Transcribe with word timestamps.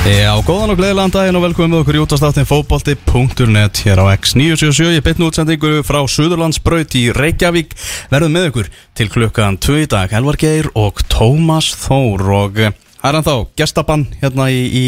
Já, 0.00 0.32
góðan 0.40 0.70
og 0.72 0.78
gleðilegan 0.78 1.12
daginn 1.12 1.36
og 1.36 1.42
velkomum 1.44 1.74
með 1.74 1.82
okkur 1.82 1.96
í 1.98 2.00
útastáttin 2.00 2.46
fótbolti.net 2.48 3.80
hér 3.84 4.00
á 4.00 4.08
X977 4.14 4.94
ég 4.94 5.02
bytn 5.04 5.26
útsendingu 5.26 5.82
frá 5.84 5.98
Suðurlandsbraut 6.08 6.96
í 6.96 7.02
Reykjavík. 7.12 7.74
Verðum 8.08 8.32
með 8.32 8.46
okkur 8.48 8.70
til 8.96 9.06
klukkan 9.12 9.58
2 9.60 9.82
í 9.82 9.90
dag 9.92 10.14
Helvar 10.16 10.38
Geir 10.40 10.70
og 10.72 11.02
Tómas 11.12 11.68
Þór. 11.82 12.24
Og 12.32 12.62
eh, 12.64 12.72
það 12.96 13.10
er 13.10 13.18
hann 13.18 13.28
þá 13.28 13.36
gestabann 13.60 14.06
hérna 14.22 14.48
í, 14.48 14.62
í 14.72 14.86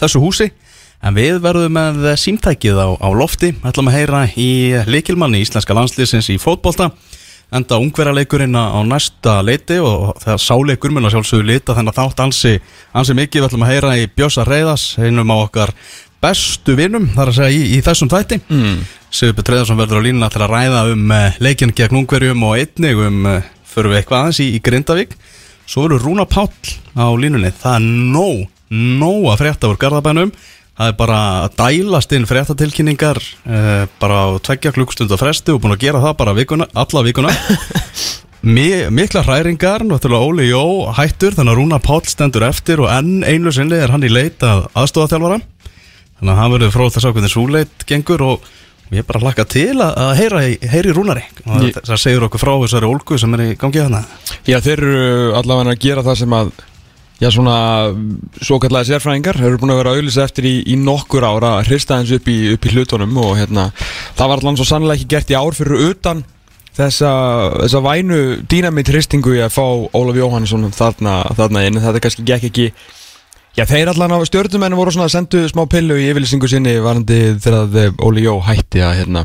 þessu 0.00 0.24
húsi. 0.24 0.48
En 1.04 1.20
við 1.20 1.36
verðum 1.44 1.76
með 1.76 2.08
símtækið 2.24 2.80
á, 2.80 2.88
á 2.96 3.08
lofti. 3.12 3.52
Ætlum 3.60 3.92
að 3.92 3.98
heyra 3.98 4.24
í 4.40 4.50
leikilmanni 4.88 5.44
íslenska 5.44 5.76
landslýsins 5.76 6.32
í 6.32 6.40
fótbolta 6.40 6.94
enda 7.54 7.78
ungverðarleikurinn 7.78 8.56
á 8.58 8.80
næsta 8.82 9.38
leiti 9.46 9.78
og 9.78 10.16
það 10.22 10.40
sáleikur 10.42 10.94
mun 10.94 11.06
að 11.06 11.14
sjálfsögðu 11.14 11.46
lita 11.46 11.76
þennan 11.76 11.94
þátt 11.94 12.22
ansi, 12.24 12.56
ansi 12.96 13.14
mikið 13.14 13.40
við 13.42 13.48
ætlum 13.48 13.66
að 13.66 13.72
heyra 13.72 13.92
í 14.00 14.08
Bjösa 14.10 14.46
Reyðas 14.48 14.86
einum 14.98 15.30
á 15.30 15.36
okkar 15.36 15.72
bestu 16.22 16.74
vinum 16.78 17.06
þar 17.14 17.30
að 17.30 17.38
segja 17.38 17.54
í, 17.54 17.62
í 17.76 17.82
þessum 17.84 18.10
þætti. 18.10 18.40
Mm. 18.50 18.80
Sigur 19.14 19.46
Treðarsson 19.46 19.78
verður 19.78 20.02
á 20.02 20.06
línuna 20.08 20.30
til 20.32 20.42
að 20.42 20.52
ræða 20.52 20.82
um 20.92 21.14
uh, 21.14 21.38
leikinn 21.42 21.74
gegn 21.76 22.00
ungverjum 22.02 22.42
og 22.48 22.58
einnig 22.58 23.02
um 23.06 23.30
uh, 23.30 23.38
förum 23.70 23.94
við 23.94 24.00
eitthvað 24.00 24.24
aðeins 24.24 24.42
í, 24.42 24.48
í 24.56 24.62
Grindavík. 24.64 25.14
Svo 25.66 25.86
verður 25.86 26.06
Rúna 26.06 26.26
Páll 26.30 26.50
á 26.98 27.06
línunni. 27.14 27.52
Það 27.54 27.78
er 27.78 27.86
nóg, 28.16 28.42
nóg 28.74 29.30
að 29.32 29.40
frétta 29.44 29.70
úr 29.70 29.80
Garðabænum 29.80 30.34
Það 30.76 30.90
er 30.90 30.96
bara 30.98 31.18
að 31.46 31.54
dælast 31.56 32.10
inn 32.12 32.26
fréttatilkynningar 32.28 33.20
uh, 33.48 33.86
bara 34.00 34.18
á 34.28 34.36
tveggja 34.44 34.74
klukkstund 34.76 35.14
og 35.14 35.20
fresti 35.22 35.54
og 35.54 35.62
búin 35.64 35.72
að 35.72 35.86
gera 35.86 36.02
það 36.04 36.16
bara 36.20 36.34
vikuna, 36.36 36.66
alla 36.76 37.02
vikuna. 37.06 37.30
Mi, 38.46 38.66
Mikla 38.94 39.22
hræringar 39.26 39.82
náttúrulega 39.88 40.26
Óli 40.28 40.44
Jó 40.50 40.60
hættur 40.94 41.34
þannig 41.34 41.54
að 41.54 41.58
Rúna 41.58 41.78
Páll 41.82 42.04
stendur 42.06 42.44
eftir 42.46 42.82
og 42.84 42.90
enn 42.92 43.24
einu 43.26 43.50
sinni 43.54 43.74
er 43.80 43.90
hann 43.90 44.04
í 44.06 44.10
leit 44.12 44.44
að 44.46 44.68
aðstofaþjálfara 44.76 45.40
þannig 45.40 46.30
að 46.30 46.38
hann 46.42 46.52
verður 46.54 46.74
frá 46.76 46.84
þess 46.92 47.08
að 47.08 47.16
hvernig 47.16 47.32
súleit 47.32 47.86
gengur 47.88 48.22
og 48.28 48.46
ég 48.92 49.00
er 49.02 49.08
bara 49.08 49.18
að 49.18 49.26
laka 49.32 49.46
til 49.50 49.72
að, 49.82 49.96
að 49.98 50.12
heyra, 50.20 50.44
heyri 50.76 50.92
Rúnari. 50.94 51.24
Og 51.48 51.64
Ég- 51.66 51.80
það 51.80 51.98
segir 52.04 52.28
okkur 52.28 52.44
frá 52.44 52.52
þessari 52.62 52.92
ólgu 52.92 53.18
sem 53.18 53.34
er 53.34 53.42
í 53.48 53.50
gangi 53.58 53.82
hérna 53.82 54.04
Já, 54.46 54.60
þeir 54.62 54.76
eru 54.76 55.32
allavega 55.40 55.74
að 55.74 55.82
gera 55.88 56.04
það 56.06 56.20
sem 56.22 56.36
að 56.38 56.52
Já, 57.16 57.30
svona 57.32 57.56
svo 58.44 58.58
kallega 58.60 58.84
sérfræðingar 58.90 59.38
eru 59.40 59.56
búin 59.60 59.72
að 59.72 59.78
vera 59.80 59.92
auðlýsa 59.96 60.26
eftir 60.28 60.50
í, 60.50 60.56
í 60.68 60.74
nokkur 60.76 61.24
ára 61.24 61.54
að 61.56 61.70
hrista 61.70 61.96
eins 61.96 62.12
upp 62.12 62.26
í, 62.28 62.36
upp 62.52 62.66
í 62.68 62.72
hlutunum 62.74 63.16
og 63.22 63.38
hérna, 63.38 63.70
það 64.18 64.32
var 64.32 64.42
allan 64.42 64.58
svo 64.60 64.66
sannlega 64.68 65.00
ekki 65.00 65.08
gert 65.14 65.32
í 65.32 65.38
ár 65.38 65.56
fyrir 65.56 65.86
utan 65.94 66.20
þessa, 66.76 67.12
þessa 67.62 67.82
vænu 67.86 68.20
dýnamitt 68.52 68.92
hristingu 68.92 69.32
í 69.32 69.40
að 69.46 69.54
fá 69.56 69.64
Ólaf 69.96 70.20
Jóhannesson 70.20 70.68
þarna, 70.76 71.16
þarna 71.38 71.64
inn, 71.64 71.80
þetta 71.80 72.02
kannski 72.04 72.26
gekk 72.28 72.50
ekki. 72.50 72.66
Já, 73.56 73.64
þeir 73.64 73.94
allan 73.94 74.12
á 74.12 74.20
stjórnumennu 74.28 74.76
voru 74.76 74.92
svona 74.92 75.08
að 75.08 75.14
sendu 75.14 75.46
smá 75.48 75.62
pillu 75.72 75.96
í 75.96 76.10
yfirlýsingu 76.10 76.50
sinni 76.52 76.76
varandi 76.84 77.38
þegar 77.40 77.96
Óli 78.04 78.26
Jó 78.26 78.36
hætti 78.44 78.84
að 78.84 78.98
hérna 79.00 79.24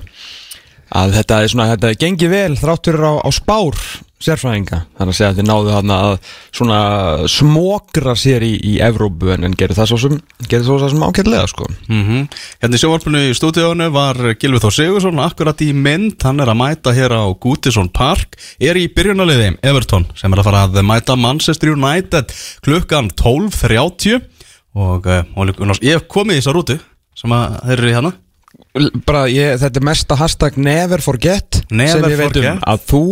að 0.92 1.18
þetta 1.20 1.42
er 1.42 1.52
svona, 1.52 1.68
þetta 1.76 1.92
gengi 2.00 2.32
vel 2.32 2.56
þráttur 2.60 3.00
á, 3.00 3.14
á 3.24 3.30
spár 3.34 3.78
sérfræðinga. 4.22 4.84
Þannig 4.98 5.14
að 5.14 5.18
segja 5.18 5.30
að 5.32 5.38
þið 5.40 5.48
náðu 5.48 5.72
þarna 5.74 5.98
að 6.06 6.16
svona 6.54 6.80
smokra 7.32 8.14
sér 8.20 8.46
í, 8.46 8.52
í 8.70 8.74
Evrópu 8.84 9.32
en, 9.34 9.48
en 9.48 9.56
gerir 9.58 9.78
það 9.78 9.90
svo 9.92 10.00
sem 10.04 10.18
gerir 10.46 10.66
það 10.68 10.84
svo 10.84 10.92
sem 10.94 11.06
ákveðlega 11.08 11.50
sko. 11.50 11.70
Mm 11.90 12.28
Hérna 12.62 12.78
í 12.78 12.82
sjónvarpinu 12.84 13.24
í 13.26 13.34
stúdíónu 13.38 13.90
var 13.96 14.20
Gilvið 14.42 14.66
Þór 14.66 14.76
Sigursson 14.78 15.24
akkurat 15.24 15.64
í 15.66 15.72
mynd, 15.74 16.20
hann 16.22 16.44
er 16.44 16.52
að 16.54 16.60
mæta 16.62 16.94
hér 16.94 17.16
á 17.18 17.26
Gútisson 17.34 17.90
Park, 17.94 18.38
er 18.62 18.78
í 18.78 18.88
byrjunaliði 18.94 19.56
Everton 19.66 20.06
sem 20.20 20.34
er 20.34 20.44
að 20.44 20.52
fara 20.52 20.66
að 20.68 20.82
mæta 20.86 21.18
Manchester 21.18 21.74
United 21.74 22.34
klukkan 22.66 23.10
12.30 23.18 24.22
og, 24.78 25.08
eh, 25.08 25.26
og 25.36 25.82
ég 25.82 25.98
hef 25.98 26.08
komið 26.12 26.38
í 26.38 26.44
þessa 26.44 26.56
rútu 26.56 26.78
sem 27.18 27.34
að 27.36 27.58
þeir 27.66 27.80
eru 27.80 27.90
í 27.90 27.96
hérna 27.98 28.14
bara 29.06 29.26
ég, 29.32 29.58
þetta 29.62 29.82
er 29.82 29.86
mesta 29.90 30.16
hashtag 30.20 30.58
never 30.62 31.02
forget 31.04 31.62
Never 31.72 32.00
sem 32.00 32.12
ég 32.14 32.20
veit 32.22 32.34
forget. 32.34 32.52
um 32.56 32.66
að 32.72 32.84
þú 32.92 33.04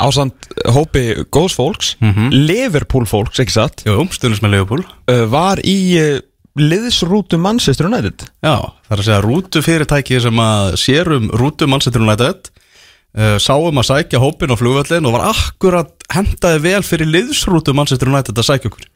ásand 0.00 0.48
hópi 0.72 1.02
góðs 1.34 1.56
fólks 1.58 1.92
Liverpool 2.32 3.06
fólks, 3.10 3.40
ekki 3.42 3.56
satt? 3.56 3.82
Jú, 3.88 3.98
stundins 4.14 4.40
með 4.44 4.54
Leopold 4.58 4.86
uh, 5.10 5.24
var 5.32 5.60
í 5.66 5.76
uh, 6.00 6.20
liðsrútu 6.60 7.38
Manchester 7.40 7.86
United. 7.86 8.24
Já, 8.42 8.54
það 8.86 8.94
er 8.96 9.02
að 9.02 9.06
segja 9.06 9.20
rútu 9.24 9.60
fyrirtæki 9.64 10.18
sem 10.22 10.40
að 10.42 10.72
sér 10.82 11.10
um 11.18 11.28
rútu 11.38 11.68
Manchester 11.70 12.02
United 12.02 12.50
uh, 12.50 13.36
sáum 13.42 13.78
að 13.82 13.88
sækja 13.90 14.22
hópin 14.22 14.50
á 14.54 14.56
flugvöllin 14.58 15.06
og 15.10 15.14
var 15.18 15.28
akkurat 15.30 15.92
hendaði 16.14 16.62
vel 16.64 16.82
fyrir 16.86 17.10
liðsrútu 17.10 17.74
Manchester 17.76 18.10
United 18.10 18.38
að 18.40 18.48
sækja 18.50 18.72
okkur. 18.72 18.88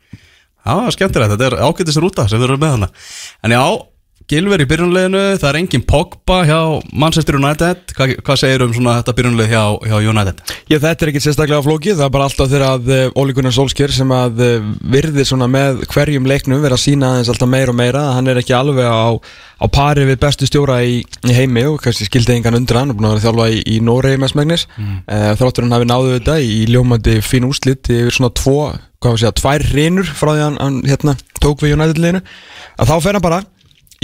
Var 0.64 0.94
skemmtilegt, 0.96 1.34
þetta 1.34 1.50
er 1.50 1.58
ágættis 1.60 1.98
rúta 2.00 2.24
sem 2.30 2.40
við 2.40 2.46
erum 2.48 2.62
með 2.62 2.70
hana 2.78 2.86
En 3.44 3.52
já, 3.52 3.60
Gilver 4.24 4.62
í 4.62 4.64
byrjunleginu, 4.64 5.20
það 5.36 5.48
er 5.50 5.56
engin 5.58 5.82
Pogba 5.84 6.38
hjá 6.48 6.58
Manchester 6.96 7.36
United 7.36 7.92
Hva, 7.92 8.06
Hvað 8.24 8.38
segir 8.40 8.62
um 8.64 8.70
svona 8.72 8.94
þetta 9.02 9.12
byrjunleg 9.18 9.50
hjá, 9.52 9.62
hjá 9.84 9.96
United? 10.00 10.38
Já, 10.70 10.78
þetta 10.78 11.04
er 11.04 11.10
ekki 11.10 11.20
sérstaklega 11.20 11.64
flókið, 11.66 11.98
það 11.98 12.06
er 12.06 12.14
bara 12.14 12.28
alltaf 12.30 12.48
þegar 12.48 12.64
að 12.70 12.88
uh, 12.88 13.20
Óli 13.20 13.36
Gunnar 13.36 13.52
Solskjör 13.52 13.92
sem 13.92 14.14
að 14.16 14.40
uh, 14.46 14.70
virði 14.94 15.26
svona 15.28 15.48
með 15.52 15.84
hverjum 15.92 16.28
leiknum 16.30 16.64
vera 16.64 16.78
að 16.78 16.84
sína 16.86 17.10
aðeins 17.12 17.34
alltaf 17.34 17.52
meira 17.52 17.74
og 17.74 17.78
meira, 17.82 18.06
hann 18.16 18.32
er 18.32 18.40
ekki 18.40 18.56
alveg 18.56 18.88
á, 18.88 19.12
á 19.60 19.66
pari 19.76 20.08
við 20.08 20.20
bestu 20.24 20.48
stjóra 20.48 20.80
í, 20.88 21.02
í 21.04 21.36
heimi 21.36 21.68
og 21.68 21.76
kannski 21.84 22.08
skildi 22.08 22.38
engan 22.38 22.56
undir 22.56 22.80
hann, 22.80 22.94
er 22.94 22.96
búin 22.96 23.10
að 23.10 23.18
vera 23.18 23.26
þjálfa 23.26 23.52
í, 23.52 23.62
í 23.76 23.78
Noregi 23.84 24.24
með 24.24 24.32
smegnis, 24.32 24.68
mm. 24.72 24.98
uh, 25.04 25.30
þráttur 25.36 25.68
hann 25.68 25.76
hafi 25.76 25.92
náðu 25.92 26.16
þetta 26.16 26.40
í 26.40 26.62
ljómandi 26.72 27.20
fín 27.20 27.50
úslit 27.50 27.92
yfir 27.92 28.16
svona 28.16 28.32
tvo, 28.32 28.70
hvað 29.04 29.10
var 29.10 29.18
að 29.18 29.26
segja, 29.26 29.38
tvær 29.42 29.70
reynur 29.76 30.14
frá 30.16 30.32
því 30.32 30.46
hann, 30.46 30.62
hann 30.64 30.84
hérna, 30.88 31.18
tók 31.44 31.60
við 31.60 31.76
United 31.76 32.00
liðinu, 32.00 32.24
að 32.80 32.88
þá 32.88 32.96
fer 33.04 33.18
hann 33.18 33.28
bara 33.28 33.44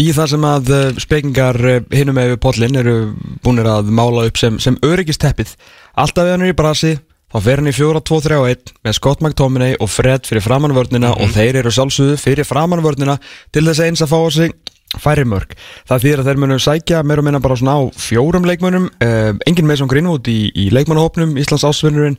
í 0.01 0.09
það 0.17 0.33
sem 0.33 0.47
að 0.49 0.73
uh, 0.75 0.81
spekingar 1.03 1.59
uh, 1.61 1.79
hinum 1.95 2.17
með 2.17 2.35
pollin 2.43 2.81
eru 2.81 2.97
búinir 3.45 3.69
að 3.71 3.93
mála 3.95 4.27
upp 4.31 4.41
sem, 4.41 4.59
sem 4.63 4.79
öryggisteppið. 4.87 5.55
Alltaf 6.01 6.27
við 6.27 6.37
hann 6.37 6.47
er 6.47 6.55
í 6.55 6.59
brasi 6.59 6.97
þá 7.31 7.39
fer 7.45 7.63
hann 7.63 7.71
í 7.71 7.77
4-2-3-1 7.77 8.75
með 8.87 8.97
Scott 8.99 9.23
McTominay 9.23 9.77
og 9.79 9.91
Fred 9.93 10.27
fyrir 10.27 10.45
framannvörnina 10.45 11.13
og 11.15 11.31
þeir 11.37 11.61
eru 11.63 11.73
sjálfsögðu 11.75 12.19
fyrir 12.21 12.49
framannvörnina 12.49 13.21
til 13.55 13.65
þess 13.69 13.85
eins 13.87 14.05
að 14.05 14.13
fá 14.13 14.19
á 14.19 14.29
sig 14.35 14.57
færri 14.99 15.23
mörg. 15.29 15.55
Það 15.87 16.05
þýðir 16.05 16.23
að 16.23 16.29
þeir 16.31 16.41
munu 16.43 16.59
sækja 16.59 17.03
meira 17.07 17.23
og 17.23 17.29
minna 17.29 17.43
bara 17.43 17.59
svona 17.61 17.77
á 17.79 17.83
fjórum 17.95 18.49
leikmönnum 18.49 18.89
uh, 18.91 19.33
engin 19.47 19.69
með 19.69 19.83
svona 19.83 19.95
grínút 19.95 20.31
í, 20.31 20.41
í 20.51 20.71
leikmannahópnum 20.75 21.37
Íslands 21.39 21.67
ásvinnurinn 21.69 22.19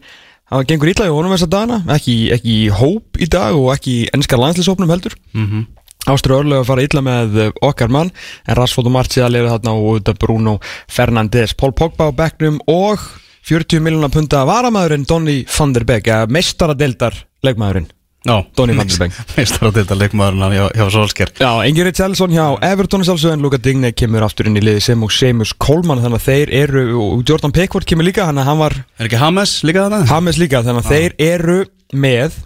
það 0.52 0.66
gengur 0.70 0.92
ítla 0.92 1.10
í 1.10 1.12
honum 1.12 1.36
þess 1.36 1.48
að 1.48 1.54
dana 1.58 1.82
ekki, 1.96 2.16
ekki 2.36 2.56
hóp 2.76 3.20
í 3.20 3.28
dag 3.32 3.56
og 3.60 3.72
ekki 3.76 3.98
ennskar 4.16 4.40
landslýshópnum 4.40 4.92
heldur. 4.92 5.18
Mm 5.36 5.68
Ástrú 6.10 6.40
örlega 6.40 6.64
að 6.64 6.70
fara 6.72 6.86
illa 6.86 7.02
með 7.06 7.36
uh, 7.38 7.50
okkar 7.68 7.92
mann 7.94 8.10
en 8.48 8.58
Rashford 8.58 8.90
og 8.90 8.96
Martial 8.96 9.30
eru 9.38 9.52
þarna 9.52 9.74
og 9.78 9.90
auðvitað 9.92 10.22
Bruno 10.24 10.56
Fernandes. 10.90 11.54
Paul 11.54 11.76
Pogba 11.78 12.10
á 12.10 12.18
bekknum 12.24 12.58
og 12.72 13.04
40 13.46 13.84
miljonar 13.86 14.14
punta 14.14 14.44
varamæðurinn 14.50 15.08
Donny 15.10 15.42
van 15.50 15.74
der 15.76 15.86
Beek 15.86 16.10
eða 16.10 16.30
mestaradeildar 16.34 17.18
leikmaðurinn. 17.46 17.90
Já, 18.22 18.36
Donny 18.58 18.76
van 18.78 18.90
der 18.90 19.02
Beek. 19.02 19.16
Þetta 19.78 19.98
leikmaðurinn 19.98 20.56
hjá, 20.58 20.66
hjá 20.78 20.84
Solskjær 20.94 21.34
Já, 21.42 21.50
Engin 21.66 21.88
Richarlison 21.88 22.34
hjá 22.34 22.46
Everton 22.66 23.06
sjálfsög 23.06 23.34
en 23.34 23.46
Luka 23.46 23.62
Digne 23.62 23.94
kemur 23.98 24.26
aftur 24.26 24.50
inn 24.50 24.58
í 24.58 24.66
liði 24.66 24.82
sem 24.86 25.06
og 25.06 25.14
Seamus 25.14 25.54
Coleman 25.58 26.02
þannig 26.02 26.22
að 26.22 26.28
þeir 26.30 26.56
eru 26.64 26.86
og 27.02 27.24
Jordan 27.30 27.54
Pickford 27.54 27.90
kemur 27.90 28.10
líka 28.10 28.26
hann 28.30 28.42
að 28.42 28.50
hann 28.52 28.62
var 28.62 28.78
Er 28.98 29.10
ekki 29.10 29.22
Hames 29.22 29.60
líka 29.66 29.88
þarna? 29.88 30.04
Hames 30.10 30.42
líka 30.42 30.62
þannig 30.66 30.86
að 30.86 30.94
þeir 30.94 31.18
eru 31.32 31.58
með 31.98 32.38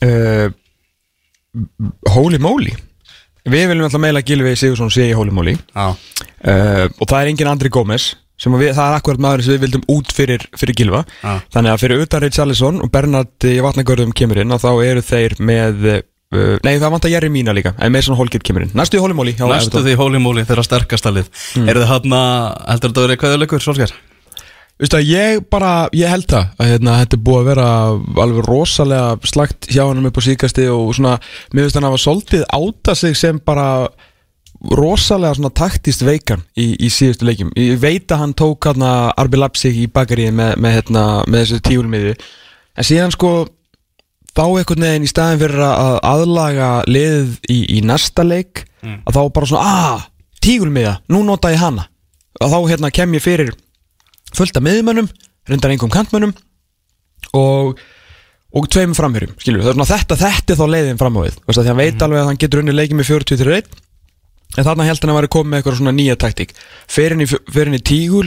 uh, 0.00 0.48
Holy 2.14 2.40
Moly. 2.42 2.74
Við 3.46 3.68
viljum 3.70 3.86
alltaf 3.86 4.02
meila 4.02 4.24
Gilvi 4.26 4.56
Sigursson 4.58 4.90
sé 4.90 5.06
í 5.10 5.16
Holy 5.16 5.34
Moly. 5.34 5.54
Uh, 5.76 6.86
og 6.98 7.06
það 7.06 7.20
er 7.20 7.32
engin 7.32 7.50
Andri 7.50 7.70
Gómez 7.72 8.14
að 8.44 8.58
við, 8.60 8.72
það 8.76 8.90
er 8.90 8.96
akkurat 8.98 9.22
maður 9.22 9.44
sem 9.46 9.54
við 9.56 9.62
vildum 9.64 9.86
út 9.94 10.12
fyrir, 10.12 10.42
fyrir 10.60 10.76
Gilva 10.76 11.04
Já. 11.22 11.38
þannig 11.54 11.72
að 11.72 11.80
fyrir 11.82 12.02
utan 12.04 12.22
Richarlison 12.24 12.82
og 12.84 12.90
Bernard 12.92 13.46
í 13.48 13.56
vatnagörðum 13.64 14.12
kemur 14.16 14.42
inn 14.42 14.52
og 14.52 14.60
þá 14.60 14.70
eru 14.84 15.04
þeir 15.04 15.36
með 15.40 15.86
uh, 15.94 16.02
nei 16.66 16.74
það 16.74 16.92
vantar 16.92 17.12
Jerry 17.14 17.30
Mína 17.32 17.54
líka 17.56 17.72
en 17.80 17.94
Mason 17.94 18.18
Holgate 18.18 18.44
kemur 18.44 18.66
inn, 18.66 18.74
næstu 18.76 19.00
í 19.00 19.02
Holymóli 19.02 19.36
Næstu 19.40 19.80
því 19.80 19.96
hólumóli 19.96 20.44
þeirra 20.44 20.66
sterkasta 20.66 21.14
lið. 21.14 21.32
Mm. 21.56 21.70
Eru 21.72 21.82
þið 21.84 21.92
hann 21.94 22.18
að, 22.18 22.36
heldur 22.74 22.92
þetta 22.92 23.02
að 23.02 23.08
vera 23.08 23.20
hvað 23.22 23.40
leikur, 23.40 23.64
Solskjær? 23.64 23.96
Veistu 24.76 24.98
að 24.98 25.08
ég 25.08 25.44
bara, 25.48 25.86
ég 25.96 26.10
held 26.12 26.26
það 26.28 26.50
að 26.60 26.70
hérna, 26.74 26.98
þetta 27.00 27.16
er 27.16 27.22
búið 27.24 27.38
að 27.38 27.46
vera 27.48 27.68
alveg 28.26 28.44
rosalega 28.50 29.30
slagt 29.30 29.68
hjá 29.72 29.86
hann 29.86 30.04
upp 30.10 30.20
á 30.20 30.26
síkasti 30.26 30.66
og 30.68 30.90
svona, 30.98 31.14
mér 31.54 31.64
finnst 31.64 31.78
hann 31.78 31.86
að 31.88 31.94
hafa 31.94 32.02
svolítið 32.02 32.44
áta 32.58 32.96
sig 33.00 33.16
sem 33.16 33.40
bara 33.40 33.68
rosalega 34.76 35.38
svona 35.38 35.52
taktist 35.56 36.04
veikan 36.04 36.44
í, 36.60 36.74
í 36.76 36.92
síðustu 36.92 37.24
leikjum. 37.24 37.54
Ég 37.56 37.80
veit 37.80 38.12
að 38.12 38.22
hann 38.26 38.36
tók 38.36 38.68
hann 38.68 38.84
að 38.84 39.08
Arbi 39.24 39.40
Lapsik 39.40 39.80
í 39.80 39.88
bakaríði 39.88 40.36
með, 40.36 40.54
með, 40.60 40.78
hérna, 40.78 41.08
með 41.24 41.46
þessu 41.46 41.64
tíulmiði 41.70 42.14
en 42.76 42.90
síðan 42.92 43.16
sko 43.16 43.34
þá 44.36 44.44
einhvern 44.44 44.88
veginn 44.90 45.08
í 45.08 45.12
staðin 45.12 45.40
fyrir 45.40 45.68
að 45.72 45.98
aðlaga 46.04 46.70
liðið 46.84 47.36
í, 47.48 47.62
í 47.78 47.84
næsta 47.86 48.28
leik 48.28 48.66
að 48.84 49.16
þá 49.16 49.22
bara 49.32 49.48
svona, 49.48 49.68
aaa, 49.72 50.00
tígulmiða 50.44 50.98
nú 51.08 51.24
nota 51.24 51.56
ég 51.56 51.64
hana. 51.64 51.88
Og 52.44 52.52
þá 52.52 52.58
hérna 52.68 52.92
kem 52.92 53.16
ég 53.16 53.24
fyrir 53.24 53.56
fullt 54.36 54.58
af 54.58 54.64
miðmönnum, 54.66 55.10
reyndar 55.48 55.72
einhverjum 55.74 55.94
kantmönnum 55.94 56.36
og 57.36 57.80
og 58.56 58.68
tveim 58.72 58.94
framherjum, 58.96 59.34
skilur 59.36 59.60
við, 59.60 59.66
það 59.66 59.72
er 59.72 59.76
svona 59.76 59.90
þetta 59.90 60.16
þetta 60.20 60.52
er 60.54 60.58
þá 60.60 60.68
leiðin 60.72 61.00
fram 61.00 61.16
á 61.18 61.20
við, 61.26 61.34
veist, 61.44 61.58
að 61.60 61.66
hann 61.68 61.80
veit 61.80 62.04
alveg 62.06 62.22
að 62.22 62.28
hann 62.30 62.38
getur 62.40 62.62
unni 62.62 62.72
leikið 62.72 62.96
með 62.96 63.08
40-31 63.10 63.74
en 64.56 64.66
þarna 64.66 64.86
held 64.86 65.02
hann 65.02 65.12
að 65.12 65.18
vera 65.20 65.32
komið 65.34 65.50
með 65.50 65.60
eitthvað 65.60 65.78
svona 65.80 65.94
nýja 65.96 66.18
taktík. 66.20 66.52
Inn 66.96 67.76
í 67.76 67.82
tígul 67.84 68.26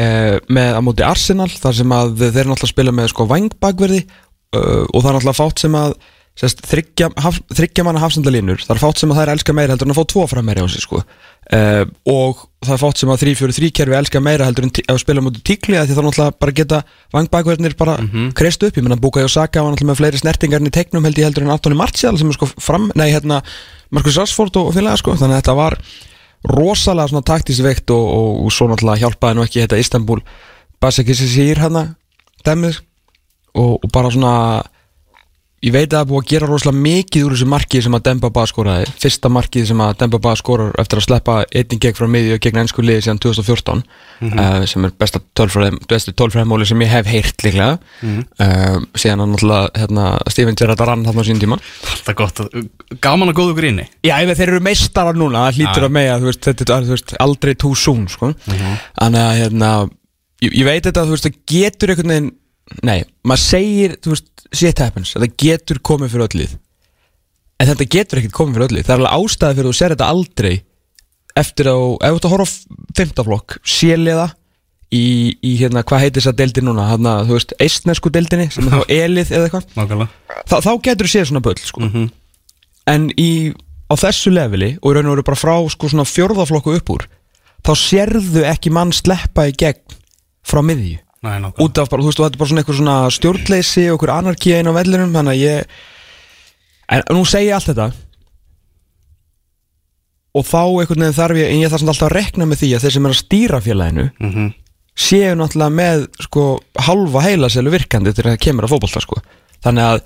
eh, 0.00 0.36
með 0.52 0.76
á 0.76 0.80
móti 0.84 1.06
Arsenal 1.06 1.50
þar 1.52 1.76
sem 1.80 1.94
að 1.96 2.14
þeir 2.20 2.40
eru 2.42 2.52
náttúrulega 2.52 2.68
að 2.68 2.74
spila 2.74 2.96
með 2.96 3.12
sko 3.12 3.26
vangbakverði 3.30 4.00
uh, 4.02 4.84
og 4.84 4.98
það 4.98 5.10
er 5.10 5.16
náttúrulega 5.16 5.38
fátt 5.38 5.64
sem 5.64 5.78
að 5.78 5.94
sérst, 6.40 6.62
þryggja, 6.70 7.10
haf, 7.20 7.40
þryggja 7.52 7.84
manna 7.86 8.02
hafsendalínur. 8.04 8.62
Það 8.64 8.76
er 8.76 8.82
fátt 8.82 9.02
sem 9.02 9.12
að 9.12 9.20
það 9.20 9.26
er 9.26 9.32
elska 9.34 9.56
meira 9.56 9.74
heldur 9.74 9.90
en 9.90 9.94
að 9.94 10.00
fá 10.00 10.10
tvo 10.12 10.26
framherja 10.30 10.66
á 10.66 10.68
sig 10.72 10.84
sko 10.84 11.02
uh, 11.56 11.84
og 12.10 12.44
það 12.60 12.74
er 12.74 12.82
fátt 12.82 13.00
sem 13.00 13.12
að 13.12 13.22
3-4-3 13.24 13.70
kerfi 13.78 13.96
elska 13.96 14.22
meira 14.22 14.48
heldur 14.48 14.66
en 14.68 14.74
að 14.84 15.00
spila 15.00 15.24
mútið 15.24 15.46
tíkli 15.48 15.78
því 15.78 15.96
þá 15.96 16.02
náttúrulega 16.04 16.36
bara 16.44 16.56
geta 16.60 16.82
vangbakverðinir 17.14 17.76
bara 17.78 17.96
mm 18.00 18.10
-hmm. 18.10 18.32
kreist 18.36 18.62
upp, 18.62 18.76
ég 18.76 18.84
menna 18.84 19.00
Bukayo 19.00 19.28
Saka 19.28 19.62
var 19.62 19.72
náttúrulega 19.72 19.92
með 19.92 20.00
fleiri 20.02 20.18
snertingar 20.18 20.60
í 20.60 20.70
teiknum 20.70 21.04
held 21.04 21.18
ég 21.18 21.24
heldur 21.24 21.44
en 21.44 21.50
Antoni 21.50 21.76
Martial 21.76 22.18
sem 22.18 22.28
er 22.28 22.34
sko 22.34 22.46
fram, 22.46 22.92
nei 22.94 23.10
hérna 23.10 23.42
Marcus 23.90 24.16
Rashford 24.16 24.56
og 24.56 24.74
félaga 24.74 24.96
sko, 24.96 25.16
þannig 25.16 25.36
að 25.36 25.42
þetta 25.42 25.54
var 25.54 25.78
rosalega 26.44 27.08
svona 27.08 27.26
taktískt 27.26 27.64
veikt 27.64 27.90
og, 27.90 28.06
og, 28.06 28.44
og 28.44 28.52
svo 28.52 28.68
náttúrulega 28.68 29.04
hjálpaði 29.04 29.36
nú 29.36 29.44
ekki 29.44 29.64
þetta 29.64 29.80
Istanbul 29.80 30.20
Basekisir 30.80 31.60
hana 31.60 31.94
dæmið. 32.46 32.80
Og, 33.58 33.80
og 33.82 33.88
bara 33.92 34.10
svona 34.14 34.62
ég 35.60 35.72
veit 35.74 35.90
að 35.90 35.92
það 35.92 36.00
er 36.00 36.08
búið 36.08 36.22
að 36.22 36.30
gera 36.30 36.46
rosalega 36.48 36.80
mikið 36.86 37.24
úr 37.26 37.32
þessu 37.34 37.46
markið 37.52 37.82
sem 37.84 37.96
að 37.98 38.04
Demba 38.06 38.28
Ba 38.32 38.44
skoraði. 38.48 38.86
Fyrsta 39.02 39.30
markið 39.32 39.66
sem 39.68 39.82
að 39.84 39.90
Demba 40.00 40.20
Ba 40.24 40.32
skorar 40.40 40.70
eftir 40.80 41.00
að 41.00 41.04
sleppa 41.04 41.34
einnig 41.52 41.82
gegn 41.84 41.98
frá 41.98 42.06
miðju 42.14 42.36
og 42.38 42.40
gegn 42.46 42.60
ennsku 42.62 42.84
liði 42.84 43.02
síðan 43.04 43.20
2014 43.20 43.82
uh, 43.82 44.64
sem 44.70 44.86
er 44.88 44.94
besta 44.96 45.20
tölfræðmóli 45.36 46.68
sem 46.70 46.84
ég 46.86 46.92
hef 46.94 47.10
heyrt 47.12 47.44
líklega. 47.44 47.76
Uh, 48.00 48.80
síðan 48.96 49.26
að 49.26 49.34
náttúrulega 49.34 49.82
hérna, 49.82 50.06
Steven 50.32 50.58
Gerrard 50.62 50.84
rann 50.88 51.04
þarna 51.10 51.24
á 51.24 51.28
sín 51.28 51.42
tíma. 51.44 51.60
Það 51.90 52.12
er 52.14 52.18
gott, 52.22 52.42
að- 52.46 52.98
gaman 53.04 53.34
að 53.34 53.38
góðu 53.42 53.58
gríni. 53.60 53.86
Já, 54.06 54.16
ef 54.24 54.40
þeir 54.40 54.54
eru 54.54 54.64
meistarar 54.64 55.20
núna, 55.20 55.44
það 55.50 55.60
hlýtur 55.60 55.88
að 55.90 55.96
mega, 56.00 56.18
veist, 56.24 56.40
þetta 56.48 56.80
er 56.80 56.90
veist, 56.94 57.16
aldrei 57.20 57.54
too 57.60 57.76
soon, 57.76 58.08
sko. 58.08 58.32
Þannig 58.48 59.22
að, 59.26 59.32
hérna, 59.44 59.70
ég, 60.40 60.56
ég 60.62 60.68
veit 60.72 60.88
þetta, 60.88 61.04
þú 61.04 61.18
veist, 61.18 61.28
það 61.28 61.40
getur 61.52 61.92
einhvern 61.92 62.14
veginn, 62.16 62.32
nei, 62.86 63.04
maður 63.26 63.44
segir, 63.44 63.94
þú 64.02 64.14
veist, 64.14 64.28
shit 64.56 64.82
happens, 64.82 65.14
þetta 65.16 65.44
getur 65.44 65.80
komið 65.86 66.14
fyrir 66.14 66.26
öll 66.26 66.42
lið. 66.42 66.58
En 67.60 67.70
þetta 67.70 67.88
getur 67.96 68.20
ekkert 68.20 68.36
komið 68.36 68.56
fyrir 68.56 68.66
öll 68.66 68.76
lið. 68.78 68.84
Það 68.88 68.94
er 68.94 69.00
alveg 69.00 69.16
ástæði 69.30 69.58
fyrir 69.58 69.68
að 69.68 69.72
þú 69.72 69.78
ser 69.80 69.94
þetta 69.94 70.10
aldrei 70.14 70.52
eftir 71.40 71.70
að, 71.70 71.86
ef 72.00 72.12
þú 72.12 72.18
ert 72.18 72.28
að 72.28 72.34
horfa 72.34 72.46
á 72.50 72.56
fymtaflokk, 72.98 73.56
séliða 73.62 74.28
í, 74.90 75.04
í, 75.38 75.54
hérna, 75.60 75.84
hvað 75.86 76.04
heitir 76.04 76.22
þess 76.22 76.32
að 76.32 76.38
deildi 76.40 76.64
núna, 76.66 76.88
hérna, 76.90 77.16
þú 77.28 77.36
veist, 77.36 77.54
eistnesku 77.62 78.10
deildinni, 78.12 78.48
sem 78.50 78.66
er 78.66 78.80
þá 78.80 78.94
elið 79.04 79.34
eða 79.38 79.50
eitthvað, 79.50 80.06
þá, 80.50 80.56
þá 80.66 80.72
getur 80.88 81.06
þú 81.06 81.12
séð 81.12 81.28
svona 81.30 81.44
böll, 81.46 81.60
sko. 81.62 81.90
En 82.90 83.06
í, 83.20 83.30
á 83.90 83.94
þessu 83.98 84.32
leveli 84.32 84.74
og 84.78 84.92
í 84.92 84.96
raun 84.96 85.10
og 85.10 85.16
veru 85.16 85.26
bara 85.26 85.38
frá 85.38 85.54
sko 85.72 85.90
svona 85.90 86.06
fjórðaflokku 86.08 86.74
upp 86.78 86.92
úr 86.94 87.06
þá 87.66 87.72
sérðu 87.76 88.44
ekki 88.48 88.72
mann 88.72 88.94
sleppa 88.94 89.48
í 89.50 89.54
gegn 89.58 89.98
frá 90.46 90.62
miðju 90.64 91.00
Nei, 91.20 91.34
út 91.60 91.78
af 91.82 91.88
bara, 91.92 92.00
þú 92.02 92.08
veist, 92.08 92.20
og 92.20 92.26
þetta 92.26 92.36
er 92.36 92.40
bara 92.40 92.48
svona 92.50 92.62
eitthvað 92.62 92.78
svona 92.80 92.94
stjórnleysi 93.12 93.82
og 93.92 93.98
eitthvað 93.98 94.20
anarkía 94.22 94.60
inn 94.62 94.70
á 94.72 94.78
vellinum 94.78 95.10
þannig 95.12 95.34
að 95.34 95.42
ég 95.42 95.74
en 96.96 97.02
nú 97.12 97.24
segi 97.28 97.50
ég 97.50 97.56
allt 97.58 97.68
þetta. 97.68 97.88
Og 100.38 100.46
þá 100.46 100.60
einhvern 100.62 101.02
veginn 101.04 101.16
þarf 101.18 101.38
ég 101.40 101.50
en 101.50 101.60
ég 101.60 101.70
þarf 101.72 101.82
samt 101.82 101.92
alltaf 101.92 102.08
að 102.08 102.14
rekna 102.16 102.46
með 102.46 102.60
því 102.62 102.68
að 102.76 102.84
þeir 102.86 102.94
sem 102.96 103.06
er 103.08 103.12
að 103.14 103.20
stýra 103.20 103.60
félaginu 103.64 104.04
Mhm. 104.20 104.48
séu 105.00 105.34
náttúrulega 105.38 105.74
með 105.80 106.06
sko 106.24 106.44
halva 106.86 107.20
heilaselu 107.24 107.70
virkandi 107.70 108.12
til 108.14 108.24
að 108.24 108.32
það 108.36 108.42
kemur 108.46 108.64
að 108.66 108.72
fótbolta 108.74 109.00
sko. 109.02 109.20
Þannig 109.64 109.84
að 109.90 110.00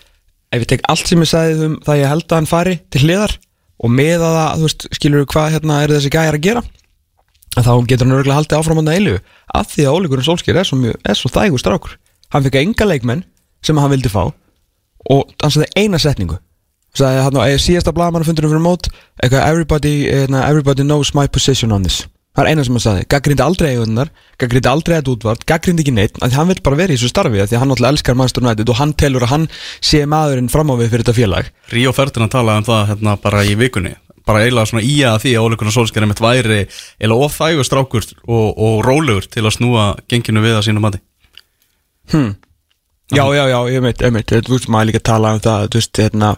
ef 0.55 0.61
ég 0.63 0.67
tek 0.71 0.81
allt 0.89 1.07
sem 1.07 1.21
ég 1.21 1.29
sagði 1.31 1.65
um 1.67 1.77
það 1.85 2.01
ég 2.01 2.09
held 2.09 2.27
að 2.29 2.37
hann 2.39 2.47
fari 2.47 2.81
til 2.91 3.01
hliðar 3.03 3.37
og 3.85 3.91
með 3.91 4.19
að 4.23 4.35
það, 4.39 4.55
þú 4.57 4.63
veist, 4.69 4.87
skilur 4.99 5.27
hvað 5.27 5.53
hérna 5.55 5.83
er 5.85 5.89
þessi 5.95 6.11
gæjar 6.15 6.35
að 6.39 6.45
gera 6.49 6.63
þá 7.63 7.75
getur 7.87 8.09
hann 8.09 8.17
örgulega 8.17 8.39
haldið 8.41 8.59
áfram 8.59 8.81
hann 8.81 8.91
að 8.91 8.97
eilu 8.99 9.19
af 9.55 9.69
því 9.71 9.85
að 9.87 9.99
Ólíkurinn 9.99 10.27
Solskjær 10.27 10.59
er 10.59 10.67
svo, 10.67 10.79
svo 11.15 11.31
þægur 11.31 11.63
strákur. 11.63 11.99
Hann 12.35 12.47
fikk 12.47 12.59
enga 12.63 12.89
leikmenn 12.89 13.23
sem 13.65 13.79
hann 13.79 13.93
vildi 13.93 14.11
fá 14.11 14.25
og 14.25 15.35
hann 15.43 15.55
sagði 15.55 15.85
eina 15.85 16.01
setningu. 16.01 16.41
Sagði 16.95 17.23
hann 17.27 17.39
á 17.39 17.45
síðasta 17.61 17.95
blagamannafundunum 17.95 18.55
fyrir 18.55 18.65
mót 18.65 18.91
everybody, 19.23 20.09
uh, 20.11 20.43
everybody 20.43 20.83
knows 20.83 21.15
my 21.15 21.27
position 21.29 21.73
on 21.75 21.87
this. 21.87 22.05
Það 22.35 22.49
er 22.49 22.51
eina 22.51 22.65
sem 22.67 22.75
hann 22.75 22.83
sagði, 22.83 23.03
gaggrindi 23.15 23.43
aldrei 23.45 23.69
eigunar 23.77 24.09
gaggrindi 24.43 24.67
aldrei 24.67 24.97
eitthvað 24.97 25.13
útvart, 25.21 25.45
gaggrindi 25.47 25.85
ekki 25.85 25.93
neitt 25.95 26.17
hann 26.19 26.49
vil 26.51 26.59
bara 26.67 26.79
vera 26.81 26.91
í 26.91 26.99
þessu 26.99 27.13
starfi 27.13 27.39
því 27.39 27.45
að 27.55 27.61
hann 27.63 27.71
náttúrulega 27.71 27.95
elskar 27.95 28.19
Manchester 28.19 28.43
United 28.43 28.73
og 28.73 28.81
hann 28.81 28.95
telur 28.99 29.27
að 29.27 29.31
hann 29.31 29.45
sé 29.79 30.01
maðurinn 30.11 30.51
fram 30.51 30.73
á 30.73 30.75
við 30.81 30.91
fyrir 30.91 31.07
þetta 31.07 31.15
félag. 31.21 31.53
Ríó 31.71 31.95
Ferdinand 31.95 32.35
talaði 32.35 32.65
um 32.65 32.67
það 32.73 32.89
hérna 32.91 33.15
bara 33.23 33.45
í 33.47 33.55
vikunni 33.61 33.95
bara 34.29 34.45
eiginlega 34.45 34.71
svona 34.71 34.85
í 34.87 34.97
að 35.05 35.19
því 35.25 35.35
að 35.37 35.47
Óleikurinn 35.49 35.75
Solskjær 35.75 36.09
mitt 36.09 36.23
væri 36.25 36.61
eiginlega 36.65 37.27
ofþægur 37.29 37.69
strákur 37.69 38.07
og, 38.25 38.47
og 38.57 38.79
rólegur 38.87 39.29
til 39.29 39.45
að 39.45 39.57
snúa 39.59 39.89
genginu 40.11 40.45
við 40.45 40.59
að 40.59 40.67
sínu 40.69 40.85
mati 40.85 41.03
Já, 43.13 43.25
já, 43.37 43.45
já, 43.53 43.59
ég 43.69 43.83
veit, 43.85 44.01
ég 44.01 44.15
veit, 44.15 44.33
þú 44.47 44.55
veist, 44.57 44.71
maður 44.73 44.89
líka 44.89 45.01
að 45.03 45.09
tala 45.11 45.35
um 45.37 45.41
það, 45.45 45.67
þú 45.69 45.81
veist, 45.81 45.99
hérna, 46.01 46.31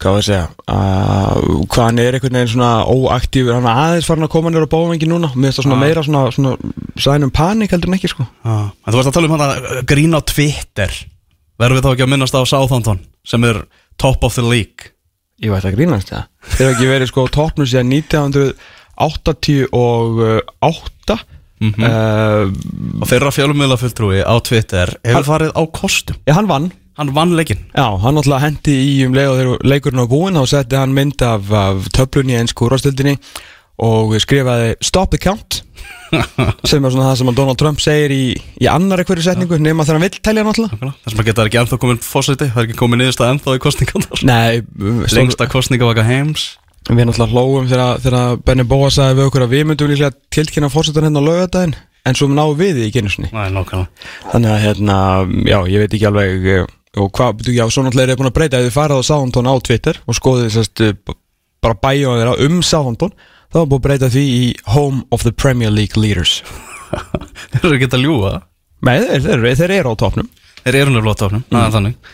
hvað 0.00 0.14
var 0.14 0.22
að 0.22 0.26
segja, 0.26 0.46
uh, 0.72 1.50
hvað 1.68 1.84
hann 1.84 2.00
er 2.02 2.16
einhvern 2.16 2.38
veginn 2.38 2.50
svona 2.54 2.70
óaktífur, 2.88 3.52
hann 3.58 3.68
er 3.68 3.80
aðeins 3.82 4.08
farin 4.08 4.26
að 4.26 4.32
koma 4.32 4.52
nýra 4.52 4.64
á 4.64 4.72
bóðvengi 4.72 5.08
núna, 5.10 5.30
mér 5.36 5.50
finnst 5.52 5.60
það 5.60 5.66
svona 5.68 5.78
Já. 5.78 5.82
meira 5.84 6.04
svona, 6.08 6.22
svona, 6.34 6.72
sæn 7.04 7.28
um 7.28 7.34
panik 7.36 7.74
heldur 7.76 7.92
en 7.92 7.98
ekki, 7.98 8.10
sko. 8.14 8.26
ah. 8.48 8.72
En 8.72 8.94
þú 8.94 8.98
varst 9.02 9.12
að 9.12 9.18
tala 9.18 9.28
um 9.28 9.36
hann 9.36 9.86
grín 9.92 10.16
á 10.16 10.20
Twitter 10.32 10.96
verðum 11.60 11.78
við 11.78 11.84
þá 11.84 11.92
ekki 11.92 12.06
að 12.06 12.12
minnast 12.14 12.38
á 12.40 12.42
Southampton 12.48 13.04
sem 13.28 13.44
er 13.46 13.62
top 14.00 14.24
of 14.24 14.34
the 14.40 14.46
league 14.46 14.91
Ég 15.40 15.50
veit 15.50 15.64
að 15.64 15.74
grínast 15.76 16.10
það. 16.12 16.26
Þeir 16.52 16.66
hafa 16.68 16.74
ekki 16.76 16.88
verið 16.90 17.08
sko 17.10 17.24
á 17.24 17.28
toppnum 17.34 17.66
síðan 17.66 17.88
1988, 19.00 21.16
Mhm. 21.62 21.78
uh, 21.86 22.50
og 23.02 23.06
þeirra 23.06 23.30
fjölumila 23.30 23.76
fulltrúi 23.78 24.18
á 24.26 24.34
Twitter 24.42 24.90
hefur 25.04 25.14
Hann- 25.14 25.24
farið 25.30 25.52
á 25.54 25.62
kostum 25.70 26.16
já, 26.26 26.34
hann 26.34 26.48
vann. 26.48 26.72
hann 26.98 27.12
vann 27.14 27.36
leikinn 27.38 27.60
Já, 27.76 27.86
hann 28.02 28.16
alltaf 28.18 28.40
hendi 28.42 28.74
í 28.98 29.06
um 29.06 29.14
leið 29.14 29.28
og 29.30 29.38
þegar 29.38 29.58
leikurinn 29.70 30.02
á 30.02 30.06
búinn 30.10 30.34
þá 30.34 30.42
setti 30.50 30.74
hann 30.76 30.92
mynd 30.92 31.22
af, 31.22 31.52
af 31.52 31.86
töflunni 31.94 32.34
í 32.34 32.40
ennsku 32.42 32.66
úrvastildinni 32.66 33.14
og 33.78 34.10
skrifaði 34.18 34.74
Stop 34.82 35.10
the 35.12 35.18
count 35.18 35.62
sem 36.68 36.84
er 36.84 36.92
svona 36.92 37.08
það 37.10 37.18
sem 37.20 37.30
að 37.32 37.38
Donald 37.38 37.60
Trump 37.60 37.80
segir 37.82 38.12
í, 38.14 38.22
í 38.60 38.68
annar 38.70 39.00
hverju 39.08 39.24
setningu 39.26 39.58
nema 39.62 39.86
þegar 39.86 39.98
hann 39.98 40.06
vill 40.06 40.22
telja 40.28 40.44
náttúrulega 40.46 40.92
þess 41.04 41.18
að 41.18 41.28
geta 41.30 41.46
ekki 41.48 41.60
ennþá 41.62 41.78
komin 41.82 42.02
fórseti 42.04 42.48
það 42.50 42.62
er 42.62 42.68
ekki 42.68 42.80
komin 42.82 43.02
niðurst 43.02 43.22
að 43.22 43.30
ennþá 43.34 43.54
í 43.56 43.62
stór- 45.08 45.22
lengsta 45.22 45.48
kostningavaka 45.52 46.04
heims. 46.06 46.50
Við 46.90 47.06
náttúrulega 47.06 47.32
hlóum 47.32 47.68
þegar, 47.70 48.36
Benny 48.44 48.64
Bóa 48.66 48.90
sagði 48.90 49.20
við 49.20 49.28
okkur 49.30 49.44
að 49.46 49.52
við 49.54 49.66
myndum 49.70 49.90
líklega 49.92 50.16
tilkynna 50.34 50.70
fórsetan 50.72 51.06
hérna 51.06 51.22
á 51.22 51.26
laugardaginn 51.28 51.74
en 52.10 52.18
svo 52.18 52.26
náðu 52.28 52.56
við 52.58 52.78
því 52.80 52.86
í 52.88 52.92
nákvæmlega. 53.54 54.06
Þannig 54.32 54.50
að 54.50 54.62
hérna, 54.66 54.96
já, 55.46 55.58
ég 55.70 55.84
veit 55.84 55.94
ekki 55.94 56.08
alveg 56.10 56.48
eh, 56.50 56.64
og 56.98 57.12
hvað, 57.14 57.44
já, 57.54 57.62
svo 57.70 57.84
náttúrulega 57.86 58.08
er 58.08 58.14
ég 58.16 58.18
búin 58.18 58.30
að 58.32 58.36
breyta. 58.40 58.58
Ef 58.58 58.66
þið 58.66 58.74
farið 58.74 58.98
á 58.98 59.08
Southampton 59.08 59.50
á 59.50 59.54
Twitter 59.62 60.00
og 60.02 60.18
skoðið 60.18 60.50
sérst 60.56 60.82
eh, 60.82 60.96
bara 61.62 61.78
bæjóða 61.78 62.18
þeirra 62.18 62.48
um 62.48 62.58
Southampton 62.66 63.14
þá 63.52 63.58
er 63.62 63.68
búin 63.68 63.78
að 63.78 63.84
breyta 63.86 64.12
því 64.12 64.24
í 64.32 64.44
Home 64.72 65.04
of 65.14 65.26
the 65.26 65.32
Premier 65.32 65.72
League 65.72 66.00
Leaders. 66.00 66.40
Þeir 67.52 67.66
eru 67.68 67.76
ekki 67.78 67.92
að 67.92 68.02
ljúa 68.04 68.32
Nei, 68.82 68.98
þeir, 68.98 69.22
þeir, 69.24 69.44
þeir 69.56 69.72
eru 69.78 69.92
á 69.94 70.00
topnum 70.02 70.26
Þeir 70.62 70.78
eru 70.80 70.92
nefnilega 70.92 71.14
á 71.16 71.22
tofnum, 71.22 71.44
mm. 71.50 71.70
þannig. 71.74 72.10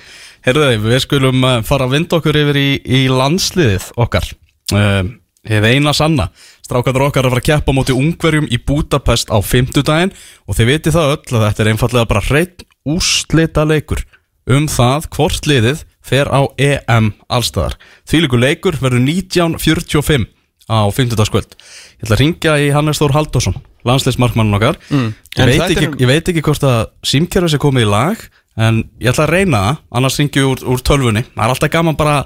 Herðu 0.47 0.69
þeir, 0.69 0.85
við 0.85 1.01
skulum 1.05 1.43
uh, 1.45 1.57
fara 1.67 1.89
að 1.89 1.97
vinda 1.97 2.19
okkur 2.19 2.39
yfir 2.41 2.59
í, 2.61 2.69
í 2.81 3.01
landsliðið 3.13 3.89
okkar. 4.01 4.29
Uh, 4.73 5.03
Hef 5.49 5.65
eina 5.65 5.95
sanna. 5.97 6.29
Strákarnir 6.67 7.07
okkar 7.07 7.25
að 7.25 7.33
fara 7.33 7.43
að 7.43 7.49
keppa 7.49 7.73
á 7.73 7.77
móti 7.77 7.95
ungverjum 7.97 8.49
í 8.53 8.59
Budapest 8.69 9.31
á 9.33 9.39
fimmtudaginn 9.41 10.13
og 10.45 10.59
þið 10.59 10.71
viti 10.73 10.93
það 10.93 11.13
öll 11.15 11.37
að 11.39 11.45
þetta 11.47 11.63
er 11.63 11.71
einfallega 11.73 12.11
bara 12.11 12.25
hreitt 12.27 12.65
úrslita 12.89 13.65
leikur 13.69 14.03
um 14.51 14.67
það 14.69 15.07
hvort 15.15 15.49
liðið 15.49 15.85
fer 16.05 16.29
á 16.29 16.41
EM 16.61 17.13
allstaðar. 17.33 17.79
Þvíleikur 18.09 18.43
leikur 18.43 18.81
verður 18.83 19.05
1945 19.07 20.27
á 20.69 20.79
fimmtudagskvöld. 20.95 21.57
Ég 21.99 22.05
ætla 22.07 22.17
að 22.17 22.23
ringja 22.23 22.57
í 22.61 22.69
Hannes 22.75 23.01
Þór 23.01 23.15
Halldórsson, 23.17 23.57
landsleismarkmannin 23.89 24.59
okkar. 24.59 24.79
Mm. 24.93 25.13
Ég, 25.39 25.51
veit 25.53 25.65
ekki, 25.69 25.87
er- 25.89 25.97
ég 26.05 26.11
veit 26.13 26.29
ekki 26.33 26.45
hvort 26.45 26.67
að 26.69 26.81
símkerfið 27.09 27.55
sé 27.55 27.61
komið 27.63 27.87
í 27.87 27.91
lag 27.91 28.25
en 28.59 28.83
ég 29.01 29.13
ætla 29.13 29.27
að 29.29 29.33
reyna 29.35 29.63
það, 29.65 29.79
annars 30.01 30.19
ringi 30.21 30.45
úr, 30.45 30.65
úr 30.69 30.83
tölvunni. 30.85 31.25
Það 31.35 31.45
er 31.47 31.55
alltaf 31.55 31.73
gaman 31.73 31.97
bara, 31.99 32.17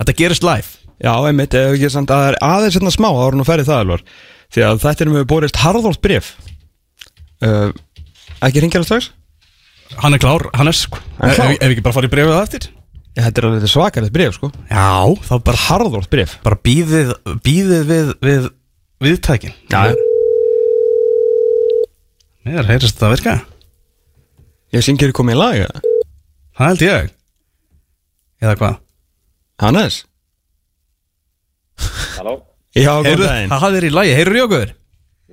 þetta 0.00 0.16
gerist 0.18 0.46
live. 0.46 0.80
Já, 1.02 1.10
einmitt, 1.26 1.54
ef 1.58 1.74
ekki 1.74 1.90
samt 1.90 2.10
að 2.14 2.20
það 2.22 2.28
er 2.30 2.36
aðeins 2.46 2.76
hérna 2.78 2.92
smá 2.94 3.08
ára 3.10 3.34
nú 3.36 3.44
ferði 3.44 3.64
það 3.66 3.80
alvar 3.82 4.02
Því 4.54 4.62
að 4.62 4.76
þetta 4.84 5.02
er 5.04 5.08
með 5.10 5.24
borist 5.26 5.56
harðólt 5.58 6.00
bref 6.04 6.28
uh, 7.42 7.72
Ekki 8.46 8.62
ringja 8.62 8.82
strax? 8.86 9.10
Hann 9.98 10.14
er 10.14 10.22
klár, 10.22 10.46
hann 10.54 10.70
er. 10.70 10.78
Hann 11.18 11.32
er 11.32 11.34
Ef, 11.34 11.58
ef, 11.58 11.66
ekki 11.74 11.82
bara 11.84 11.96
farið 11.98 12.12
brefið 12.14 12.32
það 12.34 12.46
eftir? 12.46 12.68
Já, 13.14 13.22
þetta 13.28 13.40
er 13.40 13.46
alveg 13.46 13.70
svakarið 13.70 14.10
bref, 14.14 14.34
sko 14.38 14.48
Já, 14.66 14.86
þá 15.28 15.34
bara, 15.46 15.60
Harðólt 15.68 16.08
bref 16.10 16.32
bara 16.42 16.58
býðið, 16.66 17.12
býðið 17.46 17.84
við, 17.90 18.08
við 18.26 18.48
viðtækin. 19.04 19.54
Já, 19.70 19.94
Mér 22.44 22.66
heyrist 22.68 22.98
þetta 22.98 23.06
að 23.08 23.14
virka. 23.14 23.34
ég 24.74 24.82
syngir 24.84 25.12
komið 25.16 25.36
í 25.36 25.38
lag 25.40 25.60
eða? 25.62 25.82
Það 26.58 26.66
held 26.68 26.82
ég. 26.84 27.12
Eða 28.44 28.56
hvað? 28.60 28.74
Hannes? 29.64 30.00
Halló, 32.18 32.34
Já, 32.74 32.90
góð 32.98 33.06
Heyrðu, 33.08 33.26
daginn 33.30 33.54
það 33.54 33.76
er 33.78 33.86
í 33.86 33.92
lagi, 33.94 34.12
heyrður 34.18 34.36
í 34.36 34.42
okkur? 34.44 34.72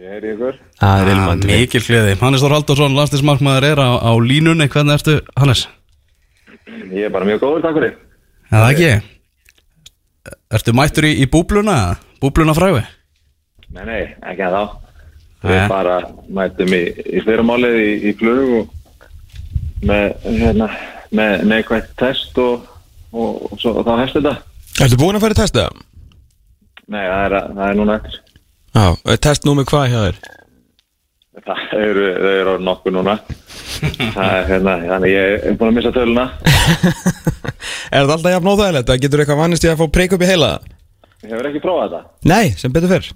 ég 0.02 0.14
heyri 0.16 0.32
ykkur. 0.36 0.56
Það 0.82 1.02
er 1.04 1.12
ilmandi 1.14 1.50
Mikil 1.52 1.82
gleði. 1.86 2.14
Hannes 2.22 2.42
Þór 2.46 2.56
Halldórsson, 2.56 2.96
landslismarkmaður 2.98 3.68
er 3.68 3.82
á, 3.86 3.90
á 4.02 4.12
línunni. 4.18 4.66
Hvernig 4.72 4.98
ertu, 4.98 5.18
Hannes? 5.38 5.66
Ég 6.92 7.08
er 7.08 7.13
bara 7.13 7.28
mjög 7.28 7.42
góður, 7.44 7.63
takk 7.66 7.80
fyrir. 7.80 7.98
Eða 8.51 8.70
ekki? 8.74 8.92
Ertu 10.51 10.74
mættur 10.75 11.08
í, 11.08 11.13
í 11.24 11.28
búbluna? 11.32 11.78
Búbluna 12.22 12.56
fræfi? 12.56 12.84
Nei, 13.72 13.84
nei, 13.88 14.01
ekki 14.28 14.46
að 14.48 14.58
þá. 14.58 14.63
Við 15.42 15.58
Nei. 15.58 15.68
bara 15.72 15.96
mætum 16.38 16.74
í, 16.78 16.82
í 17.18 17.22
fyrramálið 17.25 17.78
í, 17.82 17.92
í 18.12 18.12
flug 18.20 18.51
og 18.60 19.08
með, 19.90 20.12
hérna, 20.28 20.68
með 21.18 21.46
neikvægt 21.50 21.96
test 21.98 22.38
og, 22.42 22.68
og, 23.10 23.40
og 23.48 23.56
svo, 23.63 23.74
þá 23.88 23.96
hefst 24.04 24.20
þetta. 24.20 24.36
Ertu 24.86 25.00
búin 25.01 25.18
að 25.18 25.25
fara 25.25 25.38
í 25.38 25.40
testa? 25.40 25.63
Nei, 26.92 27.01
það 27.01 27.24
er, 27.24 27.38
það 27.56 27.63
er 27.70 27.80
núna 27.80 27.98
eftir. 27.98 28.20
Já, 28.75 28.86
er 29.16 29.24
test 29.25 29.48
númer 29.48 29.68
hvað 29.72 29.88
hjá 29.90 30.00
þér? 30.04 30.22
Það 31.32 31.80
eru, 31.80 32.06
þau 32.20 32.32
eru 32.42 32.54
nokkuð 32.60 32.96
núna. 32.98 33.16
Það 34.16 34.34
er 34.36 34.50
hérna, 34.50 34.76
þannig 34.90 35.14
ég 35.14 35.46
er 35.48 35.58
búin 35.60 35.72
að 35.72 35.78
missa 35.80 35.94
töluna. 35.96 36.28
Er 37.92 38.04
þetta 38.06 38.16
alltaf 38.18 38.34
jafn 38.34 38.50
óþægilegt? 38.52 38.88
Það 38.88 39.02
getur 39.06 39.22
eitthvað 39.24 39.40
vannist 39.42 39.66
í 39.66 39.70
að 39.72 39.82
fá 39.82 39.88
preyk 39.96 40.14
upp 40.16 40.24
í 40.24 40.28
heila? 40.30 40.50
Ég 41.24 41.32
hefur 41.34 41.48
ekki 41.50 41.62
prófað 41.64 41.88
þetta. 41.88 42.02
Nei, 42.32 42.54
sem 42.60 42.74
betur 42.74 42.92
fyrr 42.92 43.10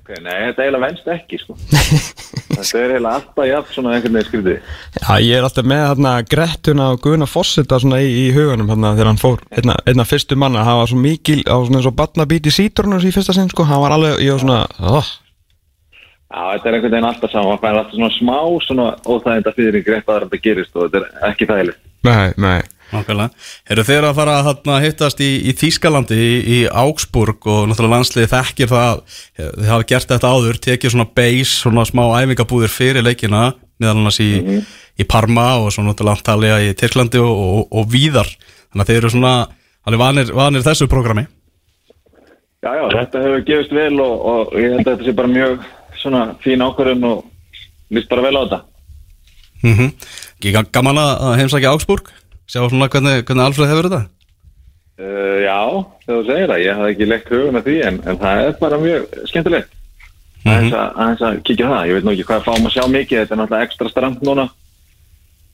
Ok, 0.00 0.10
nei, 0.24 0.36
þetta 0.48 0.64
eiginlega 0.64 0.86
venst 0.86 1.08
ekki, 1.12 1.38
sko. 1.40 1.56
þetta 1.60 2.80
er 2.80 2.94
eiginlega 2.94 3.12
alltaf 3.18 3.48
jafn 3.48 3.74
svona 3.74 3.92
einhvern 3.96 4.16
veginn 4.16 4.28
skrítið. 4.28 4.70
Já, 4.96 5.10
ég 5.20 5.34
er 5.36 5.46
alltaf 5.46 5.68
með 5.72 5.82
hérna 5.84 6.14
Grettuna 6.32 6.86
og 6.94 7.02
Guðna 7.04 7.28
Fossita 7.28 7.80
svona 7.82 8.00
í, 8.04 8.08
í 8.22 8.30
huganum 8.36 8.72
hérna 8.72 8.94
þegar 8.96 9.10
hann 9.12 9.20
fór 9.20 9.44
einna, 9.52 9.76
einna 9.88 10.06
fyrstu 10.08 10.38
manna, 10.40 10.64
hann 10.66 10.80
var 10.80 10.90
svo 10.92 11.00
mikil 11.00 11.40
á 11.44 11.56
svona 11.56 11.80
eins 11.80 11.90
og 11.90 11.96
batnabít 12.00 12.48
í 12.48 12.54
sítrunus 12.54 13.06
í 13.08 13.12
fyrsta 13.14 13.36
sinn 13.36 13.52
sko, 13.52 13.68
hann 13.68 13.84
var 13.84 13.96
alveg, 13.96 14.18
ég 14.24 14.36
var 14.36 14.44
svona 14.44 14.62
oh. 14.80 15.12
Já, 16.30 16.42
þetta 16.54 16.68
er 16.68 16.74
einhvern 16.76 16.92
veginn 16.94 17.08
alltaf 17.08 17.32
saman, 17.32 17.58
það 17.58 17.70
er 17.70 17.78
alltaf 17.80 17.96
svona 17.96 18.10
smá 18.14 18.36
svona 18.66 18.90
óþæginda 19.02 19.54
fyrir 19.56 19.80
í 19.80 19.86
grepp 19.86 20.10
að 20.10 20.26
þetta 20.26 20.44
gerist 20.44 20.76
og 20.76 20.86
þetta 20.86 21.00
er 21.00 21.32
ekki 21.32 21.48
þægilegt. 21.50 21.82
Nei, 22.06 22.28
nei 22.40 22.60
Nákvæmlega. 22.90 23.30
Eru 23.70 23.84
þeir 23.86 24.06
að 24.08 24.16
fara 24.18 24.36
að 24.42 24.84
hittast 24.84 25.20
í, 25.22 25.30
í 25.46 25.54
Þýskalandi, 25.54 26.16
í, 26.18 26.36
í 26.42 26.58
Augsburg 26.66 27.46
og 27.46 27.68
náttúrulega 27.70 27.94
landsliði 27.94 28.30
þekkir 28.32 28.70
það, 28.72 29.02
þið 29.38 29.70
hafa 29.70 29.88
gert 29.92 30.14
þetta 30.14 30.32
áður, 30.34 30.60
tekið 30.66 30.94
svona 30.94 31.08
base, 31.20 31.52
svona 31.54 31.86
smá 31.86 32.02
æfingabúðir 32.18 32.74
fyrir 32.74 33.06
leikina, 33.06 33.52
meðal 33.80 34.00
annars 34.00 34.20
í, 34.24 34.30
í 34.98 35.06
Parma 35.08 35.52
og 35.62 35.70
svona 35.74 35.92
náttúrulega 35.92 36.18
antalja 36.18 36.60
í 36.66 36.72
Tyrklandi 36.78 37.22
og, 37.22 37.42
og, 37.44 37.60
og 37.78 37.90
víðar. 37.94 38.30
Þannig 38.70 38.84
að 38.84 38.90
þeir 38.90 39.02
eru 39.02 39.12
svona, 39.14 39.34
alveg 39.86 40.02
vanir, 40.02 40.32
vanir 40.42 40.66
þessu 40.66 40.90
prógrami. 40.90 41.28
Já, 42.60 42.74
já, 42.76 42.84
þetta 42.92 43.22
hefur 43.22 43.44
gefist 43.46 43.70
vel 43.72 43.94
og, 44.02 44.16
og 44.32 44.58
ég 44.58 44.74
held 44.74 44.82
að 44.82 44.90
þetta 44.90 45.06
sé 45.06 45.14
bara 45.16 45.30
mjög 45.30 45.62
svona 46.02 46.22
fín 46.44 46.64
ákvörðun 46.64 47.08
og 47.10 47.24
líst 47.90 48.10
bara 48.10 48.24
vel 48.26 48.36
á 48.36 48.42
þetta. 48.44 48.60
Mm 49.62 49.74
-hmm. 49.74 49.90
Gaman 50.72 50.98
að 50.98 51.36
heimsækja 51.38 51.72
Augsburg, 51.72 52.08
sjá 52.46 52.68
svona 52.68 52.88
hvernig, 52.88 53.24
hvernig 53.24 53.44
Alfred 53.44 53.68
hefur 53.68 53.88
þetta. 53.88 54.08
Uh, 55.00 55.40
já, 55.40 55.60
þegar 56.04 56.18
þú 56.20 56.26
segir 56.26 56.48
það, 56.48 56.62
ég 56.64 56.76
hafði 56.76 56.92
ekki 56.92 57.06
leikt 57.08 57.28
hugun 57.32 57.56
að 57.56 57.66
því 57.66 57.76
en, 57.88 58.00
en 58.04 58.18
það 58.20 58.40
er 58.46 58.56
bara 58.60 58.78
mjög 58.78 59.04
skemmtilegt. 59.30 59.70
Mm 60.44 60.52
-hmm. 60.52 60.74
að, 60.74 60.90
aðeins 60.96 61.20
að 61.20 61.42
kíkja 61.42 61.66
á 61.68 61.72
það, 61.72 61.86
ég 61.88 61.94
veit 61.94 62.04
nú 62.04 62.12
ekki 62.12 62.28
hvað 62.28 62.44
fáum 62.44 62.66
að 62.66 62.74
sjá 62.74 62.84
mikið, 62.88 63.18
þetta 63.20 63.34
er 63.34 63.40
náttúrulega 63.40 63.64
ekstra 63.64 63.88
strand 63.88 64.22
núna 64.22 64.44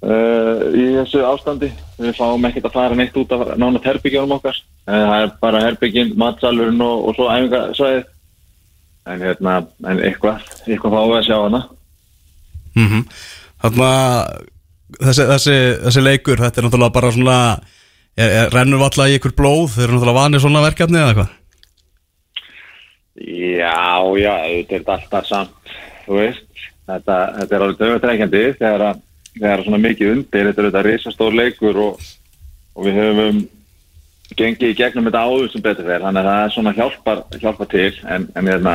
uh, 0.03 0.63
í 0.75 0.85
þessu 0.99 1.23
ástandi. 1.27 1.71
Við 1.99 2.19
fáum 2.19 2.45
ekkert 2.49 2.67
að 2.67 2.77
fara 2.79 2.95
neitt 2.95 3.17
út 3.17 3.33
af 3.33 3.57
nánat 3.57 3.87
herbyggjum 3.87 4.37
okkar. 4.39 4.59
Það 4.87 5.23
er 5.23 5.31
bara 5.41 5.63
herbyggin, 5.63 6.13
matsalurinn 6.19 6.81
og, 6.81 7.09
og 7.09 7.15
svo 7.15 7.31
æfingasvæðið. 7.31 8.05
En, 9.07 9.21
hérna, 9.23 9.57
en 9.87 10.01
eitthvað, 10.03 10.41
eitthvað 10.67 10.95
fáum 10.97 11.11
við 11.13 11.19
að 11.21 11.27
sjá 11.29 11.37
hana. 11.45 11.61
Mm 12.77 12.87
-hmm. 12.91 13.03
Þannig 13.63 13.85
að 13.87 14.47
þessi, 15.07 15.27
þessi, 15.31 15.57
þessi 15.85 16.03
leikur, 16.03 16.39
þetta 16.43 16.61
er 16.61 16.67
náttúrulega 16.67 16.93
bara 16.97 17.13
svona, 17.15 17.37
er, 18.17 18.31
er, 18.41 18.51
rennur 18.55 18.79
valla 18.83 19.07
í 19.09 19.15
ykkur 19.19 19.35
blóð, 19.39 19.69
þeir 19.77 19.85
eru 19.87 19.95
náttúrulega 19.97 20.21
vanir 20.21 20.41
svona 20.43 20.63
verkefni 20.67 20.99
eða 20.99 21.15
hvað? 21.21 21.31
Já, 23.17 24.03
já, 24.21 24.35
þetta 24.69 24.75
er 24.77 24.83
alltaf 24.99 25.27
samt, 25.27 25.75
þú 26.07 26.19
veist, 26.21 26.45
þetta, 26.87 27.17
þetta 27.39 27.57
er 27.57 27.63
alveg 27.65 27.79
döfatrækjandi 27.81 28.43
þegar, 28.59 28.85
að- 28.91 29.03
þegar 29.39 29.63
svona 29.65 29.81
mikið 29.87 30.11
undir, 30.13 30.51
þetta 30.51 30.61
er 30.63 30.69
þetta 30.71 30.83
risastór 30.87 31.33
leikur 31.39 31.77
og, 31.87 32.01
og 32.77 32.85
við 32.85 32.99
höfum 33.01 33.39
gengið 34.35 34.73
í 34.73 34.77
gegnum 34.79 35.07
þetta 35.09 35.25
áður 35.27 35.53
sem 35.53 35.65
betur 35.65 35.87
fer, 35.87 36.03
þannig 36.03 36.23
að 36.23 36.31
það 36.31 36.43
er 36.43 36.55
svona 36.55 36.75
hjálpar, 36.77 37.23
hjálpar 37.41 37.71
til, 37.71 37.93
en, 38.11 38.27
en, 38.35 38.51
hérna, 38.51 38.75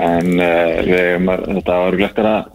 en 0.00 0.32
uh, 0.38 1.28
þetta 1.58 1.78
var 1.84 1.98
glettir 2.00 2.30
að, 2.30 2.48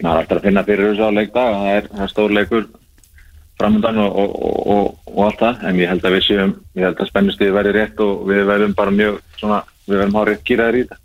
maður 0.00 0.12
er 0.18 0.22
eftir 0.24 0.40
að 0.40 0.46
finna 0.48 0.66
fyrir 0.68 0.90
þessu 0.90 1.08
á 1.08 1.16
leikdag, 1.16 1.56
það 1.56 1.78
er, 1.78 1.90
það 1.94 2.04
er 2.04 2.12
stór 2.14 2.36
leikur 2.36 2.68
framöndan 3.60 4.00
og, 4.00 4.16
og, 4.16 4.34
og, 4.40 4.58
og, 4.74 5.12
og 5.12 5.26
allt 5.26 5.44
það, 5.44 5.62
en 5.68 5.80
ég 5.80 5.92
held 5.92 6.06
að 6.08 6.16
við 6.16 6.26
séum, 6.28 6.56
ég 6.78 6.88
held 6.88 7.02
að 7.02 7.10
spennustíði 7.10 7.56
verði 7.56 7.76
rétt 7.76 8.02
og 8.04 8.24
við 8.28 8.42
verðum 8.48 8.76
bara 8.78 8.94
mjög 8.94 9.20
svona, 9.40 9.60
við 9.86 9.98
verðum 9.98 10.18
hárið 10.20 10.42
gýraðir 10.48 10.78
í 10.78 10.84
þetta. 10.84 11.00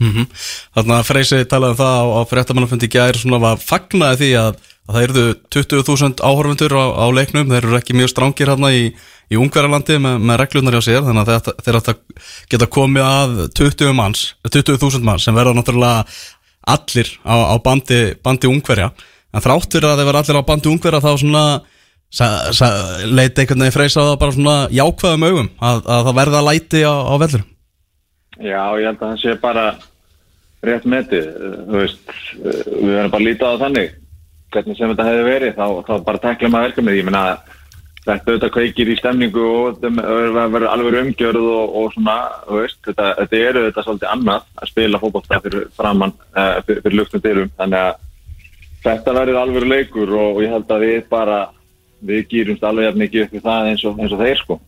Mm 0.00 0.12
-hmm. 0.14 0.26
Þannig 0.74 0.96
að 0.96 1.08
Freysi 1.10 1.44
talaði 1.44 1.74
um 1.74 1.80
það 1.82 1.96
á, 2.00 2.04
á 2.16 2.20
fréttamannafundi 2.30 2.88
í 2.88 2.94
gær 2.94 3.18
svona 3.20 3.40
var 3.42 3.58
fagnaði 3.60 4.20
því 4.22 4.30
að, 4.40 4.60
að 4.90 4.96
það 4.96 5.06
eruðu 5.06 5.24
20.000 5.54 6.24
áhorfundur 6.26 6.74
á, 6.74 6.84
á 6.98 7.06
leiknum, 7.14 7.50
þeir 7.50 7.66
eru 7.68 7.78
ekki 7.78 7.96
mjög 7.96 8.10
strángir 8.10 8.50
hérna 8.50 8.72
í, 8.74 8.82
í 9.30 9.38
Ungverjalandi 9.38 9.98
með, 10.02 10.16
með 10.26 10.40
reglunar 10.42 10.76
hjá 10.76 10.86
sér, 10.88 11.04
þannig 11.06 11.30
að 11.30 11.50
þeir 11.62 11.78
ættu 11.78 11.94
að 11.94 12.30
geta 12.50 12.70
komið 12.78 13.06
að 13.06 13.36
20 13.60 13.94
manns 13.96 14.24
20.000 14.48 15.06
manns 15.06 15.26
sem 15.28 15.36
verða 15.36 15.54
náttúrulega 15.54 16.04
allir 16.74 17.12
á, 17.22 17.34
á 17.54 17.56
bandi, 17.62 18.00
bandi 18.24 18.50
Ungverja, 18.50 18.90
en 19.30 19.44
þráttur 19.44 19.86
að 19.86 20.00
þeir 20.00 20.10
verða 20.10 20.24
allir 20.24 20.40
á 20.42 20.48
bandi 20.50 20.72
Ungverja 20.72 21.04
þá 21.04 21.12
svona 21.22 21.44
leiti 23.06 23.44
einhvern 23.44 23.62
veginn 23.62 23.76
Freysa 23.76 24.02
á 24.02 24.08
það 24.10 24.18
bara 24.18 24.34
svona 24.34 24.56
jákvæðum 24.74 25.26
augum 25.28 25.48
að, 25.62 25.84
að 25.86 26.08
það 26.08 26.16
verða 26.18 26.42
læti 26.48 26.82
á, 26.82 26.94
á 27.06 27.14
vellurum 27.22 27.48
Já, 28.40 28.62
ég 28.80 28.88
held 28.88 28.98
að 28.98 29.04
það 29.04 29.18
sé 29.20 29.34
bara 29.38 29.64
rétt 30.66 30.86
metið, 30.88 31.28
þú 31.68 31.76
veist, 31.78 32.14
við 32.40 32.90
verðum 32.90 33.12
bara 33.14 33.24
líta 33.24 33.52
á 33.52 33.60
þannig, 33.62 33.94
hvernig 34.54 34.76
sem 34.76 34.92
þetta 34.92 35.08
hefði 35.08 35.24
verið, 35.26 35.56
þá, 35.56 35.66
þá 35.86 35.94
bara 36.06 36.22
tekla 36.24 36.50
maður 36.52 36.70
verkefnið, 36.70 37.00
ég 37.00 37.08
meina 37.08 37.24
þetta 38.00 38.32
auðvitað 38.32 38.52
kveikir 38.54 38.90
í 38.90 38.96
stemningu 38.98 39.42
og 39.44 39.82
verður 39.82 40.68
alveg 40.70 40.98
umgjörð 41.02 41.48
og, 41.52 41.74
og 41.80 41.90
svona, 41.94 42.16
veist, 42.48 42.78
þetta, 42.86 43.10
þetta 43.20 43.42
eru 43.50 43.64
þetta 43.66 43.84
svolítið 43.86 44.12
annað 44.14 44.46
að 44.56 44.72
spila 44.72 45.02
fótbolta 45.02 45.42
fyrir 45.44 45.68
framann, 45.76 46.16
uh, 46.32 46.56
fyrir, 46.64 46.80
fyrir 46.86 46.98
luktum 47.00 47.24
dyrum, 47.24 47.52
þannig 47.60 47.84
að 47.84 48.00
þetta 48.86 49.16
verður 49.20 49.42
alveg 49.42 49.68
leikur 49.68 50.16
og 50.16 50.42
ég 50.44 50.54
held 50.54 50.74
að 50.74 50.86
við 50.86 50.98
bara, 51.12 51.38
við 52.08 52.26
gýrumst 52.32 52.66
alveg 52.66 52.88
jafn 52.88 53.04
mikið 53.04 53.26
upp 53.26 53.36
í 53.36 53.44
það 53.44 53.70
eins 53.74 53.86
og, 53.86 54.00
eins 54.00 54.16
og 54.16 54.24
þeir 54.24 54.42
sko. 54.42 54.60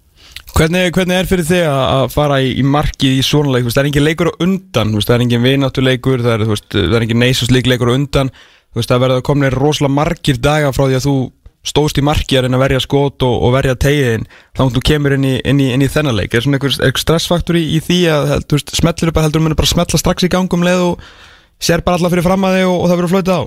Hvernig, 0.53 0.91
hvernig 0.93 1.17
er 1.17 1.29
fyrir 1.31 1.47
þig 1.49 1.63
að 1.65 2.07
fara 2.13 2.37
í, 2.45 2.51
í 2.61 2.65
markið 2.69 3.15
í 3.17 3.23
svona 3.25 3.55
leik, 3.55 3.71
það 3.73 3.81
er 3.81 3.89
engin 3.89 4.05
leikur 4.05 4.29
á 4.29 4.41
undan, 4.45 4.91
það 5.01 5.15
er 5.15 5.25
engin 5.25 5.47
vináttuleikur, 5.47 6.25
það 6.27 6.45
er, 6.45 6.83
er 6.85 7.07
engin 7.07 7.23
neysusleik 7.23 7.71
leikur 7.73 7.89
á 7.89 7.97
undan, 7.97 8.31
þú 8.73 8.81
veist, 8.81 8.91
það 8.91 9.05
verður 9.05 9.25
komin 9.29 9.55
rosalega 9.55 9.97
margir 10.01 10.43
daga 10.43 10.73
frá 10.75 10.87
því 10.87 10.99
að 10.99 11.07
þú 11.07 11.17
stóðst 11.63 12.01
í 12.01 12.03
marki 12.03 12.39
að 12.39 12.47
reyna 12.47 12.59
að 12.59 12.65
verja 12.65 12.83
skot 12.83 13.23
og, 13.23 13.35
og 13.47 13.55
verja 13.55 13.79
tegin 13.79 14.25
þá 14.59 14.65
þú 14.75 14.83
kemur 14.89 15.15
inn 15.15 15.27
í, 15.29 15.37
inn 15.47 15.63
í, 15.63 15.69
inn 15.77 15.85
í 15.85 15.91
þennan 15.93 16.19
leik 16.19 16.35
er 16.35 16.43
svona 16.43 16.59
einhver, 16.59 16.75
einhver 16.83 17.05
stressfaktor 17.05 17.59
í, 17.61 17.63
í 17.77 17.83
því 17.85 17.99
að 18.11 18.33
veist, 18.51 18.75
smetlir 18.75 19.13
upp 19.13 19.21
að 19.21 19.29
heldur 19.29 19.45
munir 19.45 19.59
bara 19.59 19.71
smetla 19.71 20.01
strax 20.01 20.27
í 20.27 20.33
gangum 20.33 20.67
leið 20.67 20.87
og 20.89 21.05
sér 21.63 21.85
bara 21.87 22.01
alla 22.01 22.11
fyrir 22.11 22.27
fram 22.27 22.49
að 22.49 22.59
þig 22.59 22.67
og, 22.67 22.79
og 22.81 22.91
það 22.91 22.99
verður 22.99 23.15
flötið 23.15 23.39
á 23.39 23.43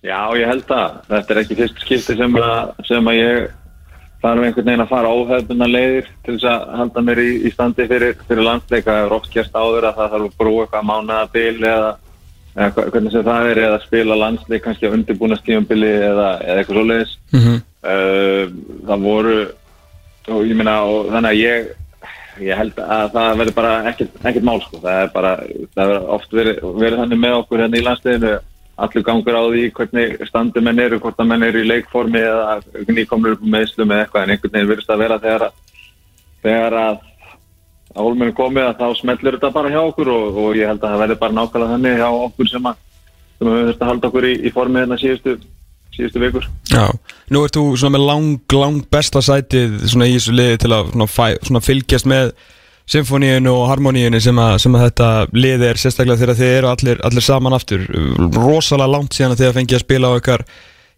Já, 0.00 0.20
ég 0.40 0.48
held 0.48 0.70
að 0.72 0.92
þetta 1.10 1.34
er 1.34 1.40
ekki 1.42 1.56
fyrst 1.58 1.82
skipti 1.84 2.16
sem 2.16 2.36
að, 2.40 2.70
sem 2.88 3.10
að 3.10 3.18
ég 3.18 3.50
þarf 4.20 4.44
einhvern 4.44 4.68
veginn 4.68 4.84
að 4.84 4.92
fara 4.94 5.10
óhefðuna 5.12 5.68
leiðir 5.68 6.08
til 6.24 6.36
þess 6.36 6.48
að 6.48 6.62
halda 6.78 7.02
mér 7.04 7.20
í, 7.20 7.30
standi 7.52 7.86
fyrir, 7.88 8.14
fyrir 8.28 8.46
landsleika. 8.46 8.94
Það 8.94 9.04
er 9.04 9.14
oft 9.16 9.34
gerst 9.34 9.56
áður 9.56 9.88
að 9.88 9.98
það 10.00 10.14
þarf 10.14 10.26
að 10.30 10.38
brúa 10.40 10.64
eitthvað 10.64 10.88
mánaðabil 10.90 11.58
eða, 11.58 11.74
eða 11.76 11.92
hvernig 12.68 13.12
sem 13.14 13.26
það 13.26 13.50
er 13.50 13.62
eða 13.64 13.80
spila 13.84 14.16
landsleik 14.20 14.64
kannski 14.64 14.88
á 14.90 14.94
undirbúna 14.94 15.38
stífambili 15.40 15.90
eða, 15.90 16.28
eða 16.44 16.58
eitthvað 16.58 16.76
svoleiðis. 16.78 17.18
mm 17.32 17.40
-hmm. 17.40 17.58
uh, 17.92 18.44
það 18.88 19.06
voru 19.08 19.38
og 20.30 20.46
ég 20.46 20.56
meina 20.56 20.82
og 20.84 21.08
þannig 21.10 21.30
að 21.30 21.40
ég 21.40 21.70
ég 22.40 22.56
held 22.56 22.78
að 22.78 23.10
það 23.14 23.38
verður 23.40 23.56
bara 23.56 23.72
ekkert, 23.90 24.14
ekkert 24.22 24.46
mál 24.46 24.60
sko, 24.62 24.80
það 24.80 25.02
er 25.02 25.10
bara 25.14 25.32
það 25.74 25.90
verður 25.90 26.06
oft 26.16 26.32
verið, 26.32 26.62
verið 26.78 27.02
þannig 27.02 27.20
með 27.24 27.36
okkur 27.40 27.62
hérna 27.64 27.80
í 27.80 27.84
landsliðinu, 27.84 28.32
allur 28.80 29.06
gangur 29.08 29.36
á 29.36 29.42
því 29.44 29.64
hvernig 29.76 30.28
standi 30.28 30.60
menn 30.64 30.78
eru, 30.78 31.00
hvort 31.02 31.20
að 31.20 31.30
menn 31.32 31.42
eru 31.42 31.60
í 31.60 31.68
leikformi 31.68 32.22
eða 32.22 32.60
með 33.20 33.44
meðslum 33.44 33.92
eða 33.92 34.04
eitthvað 34.04 34.22
en 34.22 34.30
einhvern 34.30 34.54
veginn 34.54 34.70
verðist 34.72 34.94
að 34.94 35.02
vera 35.04 35.18
þegar 35.18 35.46
að 35.48 35.52
þegar 36.40 36.78
að 36.80 36.98
að 37.90 38.04
hólmennu 38.06 38.36
komið 38.38 38.68
að 38.68 38.78
þá 38.82 39.00
smellur 39.00 39.36
þetta 39.36 39.50
bara 39.54 39.72
hjá 39.72 39.80
okkur 39.82 40.12
og, 40.14 40.38
og 40.44 40.58
ég 40.58 40.70
held 40.70 40.84
að 40.84 40.92
það 40.92 41.02
verður 41.04 41.20
bara 41.24 41.36
nákvæmlega 41.38 41.72
þannig 41.74 41.98
hjá 42.00 42.08
okkur 42.10 42.50
sem 42.50 42.70
að 42.70 42.78
sem 43.40 43.48
við 43.48 43.56
höfum 43.56 43.80
að 43.80 43.90
halda 43.90 44.10
okkur 44.10 44.28
í, 44.28 44.34
í 44.44 44.52
formi 44.52 44.82
hérna 44.82 44.98
síðustu, 45.00 45.36
síðustu 45.96 46.22
vikur. 46.22 46.48
Já, 46.70 46.86
nú 47.32 47.44
ert 47.46 47.56
þú 47.56 47.90
með 47.90 48.06
lang, 48.06 48.54
lang 48.54 48.80
besta 48.92 49.22
sætið 49.24 49.78
í 49.80 50.14
þessu 50.16 50.34
liði 50.36 50.58
til 50.60 50.72
að 50.76 50.90
svona, 50.92 51.30
svona 51.48 51.62
fylgjast 51.64 52.08
með 52.10 52.34
symfóníinu 52.90 53.52
og 53.54 53.68
harmoníinu 53.70 54.20
sem 54.20 54.38
að, 54.42 54.56
sem 54.64 54.74
að 54.74 54.84
þetta 54.88 55.08
liði 55.36 55.68
er 55.68 55.80
sérstaklega 55.80 56.20
þegar 56.20 56.38
þið 56.40 56.52
eru 56.58 56.70
allir, 56.72 57.00
allir 57.06 57.24
saman 57.24 57.56
aftur. 57.56 57.86
Rosalega 58.34 58.90
langt 58.90 59.16
síðan 59.16 59.36
að 59.36 59.42
þið 59.42 59.50
að 59.50 59.58
fengið 59.60 59.78
að 59.78 59.84
spila 59.84 60.10
á 60.10 60.18
ykkar 60.20 60.46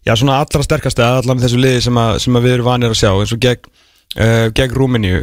já 0.03 0.15
svona 0.19 0.39
allra 0.41 0.65
sterkasta 0.65 1.09
allar 1.19 1.37
með 1.37 1.47
þessu 1.47 1.61
liði 1.61 1.83
sem 1.85 1.99
að, 2.01 2.17
sem 2.25 2.39
að 2.39 2.47
við 2.47 2.57
erum 2.57 2.69
vanir 2.71 2.91
að 2.91 2.99
sjá 2.99 3.11
eins 3.13 3.35
og 3.35 3.43
gegn, 3.45 3.69
uh, 4.17 4.47
gegn 4.57 4.75
Rúmeníu 4.79 5.21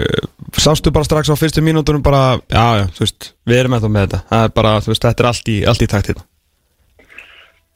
sástu 0.59 0.92
bara 0.95 1.07
strax 1.07 1.30
á 1.30 1.37
fyrstu 1.38 1.62
mínútonum 1.62 2.02
bara, 2.02 2.40
já, 2.50 2.66
já, 2.80 2.85
þú 2.97 3.07
veist, 3.07 3.30
við 3.47 3.62
erum 3.62 3.76
ennþá 3.76 3.92
með 3.92 4.07
þetta 4.07 4.21
það 4.33 4.45
er 4.49 4.52
bara, 4.59 4.75
þú 4.80 4.92
veist, 4.92 5.07
þetta 5.07 5.25
er 5.25 5.30
allt 5.30 5.52
í, 5.52 5.57
allt 5.71 5.87
í 5.87 5.90
takt 5.90 6.12
hérna 6.12 6.26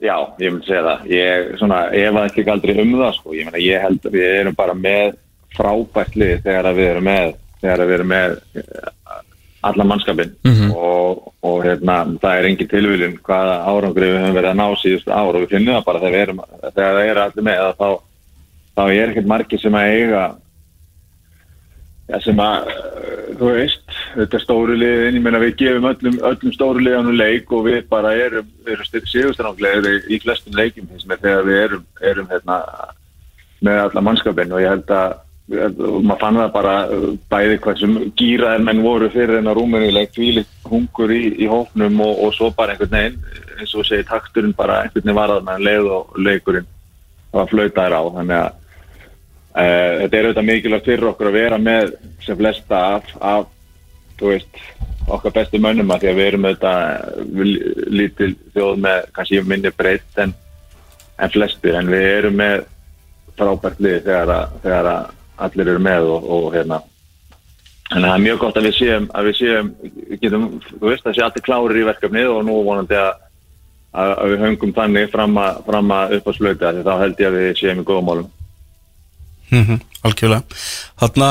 Já, 0.05 0.17
ég 0.43 0.53
myndi 0.53 0.67
segja 0.69 0.83
það. 0.85 1.05
Ég 1.09 1.53
svona, 1.57 1.77
efa 1.97 2.25
ekki 2.29 2.43
aldrei 2.53 2.75
um 2.83 2.91
það, 2.99 3.13
sko. 3.17 3.31
Ég 3.33 3.47
meina, 3.49 3.61
ég 3.63 3.81
held 3.81 4.05
að 4.05 4.17
við 4.19 4.27
erum 4.41 4.57
bara 4.59 4.75
með 4.77 5.15
frábært 5.55 6.19
lið 6.19 6.43
þegar 6.45 6.69
við 6.77 6.91
erum 6.91 7.07
með, 7.09 7.31
þegar 7.63 7.83
við 7.85 7.97
erum 7.97 8.11
með 8.13 8.35
eh, 8.59 8.91
alla 9.65 9.87
mannskapin 9.89 10.35
og, 10.75 11.31
og 11.47 11.61
hérna, 11.65 11.99
það 12.21 12.39
er 12.39 12.49
engin 12.51 12.71
tilvílun 12.71 13.15
hvaða 13.25 13.55
árangri 13.71 14.11
við 14.11 14.19
höfum 14.21 14.37
verið 14.37 14.51
að 14.51 14.59
ná 14.61 14.81
síðustu 14.81 15.15
ár 15.15 15.31
og 15.31 15.45
við 15.45 15.55
finnum 15.55 15.79
það 15.79 15.87
bara 15.87 16.03
þegar 16.03 16.15
við 16.15 16.25
erum, 16.25 16.43
þegar 16.65 16.99
það 16.99 17.11
eru 17.13 17.23
allir 17.25 17.47
með 17.49 17.63
þá, 17.79 17.89
þá 18.75 18.83
er 18.85 19.13
ekkert 19.13 19.31
margir 19.33 19.63
sem 19.63 19.79
að 19.79 19.95
eiga 19.95 20.25
Já, 22.05 22.19
sem 22.21 22.41
að, 22.43 22.67
uh, 22.69 23.29
þú 23.39 23.51
veist, 23.55 23.85
þetta 24.13 24.37
er 24.37 24.43
stóru 24.43 24.75
liðin, 24.77 25.17
ég 25.17 25.23
meina 25.25 25.41
við 25.41 25.55
gefum 25.63 25.87
öllum, 25.89 26.19
öllum 26.29 26.53
stóru 26.53 26.83
liðanum 26.85 27.17
leik 27.17 27.53
og 27.57 27.63
við 27.65 27.79
bara 27.89 28.11
erum, 28.21 28.51
erum 28.69 28.89
sigurstranglegir 29.09 30.11
í 30.13 30.19
flestum 30.21 30.59
leikim 30.59 30.91
finnst 30.91 31.09
mér 31.09 31.23
þegar 31.23 31.47
við 31.49 31.61
erum, 31.63 31.87
erum 32.13 32.27
hérna, 32.29 32.59
með 33.65 33.81
alla 33.87 34.03
mannskapin 34.05 34.53
og 34.53 34.61
ég 34.61 34.75
held 34.75 34.93
að, 34.93 35.15
og 35.55 35.97
maður 36.05 36.21
fann 36.21 36.41
það 36.43 36.53
bara 36.59 36.75
bæði 37.33 37.57
hvað 37.65 37.81
sem 37.81 37.97
gýraðir 38.21 38.67
menn 38.69 38.85
voru 38.85 39.09
fyrir 39.15 39.39
þennan 39.39 39.57
rúmenuleik, 39.57 40.13
tvílitt 40.13 40.69
hungur 40.69 41.15
í, 41.15 41.23
í 41.41 41.49
hóknum 41.49 42.05
og, 42.05 42.21
og 42.27 42.37
svo 42.37 42.51
bara 42.57 42.77
einhvern 42.77 42.99
veginn, 42.99 43.17
eins 43.57 43.73
og 43.73 43.89
segir 43.89 44.05
takturinn 44.13 44.53
bara 44.57 44.83
einhvern 44.83 45.07
veginn 45.07 45.21
varðað 45.23 45.49
með 45.49 45.65
leið 45.71 45.91
og 45.97 46.21
leikurinn 46.21 46.69
var 47.33 47.49
flöytaðir 47.49 47.97
á, 47.97 48.03
þannig 48.19 48.43
að 48.43 48.61
þetta 49.55 50.19
er 50.19 50.29
auðvitað 50.29 50.49
mikilvægt 50.49 50.89
fyrir 50.89 51.11
okkur 51.13 51.31
að 51.31 51.37
vera 51.39 51.59
með 51.63 51.93
sem 52.25 52.39
flesta 52.39 52.81
af, 52.97 53.11
af 53.23 53.51
veist, 54.19 54.63
okkar 55.11 55.35
bestu 55.35 55.61
mönnum 55.63 55.93
að 55.95 56.05
því 56.05 56.11
að 56.11 56.19
við 56.19 56.29
erum 56.31 56.49
auðvitað 56.49 57.29
við 57.39 57.53
lítil 57.99 58.31
þjóð 58.55 58.81
með 58.87 59.11
kannski 59.17 59.43
minni 59.47 59.75
breytt 59.75 60.23
en, 60.25 60.33
en 61.19 61.35
flestir. 61.35 61.79
En 61.79 61.93
við 61.93 62.07
erum 62.09 62.41
með 62.41 62.65
frábært 63.39 63.83
lið 63.83 64.01
þegar, 64.09 64.35
að, 64.35 64.59
þegar 64.65 64.91
að 64.95 65.13
allir 65.45 65.71
eru 65.75 65.83
með 65.83 66.11
og, 66.15 66.29
og 66.37 66.47
hérna. 66.55 66.81
En 67.95 68.01
það 68.03 68.15
er 68.15 68.23
mjög 68.25 68.41
gott 68.43 68.57
að 68.59 68.67
við 68.69 68.79
séum 68.79 69.11
að 69.15 69.29
við 69.29 69.37
séum, 69.39 69.75
getum, 70.23 70.47
þú 70.71 70.87
veist, 70.89 71.05
að 71.07 71.19
sé 71.19 71.25
allir 71.27 71.45
klárir 71.47 71.79
í 71.79 71.87
verkefnið 71.91 72.31
og 72.33 72.47
nú 72.47 72.57
vonandi 72.67 72.97
að, 72.99 73.11
að, 73.93 74.15
við 74.33 74.47
höngum 74.47 74.73
þannig 74.79 75.13
fram 75.13 75.37
að, 75.43 75.61
að 75.99 76.17
upp 76.19 76.31
á 76.31 76.33
slöyti 76.39 76.73
því 76.79 76.87
þá 76.87 76.95
held 77.03 77.23
ég 77.23 77.29
að 77.29 77.39
við 77.39 77.61
séum 77.61 77.83
í 77.83 77.87
góðum 77.91 78.11
mm 79.55 79.85
Algjörlega. 80.05 80.59
Þarna 81.01 81.29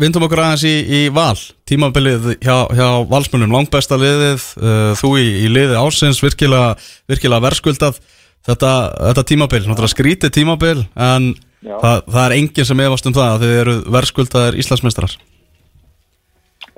vindum 0.00 0.24
okkur 0.24 0.40
aðeins 0.40 0.62
í, 0.64 0.76
í 0.88 1.00
val. 1.12 1.36
Tímabilið 1.68 2.30
hjá, 2.40 2.54
hjá 2.72 2.86
valsmunum 3.10 3.52
Langbesta 3.52 3.98
liðið, 4.00 4.46
uh, 4.62 4.92
þú 4.96 5.10
í, 5.20 5.26
í 5.44 5.50
liði 5.52 5.76
ásins 5.76 6.22
Virkilega, 6.24 6.76
virkilega 7.10 7.44
verskuldað. 7.44 8.00
Þetta, 8.48 8.70
þetta 9.10 9.26
tímabil, 9.28 9.60
náttúrulega 9.66 9.92
skrítið 9.92 10.30
tímabil 10.32 10.78
En 10.96 11.34
það, 11.60 12.06
það 12.06 12.22
er 12.22 12.34
enginn 12.38 12.68
sem 12.70 12.80
efast 12.86 13.08
um 13.10 13.12
það 13.12 13.34
að 13.34 13.42
Þið 13.44 13.58
eru 13.58 13.74
verskuldaðir 13.98 14.56
Íslandsmeistarar. 14.62 15.16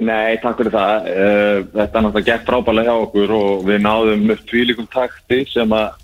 Nei, 0.03 0.39
takk 0.43 0.59
fyrir 0.59 0.75
það. 0.75 1.07
Eh, 1.07 1.59
Þetta 1.71 1.99
er 1.99 2.05
náttúrulega 2.07 2.29
gett 2.33 2.47
frábælega 2.49 2.91
hjá 2.91 3.05
okkur 3.05 3.35
og 3.37 3.65
við 3.69 3.83
náðum 3.85 4.35
upp 4.35 4.45
tvílikum 4.49 4.89
takti 4.91 5.43
sem 5.53 5.75
að, 5.77 6.01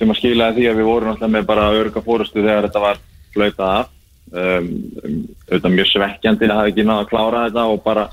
sem 0.00 0.10
að 0.10 0.18
skilaði 0.18 0.58
því 0.58 0.68
að 0.70 0.80
við 0.80 0.88
vorum 0.88 1.12
náttúrulega 1.12 1.36
með 1.36 1.48
bara 1.52 1.70
örga 1.78 2.02
fórustu 2.02 2.42
þegar 2.42 2.66
þetta 2.66 2.82
var 2.82 3.02
flautað 3.34 3.76
af. 3.80 3.92
Um, 4.32 4.68
um, 5.04 5.72
mjög 5.74 5.90
svekkjandi 5.90 6.48
að 6.48 6.56
hafa 6.56 6.70
ekki 6.70 6.84
náða 6.88 7.02
að 7.04 7.10
klára 7.10 7.46
þetta 7.46 7.64
og 7.68 7.82
bara 7.84 8.06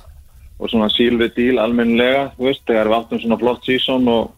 og 0.59 0.67
svona 0.67 0.89
sílvið 0.91 1.37
díl 1.37 1.61
almennilega, 1.63 2.25
veist, 2.39 2.65
þegar 2.67 2.89
við 2.89 2.97
áttum 2.97 3.21
svona 3.21 3.37
flott 3.39 3.63
sísón 3.63 4.09
og, 4.11 4.33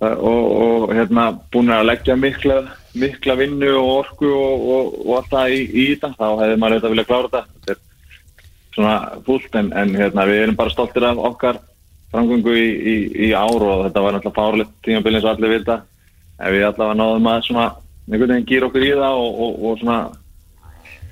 og, 0.00 0.38
og 0.62 0.94
hérna 0.96 1.26
búin 1.52 1.74
að 1.74 1.90
leggja 1.90 2.16
mikla, 2.16 2.62
mikla 2.96 3.36
vinnu 3.36 3.74
og 3.76 3.90
orku 3.98 4.30
og, 4.32 4.64
og, 4.78 5.10
allt 5.18 5.30
það 5.34 5.56
í, 5.58 5.60
í 5.68 5.84
þetta, 5.90 6.14
þá 6.16 6.26
hefði 6.30 6.56
maður 6.62 6.78
auðvitað 6.78 6.94
viljað 6.94 7.10
klára 7.10 7.32
þetta. 7.34 7.44
Þetta 7.58 7.74
er 7.74 7.84
svona 8.78 8.96
fúlt 9.26 9.60
en, 9.60 9.72
en 9.82 9.96
hérna, 10.00 10.28
við 10.30 10.44
erum 10.46 10.58
bara 10.62 10.72
stoltir 10.72 11.08
af 11.10 11.20
okkar 11.28 11.60
framgöngu 12.12 12.54
í, 12.56 12.68
í, 12.68 12.96
í 13.28 13.30
ár 13.36 13.60
og 13.60 13.84
þetta 13.86 14.04
var 14.04 14.16
náttúrulega 14.16 14.38
fárlegt 14.38 14.74
tímabilið 14.86 15.20
eins 15.20 15.28
og 15.28 15.34
allir 15.34 15.54
vita 15.58 15.80
en 16.38 16.54
við 16.54 16.64
allavega 16.68 16.96
náðum 16.96 17.28
að 17.28 17.42
svona 17.48 17.66
einhvern 18.08 18.34
veginn 18.34 18.48
gýra 18.48 18.68
okkur 18.68 18.86
í 18.86 18.94
það 18.96 19.20
og, 19.20 19.44
og, 19.44 19.60
og 19.68 19.78
svona 19.82 19.98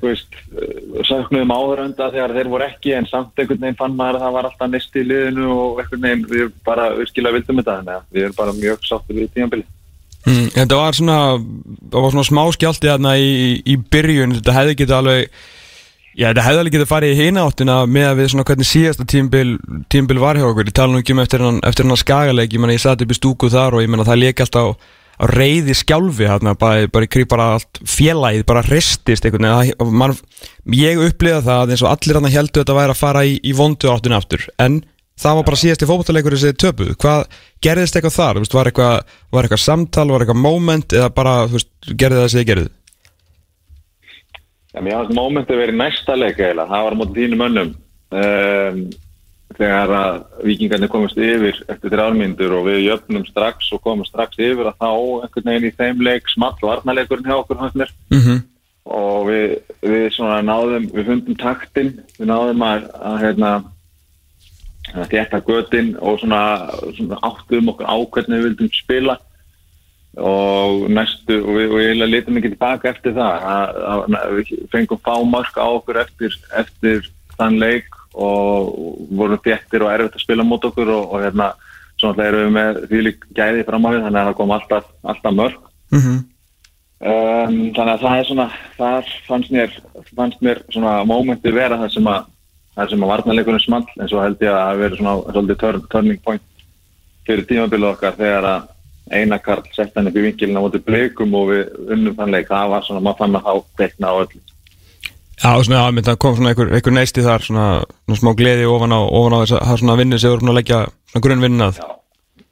þú 0.01 0.11
veist, 0.11 0.37
uh, 0.53 0.99
söknuðum 1.09 1.55
áhörönda 1.55 2.11
þegar 2.13 2.35
þeir 2.37 2.51
voru 2.53 2.67
ekki 2.67 2.93
en 2.97 3.09
samt 3.11 3.41
einhvern 3.41 3.63
veginn 3.63 3.79
fann 3.79 3.97
maður 3.97 4.19
að 4.19 4.27
það 4.27 4.37
var 4.37 4.51
alltaf 4.51 4.73
nesti 4.73 5.03
í 5.03 5.09
liðinu 5.09 5.49
og 5.55 5.81
einhvern 5.83 6.07
veginn 6.07 6.27
við 6.33 6.53
bara 6.67 6.91
virkilega 6.97 7.39
vildum 7.39 7.61
þetta 7.63 7.79
þannig 7.81 7.97
að 7.97 8.07
við 8.13 8.27
erum 8.27 8.39
bara 8.41 8.57
mjög 8.61 8.87
sáttir 8.87 9.21
við 9.21 9.33
tímabilið. 9.37 9.73
Mm, 10.27 10.49
þetta 10.57 10.81
var 10.81 10.97
svona, 10.99 11.19
það 11.93 12.03
var 12.03 12.15
svona 12.17 12.27
smá 12.27 12.43
skjálti 12.57 12.91
þarna 12.91 13.13
í, 13.23 13.31
í 13.63 13.77
byrjun, 13.79 14.35
þetta 14.41 14.57
hefði 14.57 14.77
getið 14.81 14.97
alveg, 14.97 15.41
já 16.19 16.27
þetta 16.27 16.47
hefði 16.49 16.63
alveg 16.63 16.77
getið 16.77 16.91
farið 16.91 17.13
í 17.13 17.21
hina 17.21 17.45
áttina 17.47 17.77
með 17.87 18.09
að 18.09 18.21
við 18.21 18.31
svona 18.33 18.47
hvernig 18.49 18.69
síðasta 18.73 19.07
tímbil, 19.07 20.19
var 20.19 20.41
hjá 20.41 20.49
okkur, 20.49 20.67
ég 20.67 20.77
tala 20.77 20.93
nú 20.93 21.05
ekki 21.05 21.15
um 21.15 21.23
eftir 21.23 21.47
hann, 21.47 21.61
hann 21.63 22.03
skagaleik, 22.03 22.57
ég 22.57 22.65
menna 22.65 22.75
ég 22.75 22.83
satt 22.83 23.07
upp 23.07 23.15
í 23.15 23.19
stúku 23.21 23.53
þar 23.55 23.79
og 23.79 23.87
ég 23.87 23.93
menna 23.93 24.09
það 24.09 24.25
leik 24.25 24.43
alltaf 24.43 24.75
reyði 25.21 25.75
skjálfi 25.77 26.27
hérna, 26.29 26.53
bara, 26.59 26.87
bara 26.93 27.07
í 27.07 27.29
bara 27.29 27.47
allt 27.57 27.81
félagið, 27.89 28.45
bara 28.47 28.63
veginn, 29.37 29.47
það- 29.79 29.93
man, 29.93 30.17
ég 30.77 31.01
upplifa 31.07 31.41
það 31.47 31.71
eins 31.73 31.83
og 31.83 31.91
allir 31.95 32.21
hann 32.21 32.33
heldur 32.33 32.65
þetta 32.65 32.77
væri 32.77 32.93
að 32.97 33.01
fara 33.01 33.25
í, 33.25 33.41
í 33.41 33.53
vondu 33.57 33.89
áttina 33.89 34.19
aftur, 34.21 34.45
en 34.59 34.83
það 35.17 35.39
var 35.39 35.45
bara 35.49 35.57
síðasti 35.57 35.89
fótballleikur 35.89 36.37
þessi 36.37 36.57
töpuð 36.61 36.97
hvað 37.01 37.23
gerðist 37.65 37.97
eitthvað 37.97 38.19
þar, 38.19 38.41
veist, 38.43 38.53
var 38.55 38.67
eitthvað 38.69 39.01
var 39.33 39.45
eitthvað 39.49 39.65
samtal, 39.65 40.09
var 40.13 40.21
eitthvað 40.27 40.43
moment 40.43 40.93
eða 40.93 41.09
bara, 41.15 41.47
veist, 41.49 41.71
gerði 41.97 42.21
það 42.21 42.29
sem 42.35 42.41
þið 42.43 42.51
gerðið 42.53 42.73
Já, 44.77 44.83
mér 44.85 44.99
hafði 44.99 45.17
mómentið 45.17 45.57
verið 45.63 45.79
næsta 45.81 46.17
leik 46.21 46.37
eiginlega, 46.37 46.69
það 46.69 46.83
var 46.85 46.93
á 46.93 47.01
móti 47.01 47.23
þínum 47.23 47.45
önnum 47.47 47.71
um, 48.13 48.81
þegar 49.55 49.93
að 49.95 50.17
vikingarnir 50.45 50.91
komast 50.91 51.19
yfir 51.21 51.61
eftir 51.71 51.93
þrjármyndur 51.93 52.57
og 52.59 52.67
við 52.67 52.83
jöfnum 52.89 53.25
strax 53.29 53.71
og 53.77 53.83
komum 53.85 54.09
strax 54.09 54.41
yfir 54.43 54.67
að 54.67 54.81
þá 54.83 54.91
einhvern 55.23 55.51
veginn 55.53 55.69
í 55.69 55.77
þeim 55.79 56.03
leik 56.03 56.29
small 56.33 56.57
varnaleikurinn 56.61 57.29
hjá 57.29 57.37
okkur 57.39 57.61
hans 57.61 57.77
mér 57.79 57.93
mm 58.11 58.21
-hmm. 58.21 58.43
og 58.99 59.31
við, 59.31 59.57
við 59.83 60.05
svona 60.17 60.43
náðum, 60.43 60.91
við 60.93 61.09
fundum 61.13 61.39
taktin, 61.41 61.95
við 62.19 62.31
náðum 62.33 62.67
að, 62.67 62.91
að 63.01 63.19
hérna 63.23 63.53
að 64.95 65.09
þétta 65.15 65.41
götin 65.47 65.95
og 66.01 66.21
svona, 66.21 66.43
svona 66.97 67.19
áttum 67.23 67.71
okkur 67.73 67.87
á 67.87 67.97
hvernig 67.97 68.39
við 68.39 68.47
vildum 68.49 68.71
spila 68.75 69.19
og 70.17 70.87
næstu 70.91 71.43
og 71.43 71.59
við, 71.59 71.67
og 71.71 71.77
við 71.77 72.07
litum 72.09 72.39
ekki 72.41 72.53
tilbaka 72.55 72.89
eftir 72.93 73.15
það 73.17 73.49
að, 73.53 73.81
að, 73.93 74.39
við 74.39 74.53
fengum 74.73 75.03
fámark 75.05 75.59
á 75.61 75.67
okkur 75.67 76.01
eftir, 76.01 76.39
eftir 76.57 77.11
þann 77.37 77.59
leik 77.61 77.96
og 78.17 78.71
vorum 79.19 79.43
þéttir 79.45 79.85
og 79.85 79.93
erfitt 79.93 80.17
að 80.17 80.25
spila 80.25 80.47
mót 80.47 80.65
okkur 80.69 80.93
og, 80.93 81.11
og 81.13 81.25
hérna 81.25 81.51
svona 82.01 82.29
erum 82.29 82.47
við 82.47 82.55
með 82.57 83.03
lík 83.09 83.27
gæði 83.37 83.67
fram 83.69 83.87
á 83.87 83.91
við 83.93 84.07
þannig 84.07 84.21
að 84.23 84.31
það 84.31 84.39
kom 84.41 84.57
alltaf, 84.57 84.89
alltaf 85.03 85.37
mörg 85.37 85.61
mm 85.93 86.17
um, 87.01 87.59
þannig 87.77 87.93
að 87.93 88.05
það 88.05 88.19
er 88.19 88.29
svona 88.31 88.47
það 88.77 89.13
fannst 89.27 89.53
mér, 89.53 89.77
fannst 90.17 90.41
mér 90.45 90.63
svona 90.73 90.95
mómenti 91.09 91.53
vera 91.53 91.81
það 91.83 91.93
sem 91.97 92.09
að 92.13 92.33
það 92.77 92.93
sem 92.93 93.05
að 93.05 93.13
varnarleikunum 93.13 93.65
small 93.65 93.85
en 93.97 94.09
svo 94.11 94.23
held 94.23 94.43
ég 94.45 94.53
að 94.53 94.63
það 94.63 94.81
verið 94.85 95.03
svona 95.03 95.17
svolítið 95.33 95.61
turn, 95.63 95.85
turning 95.93 96.23
point 96.25 96.43
fyrir 97.27 97.47
tímabilið 97.49 97.93
okkar 97.95 98.19
þegar 98.19 98.49
að 98.51 98.73
eina 99.11 99.39
Karl 99.39 99.63
sett 99.75 99.95
hann 99.95 100.11
upp 100.11 100.19
í 100.19 100.25
vinkilin 100.25 100.59
á 100.59 100.65
móti 100.65 100.83
blikum 100.83 101.35
og 101.39 101.53
við 101.53 101.93
unnum 101.95 102.17
þann 102.19 102.33
leik. 102.35 102.49
Það 102.51 102.73
var 102.73 102.87
svona, 102.87 103.03
maður 103.07 103.21
fann 103.21 103.39
að 103.39 103.47
þá 103.47 103.53
dekna 103.83 104.11
á 104.11 104.15
öllu 104.25 104.41
Já, 105.37 105.53
svona, 105.63 105.85
já, 105.85 106.03
það 106.09 106.19
kom 106.23 106.37
svona 106.37 106.53
einhver, 106.53 106.71
einhver 106.73 106.95
neisti 106.97 107.25
þar 107.25 107.43
svona, 107.45 107.67
svona 108.07 108.19
smá 108.23 108.31
gleði 108.39 108.69
ofan 108.73 108.95
á, 108.97 109.01
ofan 109.05 109.37
á 109.37 109.39
þess 109.43 109.57
að 109.59 109.81
svona 109.83 109.97
vinnu 110.01 110.19
sem 110.19 110.33
voru 110.33 110.49
að 110.49 110.57
leggja 110.57 110.79
svona 111.13 111.25
grunnvinnað 111.27 111.81
Já, 111.81 111.89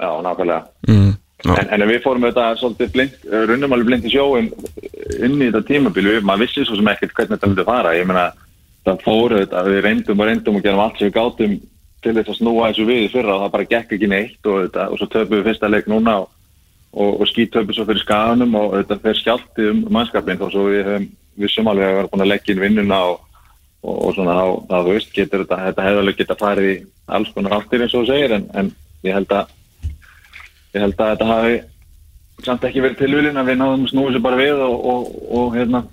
já, 0.05 0.11
nákvæmlega. 0.27 0.61
Mm, 0.89 1.13
já. 1.45 1.53
En, 1.55 1.71
en 1.73 1.89
við 1.89 2.03
fórum 2.05 2.27
auðvitað 2.27 2.61
svolítið 2.61 2.93
blind, 2.93 3.15
runnum 3.49 3.73
alveg 3.77 3.89
blind 3.89 4.05
í 4.05 4.13
sjóin 4.13 4.51
inn 5.17 5.41
í 5.41 5.49
þetta 5.49 5.65
tímabil, 5.71 6.07
við, 6.11 6.21
maður 6.29 6.45
vissi 6.45 6.67
svo 6.69 6.77
sem 6.77 6.93
ekkert 6.93 7.17
hvernig 7.17 7.39
þetta 7.39 7.51
myndi 7.53 7.67
fara, 7.71 7.97
ég 7.97 8.09
meina 8.11 8.27
það 8.85 9.03
fóru 9.07 9.41
þetta, 9.41 9.65
við 9.71 9.83
reyndum 9.89 10.21
og 10.21 10.29
reyndum 10.29 10.61
og 10.61 10.65
gerum 10.69 10.85
allt 10.85 11.01
sem 11.01 11.09
við 11.09 11.17
gátum 11.17 11.59
til 12.05 12.15
þess 12.19 12.33
að 12.35 12.41
snúa 12.43 12.69
þessu 12.69 12.85
við 12.91 13.11
fyrra 13.15 13.33
og 13.39 13.43
það 13.47 13.55
bara 13.57 13.71
gekk 13.73 13.97
ekki 13.97 14.09
neitt 14.13 14.45
og, 14.45 14.57
þetta, 14.67 14.89
og 14.93 15.01
svo 15.01 15.09
töpum 15.09 15.39
við 15.39 15.47
fyrsta 15.49 15.73
leik 15.73 15.89
núna 15.89 16.21
og, 16.21 16.29
og, 17.01 17.25
töpum 17.33 17.73
svo 17.73 17.89
fyrir 17.89 18.05
skaganum 18.05 18.53
og 18.61 18.77
þetta 18.83 19.01
og 21.35 21.41
við 21.41 21.49
vissum 21.49 21.69
alveg 21.71 21.91
að 21.91 21.97
vera 21.99 22.11
búin 22.13 22.25
að 22.25 22.31
leggja 22.31 22.55
inn 22.55 22.63
vinnuna 22.63 23.01
og, 23.11 23.21
og 23.83 24.15
svona 24.15 24.37
þá, 24.39 24.47
þá 24.71 24.77
þú 24.79 24.95
veist, 24.95 25.13
getur 25.15 25.45
þetta, 25.45 25.61
þetta 25.67 25.87
hefur 25.89 26.03
alveg 26.03 26.21
geta 26.21 26.39
farið 26.41 26.71
í 26.71 26.79
alls 27.19 27.35
konar 27.35 27.57
áttir 27.59 27.85
eins 27.85 27.95
og 27.95 28.05
þú 28.05 28.13
segir 28.13 28.37
en, 28.39 28.47
en 28.55 28.71
ég 29.05 29.19
held 29.19 29.35
að 29.35 29.53
ég 30.75 30.85
held 30.85 31.01
að 31.01 31.13
þetta 31.13 31.29
hafi 31.31 31.59
samt 32.45 32.65
ekki 32.67 32.83
verið 32.85 33.03
tilvílin 33.03 33.39
að 33.41 33.51
við 33.51 33.61
náðum 33.61 33.85
að 33.85 33.93
snúi 33.93 34.15
sér 34.15 34.25
bara 34.25 34.41
við 34.41 34.63
og, 34.65 34.89
og, 34.95 35.13
og 35.39 35.59
hérna 35.59 35.85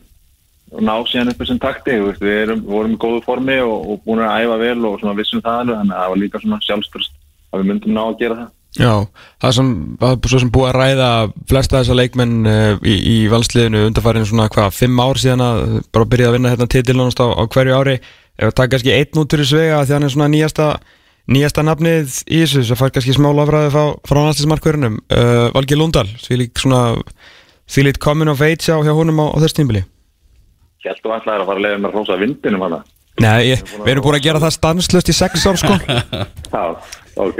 og 0.71 0.85
ná 0.87 0.93
síðan 1.09 1.33
upp 1.33 1.41
þessum 1.41 1.59
takti 1.61 1.97
við, 1.99 2.23
erum, 2.31 2.63
við 2.63 2.73
vorum 2.77 2.95
í 2.95 3.01
góðu 3.01 3.21
formi 3.25 3.57
og, 3.65 3.91
og 3.91 4.05
búin 4.05 4.23
að 4.23 4.45
æfa 4.45 4.57
vel 4.61 4.79
og 4.87 4.97
svona 5.01 5.17
vissum 5.17 5.43
það 5.43 5.59
alveg 5.65 5.81
þannig 5.81 5.95
að 5.95 6.01
það 6.01 6.13
var 6.13 6.21
líka 6.21 6.41
svona 6.43 6.61
sjálfströst 6.67 7.17
að 7.51 7.61
við 7.61 7.71
myndum 7.71 7.97
ná 7.97 8.03
að 8.05 8.19
gera 8.21 8.37
það 8.39 8.49
Já, 8.79 9.03
það 9.43 9.53
sem, 9.57 9.71
er 10.07 10.31
sem 10.31 10.51
búið 10.53 10.69
að 10.69 10.77
ræða 10.77 11.09
flesta 11.49 11.81
þessar 11.81 11.97
leikmenn 11.99 12.47
uh, 12.47 12.77
í, 12.87 12.95
í 12.95 13.15
valsliðinu 13.31 13.83
undarfærin 13.89 14.27
svona 14.29 14.47
hvað, 14.53 14.71
fimm 14.77 15.01
ár 15.03 15.19
síðan 15.19 15.43
að 15.43 15.61
bara 15.91 16.07
byrja 16.13 16.29
að 16.29 16.37
vinna 16.37 16.53
hérna 16.53 16.69
titilnánast 16.71 17.19
á, 17.19 17.27
á 17.35 17.43
hverju 17.51 17.75
ári. 17.75 17.97
Það 18.39 18.55
taka 18.55 18.71
kannski 18.71 18.95
einn 18.95 19.21
út 19.21 19.35
úr 19.35 19.43
í 19.43 19.49
svega 19.49 19.83
því 19.83 19.95
hann 19.97 20.07
er 20.07 20.13
svona 20.13 20.29
nýjasta, 20.31 20.69
nýjasta 21.35 21.65
nafnið 21.67 22.15
í 22.31 22.39
þessu, 22.45 22.63
það 22.71 22.79
fær 22.79 22.95
kannski 22.95 23.17
smá 23.17 23.27
lofræði 23.35 23.73
frá, 23.75 23.83
frá 24.07 24.21
næstismarkverðinum 24.23 24.97
uh, 25.03 25.49
Valgi 25.51 25.77
Lundal, 25.77 26.07
því 26.23 26.39
lík 26.45 26.63
svona 26.63 26.81
því 27.71 27.87
lík 27.87 27.99
coming 28.03 28.31
of 28.31 28.41
age 28.43 28.71
á 28.71 28.79
hjá 28.79 28.93
honum 28.95 29.19
á, 29.23 29.25
á 29.31 29.37
þess 29.43 29.57
tímbili 29.59 29.83
Hjælt 30.81 31.05
og 31.05 31.13
ætlaði 31.19 31.43
að 31.43 31.47
fara 31.51 31.59
að 31.59 31.65
leiða 31.67 31.83
mér 31.83 31.95
rosa 31.95 32.17
vindinum 32.19 32.65
hana 32.65 32.81
Nei, 33.21 33.51
ég, 33.51 33.61
við 33.83 33.93
erum 33.93 34.05
búin 34.07 34.17
að 34.17 34.25
gera 34.25 34.41
það 34.41 34.57
stanslöst 34.57 35.11
í 35.11 35.15
sex 35.15 35.45
ár 35.45 35.59
sko 35.61 35.77
Já, 36.53 36.63
ok. 37.21 37.39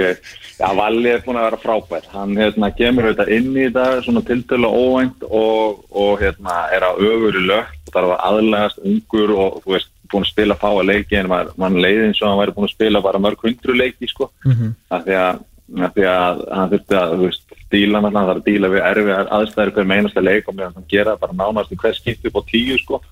Já, 0.62 0.68
Valli 0.78 1.10
er 1.10 1.22
búin 1.24 1.38
að 1.40 1.46
vera 1.48 1.58
frábær. 1.58 2.04
Hann 2.12 2.36
hérna, 2.38 2.68
kemur 2.76 3.08
auðvitað 3.08 3.32
inn 3.34 3.48
í 3.56 3.64
þetta 3.64 4.02
svona 4.04 4.22
tiltölu 4.28 4.68
óvænt 4.70 5.24
og, 5.26 5.80
og 5.90 6.20
hérna, 6.22 6.58
er 6.74 6.86
á 6.86 6.92
öfur 6.94 7.38
í 7.40 7.42
lögt 7.48 7.88
og 7.88 7.96
þarf 7.96 8.12
að 8.14 8.22
aðlægast 8.28 8.84
ungur 8.86 9.32
og 9.34 9.56
þú 9.64 9.74
veist, 9.74 9.90
búin 10.12 10.26
að 10.26 10.30
spila 10.30 10.58
fá 10.60 10.68
að 10.68 10.86
leiki 10.90 11.18
en 11.18 11.30
man, 11.32 11.50
man 11.58 11.80
leiði 11.80 12.04
eins 12.10 12.20
og 12.20 12.28
hann 12.28 12.38
væri 12.42 12.54
búin 12.58 12.68
að 12.68 12.74
spila 12.76 13.02
bara 13.02 13.22
mörg 13.24 13.42
hundru 13.42 13.74
leiki 13.78 14.10
sko. 14.10 14.30
Mm 14.44 14.52
-hmm. 14.52 14.74
af, 14.88 15.04
því 15.06 15.16
að, 15.24 15.42
af 15.88 15.96
því 15.96 16.06
að 16.12 16.44
hann 16.58 16.70
þurfti 16.74 16.98
að 17.00 17.16
þú 17.16 17.26
veist, 17.26 17.56
díla 17.72 18.02
hann, 18.04 18.12
það 18.12 18.30
er 18.30 18.36
að 18.36 18.46
díla 18.50 18.72
við 18.74 18.86
erfi 18.90 19.12
aðstæður 19.38 19.74
hver 19.74 19.90
meinasta 19.92 20.20
leik 20.20 20.48
og 20.48 20.54
meðan 20.54 20.76
hann 20.76 20.90
gera 20.94 21.16
bara 21.16 21.32
nánast 21.32 21.72
í 21.72 21.80
hver 21.80 21.96
skipt 21.96 22.26
upp 22.28 22.38
á 22.38 22.42
tíu 22.52 22.78
sko. 22.78 23.02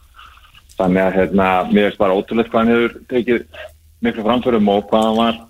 Þannig 0.80 1.02
að 1.04 1.16
hérna, 1.18 1.46
mér 1.70 1.88
finnst 1.90 2.00
bara 2.00 2.16
ótrúlega 2.16 2.48
hvað 2.50 2.60
hann 2.62 2.72
hefur 2.74 2.94
tekið 3.12 3.42
miklu 4.06 4.22
framförum 4.24 4.68
og 4.72 4.86
hvað 4.88 5.06
hann 5.06 5.18
var 5.20 5.40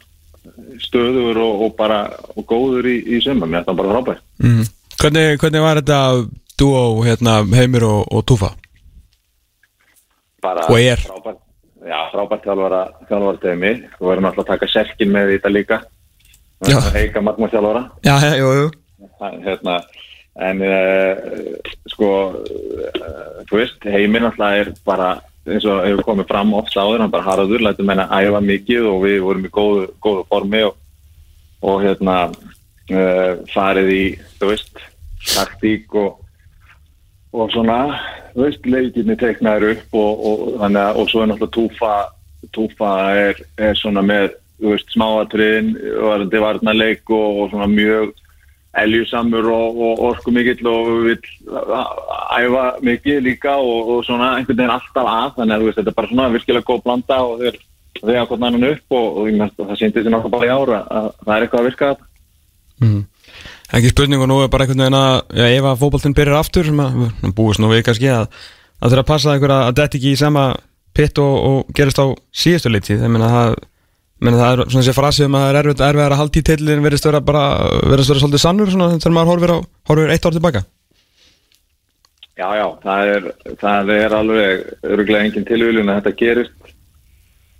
stöður 0.82 1.38
og, 1.44 1.62
og 1.66 1.74
bara 1.78 2.00
og 2.34 2.42
góður 2.50 2.88
í, 2.90 2.96
í 3.14 3.20
summa, 3.22 3.46
mér 3.46 3.60
finnst 3.62 3.70
það 3.70 3.78
bara 3.82 3.92
frábært. 3.94 4.24
mm. 4.42 4.64
hvernig, 5.00 5.26
hvernig 5.42 5.62
var 5.66 5.80
þetta 5.82 6.00
duo 6.60 6.82
hérna, 7.06 7.36
Heimir 7.56 7.86
og, 7.88 8.02
og 8.10 8.24
Túfa? 8.28 8.50
Bara 10.42 10.66
Og 10.72 10.80
er. 10.80 11.00
Frábært, 11.04 11.40
já, 11.84 11.98
frábært 12.14 12.44
þjálfara, 12.48 12.82
þjálfara 13.08 13.40
tegmi. 13.42 13.72
Þú 13.98 14.08
verður 14.08 14.24
náttúrulega 14.26 14.46
að 14.46 14.52
taka 14.54 14.68
serkin 14.72 15.12
með 15.14 15.32
þetta 15.34 15.52
líka. 15.52 15.78
Já. 16.68 16.78
Heika 16.96 17.22
Magma 17.24 17.48
þjálfara. 17.52 17.82
Já, 18.04 18.14
já, 18.24 18.32
jú 18.40 18.70
Það- 19.20 19.36
Hérna, 19.44 19.74
en 20.38 20.62
uh, 20.62 21.56
sko, 21.90 22.12
uh, 22.36 23.42
þú 23.50 23.58
veist, 23.58 23.82
heiminn 23.84 24.26
náttúrulega 24.26 24.62
er 24.64 24.72
bara 24.86 25.10
eins 25.50 25.66
og 25.66 25.82
hefur 25.86 26.06
komið 26.06 26.30
fram 26.30 26.54
ofta 26.54 26.84
áður, 26.84 27.04
hann 27.04 27.12
bara 27.12 27.26
harður, 27.26 27.64
lætum 27.64 27.88
menna 27.90 28.06
æfa 28.12 28.40
mikið 28.44 28.88
og 28.92 29.04
við 29.06 29.20
vorum 29.24 29.48
í 29.48 29.52
góðu, 29.56 29.84
góðu 30.04 30.24
formi 30.30 30.62
og, 30.68 30.78
og 31.66 31.84
hérna 31.84 32.16
uh, 32.30 33.32
farið 33.52 33.94
í, 33.96 34.02
þú 34.38 34.52
veist, 34.52 34.84
taktík 35.34 35.96
og 35.98 36.20
og 37.30 37.50
svona, 37.54 37.78
þú 38.34 38.46
veist, 38.46 38.64
leikinni 38.66 39.16
teknaður 39.18 39.74
upp 39.74 39.98
og, 39.98 40.24
og, 40.30 40.46
þannig 40.62 40.82
að, 40.82 41.00
og 41.00 41.10
svo 41.10 41.22
er 41.22 41.30
náttúrulega 41.30 41.56
túfa, 41.56 41.92
túfa 42.56 42.94
er, 43.20 43.42
er 43.68 43.78
svona 43.78 44.02
með, 44.06 44.34
þú 44.60 44.74
veist, 44.74 44.90
smáatriðin 44.96 45.70
varandi 46.00 46.42
varnarleik 46.42 47.14
og, 47.14 47.44
og 47.44 47.52
svona 47.52 47.68
mjög 47.70 48.10
eljusamur 48.78 49.48
og, 49.50 49.80
og 49.82 50.02
orku 50.10 50.30
mikill 50.34 50.68
og 50.70 50.90
vil 51.08 51.18
æfa 52.38 52.66
mikið 52.86 53.24
líka 53.24 53.56
og, 53.58 53.96
og 53.96 54.04
svona 54.06 54.36
einhvern 54.36 54.60
veginn 54.60 54.74
alltaf 54.76 55.10
að, 55.10 55.32
þannig 55.38 55.56
að 55.56 55.64
veist, 55.66 55.80
þetta 55.80 55.90
er 55.90 55.98
bara 55.98 56.10
svona 56.12 56.28
virkilega 56.36 56.68
góð 56.68 56.84
blanda 56.84 57.18
og 57.26 57.42
þeir 57.42 57.58
þegar 58.00 58.28
hvort 58.30 58.46
annan 58.46 58.68
upp 58.70 58.96
og, 58.96 59.18
og 59.18 59.32
mest 59.40 59.58
að 59.58 59.72
það 59.72 59.80
sýndi 59.80 59.98
þessi 59.98 60.12
náttúrulega 60.14 60.36
bara 60.36 60.46
í 60.46 60.54
ára 60.54 60.80
að 60.86 61.10
það 61.24 61.34
er 61.34 61.46
eitthvað 61.46 61.60
að 61.60 61.68
virka 61.70 61.90
þetta. 61.90 62.08
mm. 62.86 63.02
Ekki 63.70 63.90
spurning 63.92 64.22
og 64.22 64.30
nú 64.30 64.38
er 64.42 64.48
bara 64.50 64.66
einhvern 64.66 64.84
veginn 64.84 64.98
að 64.98 65.18
já, 65.38 65.44
ef 65.50 65.66
að 65.70 65.82
fótboltinn 65.82 66.16
byrjar 66.18 66.40
aftur 66.40 66.66
sem 66.66 66.80
að 66.82 67.34
búist 67.36 67.62
nú 67.62 67.70
við 67.70 67.84
kannski 67.86 68.10
að 68.10 68.30
að 68.80 68.94
þurfa 68.94 69.04
að 69.04 69.10
passa 69.10 69.34
einhver 69.34 69.54
að 69.54 69.66
þetta 69.68 69.98
ekki 69.98 70.12
í 70.14 70.18
sama 70.18 70.44
pitt 70.96 71.20
og, 71.22 71.66
gerist 71.76 72.00
á 72.00 72.06
síðustu 72.34 72.72
leitið 72.72 73.04
ég 73.04 73.12
meina 73.12 73.28
það, 73.30 73.58
meina, 74.20 74.36
það 74.40 74.52
er 74.52 74.62
svona 74.70 74.82
þessi 74.84 74.96
frasi 74.96 75.24
um 75.26 75.36
að 75.38 75.44
það 75.46 75.50
er 75.54 75.58
erfitt 75.62 75.84
erfið 75.86 76.04
að 76.06 76.18
halda 76.20 76.40
í 76.40 76.46
tillin 76.50 76.84
verðist 76.84 77.08
vera 77.08 77.20
bara 77.30 77.44
verðist 77.90 78.12
vera 78.12 78.22
svolítið 78.24 78.42
sannur 78.44 78.70
svona 78.74 78.88
þegar 78.96 79.14
maður 79.16 79.30
horfir, 79.34 79.52
á, 79.54 79.58
horfir 79.90 80.12
eitt 80.14 80.26
ár 80.28 80.36
tilbaka. 80.36 80.62
Já, 82.40 82.46
já, 82.56 82.66
það 82.84 83.10
er, 83.14 83.24
það 83.60 83.90
er 83.96 84.14
alveg 84.16 84.62
öruglega 84.88 85.24
engin 85.28 85.44
tilvílun 85.48 85.90
að 85.92 85.98
þetta 86.00 86.12
gerist 86.22 86.70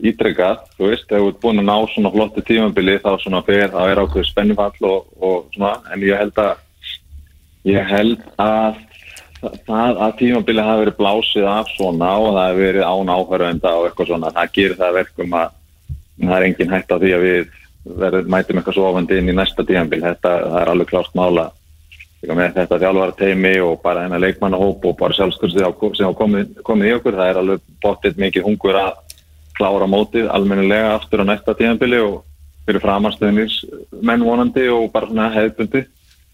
ítrekkað, 0.01 0.63
þú 0.79 0.87
veist, 0.89 1.11
ef 1.13 1.21
þú 1.21 1.27
ert 1.29 1.41
búin 1.43 1.61
að 1.61 1.67
ná 1.69 1.75
svona 1.93 2.13
flottu 2.15 2.45
tímabili 2.49 2.95
þá 3.05 3.11
svona 3.21 3.43
fer, 3.45 3.67
þá 3.75 3.81
er 3.93 4.01
ákveð 4.01 4.29
spennifall 4.31 4.87
og, 4.89 5.11
og 5.21 5.51
svona, 5.53 5.75
en 5.93 6.07
ég 6.09 6.17
held 6.17 6.41
að 6.41 6.55
ég 7.69 7.91
held 7.91 8.23
að 8.41 8.79
það- 9.43 9.59
það 9.69 10.01
að 10.07 10.15
tímabili 10.23 10.65
hafi 10.65 10.85
verið 10.87 10.97
blásið 11.03 11.49
af 11.53 11.69
svona 11.77 12.09
og 12.17 12.31
það 12.33 12.47
hafi 12.47 12.65
verið 12.65 12.89
án 12.89 13.13
áhörvenda 13.19 13.75
og 13.77 13.89
eitthvað 13.91 14.09
svona, 14.15 14.33
það 14.39 14.55
gerir 14.57 14.79
það 14.81 14.89
að 14.89 14.99
verkum 15.03 15.37
að 15.43 15.53
það 16.29 16.37
er 16.37 16.47
engin 16.49 16.75
hægt 16.75 16.93
á 16.93 16.97
því 17.01 17.13
að 17.17 17.25
við 17.27 17.57
verðum 18.01 18.31
mætum 18.35 18.61
eitthvað 18.61 18.77
svo 18.77 18.89
ofandi 18.91 19.19
inn 19.19 19.33
í 19.33 19.37
næsta 19.37 19.65
tímabil, 19.67 20.03
þetta 20.05 20.35
er 20.61 20.71
alveg 20.73 20.91
klárt 20.91 21.15
mála 21.17 21.51
með 22.21 22.57
þetta 22.59 22.79
þjálfara 22.83 23.17
teimi 23.17 23.55
og 23.65 23.79
bara 23.81 24.03
hennar 24.05 24.21
leikmannahóp 24.21 24.85
og 24.85 24.99
bara 24.99 25.17
sjálfskursi 25.17 25.57
sem 25.57 26.05
hafa 26.05 26.19
komið, 26.19 26.51
komið 26.67 26.91
í 26.91 26.97
okkur, 26.99 27.17
það 27.17 27.31
er 27.31 27.41
alveg 27.41 27.63
bóttið 27.81 28.21
mikið 28.21 28.45
hungur 28.45 28.77
að 28.77 28.91
klára 29.57 29.89
mótið 29.89 30.29
almennilega 30.29 30.99
aftur 30.99 31.25
á 31.25 31.31
næsta 31.31 31.55
tímanbili 31.57 32.03
og 32.05 32.21
fyrir 32.67 32.85
framanstöðunis 32.85 33.57
menn 34.05 34.27
vonandi 34.27 34.67
og 34.69 34.91
bara 34.93 35.31
hefðbundi 35.33 35.87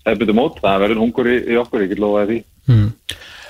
hefðbundi 0.07 0.37
mót, 0.37 0.61
það 0.62 0.83
verður 0.85 1.03
hungur 1.03 1.31
í, 1.31 1.37
í 1.51 1.59
okkur, 1.61 1.85
ég 1.85 1.94
get 1.94 2.03
lofaði 2.03 2.35
því. 2.35 2.42
mm. 2.75 2.90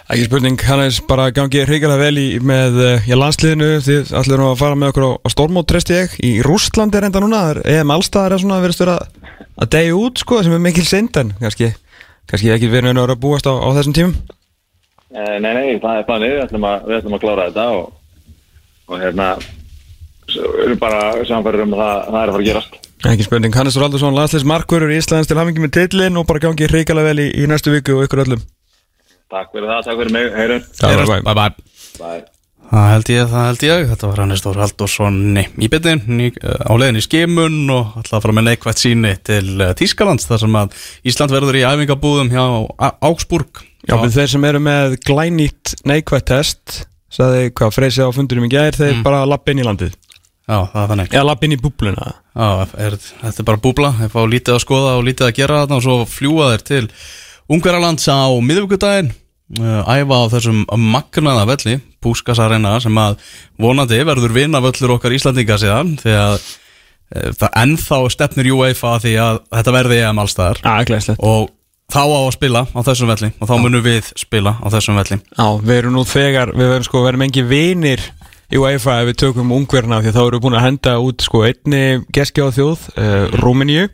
Ekki 0.06 0.28
spurning, 0.28 0.60
Hannes, 0.62 1.00
bara 1.02 1.32
gangi 1.34 1.64
hrigalega 1.66 1.98
vel 1.98 2.20
í, 2.22 2.26
með 2.38 2.76
eh, 2.78 3.06
já, 3.10 3.16
landsliðinu. 3.18 3.70
Þið 3.82 4.28
nú 4.38 4.44
að 4.52 4.60
fara 4.60 4.76
með 4.78 4.92
okkur 4.92 5.02
á, 5.02 5.10
á 5.18 5.28
stórmót 5.34 5.66
treysti 5.66 5.96
ég, 5.96 6.12
í 6.22 6.30
Rússland 6.46 6.94
er 6.94 7.08
enda 7.08 7.18
núna 7.24 7.40
það 7.42 7.50
er 7.50 7.80
EM 7.80 7.90
allstaðar 7.90 8.36
er 8.36 8.42
svona 8.44 8.60
verið 8.62 8.76
störa 8.78 8.94
að 9.58 9.72
degja 9.74 9.98
út 9.98 10.22
sko, 10.22 10.38
sem 10.46 10.54
er 10.54 10.62
mikil 10.62 10.86
synd 10.86 11.18
en 11.18 11.34
kannski, 11.40 11.72
kannski 12.30 12.54
ekki 12.54 12.70
verið 12.70 12.92
nefnir 12.92 13.16
að 13.16 13.22
búast 13.24 13.50
á, 13.50 13.54
á 13.58 13.68
þessum 13.80 13.98
tímum. 13.98 14.14
Eh, 15.10 15.36
nei, 15.42 15.50
nei, 15.58 15.66
það 15.82 15.98
er 15.98 16.08
planið, 16.12 16.34
við 16.36 16.42
ætlum 16.44 16.70
að, 16.70 16.86
við 16.86 16.98
ætlum 17.00 17.18
að 17.18 17.24
klára 17.26 17.50
þetta 17.50 17.68
og, 17.74 18.34
og 18.86 19.02
hérna 19.02 19.30
svo 20.30 20.56
erum 20.68 20.82
bara 20.86 21.00
samfæður 21.26 21.64
um 21.66 21.74
að 21.74 21.82
það, 21.82 21.96
það 22.12 22.20
er 22.20 22.30
að 22.30 22.36
fara 22.36 22.44
að 22.44 22.50
gerast. 22.52 22.82
Ekki 23.10 23.26
spurning, 23.26 23.58
Hannes 23.58 23.82
Raldursson, 23.82 24.14
landsleis 24.14 24.46
markurur 24.46 24.94
í 24.94 25.02
Íslands 25.02 25.26
til 25.26 25.40
hafingi 25.40 25.66
með 25.66 25.80
tillin 25.80 26.22
og 26.22 26.30
bara 26.30 26.46
gangi 26.46 26.70
hrikalega 26.70 27.10
vel 27.10 27.24
í, 27.26 27.32
í 27.42 27.50
næstu 27.50 27.74
viku 27.74 27.98
og 27.98 28.06
ykkur 28.06 28.22
öllum 28.22 28.46
Takk 29.32 29.52
fyrir 29.54 29.68
það, 29.72 29.84
takk 29.88 30.00
fyrir 30.00 30.14
mig, 30.14 30.26
heyrun 30.36 30.64
Bye, 30.80 31.04
bye. 31.06 31.20
Bye 31.26 31.36
bye. 31.98 32.24
Það 32.66 32.86
held 32.90 33.10
ég, 33.12 33.28
það 33.30 33.44
held 33.46 33.64
ég, 33.66 33.82
þetta 33.92 34.08
var 34.10 34.20
Hannes 34.24 34.40
Þór 34.42 34.56
Halldórsson 34.58 35.18
í 35.38 35.68
byttin 35.70 36.00
á 36.42 36.72
leiðin 36.74 36.98
í 36.98 37.02
skimun 37.04 37.58
og 37.70 37.92
alltaf 38.00 38.24
fara 38.24 38.34
með 38.34 38.48
neikvægt 38.48 38.80
síni 38.82 39.12
til 39.26 39.52
eh, 39.62 39.70
Þýskalands 39.78 40.26
þar 40.26 40.40
sem 40.42 40.56
að 40.58 40.74
Ísland 41.06 41.34
verður 41.36 41.58
í 41.60 41.62
æfingabúðum 41.68 42.32
hjá 42.34 42.42
Á- 42.82 42.98
Augsburg. 43.06 43.62
Já, 43.86 43.94
við 44.02 44.16
þeir 44.18 44.32
sem 44.34 44.46
eru 44.50 44.62
með 44.66 44.96
glænýtt 45.06 45.76
neikvætt 45.86 46.26
test 46.32 46.80
sagði 47.14 47.52
hvað 47.54 47.76
freysi 47.76 48.02
á 48.02 48.10
fundunum 48.10 48.48
í 48.48 48.50
gær 48.56 48.74
þeir 48.74 48.98
bara 49.06 49.22
lapp 49.30 49.46
inn 49.54 49.62
í 49.62 49.66
landið. 49.66 49.94
Já, 50.46 50.58
það 50.72 50.80
er 50.82 50.90
þannig. 50.90 51.14
Eða 51.14 51.26
lapp 51.30 51.46
inn 51.46 51.54
í 51.54 51.60
búbluna. 51.62 52.08
Já, 52.34 52.48
er, 52.82 52.98
þetta 53.22 53.42
er 53.44 53.46
bara 53.52 53.62
búbla, 53.62 53.92
þeir 54.00 54.10
fá 54.12 54.18
lítið 54.30 54.56
að 54.58 54.64
skoða 54.66 54.96
og 54.98 55.06
lítið 55.06 55.28
að 55.30 55.38
gera 55.38 55.62
þarna 55.62 55.78
og 55.78 55.86
svo 55.86 55.96
fljúa 56.10 56.50
þeir 56.56 56.66
til 56.72 56.82
Ungverjalands 57.46 58.08
á 58.10 58.26
miðvíkudaginn 58.42 59.12
uh, 59.60 59.82
æfa 59.86 60.16
á 60.18 60.24
þessum 60.34 60.64
magnaða 60.90 61.46
velli 61.52 61.76
Púskas 62.02 62.40
Arena 62.42 62.76
sem 62.82 62.96
að 62.98 63.20
vonandi 63.62 64.00
verður 64.06 64.34
vinna 64.34 64.62
völlur 64.64 64.96
okkar 64.96 65.14
Íslandinga 65.14 65.58
síðan 65.62 65.94
því 66.00 66.16
að 66.18 66.34
uh, 66.40 67.30
það 67.38 67.60
ennþá 67.62 68.00
stefnir 68.16 68.50
UEFA 68.56 68.96
því 69.04 69.14
að 69.22 69.44
þetta 69.58 69.76
verði 69.78 70.00
EM 70.02 70.22
allstaðar 70.24 70.62
glæslegt 70.90 71.22
og 71.22 71.52
þá 71.92 72.02
á 72.02 72.18
að 72.18 72.32
spila 72.34 72.64
á 72.66 72.80
þessum 72.88 73.12
velli 73.12 73.30
og 73.38 73.50
þá 73.50 73.54
munum 73.62 73.84
við 73.84 74.10
spila 74.18 74.56
á 74.58 74.66
þessum 74.74 74.98
velli. 74.98 75.20
Já, 75.22 75.46
við 75.62 75.76
erum 75.76 75.94
nú 75.94 76.02
þegar, 76.08 76.52
við 76.56 76.72
verum 76.72 76.86
sko, 76.88 77.02
við 77.04 77.12
erum 77.12 77.24
engi 77.28 77.44
vinir 77.46 78.02
í 78.50 78.58
UEFA 78.58 79.00
ef 79.02 79.10
við 79.10 79.20
tökum 79.22 79.54
ungverna 79.54 80.00
því 80.02 80.14
þá 80.14 80.20
við 80.24 80.40
búin 80.44 80.58
að 80.58 80.66
henda 80.66 80.96
út 81.02 81.22
sko 81.24 81.44
einni 81.46 81.84
geskja 82.14 82.46
á 82.46 82.54
þjóð, 82.54 82.88
uh, 82.98 83.38
Rúmeníu 83.38 83.86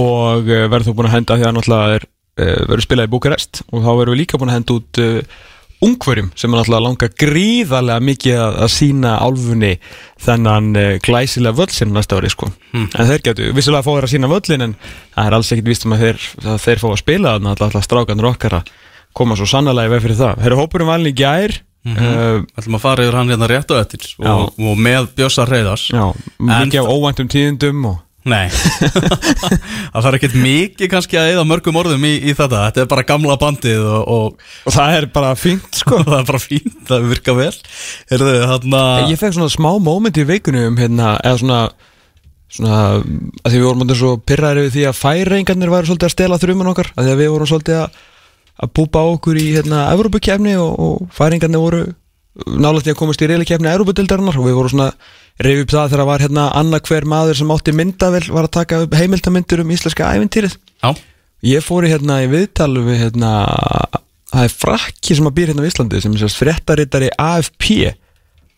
og 0.00 0.44
uh, 0.44 0.66
verðum 0.68 0.90
þú 0.90 0.96
búin 0.98 1.10
að 1.10 1.16
henda 1.16 1.38
því 1.40 1.48
að 1.48 1.56
náttúrulega 1.56 1.96
er, 1.96 2.06
verður 2.36 2.84
spilað 2.84 3.08
í 3.08 3.12
Búkarest 3.14 3.62
og 3.70 3.84
þá 3.84 3.90
verðum 3.92 4.14
við 4.14 4.20
líka 4.22 4.40
búin 4.40 4.52
að 4.52 4.58
henda 4.58 4.76
út 4.76 5.00
uh, 5.02 5.44
ungverjum 5.86 6.30
sem 6.36 6.52
er 6.52 6.60
náttúrulega 6.60 6.84
langa 6.86 7.08
gríðarlega 7.22 8.04
mikið 8.08 8.40
að, 8.40 8.58
sína 8.72 9.14
álfunni 9.20 9.72
þennan 10.24 10.70
uh, 10.76 10.88
glæsilega 11.04 11.58
völl 11.58 11.72
sem 11.74 11.92
næsta 11.92 12.18
ári 12.20 12.32
sko. 12.32 12.50
En 12.76 13.10
þeir 13.10 13.24
getur 13.30 13.54
vissulega 13.56 13.82
að 13.84 13.88
fá 13.88 13.92
þeir 13.94 14.08
að 14.08 14.14
sína 14.14 14.32
völlin 14.32 14.66
en 14.68 14.76
það 15.14 15.30
er 15.30 15.38
alls 15.38 15.52
ekkit 15.54 15.70
víst 15.70 15.86
um 15.86 15.96
að 15.96 16.04
þeir, 16.06 16.26
að 16.44 16.58
þeir 16.64 16.82
fá 16.82 16.88
að 16.90 17.00
spila 17.02 17.36
þannig 17.36 17.52
að 17.52 17.64
alltaf 17.68 17.88
strákanur 17.88 18.30
okkar 18.32 18.58
að 18.60 18.74
koma 19.16 19.36
svo 19.38 19.48
sannlega 19.48 19.88
í 19.88 19.94
veg 19.94 20.04
fyrir 20.04 20.20
það. 20.20 20.42
Þeir 20.42 20.52
eru 20.52 20.60
hópurum 20.60 20.92
valin 20.92 21.12
í 21.12 21.16
gær 21.16 21.56
mm 21.86 21.96
Við 21.96 22.46
ætlum 22.58 22.76
að 22.78 22.82
fara 22.82 23.04
yfir 23.06 23.16
hann 23.16 23.30
hérna 23.30 23.48
rétt 23.50 23.70
og 23.70 23.78
eftir 23.78 24.06
og, 24.18 24.56
og 24.58 24.80
með 24.82 25.12
Bjössa 25.16 25.46
Reyðars 25.46 25.84
já, 25.92 26.02
mikið 26.42 26.80
af 26.82 26.88
óvæntum 26.90 27.28
tíðindum 27.30 27.84
og 27.92 28.00
Nei, 28.26 28.46
það 29.92 30.06
þarf 30.06 30.16
ekkert 30.18 30.36
mikið 30.42 30.90
kannski 30.92 31.18
að 31.20 31.32
eða 31.34 31.44
mörgum 31.46 31.78
orðum 31.78 32.06
í, 32.08 32.14
í 32.26 32.34
þetta. 32.34 32.64
Þetta 32.68 32.82
er 32.82 32.90
bara 32.90 33.06
gamla 33.06 33.36
bandið 33.40 33.84
og, 33.86 34.00
og, 34.16 34.48
og 34.66 34.76
það 34.76 34.96
er 34.96 35.08
bara 35.14 35.34
fínt 35.38 35.80
sko. 35.82 36.00
Það 36.06 36.18
er 36.18 36.26
bara 36.30 36.42
fínt, 36.42 36.80
það 36.88 37.06
virka 37.12 37.36
vel. 37.36 37.52
Heyrðu, 38.10 38.34
þarna 38.52 38.82
Ég 39.10 39.20
fekk 39.20 39.36
svona 39.38 39.52
smá 39.52 39.70
móment 39.82 40.18
í 40.18 40.26
vikunum 40.26 40.72
um 40.72 40.80
hérna, 40.80 41.14
eða 41.22 41.40
svona 41.42 41.60
svona, 42.56 42.82
að 43.42 43.48
því 43.50 43.56
við 43.56 43.64
vorum 43.66 43.86
alltaf 43.86 43.98
svo 44.00 44.12
pyrraðir 44.22 44.66
við 44.66 44.76
því 44.76 44.84
að 44.90 45.00
færeingarnir 45.00 45.72
væri 45.72 45.90
svolítið 45.90 46.08
að 46.08 46.14
stela 46.14 46.38
þrumun 46.42 46.70
okkar, 46.70 46.92
að 46.94 47.08
því 47.08 47.14
að 47.14 47.22
við 47.22 47.32
vorum 47.34 47.50
svolítið 47.50 47.80
að 47.80 48.04
að 48.56 48.72
púpa 48.72 49.04
á 49.04 49.06
okkur 49.12 49.38
í 49.38 49.46
hérna 49.52 49.86
Evrópukefni 49.92 50.56
og, 50.60 50.72
og 50.80 51.14
færingarnir 51.16 51.62
voru 51.62 51.82
nálægt 52.46 52.88
því 52.88 52.94
að 52.94 53.00
komast 53.00 53.22
í 53.24 53.28
reyli 53.28 53.48
kefni 53.48 53.70
Evrópudildarinnar 53.72 54.38
og 54.40 54.48
við 54.48 54.58
vorum 54.58 54.72
svona 54.72 54.90
reyfi 55.42 55.66
upp 55.66 55.74
það 55.74 55.92
þegar 55.92 56.08
var 56.08 56.24
hérna 56.24 56.46
annað 56.56 56.88
hver 56.88 57.06
maður 57.12 57.40
sem 57.40 57.52
átti 57.52 57.74
myndavel 57.76 58.24
var 58.32 58.48
að 58.48 58.56
taka 58.56 58.80
upp 58.86 58.96
heimildamindur 58.96 59.62
um 59.64 59.74
íslenska 59.74 60.08
ævintýrið. 60.16 60.56
Já, 60.82 60.94
Ég 61.44 61.62
fór 61.62 61.84
í 61.84 61.90
hérna 61.92 62.22
í 62.24 62.30
viðtalu 62.32 62.82
við 62.86 63.02
hérna 63.04 63.30
það 64.32 64.46
er 64.46 64.54
frakki 64.56 65.16
sem 65.18 65.28
að 65.28 65.36
býr 65.36 65.52
hérna 65.52 65.66
á 65.66 65.68
Íslandi 65.68 66.00
sem 66.02 66.16
er 66.16 66.32
fréttarittari 66.32 67.10
AFP 67.20 67.68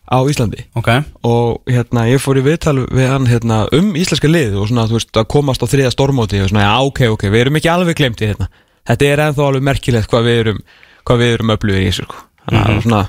á 0.09 0.17
Íslandi. 0.25 0.63
Ok. 0.79 0.89
Og 1.27 1.59
hérna 1.69 2.07
ég 2.09 2.23
fór 2.23 2.39
í 2.39 2.45
viðtal 2.47 2.77
við 2.87 3.11
hann 3.11 3.27
hérna 3.29 3.59
um 3.75 3.91
íslenska 3.99 4.31
lið 4.31 4.55
og 4.57 4.71
svona 4.71 4.87
þú 4.89 4.97
veist 4.97 5.19
að 5.21 5.29
komast 5.35 5.61
á 5.61 5.67
þriða 5.69 5.91
stormóti 5.93 6.41
og 6.41 6.49
svona 6.49 6.65
já 6.65 6.73
ok 6.87 7.03
ok 7.13 7.27
við 7.27 7.43
erum 7.43 7.59
ekki 7.59 7.71
alveg 7.73 7.99
glemti 7.99 8.31
hérna. 8.31 8.49
Þetta 8.89 9.11
er 9.11 9.23
ennþá 9.27 9.45
alveg 9.45 9.67
merkilegt 9.69 10.09
hvað 10.09 10.25
við 10.25 10.41
erum 10.45 10.63
hvað 11.05 11.21
við 11.21 11.35
erum 11.35 11.53
öflugir 11.53 11.83
í 11.83 11.89
þessu 11.91 12.07
sko. 12.07 12.25
þannig 12.47 12.63
að 12.63 12.83
svona 12.87 13.03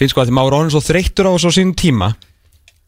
finnst 0.00 0.14
sko 0.14 0.22
að 0.22 0.30
því 0.30 0.36
maður 0.40 0.56
orðin 0.58 0.74
svo 0.74 0.82
þreyttur 0.88 1.28
á 1.28 1.34
þessu 1.36 1.52
á 1.52 1.56
sínum 1.60 1.76
tíma 1.78 2.08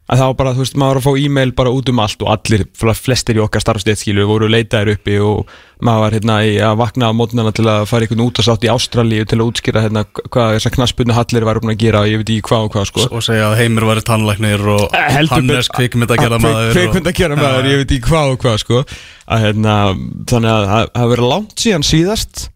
að 0.04 0.20
þá 0.20 0.26
bara 0.36 0.52
þú 0.52 0.60
veist 0.60 0.74
maður 0.76 0.98
er 0.98 1.00
að 1.00 1.06
fá 1.06 1.22
e-mail 1.24 1.52
bara 1.56 1.70
út 1.72 1.88
um 1.88 2.00
allt 2.04 2.24
og 2.24 2.32
allir 2.34 2.64
flestir 2.76 3.38
í 3.38 3.42
okkar 3.44 3.62
starfstéttskilu 3.64 4.26
voru 4.28 4.50
leitaðir 4.52 4.98
uppi 4.98 5.16
og 5.24 5.48
maður 5.84 6.02
var 6.02 6.16
hérna 6.18 6.36
að 6.68 6.76
vakna 6.80 7.08
á 7.08 7.12
mótnana 7.16 7.52
til 7.56 7.64
að 7.72 7.86
fara 7.88 8.04
einhvern 8.04 8.24
út 8.26 8.40
að 8.40 8.48
sátt 8.50 8.66
í 8.66 8.70
Ástralíu 8.72 9.24
til 9.28 9.38
að 9.40 9.46
útskýra 9.48 9.84
hérna 9.84 10.04
hvað 10.12 10.56
þessar 10.58 10.74
knaspunni 10.76 11.16
hallir 11.16 11.48
var 11.48 11.60
um 11.60 11.72
að 11.72 11.80
gera 11.80 12.04
ég 12.08 12.20
veit 12.20 12.34
ekki 12.34 12.48
hvað 12.50 12.68
og 12.68 12.74
hvað 12.76 12.88
sko. 12.90 13.06
Og 13.08 13.24
segja 13.24 13.50
að 13.50 13.58
Heimir 13.62 13.88
væri 13.88 14.04
tannlæknir 14.08 14.66
og 14.74 14.96
Heldur 15.16 15.38
Hannes 15.38 15.70
kvikmynd 15.72 16.12
að 16.12 16.24
gera 16.24 16.40
maður 16.42 16.74
kvikmynd 16.78 17.12
að 17.12 17.20
gera 17.22 17.38
maður, 17.40 17.70
ég 17.72 17.80
veit 17.80 17.94
ekki 17.96 18.10
hvað 18.10 18.34
og 18.34 18.42
hvað 18.44 18.58
sko. 18.64 18.82
Að 19.24 19.46
hérna, 19.48 19.76
þannig 20.28 20.52
að 20.52 20.66
það 20.68 20.74
það 20.74 21.00
hafi 21.00 21.14
verið 21.14 21.32
langt 21.32 21.64
síðan 21.64 21.86
síðast 21.88 22.48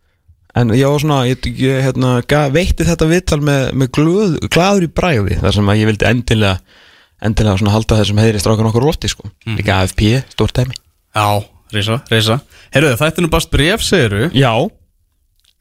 en 0.58 0.74
ég 0.74 0.90
var 0.90 1.00
svona, 1.00 1.22
ég, 1.28 1.48
ég 1.60 1.80
hérna, 1.86 2.12
veitti 2.52 2.86
þetta 2.88 3.08
viðtal 3.08 3.40
með, 3.44 3.64
með 3.78 3.90
glöð, 3.94 4.36
glaður 4.52 4.88
í 4.88 4.90
bræði 4.92 5.40
þar 5.40 5.56
sem 5.58 5.70
að 5.70 5.80
ég 5.80 5.90
vildi 5.92 6.08
endilega 6.08 6.84
endilega 7.24 7.58
svona 7.60 7.74
halda 7.74 8.00
þessum 8.00 8.20
heiðri 8.22 8.42
strákan 8.42 8.70
okkur 8.70 8.86
á 8.86 8.88
lofti 8.88 9.10
sko, 9.10 9.30
líka 9.56 9.80
AFP, 9.82 10.04
stórt 10.34 10.58
dæmi. 10.58 10.76
Já, 11.16 11.28
reysa, 11.74 12.00
reysa 12.12 12.38
Heyrðu, 12.74 12.94
þetta 13.00 13.20
er 13.20 13.24
nú 13.24 13.32
bara 13.32 13.52
bref, 13.52 13.84
segiru 13.84 14.28
Já, 14.36 14.52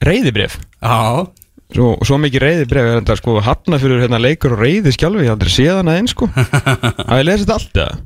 reyðibref 0.03 0.57
Já, 0.83 1.27
Svo, 1.67 1.95
svo 2.07 2.15
mikið 2.23 2.43
reyðibref 2.43 2.85
er 2.87 3.01
þetta 3.01 3.15
sko 3.19 3.41
hafna 3.43 3.79
fyrir 3.81 3.99
hérna 4.05 4.19
leikur 4.23 4.53
og 4.55 4.61
reyði 4.63 4.93
skjálfi, 4.95 5.25
ég 5.27 5.33
aldrei 5.33 5.51
séð 5.51 5.81
hana 5.81 5.97
einn 5.99 6.07
sko. 6.07 6.29
Að 6.31 7.19
ég 7.19 7.25
lesi 7.27 7.43
þetta 7.43 7.57
allt 7.57 7.81
eða? 7.83 7.97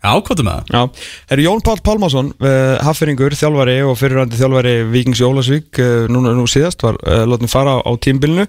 Já, 0.00 0.12
hvað 0.24 0.40
er 0.40 0.46
með 0.46 0.54
það? 0.54 0.70
Já, 0.72 1.08
er 1.36 1.42
Jón 1.44 1.60
Pál 1.66 1.82
Pálmason 1.84 2.30
uh, 2.40 2.78
haffyringur, 2.86 3.36
þjálfari 3.36 3.74
og 3.84 3.98
fyrirrandi 4.00 4.40
þjálfari 4.40 4.72
Víkings 4.88 5.20
í 5.20 5.26
Ólasvík 5.28 5.80
uh, 5.84 6.06
núna 6.08 6.32
nú 6.38 6.46
síðast 6.48 6.80
var 6.86 6.96
uh, 7.04 7.26
látni 7.28 7.50
fara 7.52 7.76
á, 7.84 7.90
tímbilinu 8.00 8.48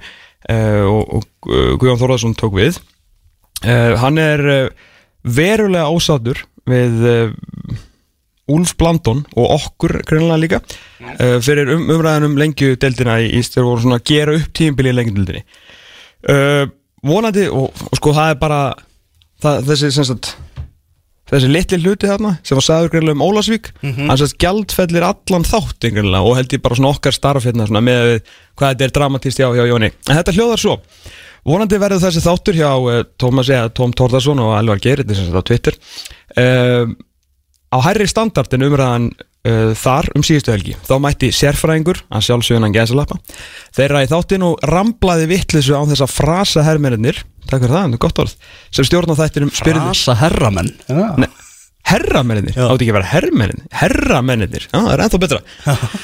og, 0.52 1.28
Guðjón 1.46 2.00
Þórðarsson 2.00 2.32
tók 2.40 2.56
við 2.58 2.80
uh, 3.66 3.94
hann 4.02 4.20
er 4.22 4.44
uh, 4.48 4.90
verulega 5.24 5.90
ósátur 5.92 6.42
við 6.70 7.02
Úlf 8.52 8.76
Blandon 8.78 9.24
og 9.40 9.54
okkur 9.56 10.02
greinlega 10.06 10.40
líka. 10.42 10.60
Fyrir 11.42 11.72
um, 11.74 11.88
umræðanum 11.90 12.36
lengju 12.38 12.76
deildina 12.82 13.16
í 13.24 13.32
Ístur 13.40 13.66
voru 13.66 13.82
svona 13.84 13.98
að 14.02 14.08
gera 14.12 14.36
upp 14.38 14.52
tímbili 14.58 14.92
í 14.92 14.96
lengju 14.98 15.16
deildinni 15.18 15.44
vonandi 17.08 17.48
og, 17.50 17.70
og 17.72 17.98
sko 17.98 18.14
það 18.16 18.34
er 18.34 18.40
bara 18.42 18.62
það, 19.42 19.64
þessi 19.72 19.92
sem 19.96 20.08
sagt 20.12 20.34
þessi 21.32 21.50
litli 21.50 21.80
hluti 21.80 22.10
þarna 22.10 22.36
sem 22.46 22.60
var 22.60 22.66
sagður 22.66 22.94
greinlega 22.96 23.18
um 23.18 23.26
Ólasvík 23.26 23.72
hann 23.82 24.20
sérst 24.20 24.38
gjaldfellir 24.42 25.06
allan 25.08 25.48
þátt 25.48 25.88
og 26.20 26.36
held 26.38 26.54
ég 26.54 26.64
bara 26.64 26.78
svona 26.78 26.94
okkar 26.94 27.16
starf 27.16 27.48
hérna 27.48 27.68
svona 27.70 27.84
með 27.86 28.20
hvað 28.60 28.74
þetta 28.74 28.88
er 28.88 28.96
dramatist 28.98 29.40
hjá, 29.40 29.48
hjá 29.56 29.66
Jóni. 29.70 29.92
En 30.10 30.20
þetta 30.20 30.36
hljóðar 30.36 30.62
svo 30.62 30.78
vonandi 31.48 31.80
verður 31.82 32.04
þessi 32.06 32.24
þáttur 32.26 32.60
hjá 32.60 32.70
uh, 32.76 33.02
Tómas 33.22 33.52
eða 33.52 33.74
Tóm 33.78 33.96
Tórðarsson 33.98 34.44
og 34.44 34.56
Elvar 34.60 34.84
Geir 34.84 35.02
þetta 35.02 35.16
er 35.16 35.22
sem 35.22 35.30
sagt 35.30 35.42
á 35.42 35.50
Twitter 35.50 35.80
uh, 36.42 36.96
á 37.72 37.78
hærri 37.88 38.08
standard 38.10 38.56
en 38.56 38.68
umræðan 38.68 39.10
uh, 39.16 39.74
þar 39.78 40.12
um 40.18 40.26
síðustu 40.26 40.54
helgi. 40.54 40.78
Þá 40.88 40.96
mætti 41.04 41.32
sérfræðingur 41.36 42.04
að 42.12 42.26
sjálfsögnan 42.28 42.76
gæsalappa 42.76 43.20
þeirra 43.76 44.06
í 44.06 44.12
þáttin 44.12 44.48
og 44.48 44.66
ramblaði 44.68 45.30
vittlisu 45.32 45.78
á 45.78 45.82
þessa 45.90 46.10
frasa 46.12 46.66
hermennir 46.68 47.24
takk 47.48 47.64
fyrir 47.64 47.76
það, 47.76 47.86
þetta 47.86 47.98
er 47.98 48.04
gott 48.06 48.22
orð 48.24 48.36
sem 48.72 48.88
stjórn 48.88 49.14
á 49.14 49.20
þættinum 49.22 49.54
spyrði 49.56 49.86
Rasa 49.88 50.18
herramenn? 50.22 50.70
Já, 50.88 51.02
Nei, 51.20 51.30
herramennir, 51.90 52.54
Já. 52.56 52.66
átti 52.70 52.86
ekki 52.86 52.94
að 52.94 52.98
vera 53.00 53.10
herramennin 53.12 53.62
herramennir, 53.82 54.66
já 54.70 54.78
það 54.78 54.92
er 54.94 55.04
ennþá 55.06 55.20
betra. 55.24 55.40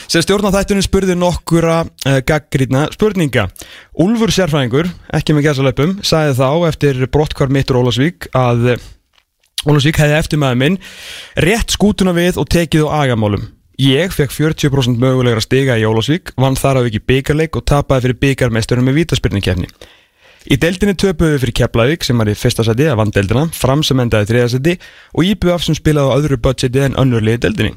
Sem 0.09 0.23
stjórn 0.25 0.49
á 0.49 0.55
þættunum 0.57 0.85
spurði 0.85 1.17
nokkura 1.19 1.77
uh, 1.85 2.19
gaggrýtna 2.27 2.87
spurninga. 2.95 3.47
Úlfur 4.03 4.33
sérfræðingur, 4.33 4.89
ekki 5.17 5.35
með 5.37 5.49
gæsalöpum 5.49 5.97
sagði 6.07 6.37
þá 6.39 6.49
eftir 6.71 7.03
brottkvar 7.13 7.53
mittur 7.53 7.79
Ólasvík 7.81 8.29
að 8.37 8.73
uh, 8.73 8.87
Ólasvík 9.67 9.99
hefði 10.01 10.17
eftir 10.17 10.41
maður 10.41 10.59
minn 10.63 10.79
rétt 11.43 11.73
skútuna 11.75 12.13
við 12.17 12.41
og 12.41 12.49
tekið 12.53 12.87
á 12.87 13.03
agamálum. 13.03 13.47
Ég 13.77 14.09
fekk 14.09 14.31
40% 14.33 14.97
mögulegra 14.97 15.41
stiga 15.43 15.75
í 15.77 15.85
Ólasvík, 15.85 16.31
vann 16.41 16.57
þar 16.57 16.81
á 16.81 16.87
ekki 16.87 17.03
byggarleik 17.05 17.59
og 17.59 17.65
tapaði 17.69 18.07
fyrir 18.07 18.19
byggarmeisturum 18.23 18.87
með 18.89 19.03
vítaspyrningkefni. 19.03 19.69
Í 20.47 20.55
deildinni 20.55 20.95
töpuðu 20.95 21.41
fyrir 21.41 21.55
Keflavík 21.59 22.05
sem 22.07 22.21
var 22.21 22.29
í 22.31 22.35
fyrsta 22.37 22.63
seti 22.63 22.85
að 22.87 23.01
vann 23.01 23.09
deildina, 23.11 23.49
fram 23.51 23.81
sem 23.83 23.99
endaði 23.99 24.29
þriða 24.29 24.51
seti 24.53 24.75
og 25.11 25.25
IBF 25.27 25.65
sem 25.65 25.75
spilaði 25.75 26.07
á 26.07 26.15
öðru 26.15 26.37
budgeti 26.45 26.83
en 26.85 26.95
önnurliði 27.01 27.41
deildinni. 27.43 27.73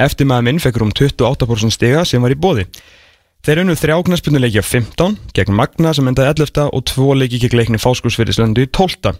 Eftir 0.00 0.28
maður 0.28 0.46
minn 0.46 0.62
fekk 0.62 0.80
um 0.84 0.94
28% 0.96 1.76
stiga 1.76 2.06
sem 2.08 2.24
var 2.24 2.32
í 2.32 2.38
bóði. 2.40 2.64
Þeir 3.44 3.60
unnu 3.62 3.76
þrjáknarspunni 3.76 4.40
leiki 4.40 4.62
af 4.62 4.70
15 4.70 5.18
gegn 5.36 5.58
Magna 5.58 5.92
sem 5.96 6.08
endaði 6.08 6.46
11 6.46 6.72
og 6.72 6.86
tvo 6.88 7.12
leiki 7.20 7.42
gegn 7.44 7.60
leikni 7.60 7.82
Fáskursfyrirslöndu 7.84 8.64
í 8.64 8.72
12. 8.72 9.12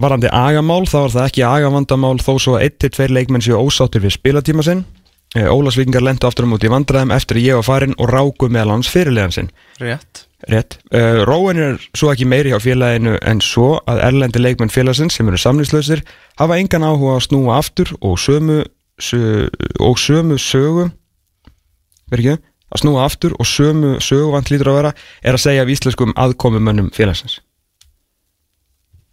Varandi 0.00 0.30
agamál, 0.30 0.86
þá 0.86 0.96
var 1.00 1.14
það 1.16 1.28
ekki 1.32 1.44
agavandamál 1.44 2.14
þó 2.22 2.32
svo 2.38 2.56
að 2.60 2.70
1-2 2.70 3.10
leikmenn 3.10 3.44
séu 3.44 3.58
ósáttur 3.58 4.06
við 4.06 4.16
spilatíma 4.16 4.64
sinn. 4.64 4.86
Eh, 5.34 5.50
Ólasvíkingar 5.50 6.06
lendu 6.06 6.30
aftur 6.30 6.46
á 6.46 6.50
móti 6.50 6.70
í 6.70 6.72
vandræðum 6.72 7.12
eftir 7.14 7.42
ég 7.42 7.58
var 7.58 7.66
farin 7.66 7.98
og 7.98 8.10
ráku 8.10 8.48
meðal 8.48 8.78
hans 8.78 8.90
fyrirlegan 8.90 9.34
sinn. 9.34 9.54
Rétt 9.82 10.29
Rétt. 10.48 10.78
Uh, 10.94 11.20
Róin 11.28 11.58
er 11.60 11.80
svo 11.92 12.08
ekki 12.12 12.24
meiri 12.28 12.52
hjá 12.52 12.60
félaginu 12.62 13.18
en 13.28 13.42
svo 13.44 13.74
að 13.90 14.00
erlendi 14.06 14.40
leikmenn 14.40 14.72
félagsins 14.72 15.18
sem 15.18 15.28
eru 15.28 15.40
samlýslausir 15.40 16.00
hafa 16.40 16.56
engan 16.56 16.86
áhuga 16.86 17.18
að 17.18 17.26
snúa 17.26 17.58
aftur 17.60 17.92
og 18.00 18.16
sömu, 18.20 18.62
sö, 18.96 19.50
og 19.84 20.00
sömu 20.00 20.38
sögu 20.40 20.88
verið 22.10 22.32
ekki, 22.32 22.48
að 22.72 22.82
snúa 22.82 23.04
aftur 23.04 23.36
og 23.36 23.48
sömu 23.48 23.98
sögu 24.00 24.32
vant 24.32 24.48
lítur 24.52 24.72
að 24.72 24.80
vera 24.80 24.94
er 25.20 25.36
að 25.36 25.44
segja 25.44 25.66
af 25.66 25.74
íslenskum 25.76 26.16
aðkomumönnum 26.16 26.88
félagsins. 26.96 27.40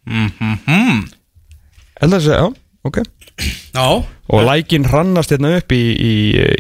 mm 0.08 1.04
Held 1.98 2.14
að 2.14 2.24
segja, 2.24 2.40
já, 2.40 2.48
ok. 2.86 3.04
Já 3.74 3.88
Og 4.28 4.44
lækin 4.44 4.86
hrannast 4.86 5.32
hérna 5.32 5.54
upp 5.58 5.72
í, 5.72 5.84
í, 5.96 6.14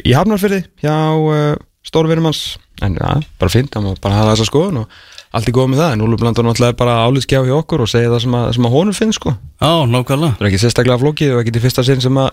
í 0.07 0.13
Hafnarfyrði 0.15 0.61
hjá 0.83 0.95
uh, 1.19 1.55
stórvinum 1.87 2.27
hans 2.29 2.41
en 2.83 2.97
ja, 2.99 3.15
bara 3.39 3.53
fint, 3.53 3.73
hann 3.73 3.87
má 3.87 3.95
bara 4.01 4.19
hafa 4.19 4.35
þessa 4.35 4.49
skoðun 4.51 4.83
og 4.83 4.99
allt 5.37 5.49
er 5.49 5.55
góð 5.55 5.71
með 5.71 5.81
það, 5.81 5.93
en 5.95 6.03
Úlur 6.05 6.21
Blandur 6.21 6.45
náttúrulega 6.47 6.73
er 6.73 6.77
bara 6.79 6.99
álitskjá 7.07 7.41
hjá 7.45 7.55
okkur 7.57 7.83
og 7.83 7.89
segja 7.91 8.11
það 8.13 8.21
sem 8.23 8.37
að, 8.37 8.45
sem 8.55 8.67
að 8.67 8.75
honum 8.77 8.95
finnst 8.95 9.19
sko. 9.19 9.33
Já, 9.59 9.71
nákvæmlega. 9.91 10.37
Það 10.37 10.45
er 10.45 10.49
ekki 10.49 10.61
sérstaklega 10.61 11.01
flókið 11.01 11.33
og 11.35 11.41
ekki 11.41 11.53
til 11.55 11.63
fyrsta 11.65 11.83
sinn 11.85 12.03
sem 12.05 12.21
að 12.21 12.29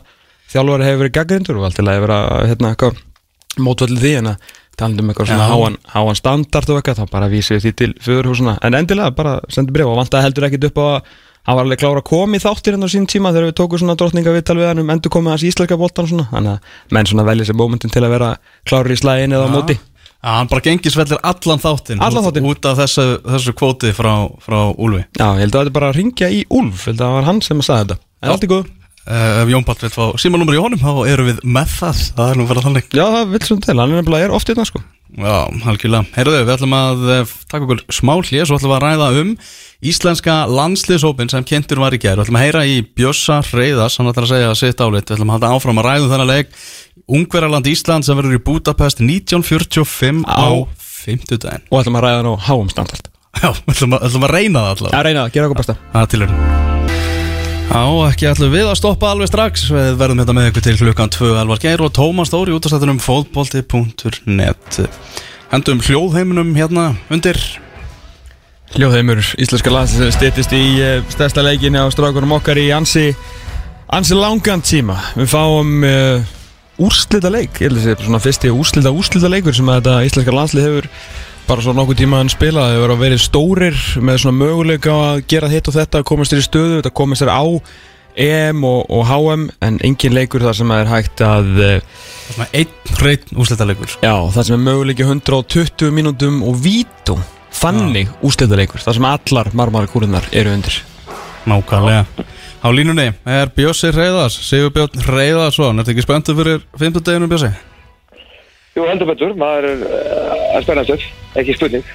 þjálfari 0.55 0.87
hefur 0.87 1.03
verið 1.03 1.17
gaggrindur 1.19 1.59
og 1.59 1.67
allt 1.67 1.79
til 1.81 1.87
að 1.89 1.99
hefur 1.99 2.13
verið 2.15 2.53
hérna, 2.53 2.71
eitthvað 2.71 3.03
mótvöldið 3.65 4.05
því 4.05 4.13
en 4.21 4.31
að 4.33 4.53
talandum 4.79 5.11
eitthvað 5.11 5.31
svona 5.31 5.51
háan, 5.51 5.77
háan 5.93 6.19
standart 6.19 6.71
og 6.71 6.81
eitthvað 6.81 7.03
þá 7.03 7.13
bara 7.13 7.31
vísum 7.31 7.59
við 7.59 7.67
því 7.67 7.73
til 7.79 7.91
föðurhúsuna 8.03 8.57
en 8.67 8.79
endilega 8.79 9.15
bara 9.15 9.37
sendu 9.53 9.75
bref 9.75 9.91
og 9.91 10.01
vantaði 10.01 10.27
heldur 10.27 10.49
ekkit 10.49 10.69
upp 10.71 10.81
á 10.83 10.85
að 10.87 11.13
hann 11.45 11.59
var 11.59 11.65
alveg 11.67 11.81
klára 11.81 12.03
að 12.03 12.09
koma 12.09 12.39
í 12.39 12.43
þáttir 12.43 12.75
hérna 12.75 12.89
á 12.89 12.95
sín 12.95 13.09
tíma 13.11 13.33
þegar 13.35 13.51
við 13.51 13.57
tókum 13.61 13.81
svona 13.83 13.97
drottninga 14.01 14.35
viðtal 14.35 14.57
við 14.59 14.71
hann 14.71 14.83
um 14.83 14.93
endur 14.95 15.13
komið 15.13 15.35
hans 15.35 15.47
íslenska 15.49 15.79
boltan 15.81 16.07
og 16.07 16.13
svona. 16.13 16.29
Þannig 16.31 16.55
að 16.55 16.95
menn 16.97 17.11
svona 17.11 17.27
velja 17.29 17.49
sér 17.49 17.59
momentin 17.61 17.93
til 17.93 18.05
að 18.05 18.15
vera 18.15 18.31
klári 18.69 18.97
í 18.97 19.01
slægin 19.01 19.37
eða 19.37 19.51
á 19.51 19.55
móti. 19.55 19.77
Já, 20.25 20.31
hann 20.39 20.49
bara 20.49 20.65
gengisvellir 20.65 21.21
allan 21.21 21.61
þáttinn 21.61 22.01
Allan 22.01 22.25
þáttinn. 22.25 22.47
Út 22.49 22.71
af 22.71 22.79
þessu, 22.81 23.05
þessu 23.29 23.53
kvóti 23.61 23.93
frá, 23.93 24.15
frá 24.41 24.57
Úlfi. 24.73 25.03
Já, 25.19 25.27
ég 25.37 25.45
held 25.45 25.53
að 25.53 25.67
þetta 25.67 25.77
bara 25.77 25.93
að 25.93 26.01
ringja 26.01 26.33
í 26.33 26.41
Úlf. 26.49 26.87
Held 26.89 26.97
að 26.97 27.05
það 27.05 27.19
var 27.19 27.29
hann 27.29 27.45
sem 27.45 27.61
að 27.61 27.69
sagði 27.69 27.85
þetta. 27.85 28.09
En 28.25 28.33
allt 28.33 28.49
er 28.49 28.53
góð 28.55 28.65
uh, 28.65 29.43
Ef 29.43 29.53
Jón 29.53 29.69
Páll 29.69 29.83
vil 29.85 29.93
fá 29.93 30.05
símanúmer 30.25 30.57
í 30.57 30.65
honum 30.65 30.81
þá 30.81 30.93
erum 31.13 31.29
við 31.29 31.45
með 31.45 31.77
það. 31.77 32.03
Það 32.17 32.33
er 32.33 32.41
nú 32.41 32.49
verið 32.49 32.69
þannig. 32.71 32.91
Já, 32.97 33.05
það 33.19 33.35
vil 33.37 33.47
svona 33.51 33.69
til, 33.69 33.81
hann 33.83 33.99
er 34.01 34.23
er 34.25 34.39
oft 34.41 34.49
í 34.49 34.55
þetta 34.55 34.71
sko 34.73 34.87
Já, 35.15 35.37
halkilega. 35.63 36.09
Heyrðu, 36.17 36.39
við 36.43 36.53
ætlum 36.57 36.73
að 36.75 37.03
eh, 37.15 37.33
taka 37.51 37.67
okkur 37.69 37.83
smá 37.95 38.15
hlýja 38.19 38.47
svo 38.49 38.57
ætlum 38.59 38.73
að 38.75 38.83
ræða 38.83 39.09
um 39.21 39.29
íslenska 39.85 40.35
landsliðsópin 40.51 41.31
sem 41.31 41.45
kynntur 41.47 41.79
var 41.83 41.95
í 41.95 42.01
gær. 42.03 42.17
Við 42.19 42.25
ætlum 42.27 42.39
að 42.41 42.47
heyra 42.49 42.63
í 42.67 42.81
Bjössa 42.99 43.37
Reyðas, 43.55 43.99
hann 44.01 44.11
ætlar 44.11 44.27
að 44.27 44.33
segja 44.33 44.55
sitt 44.59 44.83
álit. 44.83 45.07
Við 45.07 45.19
ætlum 45.19 45.31
að 45.31 45.37
halda 45.39 45.53
áfram 45.55 45.79
að 45.83 45.89
ræða 45.91 46.05
um 46.09 46.13
þennan 46.17 46.33
leik 46.33 46.53
Ungverjaland 47.15 47.71
Ísland 47.71 48.07
sem 48.09 48.17
verður 48.19 48.39
í 48.39 48.43
Budapest 48.49 49.03
1945 49.05 50.25
á 50.27 50.51
Á. 50.51 50.67
50 51.05 51.43
daginn. 51.45 51.67
og 51.71 51.83
ætlum 51.85 51.99
að 52.01 52.07
ræða 52.09 52.21
hann 52.23 52.33
á 52.33 52.37
háum 52.49 52.71
standart 52.73 53.11
Já, 53.39 53.51
ætlum 53.71 53.95
að, 53.99 54.07
ætlum 54.09 54.25
að 54.29 54.35
reyna 54.39 54.63
það 54.67 54.71
allavega. 54.75 54.95
Já, 54.99 55.03
reyna 55.09 55.25
það, 55.27 55.35
gera 55.39 55.51
okkur 55.51 55.63
besta 55.63 55.77
Það 55.93 56.03
er 56.07 56.15
til 56.15 56.25
hérna. 56.25 56.74
Já, 57.65 57.83
ekki 58.11 58.29
ætlum 58.29 58.53
við 58.53 58.69
að 58.69 58.77
stoppa 58.79 59.11
alveg 59.11 59.31
strax. 59.31 59.65
Við 59.73 59.97
verðum 59.99 60.21
þetta 60.23 60.35
með 60.37 60.49
ykkur 60.51 60.65
til 60.67 60.75
klukkan 60.79 61.13
2 61.15 61.31
Elvar 61.41 61.61
Geir 61.63 61.83
og 61.85 61.93
Tómas 61.97 62.31
Þóri 62.33 62.55
út 62.55 62.67
af 62.69 62.75
stættunum 62.75 63.01
fótbolti.net 63.03 64.79
Hendum 65.53 65.81
hljóðheiminum 65.87 66.53
hérna 66.59 66.91
undir. 67.15 67.41
Hljóðheimur 68.75 69.23
íslenska 69.41 69.73
landsins 69.73 70.17
stýttist 70.19 70.55
í 70.57 70.63
uh, 70.83 71.01
stærsta 71.13 71.45
leikinni 71.47 71.79
á 71.81 71.87
strákunum 71.95 72.37
okkar 72.37 72.59
í 72.59 72.69
ansi, 72.75 73.13
ansi 73.93 74.19
langan 74.19 74.65
tíma. 74.65 74.99
Við 75.15 75.31
fáum 75.31 75.85
uh, 75.87 76.33
úrslita 76.83 77.31
leik, 77.31 77.61
ég 77.63 77.71
held 77.71 77.79
að 77.79 77.89
þetta 77.89 78.03
er 78.03 78.09
svona 78.09 78.25
fyrsti 78.25 78.51
úrslita 78.51 78.93
úrslita 78.95 79.31
leikur 79.31 79.55
sem 79.55 79.71
að 79.71 79.81
þetta 79.81 80.01
íslenska 80.09 80.35
landslið 80.35 80.69
hefur 80.69 80.91
bara 81.49 81.65
svo 81.65 81.75
nokkuð 81.77 81.99
tíma 82.01 82.21
hann 82.23 82.33
spilað. 82.33 82.75
Þau 82.75 82.83
verið 82.83 82.95
að 82.95 83.03
verið 83.05 83.23
stórir 83.25 83.81
með 84.05 84.21
svona 84.23 84.39
möguleika 84.41 84.95
að 85.11 85.25
gera 85.31 85.51
hitt 85.53 85.69
og 85.71 85.77
þetta, 85.77 86.05
komast 86.07 86.35
þér 86.35 86.43
í 86.43 86.47
stöðu, 86.47 86.79
þetta 86.79 86.95
komast 87.01 87.25
þér 87.25 87.33
á 87.35 87.45
EM 88.25 88.63
og, 88.69 88.85
og 88.95 89.07
HM 89.11 89.49
en 89.67 89.79
engin 89.83 90.15
leikur 90.15 90.45
þar 90.45 90.55
sem 90.55 90.71
að 90.71 90.83
er 90.85 90.91
hægt 90.93 91.23
að 91.27 91.49
svona 92.31 92.47
einn 92.55 92.93
hreinn 93.01 93.41
úrslitalegur 93.43 93.97
Já, 94.05 94.15
það 94.37 94.47
sem 94.47 94.55
er 94.55 94.63
möguleiki 94.69 95.07
120 95.09 95.91
mínútum 95.95 96.39
og 96.47 96.61
vítum 96.63 97.25
Þannig 97.55 98.11
úrslitaleikur, 98.27 98.83
það 98.83 98.99
sem 98.99 99.07
allar 99.09 99.51
marmarakúrunar 99.55 100.25
eru 100.35 100.55
undir. 100.55 100.81
Nákvæmlega. 101.47 102.07
Á 102.65 102.69
línunni 102.73 103.11
er 103.29 103.51
Bjössi 103.53 103.91
Reyðars 103.93 104.39
Sigur 104.47 104.73
Björn 104.73 105.03
Reyðarsson 105.05 105.77
Er 105.77 105.85
þetta 105.85 105.93
ekki 105.93 106.07
spenntu 106.07 106.35
fyrir 106.39 106.63
50 106.81 107.05
deginum 107.05 107.31
Bjössi? 107.31 107.51
Jú, 108.75 108.87
heldur 108.89 109.11
betur, 109.13 109.37
maður 109.39 109.69
er 109.71 109.85
uh, 109.87 110.57
að 110.57 110.65
spenna 110.67 110.87
sér, 110.89 111.05
ekki 111.39 111.55
spurning. 111.59 111.93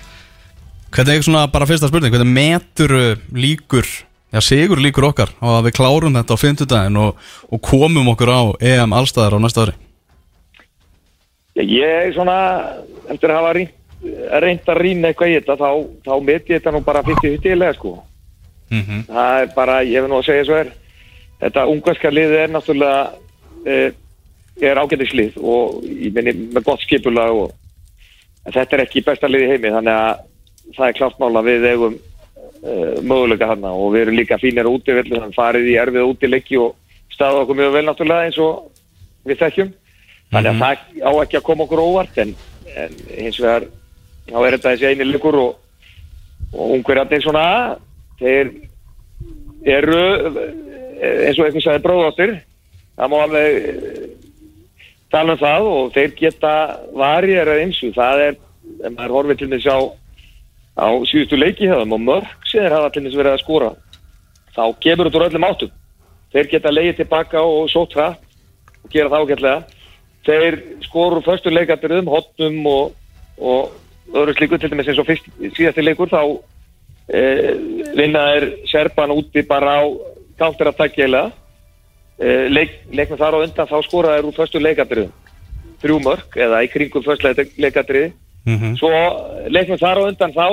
Hvernig 0.89 1.19
er 1.19 1.25
svona 1.25 1.47
bara 1.51 1.67
fyrsta 1.69 1.89
spurning 1.89 2.13
Hvernig 2.13 2.31
metur 2.33 2.95
líkur 3.35 3.85
Já, 4.29 4.41
sigur 4.45 4.77
líkur 4.81 5.07
okkar 5.09 5.31
á 5.41 5.57
að 5.57 5.67
við 5.67 5.75
klárum 5.79 6.17
þetta 6.17 6.35
á 6.37 6.43
50 6.43 6.69
daginn 6.69 6.97
og, 7.01 7.29
og 7.49 7.61
komum 7.65 8.11
okkur 8.11 8.29
á 8.29 8.41
EM 8.61 8.93
allstæðar 8.93 9.37
á 9.37 9.39
næsta 9.41 9.63
ári 9.65 9.75
Já, 11.57 11.63
ég 11.65 11.93
er 12.07 12.11
svona, 12.13 12.35
eftir 13.09 13.33
að 13.33 13.39
hafa 13.39 13.53
reynd, 13.57 14.69
að 14.69 14.77
rýna 14.79 15.09
eitthvað 15.09 15.31
í 15.31 15.37
þetta, 15.39 15.55
þá, 15.59 15.71
þá 16.05 16.13
meti 16.27 16.53
ég 16.53 16.61
þetta 16.61 16.73
nú 16.75 16.83
bara 16.85 17.01
50-50 17.07 17.57
lega, 17.57 17.73
sko. 17.75 17.95
mm 18.69 19.01
Það 19.09 19.39
er 19.41 19.49
bara, 19.55 19.79
ég 19.83 20.05
vil 20.05 20.11
nú 20.11 20.19
að 20.19 20.29
segja 20.29 20.45
svo 20.45 20.59
er, 20.59 20.69
þetta 21.41 21.65
ungverska 21.73 22.13
liðið 22.13 22.43
er 22.43 22.53
náttúrulega, 22.53 23.01
uh, 23.65 23.89
er 24.65 24.79
ágættislið 24.81 25.39
og 25.39 25.79
ég 25.87 26.13
minni 26.15 26.33
með 26.53 26.65
gott 26.67 26.83
skipulag 26.83 27.35
og 27.45 27.53
þetta 28.49 28.77
er 28.77 28.83
ekki 28.85 29.05
besta 29.05 29.29
lið 29.29 29.45
í 29.45 29.49
heimi, 29.53 29.73
þannig 29.73 29.95
að 29.95 30.21
það 30.75 30.85
er 30.87 30.97
klart 30.99 31.19
mála 31.21 31.43
við 31.45 31.67
eigum 31.69 31.95
uh, 31.95 32.95
möguleika 33.01 33.49
hana 33.49 33.73
og 33.73 33.93
við 33.95 34.05
erum 34.05 34.19
líka 34.19 34.39
fínir 34.41 34.69
útivillu, 34.69 35.19
þannig 35.19 35.37
farið 35.37 35.69
í 35.71 35.77
erfið 35.81 36.11
útileiki 36.13 36.59
og 36.61 36.75
staða 37.13 37.43
okkur 37.43 37.59
mjög 37.59 37.75
vel 37.75 37.85
náttúrulega 37.87 38.29
eins 38.29 38.39
og 38.43 38.69
við 39.27 39.41
þekkjum. 39.43 39.73
Þannig 40.29 40.51
að 40.51 40.59
það 40.61 41.09
á 41.09 41.11
ekki 41.23 41.39
að 41.39 41.47
koma 41.47 41.65
okkur 41.65 41.83
óvart 41.83 42.19
en, 42.21 42.35
en 42.77 42.97
hins 43.17 43.39
vegar 43.41 43.65
þá 44.29 44.37
er 44.39 44.55
þetta 44.55 44.73
þessi 44.73 44.89
eini 44.91 45.07
leikur 45.09 45.37
og, 45.39 45.55
og 46.53 46.75
ungverjarnir 46.77 47.23
svona 47.23 47.45
þeir 48.19 48.51
eru 49.67 50.03
eh, 50.99 51.27
eins 51.27 51.39
og 51.39 51.47
eitthvað 51.47 51.65
sagði 51.65 51.83
bróðáttir 51.85 52.35
það 52.99 53.11
má 53.11 53.17
alveg 53.23 53.57
tala 55.11 55.35
um 55.35 55.41
það 55.41 55.67
og 55.73 55.91
þeir 55.95 56.15
geta 56.17 56.53
varið 56.93 57.41
er 57.41 57.53
eins 57.57 57.81
og 57.85 57.95
það 57.97 58.25
er 58.27 58.37
ef 58.85 58.93
maður 58.93 59.15
horfið 59.17 59.41
til 59.41 59.51
þess 59.55 59.69
á 59.73 59.79
á 60.79 60.87
síðustu 61.09 61.39
leiki 61.39 61.67
hefðum 61.67 61.97
og 61.97 62.03
mörg 62.05 62.47
sem 62.47 62.63
þeir 62.63 62.75
hafa 62.77 62.91
til 62.93 63.03
þess 63.05 63.19
verið 63.19 63.35
að 63.35 63.43
skora 63.43 63.71
þá 64.55 64.63
gefur 64.83 65.09
þetta 65.09 65.19
úr 65.19 65.27
öllum 65.27 65.47
áttum. 65.47 65.75
Þeir 66.33 66.49
geta 66.51 66.73
leiðið 66.73 66.97
tilbaka 67.01 67.41
og 67.41 67.69
sótt 67.71 67.95
hratt 67.97 68.21
og 68.83 68.93
gera 68.93 69.09
það 69.09 69.25
ágætlega. 69.25 69.59
Þeir 70.27 70.57
skoru 70.85 71.21
fyrstu 71.25 71.53
leikatriðum 71.53 72.11
hotnum 72.11 72.59
og, 72.69 72.95
og 73.39 74.13
öðru 74.13 74.35
slíku 74.37 74.59
til 74.59 74.71
dæmis 74.71 74.89
eins 74.91 75.01
og 75.01 75.07
fyrst, 75.07 75.29
síðasti 75.57 75.85
leikur 75.85 76.11
þá 76.11 76.21
e, 77.07 77.21
vinna 77.97 78.25
er 78.37 78.49
Serban 78.69 79.13
úti 79.15 79.45
bara 79.47 79.79
á 79.81 79.83
attack 80.39 80.97
eiginlega. 80.97 81.31
e, 81.31 81.38
leik, 82.19 82.71
leiknum 82.91 83.19
þar 83.19 83.39
á 83.39 83.43
undan 83.45 83.69
þá 83.69 83.77
skora 83.87 84.15
þeir 84.17 84.29
úr 84.29 84.37
fyrstu 84.37 84.61
leikatriðum 84.63 85.11
þrjú 85.79 85.99
mörg 86.03 86.35
eða 86.35 86.63
í 86.65 86.71
kringum 86.71 87.05
fyrstu 87.05 87.31
leikatriði 87.57 88.11
-hmm. 88.45 88.73
svo 88.79 88.89
leiknum 89.47 89.79
þar 89.79 90.01
á 90.03 90.07
undan 90.09 90.35
þá 90.35 90.47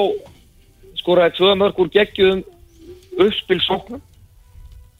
skora 1.00 1.26
þeir 1.26 1.36
tvö 1.38 1.54
mörg 1.58 1.80
úr 1.82 1.90
geggjum 1.94 2.44
uppspilsóknum. 3.16 4.02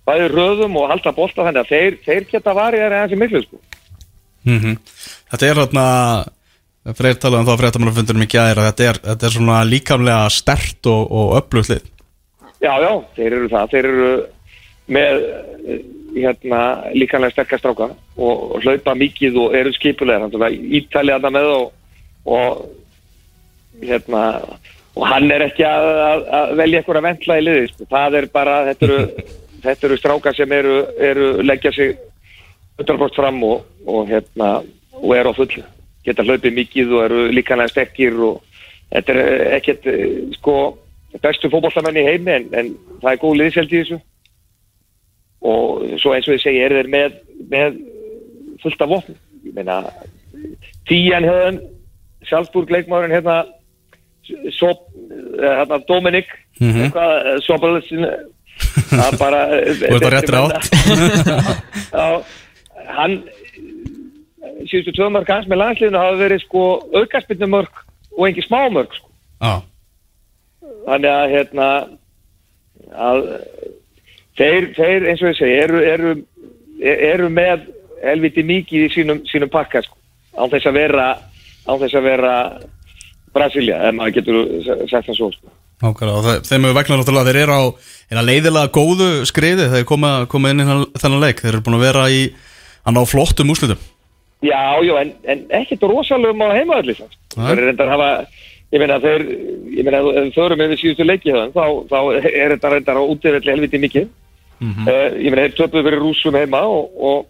Bæði 0.07 0.29
röðum 0.31 0.77
og 0.79 0.91
halda 0.93 1.13
bolta 1.13 1.43
þannig 1.43 1.65
að 1.65 1.73
þeir, 1.73 1.97
þeir 2.05 2.27
geta 2.31 2.55
varið 2.55 2.85
þeir 2.85 2.95
aðeins 2.95 3.15
í 3.17 3.21
miklu 3.21 3.43
sko. 3.43 3.61
Mm 4.47 4.77
Þetta 5.31 5.47
er 5.47 5.59
hérna 5.59 5.87
Freyr 6.95 7.19
talaði 7.19 7.41
um 7.43 7.47
það 7.49 7.57
á 7.59 7.61
fréttamannafundunum 7.63 8.23
í 8.23 8.29
gæðir 8.31 8.61
að 8.63 8.67
þetta 8.69 8.85
er, 8.87 8.99
þetta 9.09 9.27
er 9.27 9.33
svona 9.35 9.57
líkamlega 9.67 10.29
stert 10.31 10.87
og, 10.87 11.09
og 11.11 11.33
öflugt 11.41 11.73
lið. 11.73 11.89
Já, 12.63 12.73
já, 12.79 12.93
þeir 13.17 13.33
eru 13.33 13.49
það. 13.51 13.73
Þeir 13.73 13.89
eru 13.91 14.11
með 14.95 15.25
eh, 15.67 15.81
hérna, 16.17 16.61
líkanlega 16.95 17.35
sterkast 17.35 17.63
stráka 17.63 17.91
og, 18.17 18.57
hlaupa 18.63 18.95
mikið 18.97 19.39
og 19.43 19.57
eru 19.57 19.73
skipulegar. 19.77 20.33
Ítalið 20.51 21.17
að 21.17 21.27
það 21.27 21.37
með 21.37 21.51
og, 21.53 21.67
og 22.37 23.85
hérna 23.85 24.23
og 24.97 25.05
hann 25.11 25.29
er 25.33 25.45
ekki 25.45 25.67
að, 25.69 25.87
að, 26.07 26.25
að 26.39 26.55
velja 26.63 26.81
eitthvað 26.81 27.01
að 27.01 27.09
ventla 27.11 27.39
í 27.39 27.45
liði. 27.45 27.69
Sko. 27.73 27.89
Það 27.93 28.19
er 28.21 28.29
bara, 28.33 28.57
þetta 28.71 28.89
eru, 28.89 29.29
þetta 29.67 29.89
eru 29.89 30.01
stráka 30.01 30.35
sem 30.37 30.57
eru, 30.57 30.79
eru 31.11 31.31
leggja 31.45 31.75
sig 31.77 31.95
100% 32.81 33.21
fram 33.21 33.43
og, 33.45 33.69
og 33.89 34.09
hérna 34.09 34.51
og 34.97 35.15
eru 35.17 35.33
á 35.33 35.39
fullu. 35.39 35.65
Geta 36.07 36.25
hlaupið 36.25 36.59
mikið 36.63 36.97
og 36.97 37.05
eru 37.05 37.23
líkanlega 37.35 37.75
sterkir 37.75 38.19
og 38.25 38.43
þetta 38.95 39.15
er 39.15 39.57
ekkert, 39.59 39.89
eh, 39.91 40.19
sko, 40.39 40.57
bestu 41.21 41.51
fótbollamenn 41.53 41.99
í 42.01 42.05
heimi 42.07 42.33
en, 42.33 42.53
en 42.55 42.77
það 43.03 43.11
er 43.13 43.21
góð 43.23 43.41
liðseld 43.41 43.73
í 43.73 43.81
þessu 43.83 43.99
og 45.43 45.85
svo 46.01 46.15
eins 46.15 46.29
og 46.29 46.37
ég 46.37 46.43
segi, 46.43 46.63
eru 46.65 46.81
þeir 46.81 46.91
með, 46.93 47.19
með 47.51 47.81
fullt 48.63 48.83
af 48.83 48.93
vopn 48.93 49.19
ég 49.47 49.55
meina, 49.57 49.83
tíjan 50.89 51.27
höfðum 51.29 51.61
Salzburg 52.27 52.71
leikmárin 52.73 53.15
hérna 53.15 53.45
svo, 54.57 54.73
hérna 55.39 55.79
Dominik 55.89 56.27
mm. 56.61 56.73
-hmm. 56.73 57.41
Sobolsin 57.47 58.07
það 58.91 59.19
bara 59.19 59.41
ert 59.61 60.07
á 60.07 60.09
réttri 60.15 60.37
átt. 60.41 60.65
Hann 62.97 63.23
síðustu 64.71 64.95
tvö 64.95 65.09
mörg 65.13 65.31
hans 65.31 65.49
með 65.51 65.61
landsliðinu 65.63 66.01
hafa 66.01 66.19
verið 66.21 66.43
sko 66.45 66.63
aukarspinnu 66.95 67.49
mörg 67.51 67.83
og 68.17 68.29
engi 68.29 68.45
smá 68.47 68.61
mörg 68.73 68.95
sko. 68.95 69.11
Já, 69.43 69.55
þannig 70.87 71.11
að 71.13 71.33
hérna 71.35 71.69
að 72.95 73.23
þeir, 74.39 74.71
þeir 74.77 75.09
eins 75.11 75.23
og 75.23 75.31
ég 75.33 75.39
segi 75.41 75.59
eru, 75.65 75.83
eru, 75.95 76.15
eru 76.97 77.31
með 77.33 77.69
helviti 78.05 78.45
mikið 78.47 78.87
í 78.87 78.93
sínum, 78.95 79.23
sínum 79.31 79.53
pakka 79.53 79.83
sko, 79.85 79.97
án 80.37 80.53
þess 80.53 80.69
að 80.69 80.79
vera 80.81 81.07
án 81.67 81.81
þess 81.83 81.99
að 81.99 82.09
vera 82.11 82.33
Brasilia, 83.37 83.83
ef 83.89 83.97
maður 83.97 84.17
getur 84.17 84.37
sagt 84.89 85.11
það 85.11 85.19
svo 85.19 85.31
sko. 85.35 85.53
ákvæmlega 85.83 86.17
og 86.17 86.47
þeim 86.49 86.65
hefur 86.65 86.79
vegna 86.79 86.99
náttúrulega 87.01 87.29
þeir 87.29 87.41
eru 87.43 87.57
á 87.57 87.65
eina 88.13 88.25
leiðilega 88.25 88.73
góðu 88.73 89.11
skriði 89.29 89.69
þeir 89.75 89.89
koma, 89.89 90.13
koma 90.31 90.53
inn 90.53 90.65
í 90.65 90.69
þennan, 90.97 91.21
leik 91.21 91.43
þeir 91.43 91.53
eru 91.53 91.67
búin 91.67 91.79
að 91.81 91.87
vera 91.89 92.07
í 92.13 92.23
hann 92.87 93.01
á 93.01 93.03
flottum 93.05 93.53
úslitum 93.53 93.83
Já, 94.45 94.77
já, 94.85 94.93
en, 95.01 95.15
en 95.25 95.47
ekkert 95.59 95.85
rosalum 95.89 96.45
á 96.45 96.53
heimaðalli 96.53 96.95
Nei. 96.97 97.09
þeir 97.35 97.53
eru 97.57 97.67
reyndar 97.71 97.89
að 97.89 97.95
hafa 97.97 98.11
ég 98.73 98.83
meina 98.83 98.99
þeir, 99.01 99.25
ég 99.73 99.87
meina 99.87 100.01
ef 100.01 100.17
við 100.17 100.33
förum 100.37 100.63
yfir 100.67 100.81
síðustu 100.81 101.07
leiki 101.07 101.35
þá, 101.35 101.65
þá 101.91 101.99
er 102.29 102.55
þetta 102.55 102.73
reyndar 102.73 103.01
á 103.01 103.03
útifelli 103.05 103.53
helviti 103.53 103.81
mikið 103.83 104.09
Mhm. 104.61 104.89
uh, 104.89 105.09
ég 105.21 105.33
meina 105.33 105.47
þeir 105.47 105.57
töpuðu 105.59 105.85
fyrir 105.85 106.01
rúsum 106.01 106.37
heima 106.39 106.63
og, 106.65 106.95
og, 106.97 107.27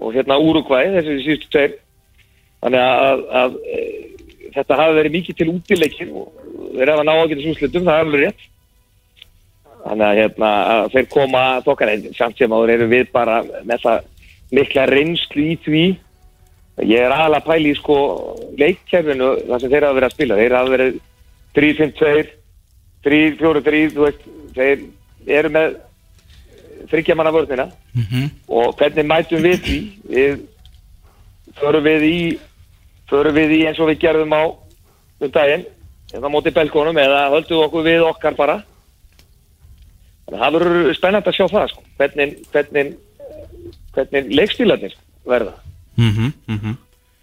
og 0.00 0.14
hérna 0.16 0.38
Úrugvæ 0.42 0.82
þessi 0.96 1.20
síðustu 1.22 1.52
tveir. 1.52 1.76
Þannig 2.64 2.82
að, 2.82 3.00
að, 3.04 3.22
að 3.38 3.56
þetta 4.56 4.78
hafi 4.80 4.96
verið 4.98 5.16
mikið 5.16 5.38
til 5.38 5.48
útileikin 5.52 6.12
og 6.16 6.46
þeir 6.76 6.92
hafa 6.92 7.06
náðu 7.06 7.28
þessu 7.34 7.52
úrslitum, 7.52 7.86
það 7.86 7.98
er 7.98 8.06
alveg 8.06 8.24
rétt. 8.24 8.46
Þannig 9.86 10.06
að, 10.06 10.18
hérna, 10.20 10.50
að 10.72 10.88
þeir 10.96 11.08
koma 11.12 11.42
þokkar 11.66 11.92
einn 11.92 12.08
samt 12.16 12.40
sem 12.40 12.56
áður 12.56 12.72
eru 12.74 12.88
við 12.90 13.12
bara 13.14 13.36
með 13.68 13.84
það 13.84 14.08
mikla 14.56 14.86
reynslu 14.90 15.44
í 15.44 15.58
því. 15.62 15.84
Ég 16.86 17.04
er 17.04 17.14
aðalega 17.14 17.42
að 17.44 17.46
pæla 17.46 17.70
í 17.70 17.76
sko 17.78 17.98
leikkerfinu 18.58 19.28
það 19.46 19.62
sem 19.62 19.72
þeir 19.72 19.86
hafa 19.86 19.98
verið 20.00 20.08
að 20.08 20.16
spila. 20.16 20.40
Þeir 20.40 20.56
hafa 20.56 20.74
verið 20.74 20.98
3-5-2 21.56 22.26
3-4-3 23.06 23.82
þú 23.94 24.02
veist, 24.02 24.24
þeir 24.56 24.82
eru 25.26 25.48
með 25.50 25.76
þryggjamanna 26.90 27.32
vörnina 27.34 27.66
Mhm. 27.96 28.30
og 28.48 28.76
hvernig 28.78 29.06
mætum 29.06 29.42
við 29.42 29.58
því 29.64 29.78
við 30.10 30.40
förum 31.60 31.84
við 31.84 32.02
í 32.04 32.38
förum 33.10 33.34
við 33.34 33.50
í 33.56 33.60
eins 33.66 33.80
og 33.80 33.88
við 33.90 33.98
gerðum 34.04 34.32
á 34.36 34.42
um 35.20 35.30
daginn 35.30 35.64
eða 36.12 36.28
móti 36.30 36.52
belgónum 36.54 36.96
eða 36.98 37.30
höldum 37.32 37.64
okkur 37.66 37.82
við 37.86 38.02
okkar 38.06 38.34
bara 38.36 38.62
þannig 40.26 40.38
að 40.38 40.44
það 40.44 40.52
verður 40.58 40.94
spennandi 40.94 41.28
að 41.30 41.36
sjá 41.36 41.46
það 41.48 41.68
sko. 41.70 41.82
hvernig, 41.98 42.36
hvernig 42.52 42.96
hvernig 43.94 44.32
leikstílarnir 44.36 44.94
verða 45.26 45.54
Mhm, 45.96 46.32
mhm. 46.46 46.76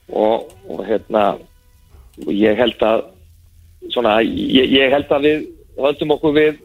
og, 0.09 0.49
og 0.69 0.85
hérna 0.87 1.37
og 2.25 2.31
ég 2.33 2.57
held 2.57 2.79
að 2.81 3.03
svona, 3.91 4.19
ég, 4.23 4.65
ég 4.71 4.89
held 4.91 5.09
að 5.11 5.21
við 5.27 5.47
höldum 5.77 6.11
okkur 6.15 6.33
við 6.33 6.57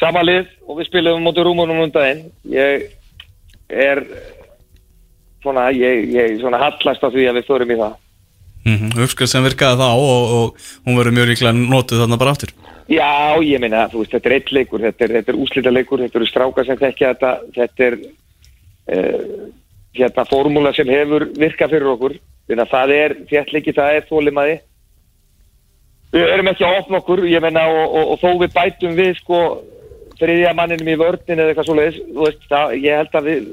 sama 0.00 0.22
lið 0.24 0.48
og 0.66 0.78
við 0.80 0.88
spilum 0.88 1.24
mútið 1.24 1.46
rúmunum 1.48 1.84
um 1.84 1.92
daginn. 1.92 2.24
Ég 2.48 2.88
er 3.70 4.04
svona, 5.42 5.68
ég, 5.76 6.08
ég 6.14 6.38
svona 6.40 6.60
hallast 6.60 7.04
af 7.04 7.12
því 7.14 7.28
að 7.30 7.40
við 7.40 7.50
förum 7.50 7.74
í 7.74 7.78
það. 7.80 7.98
Mhm, 8.60 8.90
uppskrift 9.00 9.32
sem 9.32 9.44
virkaði 9.44 9.80
þá 9.80 9.88
og, 9.88 10.32
og 10.36 10.64
hún 10.84 10.98
verður 10.98 11.16
mjög 11.16 11.30
líklega 11.30 11.54
notuð 11.56 12.02
þarna 12.02 12.20
bara 12.20 12.34
aftur. 12.36 12.52
Já, 12.90 13.38
ég 13.46 13.62
meina, 13.62 13.86
þú 13.88 14.02
veist, 14.02 14.12
þetta 14.16 14.28
er 14.28 14.34
eitt 14.36 14.50
leikur, 14.52 14.82
þetta 14.82 15.04
er, 15.06 15.12
þetta 15.18 15.32
er 15.32 15.38
úslita 15.38 15.72
leikur, 15.72 16.02
þetta 16.02 16.18
eru 16.18 16.26
strákar 16.28 16.66
sem 16.66 16.80
þekkja 16.80 17.12
þetta, 17.12 17.30
þetta 17.54 17.86
er 17.86 17.96
uh, 18.90 19.44
hérna 19.96 20.24
formúla 20.26 20.72
sem 20.76 20.90
hefur 20.90 21.28
virkað 21.38 21.76
fyrir 21.76 21.92
okkur, 21.92 22.16
þannig 22.50 22.64
að 22.66 22.74
það 22.74 22.94
er 22.96 23.14
þéttleiki, 23.30 23.76
það 23.78 23.96
er 23.96 24.08
þólimaði. 24.10 24.56
Við 26.10 26.32
erum 26.34 26.50
ekki 26.50 26.66
að 26.66 26.78
opna 26.80 26.98
okkur, 26.98 27.24
ég 27.30 27.44
meina, 27.44 27.64
og, 27.70 27.94
og, 27.94 28.12
og 28.16 28.20
þó 28.24 28.42
við 28.42 28.56
bætum 28.58 28.98
við, 28.98 29.12
sko, 29.22 29.40
þriðja 30.20 30.54
manninum 30.58 30.90
í 30.92 30.96
vörnin 31.00 31.40
eða 31.42 31.52
eitthvað 31.52 31.68
svoleiðis, 31.70 32.00
þú 32.14 32.24
veist, 32.26 32.42
það, 32.50 32.74
ég 32.84 32.98
held 33.00 33.18
að 33.20 33.28
við, 33.30 33.46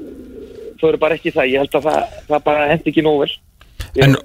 eru 0.88 1.00
bara 1.02 1.18
ekki 1.18 1.32
það, 1.34 1.50
ég 1.52 1.62
held 1.64 1.78
að 1.80 1.86
það, 1.88 2.16
það 2.30 2.42
bara 2.50 2.66
hendi 2.72 2.92
ekki 2.92 3.04
nóg 3.06 3.22
vel. 3.24 3.30
Ég, 3.98 4.02
En- 4.08 4.18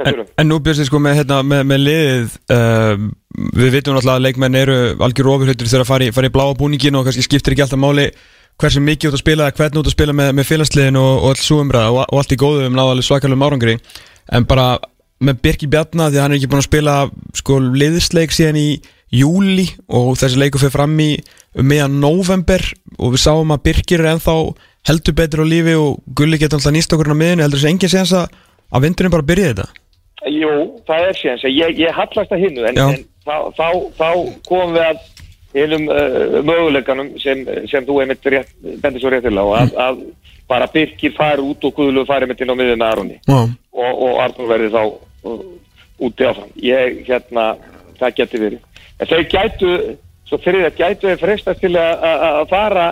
En, 0.00 0.16
en 0.40 0.48
nú 0.48 0.56
björst 0.64 0.86
sko 0.88 0.96
með, 0.96 1.18
hérna, 1.18 1.42
með, 1.44 1.58
með 1.68 1.80
liðið 1.84 2.36
uh, 2.54 3.02
Við 3.58 3.74
vitum 3.74 3.92
náttúrulega 3.92 4.14
að 4.16 4.22
leikmenn 4.24 4.56
eru 4.56 4.76
algjör 5.04 5.28
ofurhautur 5.34 5.68
þegar 5.68 5.82
að 5.84 5.90
fara 5.90 6.06
í, 6.06 6.12
fara 6.16 6.30
í 6.30 6.32
bláa 6.32 6.54
búningin 6.56 6.96
og 6.96 7.04
kannski 7.04 7.24
skiptir 7.26 7.52
ekki 7.52 7.66
alltaf 7.66 7.82
máli 7.82 8.06
hversu 8.60 8.80
mikið 8.80 9.10
út 9.10 9.18
að 9.18 9.20
spila, 9.20 9.50
hvernig 9.58 9.82
út 9.82 9.90
að 9.90 9.94
spila 9.98 10.14
með, 10.16 10.30
með 10.38 10.48
félagsliðin 10.48 10.96
og, 11.02 11.10
og 11.18 11.26
alls 11.34 11.44
súumræða 11.50 11.90
og, 11.92 12.00
og 12.06 12.22
allt 12.22 12.32
í 12.32 12.38
góðu 12.40 12.64
um 12.70 12.78
náðalega 12.80 13.08
svakalum 13.10 13.44
árangri 13.44 13.74
en 14.38 14.48
bara 14.48 14.66
með 15.20 15.42
Birki 15.44 15.68
Bjarna 15.68 16.08
því 16.08 16.16
að 16.16 16.24
hann 16.24 16.32
er 16.32 16.40
ekki 16.40 16.50
búin 16.54 16.62
að 16.64 16.68
spila 16.70 16.96
sko 17.42 17.60
liðsleik 17.68 18.32
síðan 18.36 18.60
í 18.60 18.66
júli 19.14 19.66
og 19.88 20.14
þessi 20.20 20.38
leikur 20.40 20.62
fyrir 20.62 20.74
fram 20.74 20.96
í 21.02 21.10
um 21.58 21.66
meðan 21.66 21.98
november 22.02 22.62
og 22.98 23.14
við 23.14 23.22
sáum 23.24 23.54
að 23.54 23.64
Birkir 23.66 24.04
er 24.04 24.12
ennþá 24.14 24.36
heldur 24.88 25.16
betur 25.18 25.42
á 25.42 25.46
lífi 25.50 25.76
og 25.78 26.00
Gulli 26.16 26.38
getur 26.40 26.60
alltaf 26.60 26.74
nýst 26.74 26.94
okkur 26.94 27.12
á 27.12 27.20
miðinu 27.22 27.44
heldur 27.44 27.60
þessi 27.60 27.72
engin 27.72 27.92
séðans 27.92 28.16
að, 28.20 28.36
að 28.70 28.84
vindurinn 28.86 29.14
bara 29.14 29.28
byrja 29.30 29.52
þetta? 29.52 29.68
Jú, 30.30 30.52
það 30.86 31.06
er 31.08 31.18
síðan, 31.18 31.54
ég, 31.56 31.78
ég 31.80 31.96
hallast 31.96 32.34
að 32.36 32.44
hinnu 32.44 32.66
en, 32.68 32.80
en 32.84 33.04
þá, 33.26 33.36
þá, 33.56 33.68
þá 33.98 34.08
komum 34.48 34.76
við 34.76 34.84
að 34.86 35.06
hinum 35.56 35.88
uh, 35.90 36.38
möguleikanum 36.46 37.14
sem, 37.18 37.42
sem 37.70 37.86
þú 37.86 38.02
einmitt 38.04 38.28
rétt, 38.30 38.52
bendir 38.62 39.02
svo 39.02 39.10
réttilega 39.10 39.48
og 39.48 39.56
að, 39.58 39.72
að 39.82 40.04
bara 40.50 40.68
Birkir 40.70 41.16
fari 41.16 41.42
út 41.42 41.64
og 41.66 41.74
Guðlu 41.74 42.04
fari 42.06 42.28
mitt 42.30 42.42
inn 42.42 42.52
á 42.52 42.58
miðið 42.58 42.78
með 42.78 42.92
Aronni 42.92 43.18
Já, 43.24 43.40
og, 43.40 43.90
og 44.06 44.20
Arnur 44.22 44.50
verði 44.50 44.70
þá 44.74 44.82
uh, 44.84 45.42
úti 46.00 46.26
áfram. 46.26 46.50
Ég, 46.64 47.02
hérna, 47.08 47.52
það 48.00 48.16
geti 48.20 48.40
verið. 48.40 48.66
En 49.00 49.08
þau 49.08 49.20
gætu, 49.32 49.70
svo 50.28 50.38
fyrir 50.44 50.66
það 50.68 50.80
gætu 50.80 51.08
þau 51.08 51.20
freistast 51.22 51.60
til 51.64 51.72
að, 51.80 52.48
fara 52.50 52.86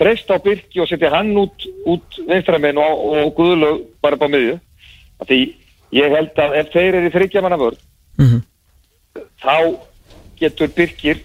freista 0.00 0.38
á 0.40 0.44
Birki 0.44 0.80
og 0.80 0.88
setja 0.88 1.10
hann 1.12 1.34
út, 1.36 1.66
út 1.86 2.20
vinstramenn 2.28 2.80
og, 2.80 3.02
og 3.12 3.34
Guðlu 3.36 3.72
bara 4.02 4.16
upp 4.16 4.24
á 4.24 4.32
miðju. 4.32 4.58
Því 5.28 5.40
ég 5.94 6.14
held 6.16 6.40
að 6.40 6.56
ef 6.62 6.72
þeir 6.72 6.94
eru 6.98 7.10
í 7.10 7.14
þryggjamanna 7.14 7.58
vörð, 7.60 7.80
Mhm. 8.18 8.40
þá 9.42 9.56
getur 10.40 10.68
Birkir 10.76 11.20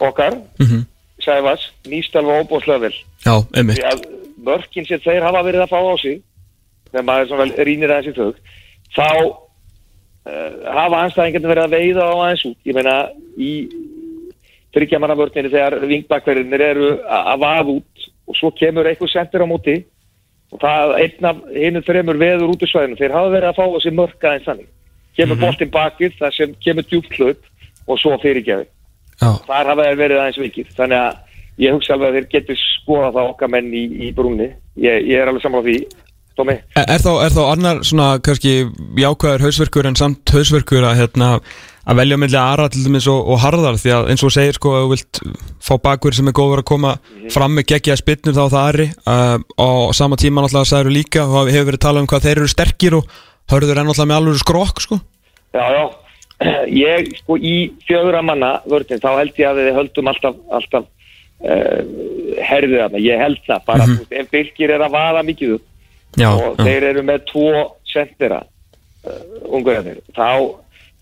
okkar, 0.00 0.40
Mhm. 0.58 0.86
Sæfas, 1.20 1.60
nýst 1.84 2.14
alveg 2.16 2.46
óbúslega 2.46 2.80
vel. 2.80 2.94
Já, 3.26 3.34
Því 3.52 3.82
að 3.84 4.04
mörkin 4.42 4.86
sem 4.88 5.00
þeir 5.00 5.22
hafa 5.22 5.42
verið 5.44 5.62
að 5.66 5.68
fá 5.68 5.80
á 5.84 5.94
sig, 6.00 6.22
þegar 6.90 7.04
maður 7.04 7.28
svona 7.28 7.64
rínir 7.66 7.90
aðeins 7.92 8.08
í 8.08 8.16
þau, 8.16 8.34
þá 8.96 9.36
hafa 10.64 11.04
anstæðingarnir 11.04 11.52
verið 11.52 11.66
að 11.66 11.76
veiða 11.76 12.08
á 12.08 12.14
aðeins 12.14 12.44
út. 12.50 12.58
Ég 12.68 12.76
meina, 12.76 12.96
í 13.40 13.52
þryggjamannavörninu 14.74 15.52
þegar 15.52 15.78
vingbakverðinir 15.90 16.64
eru 16.64 16.90
að 17.04 17.40
vaða 17.42 17.64
út 17.76 18.10
og 18.30 18.38
svo 18.38 18.50
kemur 18.54 18.86
eitthvað 18.86 19.12
sendir 19.14 19.42
á 19.42 19.50
móti 19.50 19.76
og 20.50 20.60
það 20.62 20.92
einn 20.98 21.30
af 21.30 21.40
hinu 21.54 21.82
þremur 21.86 22.20
veður 22.20 22.52
út 22.54 22.62
úr 22.64 22.70
svæðinu, 22.70 22.98
þeir 22.98 23.14
hafa 23.14 23.32
verið 23.34 23.48
að 23.50 23.58
fá 23.58 23.64
þessi 23.76 23.94
mörk 23.94 24.26
aðeins 24.26 24.46
þannig. 24.48 24.68
Kemur 25.18 25.36
mm 25.36 25.44
boltinn 25.44 25.72
bakið, 25.74 26.14
það 26.18 26.36
sem 26.36 26.52
kemur 26.64 26.86
djúpt 26.86 27.16
hlaup 27.18 27.48
og 27.86 27.98
svo 27.98 28.14
fyrirgefi. 28.22 28.68
Já, 29.20 29.30
Þar 29.46 29.72
hafa 29.72 29.86
þeir 29.86 30.00
verið 30.00 30.20
aðeins 30.20 30.40
vikið. 30.40 30.70
Þannig 30.78 31.00
að 31.04 31.64
ég 31.64 31.74
hugsa 31.76 31.94
alveg 31.94 32.08
að 32.08 32.18
þeir 32.18 32.28
getur 32.34 32.60
skoða 32.60 33.10
það 33.16 33.32
okkar 33.34 33.52
menn 33.52 33.72
í, 33.74 33.84
í 34.06 34.12
brúnni. 34.16 34.48
Ég, 34.80 35.06
ég 35.10 35.20
er 35.20 35.30
alveg 35.30 35.44
sammála 35.44 35.66
því, 35.66 35.76
Tómi. 36.40 36.56
Er, 36.74 36.86
er, 36.86 37.02
þá, 37.02 37.10
er 37.24 37.34
þá 37.36 37.42
annar 37.46 37.82
svona 37.86 38.08
kannski 38.24 38.54
jákvæður 39.00 39.44
hausverkur 39.46 39.90
en 39.90 39.98
samt 40.00 40.32
hausverkur 40.34 40.86
að, 40.88 40.96
hérna, 41.02 41.30
að 41.84 42.00
velja 42.00 42.20
milli 42.20 42.40
Ara 42.40 42.68
til 42.72 42.84
dæmis 42.86 43.08
og, 43.12 43.20
og 43.30 43.42
Harðar 43.44 43.78
því 43.80 43.94
að 43.96 44.10
eins 44.14 44.26
og 44.26 44.34
segir 44.34 44.58
sko 44.58 44.74
að 44.76 44.86
þú 44.86 44.92
vilt 44.94 45.22
fá 45.60 45.74
bakverð 45.84 46.20
sem 46.20 46.30
er 46.32 46.36
góður 46.40 46.64
að 46.64 46.70
koma 46.72 46.96
fram 47.34 47.54
með 47.58 47.68
geggjaða 47.74 48.02
spinnur 48.02 48.38
þá 48.38 48.44
það 48.46 48.60
Ari 48.64 48.88
uh, 49.04 49.36
og 49.66 49.94
sama 49.98 50.18
tíma 50.20 50.44
náttúrulega 50.44 50.72
sagður 50.72 50.96
líka 50.96 51.26
og 51.28 51.52
hefur 51.52 51.70
verið 51.72 51.84
talað 51.86 52.04
um 52.04 52.10
hvað 52.10 52.26
þeir 52.28 52.36
eru 52.38 52.52
sterkir 52.54 52.98
og 52.98 53.16
hörður 53.52 53.76
er 53.76 53.84
náttúrulega 53.84 54.10
með 54.12 54.20
alveg 54.20 54.44
skrokk 54.44 54.84
sko 54.86 55.00
Já, 55.52 55.66
já. 55.74 55.84
Ég, 56.86 57.10
sko, 57.20 57.36
í 57.36 57.72
fjögra 57.88 58.22
manna 58.24 58.54
vörðin, 58.70 59.02
þá 59.02 59.10
held 59.18 59.40
ég 59.40 59.50
að 59.50 59.60
við 59.60 59.74
höldum 59.76 60.10
alltaf, 60.12 60.38
alltaf 60.56 60.86
uh, 60.86 61.80
herðið 62.46 62.78
þarna. 62.84 63.02
Ég 63.04 63.24
held 63.24 63.42
það 63.48 63.66
bara, 63.66 63.88
mm 63.88 63.96
-hmm. 63.96 64.20
ef 64.20 64.30
Birkir 64.32 64.74
er 64.76 64.86
að 64.86 64.94
vaða 64.94 65.24
mikið 65.26 65.56
upp 65.58 65.66
Já, 66.18 66.30
og 66.32 66.58
já. 66.58 66.64
þeir 66.64 66.88
eru 66.90 67.04
með 67.06 67.22
tvo 67.28 67.50
sendera, 67.90 68.40
uh, 69.06 69.94
þá, 70.16 70.30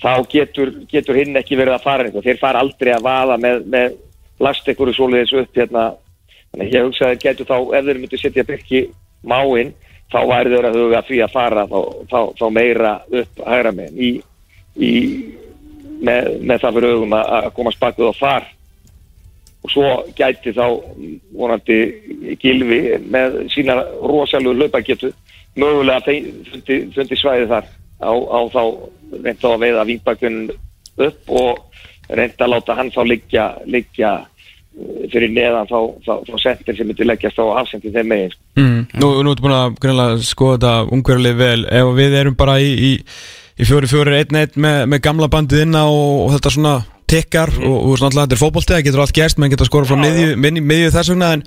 þá 0.02 0.12
getur, 0.32 0.74
getur 0.90 1.16
hinn 1.20 1.38
ekki 1.40 1.56
verið 1.56 1.78
að 1.78 1.86
fara 1.86 2.04
einhver. 2.08 2.26
Þeir 2.26 2.42
fara 2.42 2.60
aldrei 2.64 2.92
að 2.94 3.06
vaða 3.06 3.38
með, 3.40 3.64
með 3.72 3.96
last 4.42 4.68
einhverju 4.68 4.96
svoleiðis 4.96 5.34
upp 5.40 5.58
hérna 5.58 5.90
þannig 6.52 6.74
ég 6.74 6.86
hugsa 6.86 7.06
að 7.06 7.12
þeir 7.14 7.22
getur 7.24 7.48
þá 7.48 7.56
ef 7.58 7.88
þeir 7.88 8.00
myndu 8.02 8.20
setja 8.20 8.44
byrki 8.48 8.82
máinn 9.28 9.74
þá 10.12 10.20
væri 10.30 10.54
þeir 10.54 10.68
að 10.68 10.78
huga 10.80 11.02
því 11.08 11.18
að 11.24 11.34
fara 11.34 11.66
þá, 11.68 11.80
þá, 12.10 12.20
þá 12.38 12.46
meira 12.54 12.92
upp 13.20 13.42
hægra 13.44 13.72
megin 13.76 13.98
í, 13.98 14.10
í 14.78 14.92
með, 16.00 16.30
með 16.40 16.62
það 16.62 16.78
fyrir 16.78 16.94
hugum 16.96 17.18
að, 17.18 17.34
að 17.40 17.50
koma 17.58 17.74
spakuð 17.74 18.12
á 18.12 18.14
þar 18.22 18.48
og 19.64 19.72
svo 19.72 19.88
gæti 20.16 20.52
þá 20.54 20.66
vonandi 21.34 21.78
gilvi 22.40 22.80
með 23.10 23.40
sína 23.52 23.80
rosalegu 23.98 24.54
hlaupagetu 24.54 25.10
mögulega 25.58 26.04
fundi, 26.06 26.78
fundi 26.94 27.18
svæði 27.18 27.48
þar 27.50 27.68
á, 27.98 28.12
á 28.14 28.40
þá 28.54 28.62
reynda 29.24 29.52
að 29.52 29.62
veiða 29.64 29.86
víngbakun 29.88 30.40
upp 31.08 31.32
og 31.40 31.62
reynda 32.08 32.46
að 32.46 32.52
láta 32.54 32.76
hann 32.78 32.92
þá 32.94 33.00
liggja, 33.08 33.46
liggja 33.66 34.12
eh, 34.18 35.08
fyrir 35.12 35.32
neðan 35.34 35.68
þá, 35.70 35.78
þá, 36.06 36.12
þá 36.28 36.36
sendir 36.44 36.78
sem 36.78 36.88
myndi 36.88 37.08
leggjast 37.08 37.40
á 37.42 37.44
afsendi 37.60 37.92
þeim 37.94 38.12
megin. 38.12 38.36
Mm. 38.58 38.78
Nú, 39.02 39.10
nú 39.24 39.34
ertu 39.34 39.46
búin 39.46 39.56
að 39.56 39.80
greinlega 39.82 40.22
skoða 40.26 40.58
þetta 40.58 40.96
ungverðarlið 40.96 41.42
vel 41.42 41.66
ef 41.80 41.90
við 41.98 42.20
erum 42.22 42.38
bara 42.38 42.58
í, 42.62 42.70
í, 42.90 42.92
í 43.58 43.68
fjóri 43.68 43.90
fjóri 43.90 44.20
einn 44.20 44.40
einn 44.42 44.62
með, 44.66 44.84
með 44.94 45.04
gamla 45.08 45.30
bandið 45.32 45.66
inna 45.66 45.84
og, 45.90 46.14
og 46.26 46.32
þetta 46.36 46.54
svona 46.54 46.76
tekkar 47.10 47.52
og, 47.62 47.76
og 47.76 47.98
svona 48.00 48.24
þetta 48.24 48.36
er 48.36 48.42
fótbolti, 48.42 48.74
það 48.74 48.86
getur 48.86 49.02
allt 49.04 49.16
gerst 49.16 49.40
menn 49.40 49.52
getur 49.52 49.66
að 49.66 49.70
skora 49.72 49.88
frá 49.88 49.98
Já, 49.98 50.36
miðju, 50.38 50.92
þess 50.94 51.12
vegna 51.12 51.32
en 51.36 51.44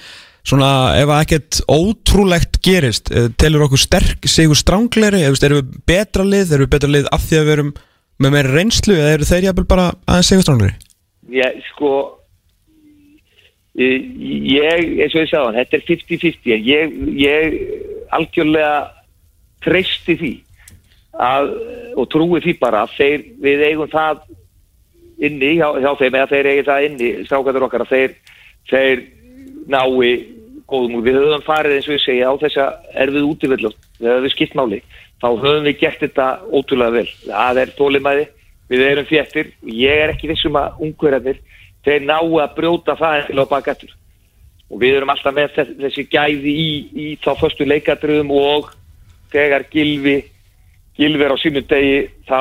svona 0.48 0.72
ef 0.98 1.12
að 1.14 1.24
ekkert 1.26 1.60
ótrúlegt 1.70 2.62
gerist 2.66 3.12
eh, 3.14 3.30
telur 3.38 3.68
okkur 3.68 3.82
sterk 3.82 4.30
sigur 4.30 4.58
strángleiri, 4.58 5.22
erum 5.28 5.60
við 5.60 5.76
betra 5.90 6.26
lið 6.26 6.56
erum 6.56 6.66
við 6.66 6.74
betra 6.76 6.94
lið 6.96 7.12
af 7.14 7.28
því 7.28 7.38
að 7.38 7.46
við 7.46 7.56
erum 7.58 7.76
með 8.22 8.36
meira 8.36 8.56
reynslu 8.56 8.98
eða 8.98 9.14
eru 9.18 9.30
þeir 9.30 9.48
jafnvel 9.50 9.70
bara 9.70 9.92
aðeins 10.10 10.32
sigur 10.34 10.48
strángleiri 10.48 10.76
ég 11.38 11.62
sko 11.70 11.92
ég, 13.78 14.88
eins 15.00 15.14
og 15.16 15.22
ég 15.22 15.30
sagði 15.30 15.46
hann, 15.46 15.60
þetta 15.62 15.78
er 15.78 15.86
50-50 15.88 16.56
en 16.56 16.66
ég, 16.68 16.98
ég 17.22 17.60
algjörlega 18.18 18.76
treysti 19.64 20.18
því 20.20 20.34
að, 21.22 21.52
og 22.00 22.08
trúi 22.12 22.42
því 22.44 22.56
bara 22.60 22.86
að 22.86 22.96
þeir, 22.98 23.26
við 23.44 23.66
eigum 23.70 23.92
það 23.92 24.24
inni 25.22 25.56
hjá, 25.60 25.68
hjá 25.78 25.92
þeim 26.00 26.18
eða 26.18 26.30
þeir 26.32 26.50
eigum 26.52 26.68
það 26.70 26.88
inni, 26.88 27.12
strákaður 27.28 27.68
okkar 27.68 27.86
að 27.86 27.94
þeir, 27.94 28.18
þeir 28.72 29.04
nái 29.72 30.12
góðum 30.72 30.98
úr, 30.98 31.06
við 31.06 31.18
höfum 31.20 31.46
farið 31.46 31.78
eins 31.78 31.88
og 31.90 31.98
ég 31.98 32.04
segja 32.06 32.32
á 32.32 32.34
þessa 32.42 32.68
erfið 33.04 33.28
útivillum, 33.28 33.80
við 34.00 34.14
höfum 34.16 34.34
skipt 34.34 34.54
máli. 34.56 34.82
Þá 35.22 35.28
höfum 35.30 35.66
við 35.68 35.80
gert 35.82 36.02
þetta 36.02 36.28
ótrúlega 36.50 36.96
vel. 36.96 37.10
Það 37.28 37.60
er 37.62 37.74
tólimæði, 37.78 38.28
við 38.72 38.86
erum 38.88 39.08
fjettir 39.10 39.52
ég 39.68 40.04
er 40.06 40.14
ekki 40.14 40.30
vissum 40.32 40.56
að 40.60 40.80
ungverðarnir 40.88 41.42
þeir 41.86 42.06
ná 42.08 42.18
að 42.20 42.54
brjóta 42.56 42.96
það 43.00 43.26
til 43.28 43.40
að 43.40 43.50
baka 43.52 43.74
eftir 43.76 43.96
og 44.72 44.80
við 44.80 44.98
erum 44.98 45.12
alltaf 45.12 45.36
með 45.36 45.56
þess, 45.56 45.74
þessi 45.82 46.06
gæði 46.08 46.52
í, 46.56 46.70
í 46.96 47.08
þá 47.20 47.32
förstu 47.42 47.68
leikadröðum 47.68 48.32
og 48.38 48.70
þegar 49.34 49.68
Gilvi 49.74 50.22
Gilvi 50.96 51.26
er 51.26 51.36
á 51.36 51.38
sínum 51.42 51.66
degi 51.68 51.98
þá, 52.30 52.40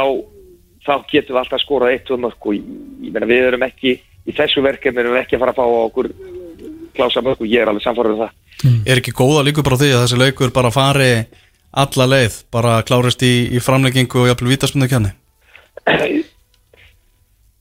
þá 0.86 0.94
getum 1.10 1.34
við 1.34 1.40
alltaf 1.42 1.62
skorað 1.62 1.94
eitt 1.94 2.10
og 2.10 2.22
mörg 2.22 2.46
og 2.48 2.56
ég, 2.56 2.64
meina 3.12 3.28
við 3.28 3.48
erum 3.50 3.66
ekki 3.66 3.94
í 4.00 4.34
þessu 4.36 4.64
verkefni 4.64 5.02
erum 5.02 5.16
við 5.16 5.22
ekki 5.24 5.36
að 5.36 5.44
fara 5.44 5.54
að 5.54 5.60
fá 5.60 5.66
okkur 5.84 6.10
klása 6.96 7.22
mörg 7.24 7.42
og 7.42 7.50
ég 7.50 7.62
er 7.62 7.70
alveg 7.70 7.84
samfórið 7.84 8.16
um 8.16 8.24
það. 8.24 8.34
Er 8.88 9.00
ekki 9.00 9.16
góða 9.16 9.44
líkur 9.46 9.66
bara 9.66 9.80
því 9.80 9.92
að 9.94 10.02
þessi 10.04 10.20
leikur 10.20 10.52
bara 10.56 10.72
fari 10.74 11.12
alla 11.70 12.06
leið, 12.10 12.40
bara 12.52 12.80
klárist 12.86 13.22
í, 13.22 13.34
í 13.54 13.62
framleggingu 13.62 14.24
og 14.24 14.30
jafnvel 14.30 14.50
vítaspunni 14.50 14.90
kenni? 14.90 15.12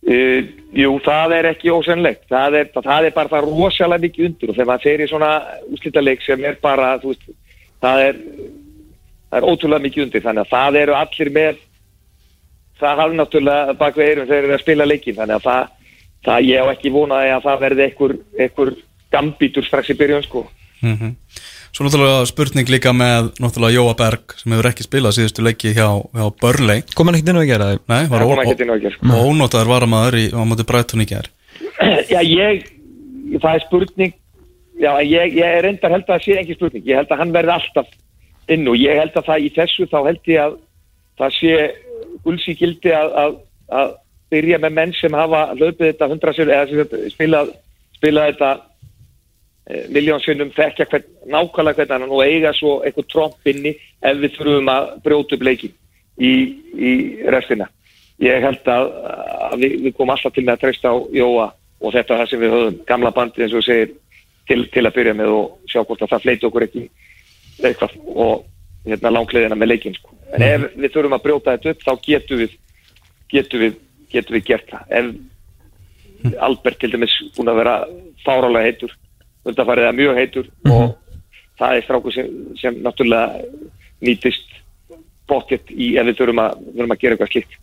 Uh, 0.10 0.40
jú, 0.74 0.96
það 1.06 1.36
er 1.38 1.48
ekki 1.52 1.70
ósennlegt 1.70 2.24
það 2.32 2.56
er, 2.58 2.70
það 2.74 3.06
er 3.06 3.14
bara 3.14 3.30
það 3.30 3.46
rosalega 3.46 4.04
mikið 4.08 4.26
undur 4.26 4.50
og 4.50 4.56
þegar 4.58 4.70
maður 4.72 4.86
fer 4.88 5.04
í 5.04 5.08
svona 5.12 5.30
úslítaleik 5.70 6.24
sem 6.26 6.46
er 6.50 6.58
bara, 6.64 6.96
þú 7.02 7.14
veist 7.14 7.28
það 7.84 8.06
er, 8.08 8.22
það 9.30 9.40
er 9.40 9.48
ótrúlega 9.52 9.86
mikið 9.86 10.06
undir. 10.06 10.24
Þannig 10.26 10.46
að 10.46 10.54
það 10.56 10.80
eru 10.82 10.98
allir 11.00 11.32
með 11.36 11.62
það 12.80 13.04
hafði 13.04 13.20
náttúrulega 13.20 13.76
bak 13.80 14.00
við 14.00 14.12
erum 14.14 14.30
þegar 14.30 14.40
þeir 14.40 14.50
eru 14.50 14.58
að 14.58 14.64
spila 14.64 14.90
leikin 14.90 15.18
þannig 15.20 15.38
að 15.38 15.46
það, 15.48 15.70
það 16.28 16.48
ég 16.50 16.64
á 16.64 16.66
ekki 16.74 16.94
vonaði 16.96 17.36
að 17.36 17.46
það 17.48 17.64
verði 17.66 17.86
einhver, 17.88 18.16
einhver 18.40 18.74
gambítur 19.14 19.68
strax 19.68 19.94
í 19.94 20.00
byrjun 20.00 20.28
sko. 20.28 20.46
Mm 20.86 21.16
Svo 21.70 21.86
náttúrulega 21.86 22.26
spurning 22.26 22.70
líka 22.72 22.92
með 22.98 23.28
náttúrulega 23.38 23.76
Jóa 23.78 23.94
Berg 23.98 24.34
sem 24.40 24.54
hefur 24.56 24.68
ekki 24.72 24.86
spilað 24.88 25.14
síðustu 25.20 25.44
leiki 25.46 25.74
hjá, 25.78 25.86
hjá 26.02 26.26
Burnley. 26.42 26.82
Kom 26.98 27.10
hann 27.10 27.20
ekkert 27.20 27.30
inn 27.30 27.38
á 27.38 27.44
að 27.44 27.52
gera 27.52 27.68
það 27.70 27.84
Nei, 27.94 28.08
var 28.10 28.96
sko. 28.96 29.20
ónótaður 29.30 29.70
varamæður 29.70 30.18
í, 30.18 30.24
á 30.34 30.42
móti 30.50 30.66
Brighton 30.66 31.06
í 31.06 31.08
gær. 31.12 31.30
Já, 32.14 32.20
ég, 32.26 32.66
það 33.38 33.54
er 33.54 33.66
spurning, 33.68 34.16
já, 34.80 34.92
ég, 35.06 35.38
ég 35.38 35.46
er 35.46 35.64
reyndar 35.68 35.94
held 35.94 36.08
að 36.08 36.16
það 36.16 36.26
sé 36.26 36.40
ekki 36.42 36.58
spurning, 36.58 36.88
ég 36.90 37.00
held 37.00 37.14
að 37.14 37.22
hann 37.22 37.36
verði 37.36 37.56
alltaf 37.56 37.94
inn 38.50 38.66
og 38.72 38.80
ég 38.80 39.00
held 39.00 39.20
að 39.20 39.30
það 39.30 39.46
í 39.46 39.52
þessu 39.60 39.88
þá 39.92 39.98
held 40.08 40.32
ég 40.34 40.44
að 40.48 40.58
það 41.20 41.38
sé 41.38 41.54
gulsi 42.24 42.56
gildi 42.60 42.94
að, 42.96 43.14
að, 43.24 43.38
að 43.80 43.94
byrja 44.30 44.60
með 44.62 44.76
menn 44.78 44.96
sem 44.98 45.16
hafa 45.18 45.46
hlaupið 45.56 45.86
þetta 45.88 46.10
hundra 46.12 46.34
sér, 46.38 46.52
eða 46.54 47.06
spilað, 47.14 47.54
spilað 47.98 48.32
þetta 48.32 48.52
miljónsinnum 49.94 50.50
þekkja 50.56 50.88
hvern, 50.90 51.10
nákvæmlega 51.30 51.86
hvernig 51.86 52.08
hann 52.08 52.14
og 52.16 52.24
eiga 52.26 52.54
svo 52.58 52.80
eitthvað 52.86 53.10
trompinni 53.14 53.76
ef 54.02 54.22
við 54.22 54.38
þurfum 54.38 54.72
að 54.74 54.88
brjóta 55.06 55.38
upp 55.38 55.46
leikin 55.46 55.76
í, 56.18 56.32
í 56.74 56.92
restina. 57.30 57.70
Ég 58.20 58.42
held 58.44 58.66
að, 58.68 58.90
að 59.50 59.58
við, 59.62 59.76
við 59.86 59.96
komum 59.98 60.16
alltaf 60.16 60.34
til 60.36 60.44
með 60.44 60.56
að 60.56 60.64
treysta 60.66 60.92
á 60.92 60.98
Jóa 61.16 61.50
og 61.80 61.94
þetta 61.96 62.16
er 62.16 62.22
það 62.22 62.32
sem 62.32 62.42
við 62.44 62.56
höfum 62.56 62.80
gamla 62.90 63.12
bandi 63.16 63.46
eins 63.46 63.56
og 63.56 63.66
segir 63.66 63.94
til, 64.50 64.64
til 64.74 64.86
að 64.86 64.96
byrja 64.98 65.16
með 65.16 65.36
og 65.38 65.70
sjá 65.70 65.84
hvort 65.84 66.02
að 66.04 66.16
það 66.16 66.26
fleiti 66.26 66.50
okkur 66.50 66.66
ekki 66.66 66.86
eitthvað 67.60 67.96
og 68.16 68.48
hérna 68.88 69.14
langleðina 69.14 69.60
með 69.60 69.74
leikin 69.76 69.96
sko. 69.96 70.19
En 70.38 70.46
ef 70.46 70.66
við 70.78 70.94
þurfum 70.94 71.16
að 71.18 71.24
brjóta 71.26 71.56
þetta 71.58 71.74
upp 71.74 71.86
þá 71.88 71.94
getum 72.06 72.42
við 72.44 72.56
getum 73.34 73.64
við, 73.64 73.76
getum 74.14 74.36
við 74.38 74.46
gert 74.50 74.72
það. 74.72 74.84
Ef 75.00 76.34
Albert 76.44 76.80
til 76.82 76.92
dæmis 76.92 77.14
búin 77.38 77.50
að 77.52 77.60
vera 77.62 77.76
fárálega 78.26 78.68
heitur 78.68 78.96
undanfarið 79.48 79.88
er 79.88 79.96
mjög 79.96 80.18
heitur 80.20 80.50
og 80.68 80.90
það 81.60 81.76
er 81.78 81.86
strákur 81.86 82.16
sem, 82.16 82.28
sem 82.60 82.76
náttúrulega 82.84 83.40
nýtist 84.04 84.58
bóttið 85.30 85.72
í 85.76 85.94
ef 86.00 86.10
við 86.10 86.18
þurfum 86.20 86.42
að, 86.44 86.60
þurfum 86.76 86.94
að 86.96 87.02
gera 87.04 87.16
eitthvað 87.16 87.32
slikt. 87.36 87.56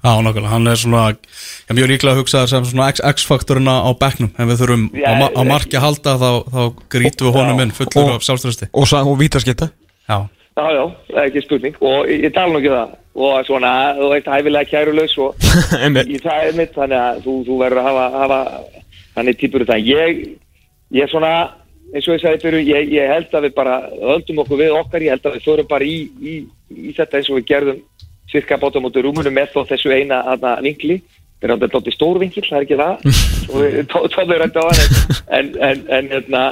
Já, 0.00 0.12
nákvæmlega, 0.24 0.48
hann 0.54 0.68
er 0.72 0.78
svona 0.80 1.00
já, 1.12 1.72
mjög 1.76 1.90
líklega 1.92 2.14
að 2.16 2.20
hugsa 2.22 2.42
sem 2.48 2.64
svona 2.64 2.86
X- 2.94 3.02
X-faktorina 3.04 3.74
á 3.84 3.90
bekknum 4.00 4.30
ef 4.32 4.48
við 4.48 4.60
þurfum 4.62 4.84
Já, 4.96 5.10
á, 5.12 5.28
á 5.28 5.40
að 5.44 5.82
halda 5.84 6.14
þá, 6.22 6.30
þá 6.54 6.60
grítum 6.94 7.28
við 7.28 7.36
honum 7.36 7.60
Já. 7.60 7.64
inn 7.66 7.74
fullur 7.76 8.06
Og- 8.08 8.14
af 8.16 8.24
sjálfströsti 8.24 8.70
og, 8.72 8.86
sa- 8.88 9.02
og 9.04 9.18
vítaskita 9.20 9.68
Já, 10.08 10.18
Já, 10.58 10.64
já, 10.74 10.82
það 11.10 11.20
er 11.20 11.28
ekki 11.30 11.44
spurning. 11.44 11.78
Og 11.80 12.10
ég, 12.10 12.24
ég 12.26 12.34
tala 12.34 12.52
nú 12.52 12.60
ekki 12.60 12.72
um 12.72 12.76
það. 12.78 12.98
Og 13.20 13.46
svona, 13.46 13.70
þú 13.98 14.10
veist, 14.12 14.28
hæfilega 14.30 14.70
kærulaus 14.70 15.16
og 15.18 15.48
í 16.14 16.18
það 16.22 16.44
er 16.46 16.58
mitt 16.58 16.76
þannig 16.76 17.00
að 17.00 17.24
þú, 17.24 17.34
þú 17.48 17.56
verður 17.60 17.80
að 17.80 17.88
hafa, 17.88 18.04
hafa 18.22 18.40
þannig 19.16 19.40
típur 19.40 19.64
þetta 19.64 19.78
ég, 19.82 20.20
ég 20.94 21.06
er 21.06 21.10
svona 21.10 21.32
eins 21.90 22.06
og 22.06 22.14
ég 22.14 22.22
sagði 22.22 22.42
fyrir, 22.44 22.66
ég, 22.68 22.92
ég 22.94 23.10
held 23.10 23.34
að 23.34 23.48
við 23.48 23.56
bara 23.56 23.76
höldum 23.98 24.42
okkur 24.44 24.60
við 24.60 24.76
okkar, 24.78 25.04
ég 25.04 25.16
held 25.16 25.26
að 25.26 25.36
við 25.36 25.46
förum 25.48 25.70
bara 25.70 25.86
í, 25.86 25.96
í, 26.22 26.34
í 26.70 26.94
þetta 26.96 27.18
eins 27.18 27.30
og 27.32 27.40
við 27.40 27.48
gerðum 27.50 27.80
cirka 28.30 28.58
bátum 28.62 28.86
út 28.86 28.98
úr 28.98 29.08
rúmunum 29.08 29.34
með 29.34 29.56
þó 29.56 29.64
þessu 29.72 29.90
eina 29.90 30.22
aðna 30.30 30.54
vinkli. 30.62 31.00
Við 31.40 31.48
erum 31.48 31.60
þetta 31.62 31.72
dótt 31.74 31.88
í 31.88 31.94
stór 31.96 32.20
vinkil, 32.20 32.44
það 32.46 32.58
er 32.58 32.66
ekki 32.66 32.78
það. 32.78 33.06
Og 33.50 33.62
við 33.64 33.78
tóðum 33.90 34.36
rætt 34.38 34.60
á 34.60 34.64
hann 34.68 34.82
en, 35.38 35.48
en, 35.66 35.82
en, 35.88 36.10
hérna 36.14 36.42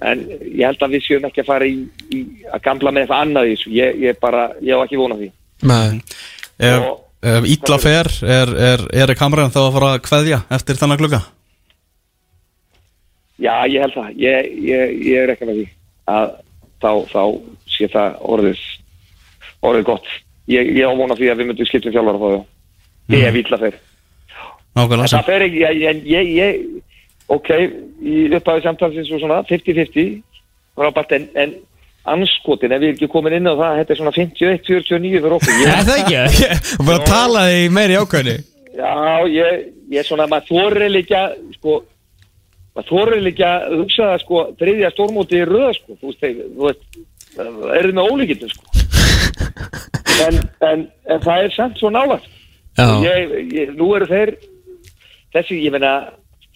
en 0.00 0.26
ég 0.28 0.64
held 0.66 0.82
að 0.84 0.96
við 0.96 1.06
séum 1.06 1.24
ekki 1.28 1.40
að 1.44 1.50
fara 1.52 1.68
í, 1.68 1.78
í 2.12 2.20
að 2.52 2.62
gamla 2.66 2.92
með 2.92 3.06
eitthvað 3.06 3.22
annað 3.24 3.50
þessu 3.52 3.72
ég, 3.76 4.00
ég 4.04 4.18
bara, 4.20 4.50
ég 4.60 4.76
á 4.76 4.84
ekki 4.84 5.00
vona 5.00 5.16
því 5.16 5.30
Nei. 5.66 6.02
ef, 6.58 6.82
Og- 6.82 7.00
ef 7.32 7.48
ítla 7.54 7.78
fer 7.80 8.10
er, 8.22 8.52
er, 8.72 8.84
er 8.92 9.14
kameran 9.16 9.54
þá 9.54 9.62
að 9.64 9.72
fara 9.78 9.94
að 9.94 10.04
kveðja 10.04 10.42
eftir 10.58 10.76
þennan 10.82 11.00
klukka 11.00 11.22
Já, 13.36 13.66
ég 13.68 13.82
held 13.84 13.92
það. 13.92 14.12
Ég, 14.16 14.46
ég, 14.64 14.92
ég 15.10 15.24
er 15.24 15.32
ekki 15.34 15.48
með 15.48 15.58
því 15.58 15.66
að 16.08 16.30
þá, 16.80 16.90
þá 17.10 17.22
sé 17.68 17.88
það 17.92 18.14
orðið, 18.32 18.62
orðið 19.68 19.84
gott. 19.90 20.08
Ég, 20.48 20.70
ég 20.78 20.88
ávona 20.88 21.16
því 21.18 21.28
að 21.32 21.42
við 21.42 21.50
myndum 21.50 21.68
skiptum 21.68 21.92
þjálfara 21.92 22.22
þá. 22.22 22.46
Mm. 23.06 23.16
Ég 23.16 23.26
er 23.28 23.34
vítla 23.36 23.60
fyrir. 23.60 23.82
Nákvæmlega 24.76 25.12
það 25.12 25.28
fer 25.28 25.44
ekki, 25.46 25.60
ég, 25.62 25.82
ég, 25.82 26.00
ég, 26.12 26.32
ég 26.36 26.85
ok, 27.32 27.48
í 28.02 28.26
upphæðu 28.36 28.64
samtalsins 28.64 29.10
og 29.14 29.22
svona 29.22 29.40
50-50, 29.48 30.20
frábært, 30.76 31.16
en, 31.16 31.26
en 31.42 31.56
anskotin, 32.06 32.74
ef 32.74 32.82
við 32.82 32.90
erum 32.90 32.98
ekki 32.98 33.10
komin 33.10 33.38
inn 33.38 33.50
á 33.50 33.54
það, 33.54 33.80
þetta 33.80 33.94
er 33.94 34.00
svona 34.00 34.14
51-49 34.16 35.12
fyrir 35.16 35.36
okkur. 35.38 35.58
Ég, 35.62 35.82
það 35.88 36.02
ekki? 36.04 36.50
Og 36.78 36.86
bara 36.90 37.08
tala 37.10 37.48
því 37.50 37.66
meiri 37.74 37.98
ákvæðinu 37.98 38.36
Já, 38.76 38.94
ég, 39.32 39.68
er 39.96 40.04
svona, 40.06 40.26
maður 40.28 40.50
þorir 40.52 40.92
líka, 40.92 41.22
sko, 41.56 41.78
maður 42.76 42.90
þorir 42.90 43.22
líka 43.24 43.52
að 43.64 43.76
hugsa 43.80 44.10
það, 44.10 44.24
sko, 44.26 44.42
þriðja 44.60 44.90
stórmóti 44.92 45.40
í 45.40 45.46
röða, 45.48 45.70
sko, 45.78 45.96
þú 45.96 46.12
veist, 46.12 46.26
þú 46.26 46.66
veist, 46.66 46.98
er 47.40 47.88
þið 47.88 47.96
með 47.96 48.10
ólíkindum, 48.12 48.56
sko. 48.56 48.72
En, 50.16 50.38
en, 50.64 50.82
en 51.12 51.18
það 51.20 51.42
er 51.44 51.50
samt 51.52 51.74
svo. 51.76 51.90
Og 51.92 53.02
Ég, 53.04 53.32
ég, 53.52 53.72
nú 53.76 53.90
eru 53.96 54.06
þeir, 54.08 54.32
þessi, 55.32 55.58
ég 55.64 55.74
meina, 55.74 55.92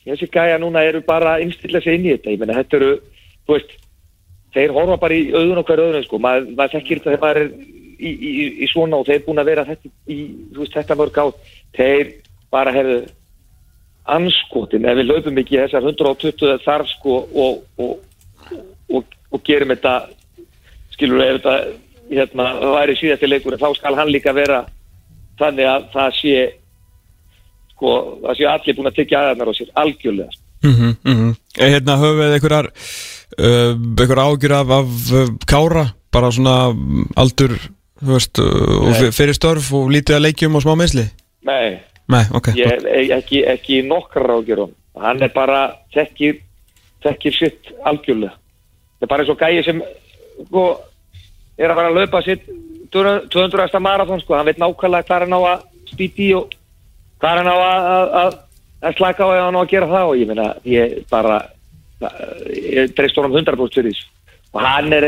þessi 0.06 0.30
gæja 0.32 0.58
núna 0.60 0.84
eru 0.86 1.02
bara 1.06 1.36
að 1.36 1.46
innstilla 1.46 1.82
sig 1.84 1.98
inn 1.98 2.08
í 2.08 2.14
þetta, 2.14 2.34
ég 2.34 2.40
meina 2.40 2.56
þetta 2.56 2.78
eru 2.80 2.90
þú 3.46 3.56
veist, 3.56 3.76
þeir 4.54 4.74
horfa 4.76 4.96
bara 5.02 5.18
í 5.18 5.28
auðun 5.34 5.60
og 5.62 5.68
hver 5.68 5.84
auðun 5.84 6.06
sko, 6.06 6.20
maður, 6.22 6.50
maður 6.56 6.74
þekkir 6.76 7.00
þetta 7.00 7.10
þegar 7.10 7.24
maður 7.24 7.42
er 7.42 7.50
í, 8.00 8.10
í, 8.10 8.30
í, 8.64 8.68
svona 8.70 9.00
og 9.00 9.08
þeir 9.08 9.24
búin 9.26 9.42
að 9.42 9.50
vera 9.52 9.66
þetta 9.68 9.90
í, 9.90 10.18
þú 10.54 10.64
veist, 10.64 10.76
þetta 10.78 10.98
mörg 11.00 11.20
á 11.20 11.26
þeir 11.76 12.12
bara 12.50 12.74
hefðu 12.74 13.00
anskotin, 14.10 14.88
ef 14.88 14.96
við 14.98 15.10
löpum 15.10 15.38
ekki 15.42 15.60
þessar 15.60 15.86
120 15.86 16.56
þarf 16.64 16.88
sko 16.96 17.20
og, 17.44 17.60
og, 17.78 18.56
og, 18.90 19.14
og 19.30 19.44
gerum 19.46 19.74
þetta 19.74 19.94
skilur 20.94 21.22
ef 21.26 21.38
þetta 21.38 21.56
hérna, 22.10 22.46
væri 22.74 22.96
síðasti 22.98 23.28
leikur 23.28 23.58
þá 23.60 23.68
skal 23.78 23.94
hann 23.98 24.10
líka 24.10 24.32
vera 24.34 24.64
þannig 25.38 25.68
að 25.68 25.86
það 25.92 26.16
sé 26.18 26.34
sko, 27.80 27.94
það 28.26 28.38
sé 28.38 28.48
allir 28.50 28.76
búin 28.76 28.90
að 28.90 28.98
tekja 29.00 29.22
aðeins 29.24 29.48
á 29.48 29.54
sér 29.56 29.70
algjörlega. 29.82 30.38
Mm 30.60 30.74
-hmm, 30.76 30.96
mm 31.04 31.16
-hmm. 31.16 31.34
Hérna 31.56 31.96
höfum 31.96 32.20
við 32.20 32.34
einhverjar 32.36 32.66
uh, 32.68 33.72
einhver 34.00 34.20
ágjur 34.20 34.52
af, 34.52 34.70
af 34.70 34.88
uh, 35.12 35.28
kára? 35.46 35.86
Bara 36.12 36.30
svona 36.30 36.72
mm, 36.72 37.06
aldur 37.16 37.56
þú 38.02 38.12
veist, 38.12 38.38
uh, 38.38 39.10
fyrir 39.12 39.34
störf 39.34 39.72
og 39.72 39.88
lítið 39.90 40.16
að 40.16 40.24
leikjum 40.26 40.54
og 40.54 40.62
smá 40.62 40.74
meðsli 40.76 41.06
Nei, 41.42 41.80
Nei, 42.08 42.24
ok 42.34 42.48
ég 42.56 42.84
ekki, 43.16 43.44
ekki 43.46 43.82
nokkrar 43.82 44.30
ágjörðum 44.36 44.74
hann 45.00 45.22
er 45.22 45.32
bara 45.32 45.72
þekkir 45.94 46.40
þekkir 47.04 47.36
sitt 47.36 47.72
algjörlega. 47.86 48.36
Það 49.00 49.06
er 49.06 49.12
bara 49.12 49.24
eins 49.24 49.32
og 49.32 49.40
gæi 49.40 49.64
sem 49.64 49.82
sko, 50.46 50.64
er 51.56 51.72
að 51.72 51.78
fara 51.78 51.92
að 51.92 52.00
laupa 52.00 52.22
sitt 52.26 52.48
200. 52.92 53.80
marathon 53.80 54.20
sko, 54.20 54.36
hann 54.36 54.48
veit 54.48 54.60
nákvæmlega 54.60 55.06
hvað 55.08 55.24
hann 55.24 55.36
á 55.36 55.40
að 55.54 55.66
spýti 55.92 56.30
og 56.36 56.56
hvað 57.20 57.40
hann 57.40 57.50
á 57.50 57.56
að, 57.56 57.88
að, 57.94 58.12
að, 58.20 58.38
að 58.88 59.00
slaka 59.00 59.26
á 59.26 59.30
ef 59.36 59.42
hann 59.46 59.58
á 59.58 59.62
að 59.62 59.72
gera 59.74 59.90
það 59.90 60.12
og 60.12 60.20
ég 60.20 60.30
meina, 60.30 60.48
ég 60.68 60.94
bara 61.12 61.40
ég 62.00 62.94
dreist 62.96 63.18
honum 63.20 63.36
100% 63.36 63.76
fyrir 63.76 63.92
þessu 63.92 64.08
og 64.50 64.62
hann 64.64 64.94
er, 64.96 65.06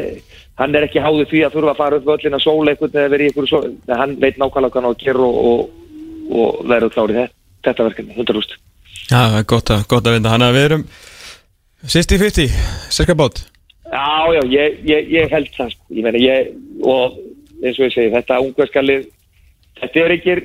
hann 0.60 0.76
er 0.76 0.86
ekki 0.86 1.02
háður 1.02 1.30
því 1.30 1.44
að 1.46 1.54
þurfa 1.56 1.72
að 1.72 1.80
fara 1.80 1.98
upp 1.98 2.10
völlin 2.10 2.36
að 2.36 2.44
sóla 2.44 2.74
eitthvað 2.74 2.98
eða 3.00 3.12
verið 3.14 3.30
í 3.30 3.32
ykkur 3.32 3.48
svo, 3.50 3.62
hann 3.90 4.18
veit 4.22 4.36
nákvæmlega 4.38 4.74
hvað 4.74 4.82
hann 4.82 4.90
á 4.90 4.92
að 4.92 5.00
gera 5.02 5.24
og, 5.28 5.38
og, 5.48 5.62
og 6.36 6.60
verður 6.70 6.94
klárið 6.96 7.22
þetta, 7.64 7.88
verkefni, 7.88 8.18
100% 8.20 8.60
Já, 9.12 9.18
það 9.18 9.38
er 9.40 9.48
gott 9.50 9.72
að, 9.74 9.88
gott 9.90 10.06
að 10.06 10.14
vinda 10.16 10.34
Þannig 10.34 10.52
að 10.52 10.58
við 10.58 10.68
erum 10.68 10.84
60-50, 11.82 12.52
cirka 12.94 13.14
bát. 13.18 13.40
Já, 13.90 14.30
já, 14.36 14.42
ég, 14.46 14.76
ég, 14.86 15.08
ég 15.10 15.32
held 15.34 15.48
það 15.56 15.72
sko. 15.72 15.86
ég 15.90 16.04
meina, 16.06 16.20
ég, 16.22 16.52
og 16.86 17.16
eins 17.62 17.80
og 17.80 17.88
ég 17.88 17.94
segi, 17.96 18.12
þetta 18.14 18.38
ungverskalið 18.44 19.08
þetta 19.80 20.04
er 20.04 20.14
ekki, 20.14 20.36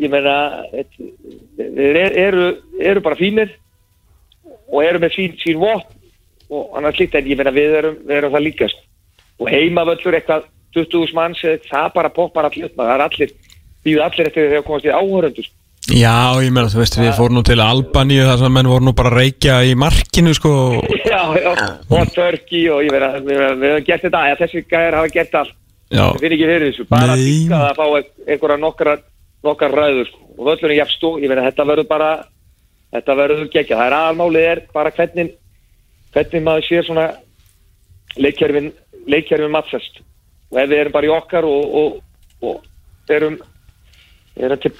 ég 0.00 0.10
meina 0.10 0.34
þeir 1.56 1.96
er- 1.96 2.16
eru, 2.26 2.46
eru 2.80 3.00
bara 3.04 3.16
fínir 3.18 3.50
og 4.72 4.82
eru 4.84 4.98
með 5.02 5.14
sín, 5.16 5.34
sín 5.42 5.58
vopn 5.60 5.98
og 6.52 6.76
annars 6.78 6.98
líkt 7.00 7.14
en 7.18 7.26
ég 7.28 7.36
meina 7.38 7.52
við 7.54 7.78
erum, 7.80 7.96
við 8.06 8.16
erum 8.18 8.32
það 8.34 8.46
líka 8.46 8.68
sko. 8.68 8.80
og 9.42 9.48
heimavöllur 9.50 10.14
eitthvað 10.18 10.44
20.000 10.76 11.12
manns, 11.16 11.40
það 11.68 11.88
bara 11.94 12.08
poppar 12.08 12.46
allir 12.48 12.64
upp, 12.70 12.76
það 12.78 12.92
er 12.94 13.02
allir, 13.04 13.32
býðu 13.84 14.00
allir 14.04 14.26
eftir 14.30 14.46
þegar 14.48 14.62
komast 14.64 14.86
í 14.86 14.92
áhöröndu 14.94 15.42
sko. 15.44 15.56
Já, 15.92 16.14
ég 16.40 16.52
meina, 16.54 16.68
þú 16.70 16.78
veist, 16.78 16.96
við 16.96 17.10
fórum 17.18 17.34
nú 17.36 17.42
til 17.44 17.58
Albaníu 17.60 18.22
þar 18.24 18.38
sem 18.38 18.52
menn 18.54 18.68
voru 18.70 18.84
nú 18.86 18.92
bara 18.96 19.10
að 19.10 19.16
reykja 19.18 19.56
í 19.66 19.74
markinu, 19.76 20.32
sko 20.38 20.52
Já, 21.12 21.20
já, 21.42 21.52
og 21.90 22.12
Turkey 22.14 22.68
og 22.72 22.84
ég 22.86 22.92
meina, 22.94 23.10
við, 23.18 23.42
við 23.58 23.74
höfum 23.74 23.86
gert 23.90 24.06
þetta, 24.06 24.22
þessi 24.40 24.62
gæðir 24.70 24.96
hafa 25.00 25.12
gert 25.18 25.34
allt 25.42 25.54
Já, 25.92 26.04
ég 26.06 26.20
finn 26.22 26.36
ekki 26.38 26.46
fyrir 26.52 26.66
þessu, 26.70 26.86
bara 26.88 27.16
að 27.18 27.76
fá 27.76 27.84
ein- 27.98 28.12
einhverja 28.28 28.60
nokkra, 28.62 28.94
nokkra 29.42 29.70
ræður 29.72 30.08
sko. 30.10 30.20
og 30.38 30.46
völlurinn 30.48 30.78
jafn 30.78 30.96
stó, 30.96 31.08
ég 31.20 31.28
meina 31.28 31.46
þetta 31.48 31.66
verður 31.68 31.88
bara 31.88 32.10
þetta 32.92 33.16
verður 33.16 33.50
gegja, 33.52 33.76
það 33.76 33.86
er 33.86 33.98
aðalmálið 33.98 34.48
er 34.52 34.62
bara 34.72 34.92
hvernig 34.94 35.34
hvernig 36.12 36.44
maður 36.44 36.66
sér 36.68 36.86
svona 36.86 37.06
leikjærfin 38.20 38.72
leikjærfin 39.08 39.52
mattsast 39.52 40.02
og 40.52 40.60
ef 40.60 40.68
við 40.68 40.82
erum 40.82 40.94
bara 40.94 41.08
í 41.08 41.12
okkar 41.12 41.48
og, 41.48 41.76
og, 41.80 41.98
og 42.44 43.12
erum, 43.12 43.38
erum 44.36 44.62
til, 44.62 44.72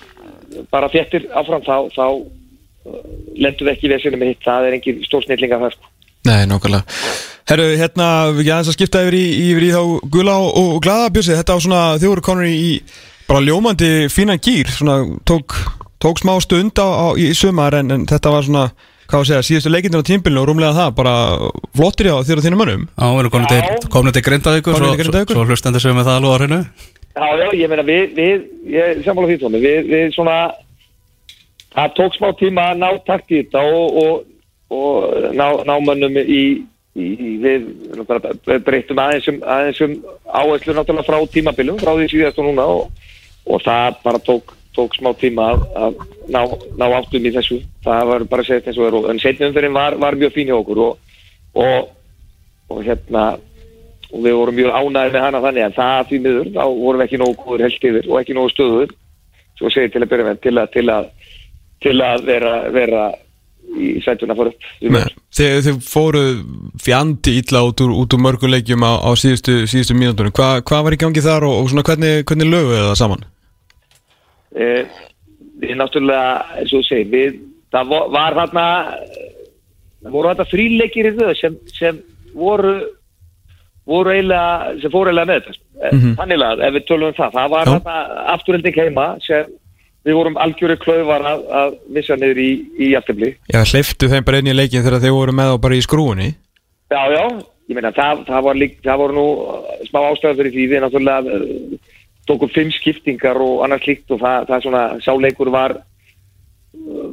bara 0.70 0.90
þéttir 0.92 1.28
áfram 1.32 1.64
þá, 1.64 1.76
þá 1.94 2.06
uh, 2.12 2.98
lendum 3.36 3.68
við 3.68 3.74
ekki 3.74 3.88
í 3.88 3.92
vesinu 3.94 4.20
með 4.20 4.34
hitt, 4.34 4.44
það 4.44 4.68
er 4.68 4.78
engin 4.78 5.04
stórsnillinga 5.08 5.60
það 5.64 5.76
sko. 5.76 5.92
nei, 6.28 6.42
nákvæmlega. 6.50 7.00
Herru, 7.50 7.64
hérna, 7.80 8.08
við 8.30 8.44
ekki 8.44 8.52
aðeins 8.54 8.70
að 8.70 8.76
skipta 8.76 9.00
yfir 9.02 9.16
í, 9.18 9.24
yfir 9.48 9.64
í 9.66 9.70
þá 9.74 9.80
gula 10.14 10.36
og, 10.44 10.52
og 10.60 10.76
glaða 10.84 11.08
bjössi. 11.16 11.34
Þetta 11.34 11.56
var 11.56 11.64
svona, 11.64 11.80
voru 12.04 12.22
konur 12.24 12.46
í 12.46 12.76
bara 13.28 13.44
ljómandi 13.44 13.90
fínan 14.12 14.40
gýr 14.42 14.70
Svona, 14.72 15.02
tók, 15.28 15.56
tók 16.02 16.22
smá 16.22 16.34
stund 16.42 16.78
á, 16.78 16.86
á, 16.86 17.06
í 17.18 17.32
sumar 17.36 17.76
en, 17.78 17.92
en 17.94 18.06
þetta 18.10 18.32
var 18.34 18.46
svona, 18.46 18.64
hvað 19.06 19.18
var 19.18 19.26
að 19.26 19.30
segja, 19.30 19.46
síðustu 19.50 19.74
leikindir 19.74 20.02
á 20.02 20.08
tímbilinu 20.08 20.42
og 20.42 20.48
rúmlega 20.50 20.76
það, 20.78 20.96
bara 20.98 21.14
flottir 21.76 22.10
á 22.12 22.22
þér 22.24 22.40
og 22.40 22.46
þínum 22.46 22.62
mönnum. 22.64 22.88
Já, 22.96 23.06
við 23.06 23.22
erum 23.22 23.36
komin 23.36 23.52
til, 23.52 23.90
komin 23.92 24.16
til 24.16 24.26
Grindavíkur 24.26 24.76
Komin 24.78 24.98
svo, 24.98 25.12
svo, 25.12 25.36
svo 25.36 25.46
hlustendur 25.46 25.84
sem 25.84 25.96
við 25.98 26.10
það 26.10 26.20
alveg 26.20 26.34
á 26.34 26.38
hreinu 26.40 26.60
Já, 27.12 27.28
já, 27.36 27.46
ég 27.60 27.68
meina 27.68 27.84
við, 27.84 28.14
við 28.16 28.44
ég 28.72 29.00
sammála 29.04 29.28
því 29.28 29.40
tómi, 29.42 29.58
við, 29.60 29.88
við 29.90 30.12
svona 30.14 30.36
það 31.74 31.96
tók 31.98 32.16
smá 32.16 32.28
tíma 32.40 32.68
að 32.72 32.80
ná 32.80 32.88
takt 33.06 33.32
í 33.32 33.42
þetta 33.42 33.64
og, 33.68 33.98
og, 34.02 34.22
og 34.72 35.26
ná, 35.36 35.46
ná 35.68 35.74
mönnum 35.84 36.16
í, 36.22 36.42
í, 36.96 37.06
í 37.12 37.34
við 37.42 37.68
náttúrulega 37.98 38.58
breyttum 38.64 39.02
aðeins 39.02 39.28
um, 39.28 39.40
aðeins 39.44 39.82
um 39.84 39.94
áherslu 40.24 40.76
náttúrulega 40.76 41.08
frá 41.08 41.18
tímabilum, 41.36 41.80
frá 41.82 41.92
því 41.98 42.08
síðast 42.14 42.40
og 42.40 42.48
núna 42.48 42.68
og, 42.78 43.04
og 43.46 43.62
það 43.64 43.96
bara 44.04 44.20
tók, 44.22 44.52
tók 44.76 44.94
smá 44.96 45.12
tíma 45.20 45.48
að, 45.52 45.64
að 45.76 46.02
ná, 46.32 46.42
ná 46.78 46.84
áttum 46.98 47.26
í 47.28 47.32
þessu, 47.34 47.60
það 47.84 48.04
var 48.10 48.26
bara 48.30 48.46
þetta 48.46 48.70
eins 48.70 48.78
og 48.80 48.86
er 48.88 48.98
og- 48.98 49.08
en 49.10 49.22
setnum 49.22 49.50
umferðin 49.50 49.78
var, 49.78 49.96
var 50.00 50.18
mjög 50.20 50.36
fín 50.36 50.50
hjá 50.52 50.58
okkur 50.58 50.82
og, 50.86 51.16
og, 51.54 51.88
og 52.70 52.84
hérna 52.86 53.24
og 54.12 54.20
við 54.26 54.36
vorum 54.36 54.58
mjög 54.58 54.76
ánægði 54.76 55.14
með 55.16 55.26
hana 55.26 55.42
þannig 55.46 55.66
en 55.66 55.76
það 55.78 56.08
því 56.10 56.22
miður, 56.26 56.52
þá 56.52 56.64
vorum 56.68 57.00
við 57.00 57.06
ekki 57.06 57.20
nógu 57.22 57.36
góður 57.42 57.66
held 57.66 57.86
yfir 57.90 58.08
og 58.10 58.20
ekki 58.20 58.36
nógu 58.36 58.52
stöður 58.52 58.94
svo 59.58 59.72
segir 59.72 59.92
til 59.92 60.02
að 60.04 60.10
byrja 60.12 60.28
með 60.28 60.40
til 60.44 60.54
að, 60.60 60.72
til 60.76 60.86
að, 60.92 61.10
til 61.82 61.96
að 62.04 62.24
vera, 62.28 62.54
vera 62.74 63.04
í 63.72 63.92
sætuna 64.04 64.36
fór 64.36 64.50
upp 64.50 64.66
miður. 64.82 65.14
Þið, 65.32 65.68
fóru 65.86 66.22
fjandi 66.82 67.38
illa 67.40 67.62
út 67.64 67.80
úr, 67.84 67.94
úr 68.02 68.20
mörgum 68.20 68.52
leikjum 68.52 68.84
á, 68.84 69.00
á 69.00 69.10
síðustu, 69.16 69.62
síðustu 69.70 69.96
Hva, 69.96 70.60
Hvað 70.60 70.84
var 70.84 70.92
í 70.96 71.00
gangi 71.00 71.24
þar 71.24 71.46
og, 71.48 71.72
og 71.72 71.86
hvernig, 71.86 72.24
hvernig 72.28 72.50
löguðu 72.52 72.82
það 72.90 72.98
saman? 73.00 73.24
Eh, 74.52 74.84
við 75.62 75.76
náttúrulega 75.78 76.58
eins 76.58 76.72
og 76.72 76.82
þú 76.82 76.86
segir, 76.88 77.10
við 77.12 77.38
það 77.72 77.94
var 78.12 78.36
þarna 78.40 78.66
það 80.02 80.16
voru 80.16 80.32
þarna 80.32 80.50
þrýleikir 80.50 81.08
í 81.08 81.14
þau 81.16 81.32
sem, 81.38 81.56
sem 81.72 82.02
voru 82.34 82.74
voru 83.88 84.12
eiginlega, 84.14 84.76
sem 84.82 84.92
fóru 84.92 85.10
eiginlega 85.10 85.30
með 85.30 85.40
þetta. 85.40 85.58
Mm 85.92 86.14
þannig 86.20 86.44
að 86.46 86.60
ef 86.62 86.74
við 86.76 86.84
tölum 86.86 87.10
um 87.10 87.16
það 87.16 87.36
það 87.38 87.54
var 87.54 87.70
þarna 87.72 87.94
afturhending 88.34 88.76
heima 88.78 89.06
sem 89.24 89.54
við 90.06 90.18
vorum 90.18 90.36
algjöru 90.44 90.76
klaufar 90.82 91.24
að, 91.30 91.42
að 91.62 91.74
missa 91.94 92.18
niður 92.18 92.40
í, 92.42 92.50
í 92.78 92.90
jafntefli. 92.92 93.32
Já, 93.50 93.60
hleyftu 93.62 94.10
þeim 94.10 94.26
bara 94.26 94.42
inn 94.42 94.50
í 94.50 94.54
leikin 94.54 94.82
þegar 94.82 95.02
þeir 95.02 95.14
voru 95.16 95.34
með 95.38 95.52
þá 95.52 95.56
bara 95.62 95.78
í 95.78 95.84
skrúinni 95.86 96.28
Já, 96.92 97.00
já, 97.08 97.22
ég 97.70 97.78
meina 97.78 97.92
það, 97.96 98.24
það, 98.28 98.40
var 98.46 98.58
lík, 98.60 98.74
það 98.84 99.02
voru 99.02 99.16
nú 99.16 99.26
smá 99.88 99.98
ástæður 100.02 100.38
fyrir 100.40 100.54
því 100.56 100.66
við 100.72 100.82
náttúrulega 100.84 101.36
tókum 102.28 102.50
fimm 102.52 102.70
skiptingar 102.74 103.40
og 103.42 103.64
annars 103.66 103.86
líkt 103.88 104.10
og 104.14 104.20
það, 104.22 104.48
það 104.50 104.66
svona 104.66 104.82
sáleikur 105.02 105.50
var 105.52 105.74
uh, 105.78 107.08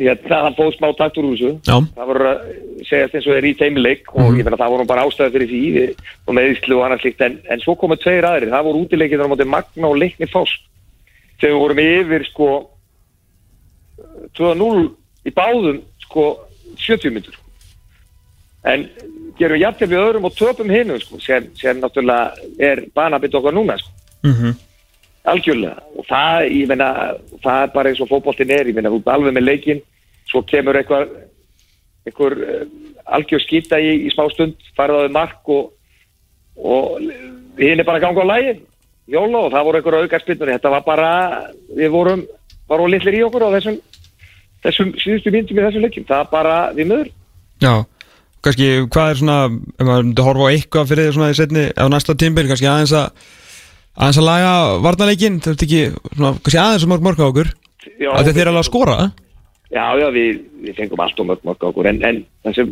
ég, 0.00 0.22
það 0.28 0.48
fóð 0.58 0.72
smá 0.76 0.88
taktur 0.98 1.28
úr 1.28 1.36
þessu. 1.36 1.52
Já, 1.68 1.76
það 1.96 2.10
voru 2.12 2.30
að 2.30 2.46
segjast 2.88 3.18
eins 3.18 3.28
og 3.28 3.36
er 3.36 3.48
í 3.48 3.52
teimileik 3.58 4.14
og 4.14 4.38
ég 4.38 4.46
meina 4.46 4.60
það 4.60 4.74
voru 4.76 4.88
bara 4.88 5.04
ástæður 5.08 5.34
fyrir 5.36 5.52
því 5.52 5.62
við, 5.76 6.06
og 6.24 6.38
meðislu 6.38 6.78
og 6.78 6.86
annars 6.86 7.04
líkt 7.06 7.24
en, 7.26 7.38
en 7.50 7.64
svo 7.64 7.76
komu 7.80 7.98
tveir 8.00 8.28
aðrir, 8.28 8.52
það 8.54 8.68
voru 8.70 8.84
útileikir 8.86 9.24
á 9.24 9.30
móti 9.30 9.48
Magna 9.48 9.90
og 9.90 10.00
Leikni 10.00 10.30
Foss. 10.30 10.54
Þegar 11.38 11.54
við 11.54 11.62
vorum 11.62 11.82
yfir 11.84 12.26
sko 12.32 12.48
2-0 14.38 14.88
í 15.28 15.34
báðum 15.34 15.82
sko 16.06 16.30
70 16.78 17.14
myndur 17.14 17.36
en 18.68 18.86
gerum 19.38 19.60
jafntefni 19.60 19.98
öðrum 19.98 20.26
og 20.28 20.34
töpum 20.36 20.70
hinnum 20.72 20.98
sko, 21.02 21.20
sem, 21.22 21.46
sem 21.58 21.78
náttúrulega 21.78 22.34
er 22.58 22.84
banabitt 22.94 23.36
okkar 23.38 23.54
núna 23.54 23.78
sko, 23.78 23.92
mm 24.26 24.56
algjörlega. 25.28 25.82
Og 25.98 26.06
það, 26.08 26.44
ég 26.54 26.68
meina, 26.70 26.86
það 27.44 27.62
er 27.62 27.72
bara 27.74 27.90
eins 27.90 27.98
og 28.00 28.08
fótboltin 28.08 28.52
er, 28.54 28.68
ég 28.70 28.76
meina, 28.76 28.92
þú 28.92 29.02
alveg 29.12 29.34
með 29.36 29.44
leikin 29.44 29.82
svo 30.30 30.40
kemur 30.48 30.78
eitthvað 30.78 31.10
einhver 32.08 32.36
uh, 32.44 32.62
algjör 33.16 33.42
skýta 33.44 33.80
í, 33.80 33.90
í 34.06 34.12
smá 34.14 34.28
stund, 34.32 34.56
farið 34.76 34.96
á 34.96 35.00
þau 35.04 35.14
mark 35.16 35.52
og, 35.52 35.70
og 36.56 36.98
hinn 37.58 37.82
er 37.82 37.86
bara 37.88 38.00
að 38.00 38.06
ganga 38.06 38.24
á 38.24 38.30
lægin 38.32 38.64
jóla 39.08 39.44
og 39.46 39.52
það 39.54 39.68
voru 39.68 39.80
einhver 39.80 39.98
aukarspinnur 40.02 40.52
þetta 40.54 40.72
var 40.72 40.86
bara, 40.86 41.12
við 41.76 41.92
vorum 41.92 42.24
bara 42.68 42.88
litlir 42.92 43.18
í 43.18 43.22
okkur 43.26 43.46
á 43.48 43.54
þessum 43.56 43.78
þessum 44.64 44.90
síðustu 45.00 45.32
myndum 45.32 45.60
í 45.60 45.64
þessum 45.64 45.86
leikim 45.86 46.08
það 46.08 46.24
er 46.24 46.32
bara 46.32 46.58
við 46.76 46.92
möður 46.92 47.12
já. 47.64 47.74
Kannski, 48.44 48.66
hvað 48.94 49.10
er 49.10 49.18
svona, 49.18 49.38
ef 49.50 49.88
maður 49.88 50.24
horfa 50.28 50.46
á 50.46 50.52
eitthvað 50.52 50.90
fyrir 50.92 51.08
því 51.08 51.14
svona 51.16 51.30
í 51.32 51.38
setni, 51.38 51.64
á 51.74 51.84
næsta 51.90 52.14
tímbil 52.14 52.46
kannski 52.46 52.68
aðeins 52.70 52.94
að 52.94 53.24
aðeins 53.98 54.20
að 54.20 54.28
laga 54.28 54.52
varnarleikin, 54.84 55.40
þetta 55.44 55.64
er 55.64 55.68
ekki 55.68 56.12
svona, 56.14 56.34
aðeins 56.38 56.84
að 56.86 56.92
mörg 56.92 57.06
mörg 57.08 57.22
á 57.22 57.30
okkur 57.30 57.50
að 58.14 58.30
þeir 58.30 58.42
eru 58.44 58.52
alveg 58.52 58.62
að 58.62 58.70
skora 58.70 58.98
Já, 59.68 59.84
já, 60.00 60.06
við, 60.14 60.44
við 60.64 60.78
fengum 60.78 61.02
allt 61.04 61.18
og 61.20 61.26
mörg 61.28 61.42
mörg 61.44 61.60
á 61.60 61.68
okkur 61.68 61.88
en, 61.90 61.98
en 62.08 62.20
það 62.46 62.54
sem 62.56 62.70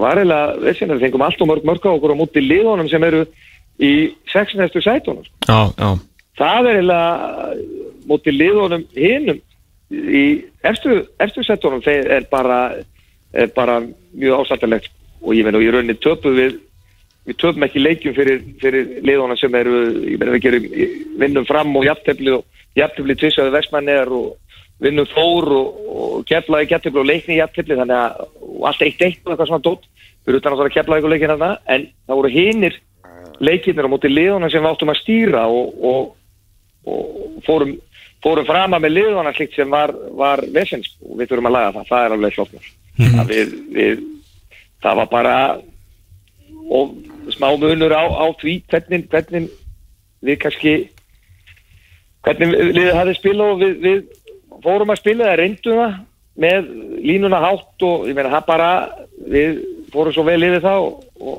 var 0.00 0.20
eiginlega 0.20 0.94
við 0.94 1.02
fengum 1.02 1.24
allt 1.26 1.42
og 1.42 1.50
mörg 1.50 1.66
mörg 1.68 1.84
á 1.84 1.90
okkur 1.92 2.14
á 2.14 2.20
múti 2.20 2.44
liðunum 2.44 2.88
sem 2.88 3.04
eru 3.04 3.24
í 3.78 3.92
6. 4.32 4.54
sætunum. 4.84 5.26
Já, 5.44 5.60
já, 5.76 5.90
það 6.38 6.70
er 6.70 6.78
eiginlega 6.78 7.50
múti 8.08 8.34
liðunum 8.34 8.86
hinum 8.96 9.42
í 9.90 10.24
eftir, 10.66 11.04
eftir 11.20 11.46
sætunum 11.46 11.84
þeir 11.84 12.08
er 12.16 12.28
bara, 12.30 12.60
er 13.32 13.52
bara 13.56 13.80
mjög 14.14 14.46
ásættilegt 14.46 14.92
og 15.20 15.34
ég 15.34 15.44
meina 15.44 15.60
og 15.60 15.66
í 15.66 15.70
rauninni 15.74 15.98
töpum 16.00 16.36
við 16.38 16.58
við 17.28 17.38
töpum 17.42 17.66
ekki 17.66 17.82
leikjum 17.82 18.16
fyrir, 18.16 18.42
fyrir 18.62 18.90
liðunum 19.04 19.38
sem 19.38 19.54
eru, 19.58 19.78
ég 20.08 20.20
meina 20.20 20.34
við 20.36 20.44
gerum 20.46 20.68
vinnum 21.20 21.48
fram 21.48 21.76
og 21.76 21.86
jafntefli 21.86 22.34
og 22.38 22.44
jafntefli 22.78 23.16
tvissaði 23.20 23.54
vestmannir 23.54 24.12
og 24.14 24.36
vinnum 24.82 25.08
fór 25.10 25.48
og, 25.58 25.80
og 25.88 26.26
keflaði 26.28 26.70
jafntefli 26.72 27.02
og 27.02 27.08
leikni 27.08 27.40
jafntefli 27.40 27.78
þannig 27.78 27.98
að 27.98 28.26
og 28.58 28.68
allt 28.70 28.84
eitt 28.86 29.02
eitt 29.04 29.24
og 29.24 29.32
eitthvað 29.32 29.50
svona 29.50 29.66
dót. 29.66 29.88
Fyrir 30.24 30.40
utan 30.40 30.54
að 30.54 30.62
það 30.62 30.74
keflaði 30.76 31.02
ykkur 31.02 31.12
leikin 31.14 31.32
þarna 31.34 31.50
en 31.74 31.84
það 32.06 32.20
voru 32.20 32.32
hinir 32.32 32.78
leikinnir 33.44 33.86
á 33.86 33.92
móti 33.92 34.10
liðunum 34.10 34.50
sem 34.50 34.64
við 34.64 34.72
áttum 34.72 34.92
að 34.92 35.00
stýra 35.02 35.44
og, 35.52 35.84
og, 35.90 36.08
og 36.88 37.42
fórum, 37.46 37.74
fórum 38.24 38.48
frama 38.48 38.80
með 38.82 38.96
liðunum 38.96 39.36
slikt 39.36 39.56
sem 39.58 39.70
var, 39.70 39.92
var 40.18 40.42
vesens 40.54 40.90
og 41.04 41.20
við 41.20 41.30
þurfum 41.30 41.50
að 41.50 41.56
laga 41.58 41.74
það, 41.76 41.90
það 41.92 42.04
er 42.06 42.16
alveg 42.16 42.38
hljófnur 42.38 42.70
mm. 42.98 43.20
við, 43.30 43.54
við, 43.76 44.02
það 44.82 45.00
var 45.02 45.12
bara 45.12 45.36
og 46.68 46.96
smá 47.34 47.48
munur 47.56 47.94
á, 47.94 48.04
á 48.04 48.26
því 48.40 48.54
hvernig, 48.70 49.08
hvernig 49.12 49.50
við 50.24 50.38
kannski 50.42 50.74
hvernig 52.26 52.54
liðið 52.74 52.96
hafði 52.96 53.16
spila 53.18 53.50
og 53.52 53.62
við, 53.62 53.74
við 53.84 53.98
fórum 54.64 54.92
að 54.92 55.00
spila 55.02 55.28
það, 55.28 55.38
reyndum 55.40 55.80
það 55.82 55.96
með 56.38 56.68
línuna 57.02 57.42
hátt 57.42 57.86
og 57.86 58.08
ég 58.08 58.16
meina 58.16 58.32
það 58.36 58.48
bara 58.48 58.70
við 59.28 59.62
fórum 59.92 60.14
svo 60.14 60.24
vel 60.26 60.40
yfir 60.46 60.64
það 60.64 60.84
og, 60.86 61.00
og, 61.18 61.38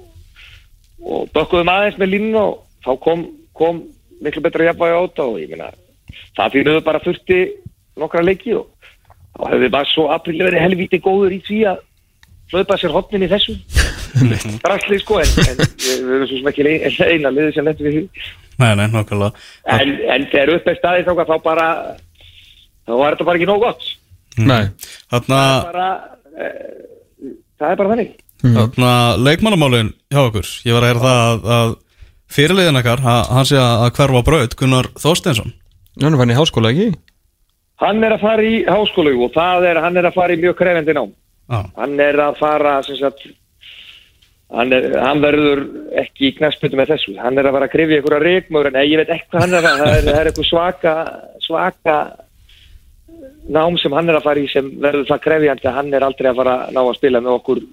og 1.00 1.30
bökkuðum 1.36 1.72
aðeins 1.74 2.00
með 2.02 2.14
línuna 2.16 2.46
og 2.50 2.58
þá 2.86 2.92
kom, 3.06 3.26
kom 3.56 3.84
miklu 4.24 4.44
betra 4.44 4.68
jafnvægi 4.70 4.98
á 5.00 5.04
þetta 5.06 5.28
og 5.28 5.40
ég 5.40 5.54
meina 5.54 5.70
það 6.38 6.56
fyrir 6.56 6.78
við 6.78 6.84
bara 6.88 7.04
þurfti 7.06 7.40
nokkra 8.00 8.26
leiki 8.26 8.58
og 8.60 8.68
þá 9.36 9.46
hefur 9.46 9.64
við 9.66 9.76
bara 9.78 9.94
svo 9.94 10.10
april 10.16 10.42
verið 10.42 10.66
helvíti 10.66 11.04
góður 11.04 11.38
í 11.38 11.44
því 11.48 11.62
að 11.74 11.86
hlaupa 12.52 12.80
sér 12.82 12.96
hotnin 12.96 13.28
í 13.28 13.32
þessu 13.32 13.56
drasli 14.66 15.00
sko 15.02 15.20
en, 15.22 15.34
en 15.44 15.60
við 15.60 16.14
erum 16.16 16.28
svo 16.30 16.40
sem 16.40 16.52
ekki 16.52 16.68
eina 16.68 17.34
liðið 17.34 17.52
sem 17.56 17.68
lendur 17.68 17.90
við 17.90 17.98
því. 17.98 18.30
Nei, 18.60 18.72
nei, 18.76 18.86
nokkulega 18.92 19.32
en, 19.76 19.94
en 20.16 20.28
þegar 20.32 20.54
upp 20.58 20.72
er 20.72 20.80
staðið 20.80 21.10
þá, 21.10 21.24
þá 21.30 21.36
bara 21.46 21.68
þá 22.86 22.94
var 22.94 23.16
þetta 23.16 23.28
bara 23.30 23.42
ekki 23.42 23.50
nóg 23.50 23.66
gott. 23.66 23.92
Nei. 24.40 24.64
Þarna, 25.12 25.44
bara, 25.68 25.90
e, 26.40 26.50
það 27.60 27.74
er 27.74 27.80
bara 27.82 27.94
þannig. 27.94 28.18
Þarna 28.40 28.92
leikmannamálin 29.20 29.94
hjá 30.12 30.22
okkur. 30.24 30.52
Ég 30.68 30.76
var 30.78 30.86
að 30.86 30.94
heyra 30.94 31.06
það 31.06 31.22
að, 31.28 31.50
að 31.58 31.76
fyrirliðin 32.30 32.80
ekkar, 32.80 33.04
hann 33.04 33.50
sé 33.50 33.60
að 33.60 33.90
hverfa 33.98 34.24
á 34.24 34.28
braut 34.30 34.58
Gunnar 34.60 34.92
Þorsteinsson. 35.02 35.54
Nú 36.00 36.08
er 36.08 36.20
hann 36.22 36.32
í 36.32 36.38
háskóla 36.38 36.72
ekki? 36.72 36.92
hann 37.80 38.04
er 38.04 38.16
að 38.16 38.24
fara 38.24 38.46
í 38.46 38.62
háskólu 38.68 39.16
og 39.26 39.34
það 39.36 39.68
er, 39.72 39.82
hann 39.84 40.00
er 40.00 40.10
að 40.10 40.18
fara 40.18 40.36
í 40.36 40.42
mjög 40.42 40.58
krefendi 40.60 40.96
nám. 40.96 41.14
Já, 41.50 41.62
hann 41.80 42.02
er 42.04 42.20
að 42.22 42.40
fara 42.42 42.76
sem 42.86 43.00
sagt, 43.00 43.24
hann, 44.56 44.74
er, 44.74 44.88
hann 45.02 45.22
verður 45.24 45.62
ekki 46.02 46.30
í 46.30 46.34
knæspötu 46.40 46.80
með 46.80 46.96
þessu 46.96 47.18
hann 47.20 47.38
er 47.38 47.50
að 47.50 47.58
fara 47.58 47.70
að 47.70 47.76
krifja 47.76 48.02
ykkur 48.02 48.18
að 48.18 48.26
reikmöður 48.28 48.72
en 48.72 48.82
ég 48.88 49.02
veit 49.02 49.14
ekki 49.16 49.30
hvað 49.34 49.46
hann 49.46 49.60
er 49.60 49.70
að 49.70 49.84
það 49.84 49.94
er, 49.94 50.10
það 50.10 50.20
er 50.20 50.32
eitthvað 50.32 50.50
svaka 50.50 50.96
svaka 51.46 52.00
nám 53.50 53.78
sem 53.82 53.96
hann 53.98 54.10
er 54.10 54.20
að 54.20 54.28
fara 54.28 54.42
í 54.44 54.50
sem 54.52 54.74
verður 54.82 55.08
það 55.10 55.24
krefjandi 55.28 55.70
að 55.70 55.80
hann 55.80 55.94
er 55.94 56.06
aldrei 56.06 56.30
að 56.32 56.42
fara 56.42 56.58
að 56.66 56.76
ná 56.76 56.82
að 56.84 56.98
spila 57.00 57.24
með 57.24 57.38
okkur 57.40 57.64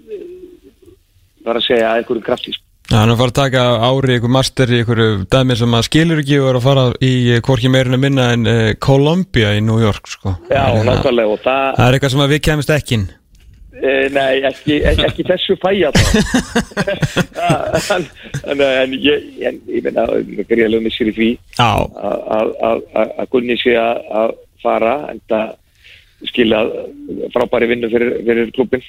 var 1.47 1.61
að 1.61 1.66
segja 1.68 1.91
einhverjum 1.97 2.24
krafti 2.27 2.55
sko. 2.55 2.64
Hann 2.87 3.11
er 3.11 3.16
að 3.16 3.20
fara 3.20 3.33
að 3.33 3.39
taka 3.41 3.62
ári 3.83 4.16
ykkur 4.20 4.31
master 4.31 4.70
í 4.70 4.81
ykkur 4.85 5.03
dæmi 5.33 5.57
sem 5.59 5.72
að 5.74 5.87
skilur 5.89 6.22
ekki 6.22 6.37
og 6.39 6.49
er 6.53 6.59
að 6.61 6.66
fara 6.68 6.85
í 7.03 7.12
eh, 7.35 7.41
hvorki 7.43 7.70
meirinu 7.72 7.99
minna 7.99 8.29
en 8.35 8.47
uh, 8.47 8.72
Columbia 8.83 9.57
í 9.59 9.62
New 9.64 9.81
York 9.83 10.07
sko. 10.11 10.37
já, 10.47 10.62
nákvæmlega 10.87 11.41
það, 11.43 11.72
Það 11.81 11.87
er 11.89 11.99
eitthvað 11.99 12.14
sem 12.14 12.27
við 12.31 12.45
kemist 12.47 12.74
ekki 12.77 12.99
inn 12.99 13.09
nei, 14.14 14.41
ekki, 14.49 14.79
ekki, 14.89 15.05
ekki 15.09 15.24
þessu 15.29 15.57
fæja 15.61 15.91
en, 17.95 18.07
en, 18.51 18.61
en 18.62 18.95
ég, 18.97 19.27
en, 19.51 19.59
ég 19.70 19.85
meina, 19.85 20.07
greiðlega 20.49 20.85
missir 20.85 21.11
í 21.11 21.14
því 21.16 21.29
að- 21.61 23.27
Gunni 23.33 23.57
sé 23.61 23.74
að 23.81 24.35
fara 24.62 24.95
en 25.12 25.20
það 25.31 25.55
skilja 26.31 26.62
frábæri 27.35 27.68
vinnu 27.74 27.91
fyrir, 27.93 28.14
fyrir 28.27 28.53
klubbin 28.57 28.85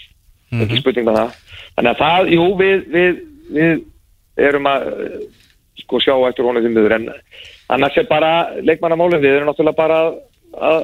ekki 0.63 0.77
spurning 0.79 1.05
með 1.09 1.17
það. 1.19 1.31
Þannig 1.75 1.91
að 1.91 1.99
það, 2.01 2.29
jú, 2.31 2.43
við 2.61 2.85
við, 2.93 3.17
við 3.57 4.45
erum 4.47 4.69
að 4.71 4.85
eh, 4.88 5.17
sko 5.83 5.99
sjá 5.99 6.13
eftir 6.29 6.47
honum 6.47 6.63
því 6.63 6.71
miður 6.71 6.95
en 6.95 7.09
annars 7.75 7.97
er 7.99 8.07
bara 8.07 8.29
leikmannamálum 8.63 9.19
við 9.21 9.35
erum 9.35 9.49
náttúrulega 9.51 9.75
bara 9.81 9.97
að, 10.05 10.15
að 10.69 10.79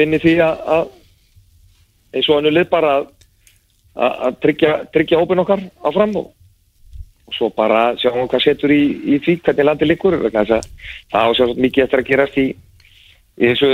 vinni 0.00 0.18
því 0.22 0.34
að, 0.46 0.64
að 0.78 0.88
eins 2.14 2.28
og 2.28 2.38
hannu 2.38 2.52
lið 2.52 2.68
bara 2.70 2.92
að, 3.00 4.36
tryggja, 4.42 4.74
tryggja 4.94 5.20
hópin 5.20 5.42
okkar 5.42 5.64
áfram 5.86 6.14
og, 6.20 6.30
og 7.28 7.36
svo 7.36 7.50
bara 7.56 7.90
sjáum 8.00 8.28
hvað 8.30 8.46
setur 8.46 8.74
í, 8.74 8.82
í 9.14 9.18
því 9.22 9.36
hvernig 9.44 9.68
landi 9.68 9.90
að 10.30 10.54
það 11.10 11.26
á 11.26 11.30
sér 11.38 11.54
mikið 11.56 11.84
eftir 11.84 12.02
að 12.02 12.08
gerast 12.10 12.40
í, 12.40 12.46
í 13.40 13.52
þessu 13.52 13.72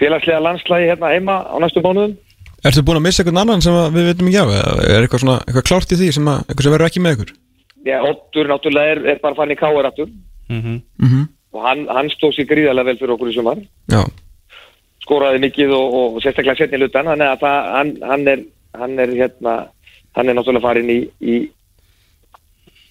félagslega 0.00 0.44
landslægi 0.44 0.90
hérna 0.90 1.12
heima 1.12 1.42
á 1.44 1.56
næstu 1.60 1.82
mánuðum. 1.84 2.16
Ertu 2.64 2.84
búin 2.84 3.00
að 3.00 3.06
missa 3.06 3.22
einhvern 3.22 3.40
annan 3.40 3.62
sem 3.64 3.76
við 3.94 4.10
veitum 4.10 4.28
ekki 4.28 4.40
af 4.40 4.50
eða 4.52 4.72
er 4.86 5.04
eitthvað 5.04 5.22
svona, 5.24 5.36
eitthvað 5.46 5.68
klárt 5.68 5.92
í 5.94 6.00
því 6.00 6.08
sem 6.16 6.30
að 6.32 6.40
eitthvað 6.44 6.66
sem 6.66 6.74
verður 6.74 6.88
ekki 6.90 7.04
með 7.04 7.14
ykkur? 7.16 7.30
Já, 7.88 7.96
Ottur 8.04 8.50
náttúrulega 8.50 8.94
er, 8.94 9.00
er 9.14 9.20
bara 9.22 9.38
fann 9.38 9.52
í 9.54 9.56
káar 9.60 9.88
aftur. 9.88 10.10
Mhm. 10.52 10.80
Mm 11.00 11.28
og 11.50 11.64
hann, 11.66 11.86
hann 11.90 12.10
stóð 12.14 12.36
sér 12.36 12.48
gríðarlega 12.50 12.90
vel 12.90 12.98
fyrir 13.00 13.12
okkur 13.16 13.30
í 13.30 13.34
sumar. 13.34 13.62
Já, 13.90 14.02
skoraði 15.10 15.42
mikið 15.42 15.74
og, 15.74 15.98
og 15.98 16.22
sérstaklega 16.22 16.62
setni 16.62 16.78
hlutan 16.78 17.10
þannig 17.10 17.32
að 17.34 17.42
það, 17.42 17.58
hann, 17.74 17.92
hann 18.06 18.30
er 18.30 18.46
hann 18.78 18.98
er 19.02 19.14
hérna 19.18 19.56
hann 20.14 20.30
er 20.30 20.38
náttúrulega 20.38 20.62
farin 20.68 20.90
í 20.94 21.00
í, 21.18 21.36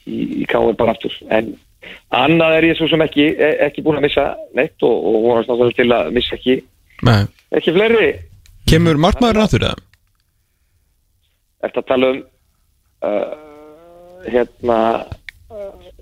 í, 0.04 0.20
í 0.44 0.48
káar 0.52 0.76
bara 0.76 0.98
aftur. 0.98 1.16
En 1.32 1.54
annað 2.12 2.58
er 2.58 2.72
ég 2.74 2.80
svo 2.80 2.90
sem 2.92 3.02
ekki 3.08 3.30
e- 3.32 3.58
ekki 3.70 3.84
búin 3.86 4.02
að 4.02 4.10
missa 4.10 4.26
neitt 4.58 4.84
og, 4.84 4.96
og 5.00 5.22
vonast 5.30 5.52
náttúrulega 5.52 5.80
til 5.80 5.96
að 5.96 6.12
missa 6.20 6.36
ekki 6.36 6.58
nei. 7.08 7.22
ekki 7.56 7.76
fleiri. 7.78 8.10
Kemur 8.68 9.00
markmaður 9.00 9.46
aftur 9.46 9.72
eða? 9.72 9.86
eftir 11.66 11.82
að 11.82 11.88
tala 11.92 12.12
um 12.14 12.20
uh, 13.04 13.32
hérna 14.28 14.78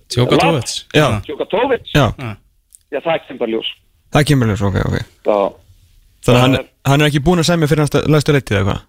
Tjókatóvits 0.08 0.86
Já. 0.96 1.08
Tjókatóvits 1.26 1.94
Já, 1.96 2.12
já 2.92 3.00
það 3.02 3.24
kemur 3.28 3.40
bara 3.42 3.52
ljós. 3.56 3.72
Það 4.14 4.28
kemur 4.30 4.52
ljós, 4.52 4.64
ok, 4.70 4.78
ok. 4.88 4.98
Þá 5.28 5.38
Þannig 6.26 6.38
að 6.40 6.44
hann, 6.46 6.56
er- 6.60 6.68
hann 6.92 7.02
er 7.04 7.10
ekki 7.12 7.24
búin 7.28 7.40
að 7.44 7.50
semja 7.52 7.70
fyrir 7.72 7.86
hans 7.86 7.98
læstu 8.16 8.34
leitið 8.36 8.58
eða 8.62 8.68
hvað? 8.72 8.84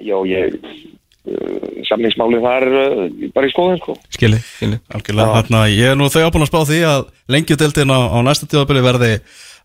já 0.00 0.16
ég 0.30 0.54
uh, 0.56 1.84
samningsmálið 1.90 2.44
þar 2.46 2.66
uh, 2.70 3.00
bara 3.34 3.48
í 3.48 3.52
skoðun 3.52 3.80
sko. 3.82 3.96
Skili, 4.14 4.38
skili 4.56 4.78
Algjörlega, 4.96 5.34
þarna, 5.36 5.62
ég 5.72 5.92
er 5.92 5.98
nú 5.98 6.08
þau 6.12 6.22
ábúin 6.28 6.46
að 6.46 6.50
spá 6.52 6.60
því 6.70 6.78
að 6.88 7.02
lengjudeldin 7.34 7.92
á, 7.92 7.98
á 8.08 8.18
næsta 8.24 8.48
tíðabili 8.48 8.84
verði 8.86 9.10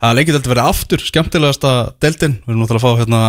að 0.03 0.17
lengjudeldin 0.19 0.51
verði 0.51 0.65
aftur 0.73 1.05
skemmtilegasta 1.05 1.73
deldin, 2.03 2.39
við 2.43 2.51
erum 2.51 2.63
náttúrulega 2.65 2.81
að 2.81 2.87
fá 2.87 2.99
hérna 3.03 3.21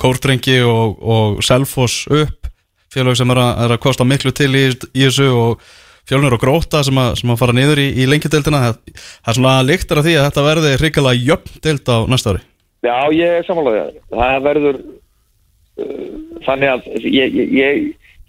Kórdrengi 0.00 0.56
og, 0.68 0.96
og 1.00 1.38
Selfoss 1.44 2.06
upp, 2.12 2.48
félag 2.92 3.16
sem 3.20 3.30
er 3.32 3.40
að, 3.42 3.52
er 3.66 3.74
að 3.76 3.82
kosta 3.84 4.04
miklu 4.08 4.32
til 4.36 4.50
í, 4.56 4.64
í 4.96 5.04
þessu 5.06 5.28
og 5.32 5.66
fjölnur 6.06 6.36
og 6.36 6.42
gróta 6.42 6.82
sem 6.86 6.98
að, 7.00 7.14
sem 7.20 7.32
að 7.32 7.40
fara 7.40 7.54
niður 7.56 7.82
í, 7.82 7.86
í 8.02 8.06
lengjudeldina, 8.10 8.62
það, 8.62 8.76
það 8.96 9.32
er 9.32 9.38
svona 9.38 9.54
líktar 9.66 10.00
af 10.00 10.06
því 10.06 10.14
að 10.16 10.26
þetta 10.28 10.46
verði 10.46 10.72
hrikalega 10.80 11.24
jöfn 11.30 11.60
deld 11.66 11.90
á 11.90 11.96
næsta 12.12 12.34
ári. 12.34 12.42
Já 12.86 12.96
ég 13.16 13.38
er 13.40 13.46
samanlega 13.46 13.86
það 14.12 14.42
verður 14.46 14.80
uh, 14.80 16.10
þannig 16.46 16.72
að 16.74 16.90
ég, 17.02 17.38
ég, 17.40 17.54
ég, 17.56 17.86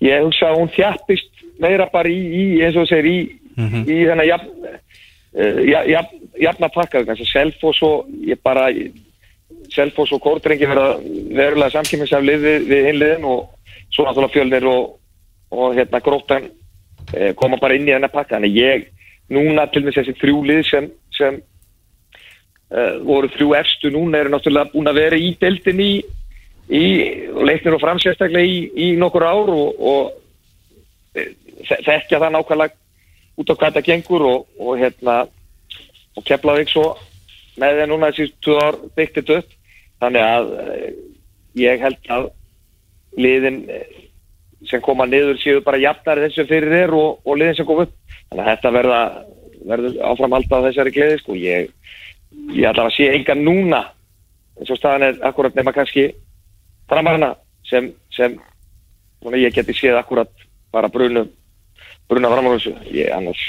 ég 0.08 0.26
hugsa 0.26 0.52
að 0.52 0.62
hún 0.62 0.72
þjappist 0.74 1.44
meira 1.62 1.90
bara 1.94 2.10
í, 2.10 2.18
í 2.18 2.46
eins 2.66 2.78
og 2.80 2.88
segir 2.90 3.10
í, 3.12 3.18
í 3.58 4.00
þennan 4.08 4.30
jafn, 4.30 4.54
uh, 4.66 5.60
jafn, 5.68 5.92
jafn, 5.94 6.24
jafna 6.48 6.72
pakka 6.74 7.04
þannig 7.04 7.28
að 7.28 7.34
Selfoss 7.34 7.84
og 7.86 8.10
ég 8.26 8.42
bara 8.46 8.70
Selfoss 9.74 10.16
og 10.16 10.24
Kórdrengi 10.24 10.70
verða 10.70 10.96
verulega 11.38 11.76
samkýminsaflið 11.76 12.46
við, 12.46 12.70
við 12.72 12.90
hinliðin 12.92 13.28
og 13.28 13.46
svo 13.94 14.06
náttúrulega 14.06 14.34
fjölnir 14.34 14.68
og, 14.70 14.96
og 15.54 15.76
hérna 15.78 16.02
gróttan 16.04 16.50
koma 17.40 17.58
bara 17.62 17.76
inn 17.78 17.88
í 17.88 17.94
þennan 17.94 18.12
pakka. 18.14 18.36
Þannig 18.38 18.58
ég, 18.60 18.88
núna 19.34 19.68
til 19.72 19.84
þess 19.86 20.00
þessi 20.02 20.16
þrjú 20.22 20.42
lið 20.48 20.62
sem, 20.68 20.90
sem 21.18 21.40
uh, 22.72 22.98
voru 23.08 23.30
þrjú 23.34 23.54
efstu 23.60 23.92
núna 23.94 24.22
eru 24.22 24.34
náttúrulega 24.34 24.72
búin 24.74 24.92
að 24.92 25.00
vera 25.02 25.20
í 25.20 25.34
deildin 25.42 25.82
í, 25.84 25.92
í 26.68 26.86
leiknir 27.48 27.78
og 27.78 27.84
framsérstaklega 27.84 28.44
í, 28.48 28.58
í 28.76 28.88
nokkur 29.00 29.26
ár 29.28 29.52
og, 29.54 29.82
og 29.92 31.16
eh, 31.16 31.32
þe- 31.68 31.82
þekkja 31.86 32.22
það 32.24 32.34
nákvæmlega 32.38 32.76
út 33.38 33.52
á 33.54 33.56
hvað 33.60 33.76
það 33.78 33.88
gengur 33.92 34.26
og, 34.28 34.48
og 34.60 34.80
hérna 34.82 35.20
og 36.18 36.26
Keflavík 36.26 36.72
svo 36.72 36.88
með 37.62 37.80
þeir 37.80 37.90
núna 37.92 38.10
þessi 38.14 38.58
ár 38.64 38.80
byggt 38.98 39.20
þetta 39.22 39.38
upp. 39.42 39.54
Þannig 40.02 40.24
að 40.26 40.52
eh, 40.64 40.90
ég 41.62 41.84
held 41.86 42.12
að 42.14 42.28
liðin 43.18 43.64
eh, 43.70 43.86
sem 44.66 44.82
koma 44.82 45.06
niður 45.06 45.38
séu 45.42 45.62
bara 45.66 45.80
jafnar 45.82 46.22
þessu 46.26 46.48
fyrir 46.50 46.74
þér 46.74 46.94
og, 46.98 47.20
og 47.26 47.38
liðin 47.38 47.60
sem 47.60 47.68
kom 47.68 47.84
upp. 47.86 47.94
Þannig 48.30 48.44
að 48.44 48.50
þetta 48.52 48.74
verða 48.76 49.02
verður 49.68 49.98
áframhald 50.10 50.54
á 50.54 50.66
þessari 50.68 50.94
gleði 50.96 51.20
sko. 51.22 51.38
Ég, 51.38 51.72
ég 52.56 52.70
ætla 52.70 52.88
að 52.88 52.96
sé 52.98 53.10
enga 53.14 53.38
núna 53.38 53.84
eins 54.58 54.72
og 54.74 54.80
staðan 54.80 55.08
er 55.10 55.20
akkurat 55.28 55.58
nema 55.58 55.74
kannski 55.76 56.10
framarna 56.90 57.34
sem, 57.68 57.92
sem 58.16 58.38
svona, 59.22 59.38
ég 59.38 59.54
geti 59.54 59.76
séð 59.78 60.00
akkurat 60.00 60.32
bara 60.74 60.90
brunu 60.90 61.28
bruna 62.10 62.32
fram 62.32 62.50
á 62.50 62.52
þessu. 62.56 62.74
Ég 62.96 63.12
annars 63.14 63.44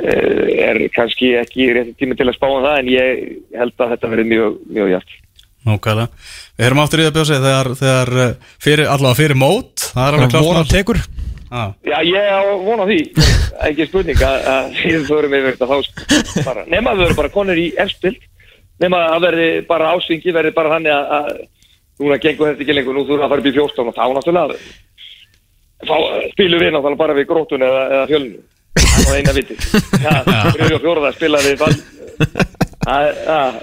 eh, 0.00 0.70
er 0.70 0.84
kannski 0.94 1.34
ekki 1.40 1.72
rétti 1.76 1.98
tími 2.00 2.16
til 2.16 2.30
að 2.30 2.38
spá 2.38 2.48
um 2.48 2.62
það 2.64 2.78
en 2.78 2.92
ég 2.94 3.26
held 3.58 3.76
að 3.76 3.96
þetta 3.96 4.14
verði 4.14 4.30
mjög, 4.32 4.62
mjög 4.70 4.94
jæft 4.96 5.18
Nákvæmlega. 5.68 6.08
Við 6.56 6.66
erum 6.70 6.80
áttur 6.84 7.02
í 7.02 7.06
það 7.06 7.16
bjósi 7.18 7.36
þegar, 7.44 7.68
þegar 7.80 8.12
eh, 8.24 8.30
fyrir, 8.64 8.86
allavega 8.88 9.18
fyrir 9.18 9.36
mót 9.40 9.86
það 9.90 10.06
er 10.06 10.16
alveg 10.16 10.30
klart 10.32 10.46
Vona 10.48 10.62
mál. 10.64 10.70
tekur. 10.72 11.00
Ah, 11.50 11.72
Já, 11.82 11.96
ég 12.06 12.28
á 12.30 12.40
vona 12.62 12.84
því, 12.86 12.98
ekki 13.66 13.86
spurning 13.90 14.20
að, 14.22 14.36
að 14.52 14.76
við 14.86 15.06
förum 15.08 15.32
yfir 15.34 15.56
þetta 15.56 15.66
þá 15.66 15.78
sko, 15.88 16.44
bara, 16.46 16.62
nema 16.70 16.92
að 16.92 17.00
við 17.00 17.04
verum 17.08 17.18
bara 17.18 17.32
konur 17.34 17.58
í 17.58 17.64
efstild, 17.82 18.20
nema 18.80 19.00
að 19.16 19.24
verði 19.26 19.48
bara 19.66 19.88
ásvingi, 19.96 20.30
verði 20.36 20.52
bara 20.54 20.70
þannig 20.76 20.94
að, 20.94 21.10
að 21.18 21.42
núna 22.00 22.20
gengur 22.22 22.52
þetta 22.52 22.64
ekki 22.64 22.76
lengur, 22.78 22.94
nú 22.96 23.02
þurfum 23.08 23.26
að 23.26 23.34
fara 23.34 23.42
upp 23.42 23.50
í 23.50 23.54
14 23.58 23.90
og 23.90 23.98
þá 23.98 24.04
náttúrulega 24.14 24.60
þá 25.90 25.94
spilum 26.36 26.62
við 26.62 26.72
náttúrulega 26.76 27.00
bara 27.02 27.18
við 27.18 27.28
grótun 27.32 27.66
eða, 27.66 27.82
eða 27.96 28.06
fjölinu, 28.12 28.40
það 28.86 29.10
var 29.10 29.18
eina 29.18 29.36
viti 29.40 29.58
Já, 30.06 30.14
þriði 30.54 30.78
og 30.78 30.86
fjóraða 30.86 31.12
spila 31.18 31.42
við 31.44 31.58
fall 31.64 31.76
að, 32.94 33.10
að, 33.34 33.60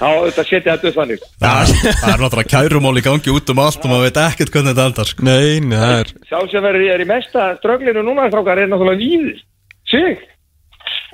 þá 0.00 0.08
þetta 0.26 0.44
setja 0.48 0.74
þetta 0.74 0.90
upp 0.90 0.98
þannig. 0.98 1.24
Það, 1.44 1.72
það 1.84 2.12
er 2.12 2.22
náttúrulega 2.24 2.52
kærumál 2.54 2.94
í 2.98 3.04
gangi 3.06 3.34
út 3.34 3.52
um 3.54 3.64
allt 3.64 3.82
og 3.84 3.92
maður 3.92 4.06
veit 4.08 4.20
ekkert 4.24 4.54
hvernig 4.54 4.74
þetta 4.74 4.86
endar 4.90 5.10
sko. 5.10 5.26
Nei, 5.28 5.58
nei, 5.62 5.76
það 5.80 5.96
er 5.98 6.14
Sá 6.30 6.38
sem 6.52 6.68
verður 6.68 6.86
er 6.94 7.04
í 7.04 7.08
mesta 7.10 7.48
ströglinu 7.60 8.06
núna 8.06 8.28
strákar 8.30 8.62
er 8.64 8.70
náttúrulega 8.72 9.02
víðir. 9.02 9.42
Sig. 9.90 10.24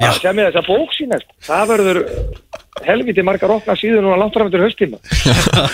Já. 0.00 0.14
sem 0.16 0.38
er 0.40 0.48
þessa 0.48 0.62
bók 0.64 0.94
sína 0.96 1.18
sko. 1.20 1.34
það 1.44 1.64
verður 1.70 1.98
helviti 2.86 3.24
margar 3.26 3.52
opna 3.52 3.74
síður 3.76 4.06
núna 4.06 4.16
langt 4.18 4.32
fram 4.34 4.48
eftir 4.48 4.62
höstíma 4.64 4.98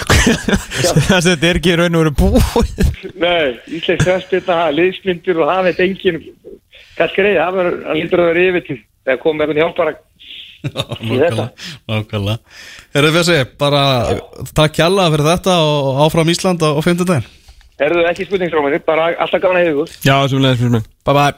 Þetta 1.06 1.46
er 1.46 1.60
ekki 1.60 1.76
raun 1.78 1.94
og 1.96 2.02
veru 2.02 2.12
búið. 2.18 2.90
Nei, 3.22 3.54
Ísleik 3.78 4.02
Þröspilna, 4.02 4.58
liðsmyndir 4.74 5.38
og 5.38 5.52
það 5.52 5.68
veit 5.68 5.84
engin 5.86 6.18
kannski 6.98 7.22
reyði, 7.22 7.38
það 7.38 7.56
verður 7.60 7.78
hann 7.86 8.00
lítur 8.00 8.24
að 8.24 8.30
vera 8.32 8.44
yfir 8.50 8.66
til 8.66 8.78
þegar 9.06 9.22
komum 9.22 9.44
eitthvað 9.44 9.62
hjálpara 9.62 9.94
Nákvæmlega, 9.94 10.45
nákvæmlega 10.74 12.38
Herðu 12.96 13.12
Bjössi, 13.16 13.38
bara 13.60 13.82
takk 14.56 14.74
kjalla 14.78 15.08
fyrir 15.12 15.28
þetta 15.30 15.56
og 15.62 16.00
áfram 16.06 16.30
Ísland 16.32 16.62
á, 16.64 16.68
á 16.74 16.80
50 16.82 17.08
daginn 17.08 17.32
Erðu 17.86 18.04
ekki 18.08 18.24
spurningsrómanir, 18.28 18.80
bara 18.86 19.10
alltaf 19.20 19.42
gaman 19.42 19.60
að 19.60 19.66
hefðu 19.68 19.86
Já, 20.06 20.16
sem 20.32 20.40
leðis 20.42 20.60
fyrir 20.62 20.74
mig 20.78 20.86
Bye 21.04 21.16
bye 21.18 21.34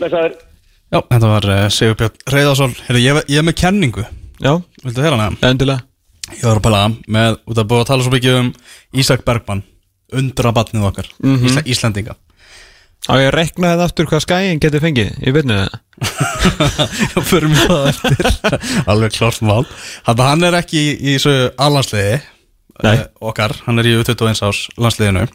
Blessaður. 0.00 0.34
Já, 0.92 0.98
þetta 1.08 1.30
var 1.30 1.46
uh, 1.48 1.62
Sigurbjörn 1.72 2.18
Reyðarsson 2.34 2.74
Herðu, 2.88 3.00
ég, 3.06 3.20
ég 3.32 3.40
er 3.40 3.46
með 3.48 3.56
kenningu. 3.62 4.04
Já, 4.42 4.52
Viltu 4.82 5.00
heyra 5.04 5.16
hana? 5.16 5.30
endilega. 5.48 5.84
Ég 6.32 6.42
var 6.44 6.58
að 6.60 6.64
pæla 6.66 6.80
með, 7.12 7.38
út 7.48 7.58
að 7.62 7.68
búið 7.70 7.82
að 7.84 7.88
tala 7.92 8.04
svo 8.04 8.12
mikið 8.12 8.36
um 8.40 8.50
Ísak 9.00 9.24
Bergmann 9.26 9.62
Undra 10.12 10.52
batnið 10.52 10.84
okkar 10.90 11.08
Mhm. 11.24 11.46
Ísla, 11.48 11.62
Íslendinga 11.72 12.14
Á 13.10 13.12
ég 13.18 13.30
að 13.30 13.34
rekna 13.34 13.72
þetta 13.72 13.86
aftur 13.88 14.10
hvað 14.10 14.24
skæin 14.26 14.60
getur 14.62 14.82
fengið 14.84 15.16
í 15.26 15.32
byrnu 15.34 15.56
það 15.58 15.80
Já, 17.12 17.22
fyrir 17.22 17.48
mig 17.50 17.64
það 17.66 17.88
eftir. 17.90 18.28
Alveg 18.90 19.16
klart 19.16 19.42
mál. 19.46 19.64
Þannig 20.06 20.22
að 20.22 20.28
hann 20.28 20.46
er 20.48 20.56
ekki 20.58 20.78
í, 20.82 20.92
í 20.98 21.16
þessu 21.16 21.34
allansliði 21.62 22.14
eh, 22.18 23.02
Okkar, 23.22 23.54
hann 23.66 23.82
er 23.82 23.90
í 23.90 23.96
21 24.00 24.42
ás 24.46 24.62
landsliðinu. 24.78 25.26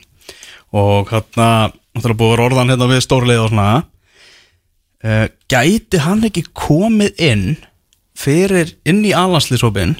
Og 0.76 1.14
hann 1.14 1.76
Það 1.98 2.12
er 2.12 2.18
búið 2.18 2.34
að 2.36 2.44
orðan 2.46 2.72
hérna 2.74 2.90
við 2.92 3.04
stórlið 3.06 3.40
og 3.42 3.52
svona. 3.52 3.70
Uh, 5.02 5.26
Gæti 5.50 6.02
hann 6.02 6.26
ekki 6.26 6.44
komið 6.58 7.20
inn 7.22 7.44
Fyrir 8.18 8.72
inn 8.90 9.04
í 9.06 9.12
allansliðsópin 9.14 9.94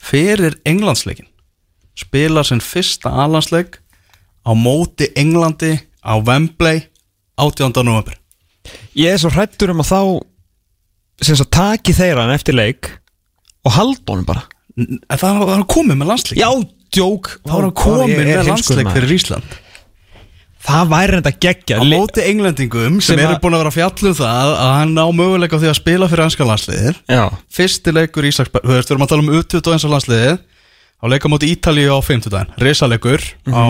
Fyrir 0.00 0.56
englandsleikin 0.68 1.28
Spilar 1.98 2.48
sinn 2.48 2.62
fyrsta 2.64 3.12
allansleik 3.26 3.76
Á 4.48 4.56
móti 4.56 5.10
Englandi 5.20 5.74
Á 6.00 6.16
Wembley 6.16 6.86
18. 7.38 7.82
november 7.86 8.16
Ég 8.98 9.14
er 9.14 9.20
svo 9.22 9.30
hrættur 9.32 9.70
um 9.72 9.80
að 9.84 9.90
þá 9.92 10.00
sem 11.24 11.38
svo 11.38 11.46
taki 11.50 11.94
þeirra 11.96 12.26
hann 12.26 12.34
eftir 12.34 12.54
leik 12.58 12.90
og 13.66 13.72
halda 13.74 14.12
honum 14.12 14.26
bara. 14.28 14.42
En 14.78 15.00
það 15.18 15.38
var 15.42 15.54
hann 15.56 15.64
komið 15.70 15.96
með 16.02 16.10
landsleik? 16.12 16.38
Já, 16.40 16.50
djók. 16.94 17.30
Þá 17.46 17.52
var 17.54 17.64
hann 17.66 17.74
komið 17.80 18.20
með 18.28 18.50
landsleik 18.50 18.90
fyrir 18.94 19.14
Ísland? 19.16 19.56
Það 20.68 20.88
væri 20.92 21.12
reynda 21.14 21.32
geggja 21.40 21.78
á 21.80 21.82
móti 21.86 22.22
englendingum 22.28 22.98
sem, 23.00 23.14
Sem 23.16 23.22
eru 23.24 23.36
að- 23.36 23.40
búin 23.42 23.54
að 23.56 23.62
vera 23.62 23.70
að 23.72 23.76
fjalla 23.78 24.10
um 24.10 24.16
það 24.18 24.52
að 24.58 24.72
hann 24.74 24.94
á 24.98 25.06
möguleika 25.14 25.56
á 25.56 25.60
því 25.62 25.68
að 25.70 25.76
spila 25.78 26.08
fyrir 26.10 26.24
hanska 26.26 26.46
landsliðir 26.48 26.96
Já, 27.08 27.24
fyrsti 27.58 27.94
leikur 27.94 28.26
Ísaksberg, 28.28 28.66
þú 28.66 28.74
veist, 28.74 28.88
við 28.90 28.94
erum 28.96 29.06
að 29.06 29.12
tala 29.14 29.22
um 29.22 29.32
U21 29.38 29.92
landsliðið. 29.94 30.38
Á 30.98 31.04
leika 31.08 31.30
móti 31.30 31.50
Ítalíu 31.54 31.94
á 31.94 31.98
50 32.02 32.30
daginn, 32.34 32.54
risalegur 32.58 33.22
á 33.54 33.64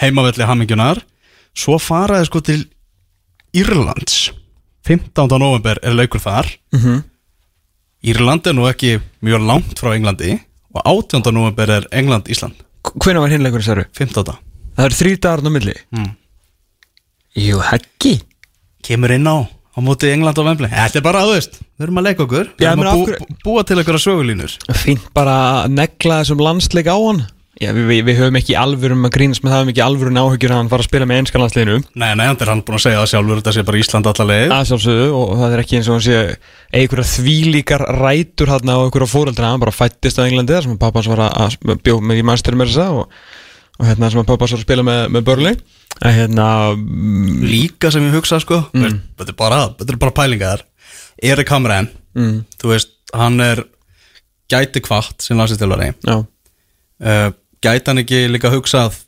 heimavelli 0.00 0.48
hammingjunar 0.48 1.02
svo 1.54 1.76
faraði 1.78 2.26
sko 2.26 2.40
til 2.40 2.64
Írlands 3.54 4.32
15. 4.84 5.38
november 5.38 5.78
er 5.82 5.94
leikur 5.96 6.20
þar 6.20 6.48
Mhm. 6.72 7.02
Írland 8.04 8.46
er 8.46 8.52
nú 8.52 8.66
ekki 8.68 9.00
mjög 9.24 9.46
langt 9.48 9.78
frá 9.80 9.94
Englandi 9.96 10.34
og 10.74 10.82
18. 10.84 11.32
november 11.32 11.70
er 11.70 11.86
England-Ísland 11.92 12.54
hvenær 13.00 13.20
var 13.24 13.30
hinleikur 13.32 13.62
í 13.62 13.64
særu? 13.64 13.84
15. 13.96 14.36
Það 14.76 14.84
eru 14.84 14.94
þrý 15.00 15.12
dagar 15.20 15.40
á 15.40 15.50
milli 15.50 15.74
Mm. 15.94 16.10
Jú, 17.36 17.58
heggi 17.62 18.20
kemur 18.82 19.10
inn 19.14 19.24
á 19.26 19.46
á 19.74 19.78
móti 19.82 20.10
England 20.12 20.38
og 20.38 20.46
Wembley 20.46 20.68
Þetta 20.70 20.96
er 20.96 21.02
bara, 21.02 21.22
þú 21.24 21.32
veist, 21.34 21.56
við 21.78 21.82
erum 21.86 21.98
að 21.98 22.04
leika 22.04 22.22
okkur 22.26 22.50
Við 22.58 22.66
erum 22.68 22.82
að 22.84 22.86
af 22.86 22.94
bú, 22.94 23.06
hverju- 23.06 23.38
búa 23.44 23.64
til 23.64 23.76
einhverja 23.78 24.04
sögulínur 24.04 24.58
Fínt 24.74 25.08
bara 25.14 25.64
að 25.64 25.70
negla 25.74 26.20
þessum 26.22 26.38
landsleik 26.44 26.86
á 26.86 26.94
hann 26.98 27.26
Já, 27.62 27.68
við, 27.70 27.84
við, 27.86 28.00
við 28.08 28.16
höfum 28.18 28.36
ekki 28.40 28.54
alvörum 28.58 29.06
að 29.06 29.12
grínast 29.14 29.44
með 29.44 29.52
það 29.52 29.60
höfum 29.60 29.68
ekki 29.70 29.82
alvörum 29.84 30.16
áhyggjur 30.18 30.52
að 30.52 30.58
hann 30.58 30.70
fara 30.72 30.82
að 30.82 30.88
spila 30.88 31.06
með 31.06 31.20
einska 31.20 31.38
landsliðinu. 31.38 31.76
Nei, 31.94 32.08
nei, 32.18 32.24
hann 32.26 32.40
er 32.42 32.50
hann 32.50 32.62
búin 32.66 32.78
að 32.80 32.82
segja 32.82 33.02
það 33.02 33.10
sjálfur 33.12 33.38
Þetta 33.38 33.52
sé 33.54 33.62
bara 33.68 33.78
Ísland 33.78 34.08
alla 34.10 34.26
leið. 34.30 34.54
Að 34.56 34.64
sjálfsögðu 34.70 35.04
og 35.20 35.34
það 35.38 35.54
er 35.54 35.62
ekki 35.62 35.78
eins 35.78 35.90
og 35.90 35.94
hann 35.94 36.04
sé 36.08 36.16
einhverja 36.74 37.06
þvílíkar 37.12 37.84
rætur 38.00 38.50
hann 38.50 38.72
á 38.74 38.76
einhverja 38.80 39.10
fóreldra, 39.12 39.52
hann 39.52 39.62
bara 39.62 39.74
fættist 39.74 40.18
á 40.18 40.26
Englandi 40.26 40.56
þar 40.56 40.66
sem 40.66 40.80
pappans 40.82 41.10
var 41.12 41.22
að, 41.28 41.54
bjóð 41.86 42.02
með 42.10 42.22
í 42.24 42.26
mannstöru 42.26 42.58
með 42.58 42.72
þessa 42.72 42.88
og, 42.98 43.14
og 43.78 43.86
hérna 43.86 44.10
sem 44.10 44.26
pappans 44.26 44.56
var 44.56 44.58
að 44.58 44.66
spila 44.66 44.86
með, 44.90 45.00
með 45.14 45.26
börli 45.30 45.54
að 46.00 46.18
hérna 46.18 46.48
mm, 46.74 47.38
Líka 47.46 47.92
sem 47.94 48.08
ég 48.08 48.18
hugsa, 48.18 48.40
sko 48.42 48.64
mm. 48.74 48.98
Þetta 49.20 49.30
er 49.30 49.38
bara, 49.38 49.60
er 49.86 50.00
bara 50.02 50.16
pælingar 50.16 50.66
Erik 51.22 51.54
Hamren, 51.54 51.86
mm, 52.18 52.34
þú 52.58 52.74
veist, 52.74 52.96
hann 53.14 53.38
er 53.44 53.62
gæti 54.50 54.82
kvart 54.82 55.22
sem 55.22 55.38
Gæti 57.64 57.90
hann 57.90 58.02
ekki 58.04 58.26
líka 58.28 58.52
hugsað 58.52 59.00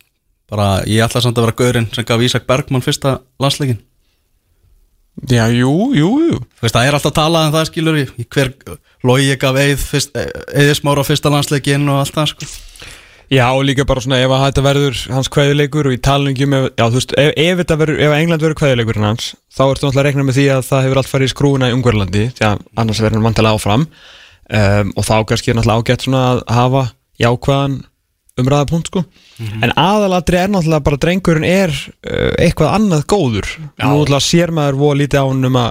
bara, 0.50 0.80
ég 0.88 1.04
ætla 1.04 1.22
samt 1.22 1.38
að 1.38 1.48
vera 1.48 1.58
gaurinn 1.58 1.90
sem 1.92 2.06
gaf 2.06 2.22
Ísak 2.24 2.46
Bergmann 2.48 2.84
fyrsta 2.84 3.18
landsleikin 3.42 3.80
já, 5.24 5.46
jú, 5.48 5.92
jú, 5.96 6.10
jú. 6.28 6.36
Þú 6.58 6.66
veist, 6.66 6.76
það 6.76 6.88
er 6.88 6.98
alltaf 6.98 7.16
talað 7.16 7.48
um 7.48 7.54
það 7.54 7.66
skilur 7.70 7.98
í 8.02 8.26
hver 8.26 8.52
logi 9.06 9.38
gaf 9.40 9.58
eið 9.62 9.80
fyrst, 9.80 10.20
eðismára 10.52 11.02
á 11.02 11.08
fyrsta 11.08 11.32
landsleikin 11.32 11.88
og 11.88 12.02
allt 12.02 12.16
það 12.16 12.30
sko. 12.34 12.50
Já, 13.26 13.48
og 13.50 13.64
líka 13.66 13.82
bara 13.82 14.02
svona 14.04 14.20
ef 14.22 14.30
að 14.30 14.42
þetta 14.44 14.62
verður 14.62 14.98
hans 15.10 15.30
kveðileikur 15.34 15.88
og 15.90 15.96
í 15.96 15.98
talningjum 15.98 16.52
ef, 16.54 16.66
já, 16.78 16.84
veist, 16.94 17.14
ef, 17.18 17.32
ef, 17.42 17.62
verður, 17.72 17.98
ef 18.06 18.14
England 18.14 18.44
verður 18.44 18.60
kveðileikurinn 18.60 19.08
hans 19.08 19.32
þá 19.50 19.64
ertu 19.64 19.88
náttúrulega 19.88 20.02
að 20.04 20.06
rekna 20.06 20.26
með 20.28 20.38
því 20.38 20.44
að 20.54 20.62
það 20.68 20.86
hefur 20.86 21.00
allt 21.00 21.10
farið 21.10 21.26
í 21.26 21.32
skrúuna 21.32 21.70
í 21.72 21.74
Ungverlandi 21.74 22.22
því 22.36 22.46
að 22.46 22.62
annars 22.78 23.02
verður 23.02 23.18
hann 23.18 23.26
vantilega 23.26 23.58
áfram. 23.58 23.88
Um, 24.46 24.92
og 24.94 25.08
þá 25.08 25.16
kannski 25.26 25.50
er 25.50 25.58
náttúrulega 25.58 25.82
ágætt 25.82 26.06
svona 26.06 26.22
að 26.28 26.42
hafa 26.54 26.84
jákvæðan 27.24 27.76
umræða 28.40 28.70
punkt 28.70 28.90
sko. 28.92 29.04
En 29.40 29.72
aðalatri 29.72 30.40
er 30.40 30.50
náttúrulega 30.52 30.86
bara 30.88 31.02
drengurinn 31.04 31.46
er 31.48 31.72
uh, 31.72 32.32
eitthvað 32.40 32.74
annað 32.78 33.06
góður. 33.12 33.52
Nú 33.80 33.92
náttúrulega 33.92 34.26
sér 34.26 34.54
maður 34.56 34.82
voða 34.82 35.00
lítið 35.02 35.22
á 35.22 35.26
hann 35.26 35.70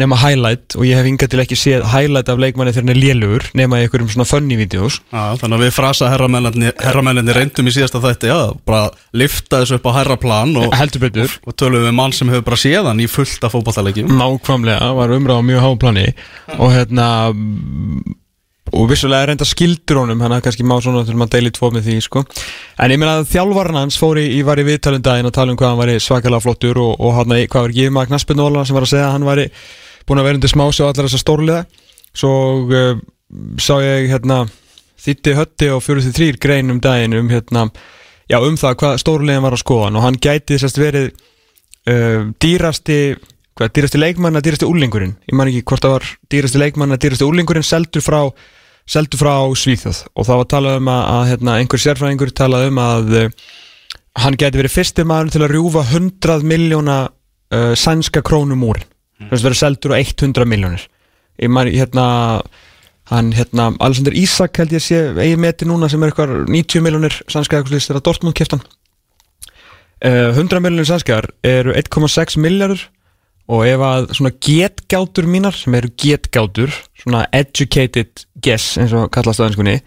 nema 0.00 0.18
highlight 0.20 0.76
og 0.78 0.86
ég 0.86 0.98
hef 0.98 1.06
hingað 1.06 1.32
til 1.32 1.42
ekki 1.42 1.58
séð 1.58 1.84
highlight 1.90 2.30
af 2.30 2.40
leikmanni 2.40 2.72
þegar 2.74 2.86
hann 2.86 2.92
er 2.94 3.00
lélugur 3.00 3.46
nema 3.58 3.80
í 3.80 3.86
einhverjum 3.86 4.10
svona 4.12 4.26
funny 4.28 4.58
videos 4.60 5.00
Já, 5.10 5.36
þannig 5.40 5.56
að 5.56 5.64
við 5.64 5.74
frasa 5.76 6.10
herramenninni, 6.12 7.34
reyndum 7.36 7.70
í 7.70 7.74
síðasta 7.74 8.02
þætti, 8.04 8.30
já, 8.30 8.38
bara 8.68 8.90
lifta 9.16 9.62
þessu 9.62 9.80
upp 9.80 9.90
á 9.90 9.92
herra 9.98 10.18
plan 10.20 10.54
og, 10.60 10.76
betur. 11.02 11.36
og 11.44 11.58
tölum 11.58 11.86
við 11.88 11.96
mann 11.98 12.16
sem 12.16 12.30
hefur 12.32 12.46
bara 12.46 12.60
séð 12.62 12.90
hann 12.90 13.02
í 13.02 13.10
fullt 13.10 13.44
af 13.46 13.56
fótballtalegjum 13.56 14.14
Nákvæmlega, 14.20 14.92
var 14.98 15.16
umræða 15.16 15.42
á 15.42 15.48
mjög 15.50 15.66
háplani 15.66 16.06
og 16.58 16.74
hérna 16.74 17.08
mm, 17.34 18.16
og 18.70 18.88
vissulega 18.90 19.24
er 19.24 19.32
reynda 19.32 19.48
skildur 19.48 20.02
honum 20.02 20.22
hann 20.24 20.34
að 20.36 20.44
kannski 20.46 20.66
má 20.66 20.76
svona 20.82 21.02
til 21.06 21.16
maður 21.18 21.36
deili 21.36 21.52
tvo 21.56 21.70
með 21.74 21.88
því 21.88 21.98
sko. 22.06 22.24
en 22.78 22.94
ég 22.94 23.00
meina 23.00 23.18
að 23.20 23.28
þjálfarn 23.32 23.80
hans 23.80 23.98
fór 24.00 24.20
í, 24.22 24.26
í 24.38 24.40
var 24.46 24.60
í 24.62 24.66
viðtalum 24.68 25.02
daginn 25.02 25.30
að 25.30 25.36
tala 25.38 25.54
um 25.54 25.60
hvað 25.60 25.72
hann 25.72 25.82
væri 25.82 26.00
svakalega 26.00 26.44
flottur 26.44 26.82
og, 26.82 26.92
og 27.00 27.14
hann, 27.18 27.36
hvað 27.50 27.68
var 27.68 27.94
maður 27.96 28.12
knaspinóla 28.12 28.64
sem 28.64 28.78
var 28.78 28.86
að 28.86 28.92
segja 28.94 29.06
að 29.08 29.14
hann 29.16 29.28
væri 29.28 29.48
búin 30.06 30.22
að 30.22 30.28
vera 30.28 30.40
undir 30.40 30.52
smási 30.52 30.84
og 30.84 30.92
allar 30.92 31.08
þessar 31.08 31.24
stórliða 31.24 31.64
svo 32.16 32.32
uh, 32.66 32.94
sá 33.62 33.74
ég 33.82 34.10
hérna 34.10 34.44
þýtti 35.00 35.34
hötti 35.38 35.70
og 35.72 35.82
fjóruð 35.84 36.08
því 36.08 36.14
þrýr 36.16 36.38
grein 36.42 36.74
um 36.74 36.80
daginn 36.82 37.16
um 37.16 37.30
hérna, 37.32 37.68
já 38.30 38.38
um 38.42 38.56
það 38.60 38.78
hvað 38.82 39.02
stórlegin 39.02 39.44
var 39.44 39.56
að 39.56 39.62
skoðan 39.64 39.98
og 39.98 40.06
hann 40.06 40.18
gæti 40.20 40.58
sérst 40.60 40.80
verið 40.80 41.10
uh, 41.10 42.30
dýrasti 42.42 43.00
hvað, 43.56 43.72
dýrasti 43.76 44.00
leikmann 44.00 44.38
að 44.38 44.48
dýrasti 44.48 44.68
úlingurinn 44.68 45.16
ég 45.30 45.36
man 45.38 45.50
ekki 45.50 45.64
hvort 45.70 45.86
það 45.86 45.96
var 45.96 46.10
dýrasti 46.34 46.62
leikmann 46.62 46.96
að 46.96 47.04
dýrasti 47.06 47.28
úlingurinn 47.28 47.66
seldur 47.66 48.04
frá, 48.04 48.20
seldur 48.88 49.20
frá 49.20 49.34
Svíþjóð. 49.56 50.04
Og 50.14 50.28
það 50.28 50.40
var 50.42 50.48
talað 50.54 50.78
um 50.80 50.92
að, 50.92 51.02
að 51.14 51.24
hérna, 51.32 51.56
einhver 51.60 51.82
sérfræðingur 51.82 52.32
talað 52.36 52.68
um 52.70 52.80
að 52.82 53.18
uh, 53.20 53.26
hann 54.20 54.38
gæti 54.38 54.60
verið 54.60 54.76
fyrsti 54.76 55.06
maður 55.08 55.34
til 55.34 55.44
að 55.44 55.52
rjúfa 55.54 55.84
100 55.88 56.46
miljóna 56.46 57.02
uh, 57.10 57.74
sænska 57.78 58.24
krónum 58.26 58.64
úr. 58.66 58.82
Mm. 59.20 59.28
þess 59.28 59.42
að 59.42 59.46
vera 59.48 59.60
seldur 59.60 59.92
á 59.92 59.96
100 60.00 60.48
miljónir 60.48 60.88
hérna 61.40 62.04
hann 63.10 63.32
hérna 63.36 63.74
Alexander 63.78 64.14
Isak 64.16 64.60
held 64.60 64.72
ég 64.72 64.84
sé 64.84 65.00
eigi 65.18 65.36
meti 65.36 65.66
núna 65.68 65.90
sem 65.90 66.02
er 66.02 66.12
eitthvað 66.12 66.46
90 66.48 66.84
miljónir 66.84 67.16
sænska 67.28 67.60
slýst 67.66 67.90
þegar 67.90 68.04
Dortmund 68.06 68.36
keftan 68.38 68.62
uh, 70.04 70.32
100 70.32 70.62
miljónir 70.64 70.88
sænskar 70.88 71.28
eru 71.44 71.74
1,6 71.76 72.38
miljardur 72.40 72.86
og 73.50 73.66
ef 73.66 73.82
að 73.82 74.08
svona 74.14 74.32
getgátur 74.46 75.26
mínar 75.26 75.58
sem 75.58 75.74
eru 75.74 75.90
getgátur 76.00 76.72
svona 77.02 77.26
educated 77.34 78.24
guess 78.42 78.78
eins 78.80 78.94
og 78.96 79.10
kallast 79.14 79.42
aðeinskunni 79.42 79.78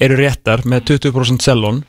eru 0.00 0.18
réttar 0.18 0.64
með 0.68 0.92
20% 0.94 1.44
sellon 1.44 1.82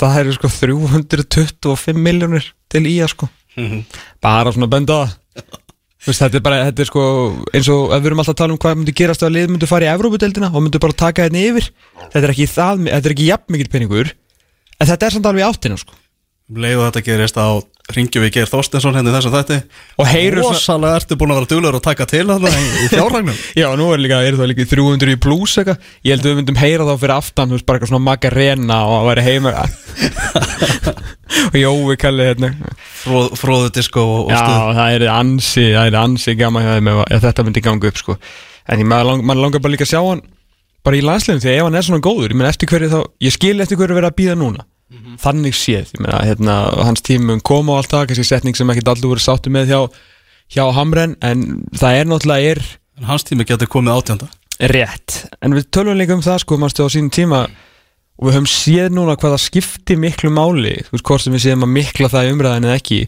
það 0.00 0.20
eru 0.22 0.36
sko 0.36 0.50
325 0.52 1.98
miljónir 1.98 2.46
til 2.70 2.84
í 2.88 2.96
að 3.02 3.12
sko. 3.14 3.28
Bara 4.22 4.52
svona 4.54 4.70
benda 4.70 5.02
það. 5.02 5.16
Veist, 6.00 6.22
þetta 6.22 6.38
er 6.38 6.44
bara, 6.44 6.58
þetta 6.70 6.80
er 6.80 6.88
sko 6.88 7.02
eins 7.52 7.68
og 7.68 7.90
við 7.92 8.06
erum 8.08 8.22
alltaf 8.22 8.32
að 8.32 8.38
tala 8.40 8.54
um 8.54 8.60
hvað 8.62 8.78
myndi 8.78 8.94
gerast 8.96 9.24
að 9.26 9.34
lið 9.34 9.50
myndi 9.52 9.68
fara 9.68 9.84
í 9.84 9.90
Evrópudeldina 9.92 10.48
og 10.48 10.64
myndi 10.64 10.80
bara 10.80 10.96
taka 10.96 11.26
þetta 11.26 11.42
yfir. 11.50 11.66
Þetta 12.06 12.22
er 12.22 12.32
ekki 12.32 12.46
það, 12.48 12.86
þetta 12.86 13.10
er 13.10 13.14
ekki 13.16 13.26
jafn 13.28 13.54
mikil 13.56 13.72
peningur 13.74 14.12
en 14.80 14.88
þetta 14.88 15.06
er 15.06 15.16
samt 15.16 15.28
alveg 15.28 15.44
áttina 15.44 15.76
sko. 15.80 15.98
Leiðu 16.56 16.86
þetta 16.86 17.04
gerist 17.04 17.36
á 17.36 17.48
ringjum 17.96 18.24
við 18.24 18.32
Geir 18.36 18.50
Þorstensson 18.50 18.96
henni 18.98 19.12
þess 19.14 19.28
að 19.28 19.36
þetta 19.38 19.58
og 20.00 20.08
heyru 20.10 20.42
svona, 20.42 20.56
Rosalega 20.56 21.00
ertu 21.00 21.18
búin 21.20 21.32
að 21.34 21.38
vera 21.40 21.50
duglur 21.52 21.78
og 21.78 21.84
taka 21.84 22.06
til 22.10 22.24
þarna 22.28 22.52
í, 22.54 22.88
fjárragnum 22.92 23.38
já 23.60 23.66
nú 23.78 23.88
er 23.94 24.02
líka, 24.04 24.20
er 24.26 24.38
það 24.40 24.50
líka 24.52 24.66
300 24.72 25.14
í 25.14 25.20
plus 25.26 25.56
eitthvað, 25.60 25.86
ég 26.06 26.16
held 26.16 26.24
að 26.24 26.32
við 26.32 26.40
myndum 26.40 26.60
heyra 26.60 26.88
þá 26.88 26.92
fyrir 27.04 27.14
aftan, 27.16 27.50
þú 27.52 27.58
veist, 27.58 27.68
bara 27.68 27.80
eitthvað 27.80 27.92
svona 27.92 28.06
magarena 28.08 28.80
og 28.88 28.96
að 28.98 29.08
vera 29.10 29.26
heima. 29.28 29.54
Og 31.50 31.54
Jói 31.54 31.94
kalli 32.00 32.24
hérna. 32.26 32.48
Fróð, 33.04 33.28
Fróðu 33.38 33.68
disko 33.76 34.02
og, 34.02 34.18
og 34.26 34.32
Já, 34.34 34.40
það 34.76 34.96
er 34.96 35.04
ansi, 35.14 35.62
það 35.76 35.86
er 35.92 35.96
ansi 36.00 36.34
þeim 36.34 36.90
ef, 36.90 36.98
ef 37.06 37.22
þetta 37.22 37.44
myndi 37.46 37.62
ganga 37.64 37.90
upp 37.92 38.00
sko. 38.00 38.16
En 38.66 38.82
ég, 38.82 38.88
maður, 38.90 39.12
lang, 39.12 39.22
maður 39.28 39.44
langar 39.44 39.62
bara 39.62 39.74
líka 39.76 39.86
að 39.86 39.92
sjá 39.94 40.00
hann 40.02 40.24
bara 40.86 40.96
í 40.96 41.04
landslegum 41.04 41.42
því 41.42 41.50
að 41.50 41.58
ef 41.58 41.66
hann 41.66 41.78
er 41.78 41.86
svona 41.86 42.04
góður 42.04 42.32
ég, 42.32 42.38
meina, 42.40 42.52
eftir 42.52 42.70
hverju 42.70 42.90
þá, 42.92 43.00
ég 43.26 43.34
skil 43.34 43.56
eftir 43.60 43.80
hverju 43.80 43.96
vera 43.98 44.10
að 44.12 44.18
býða 44.20 44.36
núna 44.40 44.64
Þannig 45.22 45.54
séð, 45.54 45.92
ég 45.94 46.02
meina, 46.02 46.18
hérna, 46.26 46.54
hans 46.82 47.02
tímum 47.06 47.38
koma 47.46 47.76
og 47.76 47.82
allt 47.82 47.92
það 47.94 48.06
kannski 48.10 48.26
setning 48.26 48.58
sem 48.58 48.70
ekki 48.72 48.82
allur 48.90 49.12
voru 49.12 49.22
sáttu 49.22 49.52
með 49.54 49.70
hjá, 49.70 49.80
hjá 50.50 50.64
Hamren 50.74 51.14
en 51.22 51.44
það 51.78 51.98
er 52.00 52.10
náttúrulega 52.10 52.54
er 52.56 52.62
En 53.00 53.08
hans 53.08 53.24
tími 53.24 53.46
getur 53.48 53.70
komið 53.70 53.96
átjönda 53.96 54.26
rétt. 54.68 55.22
En 55.40 55.54
við 55.56 55.70
tölum 55.72 55.96
líka 55.96 56.12
um 56.12 56.20
það 56.24 56.42
sko, 56.42 56.58
mannstu 56.60 56.84
á 56.84 56.92
sínum 56.92 57.08
tíma 57.14 57.46
og 58.20 58.26
við 58.28 58.34
höfum 58.36 58.48
séð 58.52 58.90
núna 58.92 59.14
hvað 59.16 59.32
það 59.32 59.44
skipti 59.46 59.96
miklu 59.96 60.32
máli, 60.36 60.74
þú 60.84 60.92
veist 60.92 61.06
hvort 61.08 61.24
sem 61.24 61.32
við 61.32 61.44
séum 61.46 61.64
að 61.64 61.72
mikla 61.78 62.10
það 62.12 62.26
í 62.26 62.34
umræðinu 62.34 62.68
eða 62.68 62.80
ekki 62.82 62.98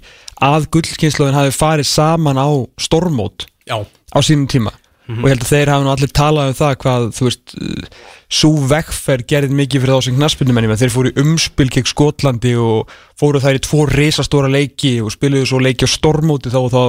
að 0.49 0.68
gullkynnslóðin 0.72 1.37
hafi 1.37 1.53
farið 1.53 1.91
saman 1.91 2.41
á 2.41 2.49
stormót 2.80 3.45
Já. 3.68 3.85
á 3.85 4.18
sínum 4.24 4.49
tíma 4.49 4.72
og 5.11 5.24
ég 5.26 5.32
held 5.32 5.42
að 5.42 5.50
þeir 5.50 5.70
hafa 5.72 5.84
nú 5.84 5.90
allir 5.92 6.11
talað 6.14 6.50
um 6.53 6.57
það 6.59 6.74
hvað, 6.82 7.07
þú 7.16 7.24
veist 7.26 7.55
svo 8.32 8.50
vegferð 8.70 9.26
gerði 9.32 9.57
mikið 9.59 9.82
fyrir 9.82 9.92
þá 9.96 10.07
sem 10.07 10.16
knaspindumenni 10.16 10.76
þeir 10.78 10.92
fóru 10.94 11.12
umspil 11.20 11.66
gegn 11.74 11.88
Skotlandi 11.90 12.53
og 12.62 12.92
fóru 13.18 13.40
þær 13.42 13.59
í 13.59 13.62
tvo 13.66 13.86
risastóra 13.90 14.50
leiki 14.53 14.92
og 15.03 15.11
spiluðu 15.12 15.48
svo 15.50 15.61
leiki 15.62 15.88
á 15.88 15.90
stormóti 15.90 16.53
þá 16.55 16.59
og 16.62 16.70
þá, 16.72 16.82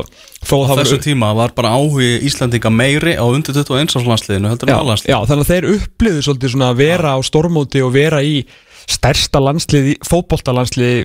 þá 0.45 0.53
það 0.53 0.83
þessu 0.83 0.99
tíma 1.07 1.31
var 1.37 1.55
bara 1.57 1.73
áhugi 1.73 2.11
Íslandinga 2.29 2.71
meiri 2.73 3.15
á 3.17 3.25
undir 3.25 3.57
21 3.57 3.97
árslandsliðinu 3.97 4.53
heldur 4.53 4.69
en 4.69 4.75
já, 4.75 4.79
allanslið 4.83 5.13
já, 5.13 5.17
þannig 5.31 5.47
að 5.47 5.53
þeir 5.53 5.69
upplýðu 5.73 6.25
svolítið 6.27 6.53
svona 6.53 6.69
að 6.69 6.83
vera 6.83 7.15
á 7.17 7.19
stormóti 7.25 7.83
og 7.83 7.95
vera 7.97 8.21
í 8.23 8.43
stærsta 8.83 9.41
landsliði, 9.41 9.97
fótboltalandsliði 10.05 11.03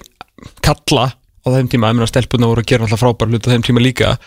kalla 0.64 1.08
á 1.14 1.48
þeim 1.56 1.70
tíma, 1.72 1.90
ég 1.90 1.98
meina 1.98 2.10
stelpunna 2.10 2.50
voru 2.50 2.62
að 2.62 2.70
gera 2.72 2.86
alltaf 2.86 3.00
frábær 3.02 3.30
hlut 3.32 3.48
á 3.48 3.52
þeim 3.54 3.64
tíma 3.66 3.82
líka 3.82 4.18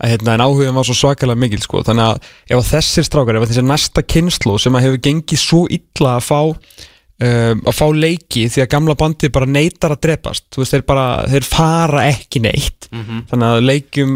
að 0.00 0.14
hérna, 0.14 0.34
en 0.34 0.44
áhugin 0.46 0.76
var 0.76 0.88
svo 0.88 0.96
svakalega 0.96 1.40
mikil 1.40 1.60
sko. 1.62 1.84
þannig 1.86 2.06
að 2.06 2.30
ef 2.48 2.56
að 2.58 2.70
þessir 2.70 3.08
strákar, 3.08 3.36
ef 3.36 3.46
að 3.46 3.52
þessi 3.52 3.66
næsta 3.68 4.06
kynslu 4.14 4.56
sem 4.58 4.78
að 4.78 4.86
hefur 4.86 5.04
gengið 5.06 5.42
svo 5.42 5.62
illa 5.68 6.16
að 6.16 6.26
fá 6.26 6.40
um, 6.40 7.62
að 7.68 7.76
fá 7.76 7.86
leiki 7.92 8.46
því 8.48 8.64
að 8.64 8.70
gamla 8.74 8.98
bandi 8.98 9.32
bara 9.32 9.48
neytar 9.48 9.94
að 9.94 10.02
drepast. 10.08 10.48
Veist, 10.56 10.74
þeir 10.74 10.86
bara, 10.88 11.06
þeir 11.30 11.48
fara 11.48 12.06
ekki 12.08 12.44
neitt. 12.46 12.88
Þannig 13.30 13.48
að 13.50 13.66
leikjum 13.68 14.14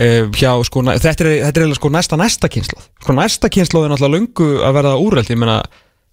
uh, 0.00 0.26
hjá, 0.36 0.52
sko, 0.68 0.84
þetta 0.88 1.12
er, 1.26 1.30
þetta 1.48 1.64
er 1.64 1.74
sko 1.78 1.92
næsta 1.92 2.18
næsta 2.20 2.50
kynslu 2.52 2.80
sko 3.02 3.16
næsta 3.16 3.50
kynslu 3.52 3.84
er 3.84 3.92
náttúrulega 3.92 4.18
löngu 4.18 4.50
að 4.64 4.76
verða 4.78 4.94
úreld 5.02 5.32
ég 5.32 5.40
meina, 5.40 5.60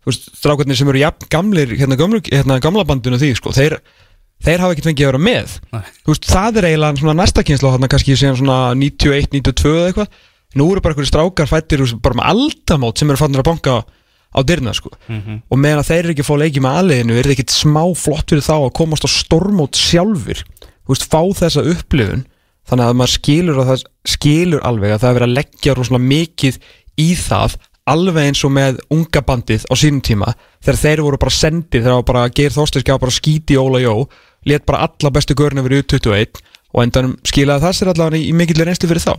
þú 0.04 0.12
veist, 0.12 0.30
strákarnir 0.40 0.80
sem 0.80 0.92
eru 0.92 1.04
jafn 1.04 1.30
gamlir, 1.32 1.74
hérna, 1.80 2.00
gamlu, 2.00 2.22
hérna 2.28 2.60
gamla 2.64 2.86
bandinu 2.88 3.20
því, 3.22 3.34
sko, 3.40 3.54
þeir 3.56 3.80
þeir 4.46 4.64
hafa 4.64 4.76
ekkert 4.76 4.90
fengið 4.90 5.06
að 5.06 5.12
vera 5.12 5.24
með. 5.28 5.54
Veist, 6.08 6.28
það 6.30 6.60
er 6.62 6.68
eiginlega 6.70 7.02
svona 7.02 7.18
næsta 7.20 7.46
kynslu 7.48 7.72
þarna 7.74 7.92
kannski 7.92 8.18
síðan 8.20 8.40
svona 8.40 8.60
91, 8.80 9.32
92 9.36 9.74
eða 9.76 9.88
eitthvað. 9.92 10.20
Nú 10.58 10.66
eru 10.72 10.82
bara 10.82 10.96
einhverju 10.96 11.12
strákar 11.12 11.50
fættir 11.50 11.84
bara 12.02 12.18
með 12.18 12.30
aldamót 12.34 13.02
sem 13.02 13.12
eru 13.12 13.22
fannir 13.22 13.44
að 13.44 13.50
banka 13.52 13.76
á 14.30 14.40
dyrna 14.46 14.74
sko. 14.78 14.92
Og 15.50 15.58
meðan 15.58 15.82
að 15.84 15.90
þeir 15.90 16.00
eru 16.04 16.14
ekki 16.14 16.26
að 16.26 16.30
fá 16.30 16.36
leiki 16.42 16.64
með 16.64 16.80
aðliðinu 16.80 17.16
er 17.18 17.30
það 17.30 17.36
ekkert 17.36 17.54
smá 17.54 17.84
flott 17.98 18.30
fyrir 18.30 18.46
þá 18.46 18.56
að 18.58 18.76
komast 18.78 19.06
á 19.06 19.10
stormót 19.10 19.80
sjálfur 19.80 20.44
veist, 20.90 21.06
fá 21.10 21.22
þessa 21.38 21.66
upplifun 21.70 22.26
þannig 22.70 22.86
að 22.86 23.00
maður 23.00 23.14
skilur, 23.16 23.60
að 23.62 23.72
það, 23.72 23.84
skilur 24.06 24.62
alveg 24.66 24.94
að 24.94 25.02
það 25.02 25.10
er 25.10 25.18
verið 25.18 25.30
að 25.30 25.38
leggja 25.40 25.76
rosalega 25.78 26.10
mikið 26.12 26.60
í 27.00 27.10
það 27.18 27.58
alveg 27.90 28.30
eins 28.30 28.44
og 28.46 28.54
með 28.54 28.82
unga 28.94 29.22
bandið 29.26 29.66
á 29.66 29.74
sínum 29.74 30.02
tíma. 30.06 30.34
Þegar 30.62 30.82
þeir 30.84 31.02
voru 31.08 31.20
bara 31.22 31.34
sendir 31.34 31.86
þegar 31.86 32.06
bara 32.06 32.28
Geir 32.30 32.54
Þorsteinski 32.54 32.94
á 32.94 33.02
bara 33.02 33.16
skíti 33.16 33.58
Óla 33.58 33.82
Jó 33.82 33.96
let 34.48 34.66
bara 34.70 34.88
alla 34.88 35.14
bestu 35.16 35.36
görn 35.38 35.62
yfir 35.64 35.80
U21 35.82 36.44
og 36.70 36.84
endanum 36.84 37.16
skilaði 37.28 37.66
það 37.66 37.80
sér 37.80 37.94
allavega 37.94 38.22
í, 38.22 38.36
mikill 38.38 38.62
reynslu 38.64 38.90
fyrir 38.92 39.04
þá. 39.04 39.16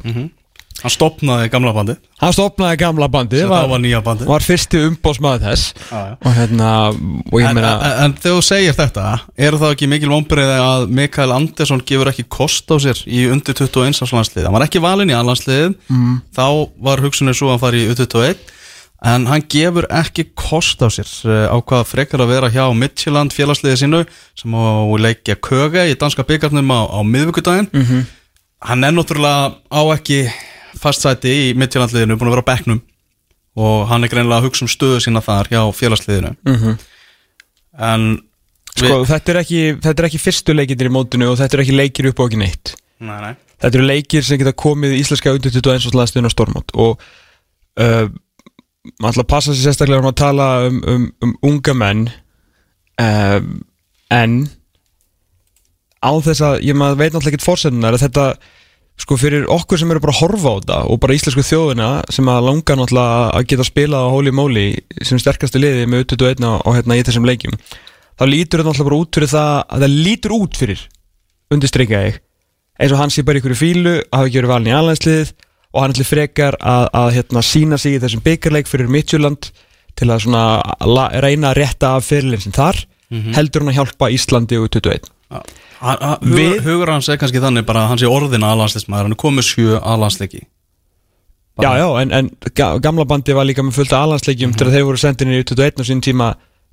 Hann 0.81 0.93
stopnaði 0.95 1.49
gamla 1.53 1.73
bandi 1.77 1.95
hann 2.23 2.33
stopnaði 2.33 2.79
gamla 2.81 3.09
bandið 3.12 3.43
Svo 3.43 3.51
var, 3.51 3.64
það 3.64 3.73
var 3.73 3.81
nýja 3.83 3.99
bandi 4.05 4.29
var 4.29 4.45
fyrsti 4.45 4.81
umbóðsmaður 4.87 5.43
þess. 5.45 5.75
Já, 5.91 5.99
já. 6.07 6.14
og 6.16 6.37
hérna 6.39 6.71
og 6.95 7.35
En, 7.37 7.59
meina 7.59 7.73
en, 7.75 7.97
en 8.07 8.14
þegar 8.16 8.39
þú 8.39 8.45
segir 8.47 8.77
þetta 8.79 9.05
eru 9.49 9.61
það 9.61 9.75
ekki 9.75 9.89
mikil 9.93 10.12
vonbreiði 10.14 10.55
að 10.64 10.87
Mikael 11.01 11.35
Andersson 11.37 11.83
gefur 11.91 12.12
ekki 12.12 12.25
kost 12.33 12.73
á 12.73 12.77
sér 12.81 13.03
í 13.05 13.27
undir 13.33 13.59
21 13.59 14.01
árs 14.07 14.14
landslið 14.16 14.49
hann 14.49 14.57
var 14.57 14.64
ekki 14.68 14.81
valinn 14.85 15.12
í 15.12 15.18
allanslið 15.18 15.75
mm. 15.75 16.16
þá 16.39 16.47
var 16.89 17.05
hugsunni 17.05 17.37
svo 17.37 17.51
að 17.51 17.59
hann 17.59 17.64
fari 17.66 17.85
í 17.85 17.93
U21 17.93 18.41
en 19.01 19.26
hann 19.30 19.44
gefur 19.48 19.86
ekki 19.88 20.26
kost 20.36 20.82
á 20.84 20.88
sér 20.92 21.09
eh, 21.24 21.48
á 21.48 21.57
hvað 21.57 21.88
frekar 21.88 22.20
að 22.20 22.32
vera 22.34 22.51
hjá 22.53 22.64
Midtjylland 22.76 23.32
félagsliði 23.32 23.80
sínu 23.80 24.03
sem 24.36 24.53
á 24.53 24.84
leikja 25.01 25.38
Köge 25.40 25.86
í 25.88 25.96
danska 25.96 26.26
byggarnum 26.28 26.68
á, 26.68 26.80
á 26.84 27.01
miðvíkudaginn 27.01 27.70
-hmm. 27.72 28.05
hann 28.68 28.84
er 28.84 28.92
náttúrulega 28.92 29.57
á 29.72 29.80
ekki 29.96 30.28
fastsæti 30.76 31.32
í 31.32 31.55
Midtjyllandliðinu 31.57 32.18
búin 32.20 32.28
að 32.28 32.36
vera 32.36 32.44
á 32.44 32.51
bekknum 32.53 32.82
og 33.57 33.88
hann 33.88 34.05
er 34.05 34.12
greinlega 34.12 34.40
að 34.40 34.51
hugsa 34.51 34.64
um 34.64 34.72
stöðu 34.72 35.01
sína 35.01 35.24
þar 35.24 35.48
hjá 35.48 35.62
félagsliðinu 35.72 36.36
-hmm. 36.44 36.76
en 37.78 38.20
sko, 38.76 39.05
þetta, 39.09 39.32
er 39.32 39.40
ekki, 39.42 39.62
þetta 39.80 40.03
er 40.03 40.09
ekki 40.11 40.24
fyrstu 40.26 40.55
leikir 40.55 40.76
í 40.76 40.92
mótinu 40.92 41.32
og 41.32 41.40
þetta 41.40 41.57
er 41.57 41.64
ekki 41.64 41.80
leikir 41.80 42.12
upp 42.12 42.20
á 42.20 42.24
ekki 42.28 42.42
neitt 42.44 42.76
nei, 43.01 43.16
nei. 43.24 43.34
þetta 43.57 43.78
eru 43.78 43.88
leikir 43.88 44.24
sem 44.24 44.38
geta 44.38 44.53
komið 44.53 44.92
í 44.92 45.01
íslenska 45.01 45.32
undir 45.32 45.57
21 45.57 45.88
og 45.88 45.96
landsliðinu 45.96 46.28
á 46.28 46.36
stormót 46.36 46.76
og 46.76 47.01
uh, 47.80 48.09
maður 49.01 49.12
ætla 49.12 49.24
að 49.26 49.33
passa 49.33 49.53
sér 49.55 49.68
sérstaklega 49.68 50.03
um 50.03 50.11
að 50.11 50.20
tala 50.20 50.47
um, 50.68 50.78
um, 50.89 51.05
um 51.24 51.35
unga 51.51 51.74
menn 51.76 52.07
uh, 53.01 53.41
en 54.14 54.39
á 56.01 56.11
þess 56.24 56.41
að 56.47 56.62
ég 56.64 56.78
maður 56.78 57.03
veit 57.03 57.12
náttúrulega 57.12 57.35
ekkert 57.35 57.49
fórsendunar 57.49 57.97
að 57.97 58.07
þetta 58.07 58.26
sko 59.01 59.16
fyrir 59.20 59.47
okkur 59.53 59.81
sem 59.81 59.93
eru 59.93 60.03
bara 60.03 60.14
að 60.14 60.22
horfa 60.24 60.53
á 60.53 60.57
þetta 60.61 60.78
og 60.93 61.01
bara 61.01 61.16
íslensku 61.16 61.45
þjóðina 61.45 61.91
sem 62.12 62.28
að 62.28 62.47
langa 62.49 62.76
náttúrulega 62.76 63.20
að 63.37 63.47
geta 63.53 63.68
spilað 63.68 64.09
á 64.09 64.12
Holy 64.14 64.33
Moly 64.37 64.66
sem 65.05 65.20
sterkastu 65.20 65.61
liði 65.61 65.87
með 65.89 66.07
21 66.14 66.49
og, 66.49 66.64
og 66.64 66.76
hérna 66.78 66.99
í 66.99 67.05
þessum 67.05 67.28
leikjum 67.28 67.57
þá 67.61 68.24
lítur 68.28 68.61
þetta 68.61 68.72
náttúrulega 68.72 68.89
bara 68.91 69.01
út 69.05 69.18
fyrir 69.20 69.33
það 69.35 69.53
að 69.61 69.85
það 69.85 69.97
lítur 70.09 70.37
út 70.37 70.61
fyrir 70.61 70.83
undirstryka 71.53 72.03
ég 72.09 72.20
eins 72.81 72.97
og 72.97 73.01
hann 73.01 73.12
sé 73.12 73.24
bara 73.24 73.41
í 73.41 73.43
ykkur 73.45 73.57
fílu 73.61 73.95
hafi 74.09 74.28
ekki 74.28 74.41
verið 74.41 74.53
valin 74.55 74.70
í 74.72 74.76
alhansliðið 74.76 75.33
og 75.73 75.83
hann 75.85 75.93
ætli 75.95 76.05
frekar 76.09 76.57
að, 76.61 76.87
að 76.99 77.11
hérna, 77.18 77.43
sína 77.47 77.79
sig 77.79 77.97
í 77.97 78.01
þessum 78.03 78.23
byggarleik 78.27 78.66
fyrir 78.71 78.89
Midtjylland 78.91 79.51
til 79.99 80.09
að 80.11 80.25
svona 80.25 80.43
la, 80.87 81.09
reyna 81.23 81.51
að 81.53 81.61
rétta 81.62 81.95
af 81.99 82.07
fyrirlin 82.09 82.41
sem 82.43 82.53
þar 82.57 82.79
heldur 83.35 83.64
hann 83.64 83.73
að 83.73 83.79
hjálpa 83.81 84.09
Íslandi 84.14 84.59
og 84.61 84.68
21 84.71 85.11
Hann- 85.31 86.03
hann- 86.03 86.18
Hugur, 86.23 86.37
Við- 86.39 86.61
hugur 86.66 86.91
hans 86.93 87.09
er 87.09 87.16
kannski 87.18 87.41
þannig 87.43 87.64
bara 87.66 87.85
að 87.85 87.89
hann 87.93 87.99
sé 88.03 88.07
orðin 88.11 88.45
aðlandsleismæður, 88.47 89.07
hann 89.09 89.14
er 89.16 89.21
komið 89.23 89.47
sjö 89.49 89.79
aðlandsleiki 89.81 90.43
Já, 91.61 91.71
já, 91.77 91.87
en, 92.01 92.12
en 92.14 92.29
ga- 92.57 92.79
gamla 92.81 93.05
bandi 93.05 93.35
var 93.37 93.45
líka 93.45 93.62
með 93.66 93.75
fullt 93.77 93.93
af 93.93 94.07
alansleikjum 94.07 94.55
til 94.57 94.66
að 94.68 94.77
þeir 94.79 94.85
voru 94.89 95.01
sendinir 95.03 95.43
í 95.43 95.45
21 95.45 95.83
á 95.83 95.85
sín 95.85 96.01
tíma 96.01 96.29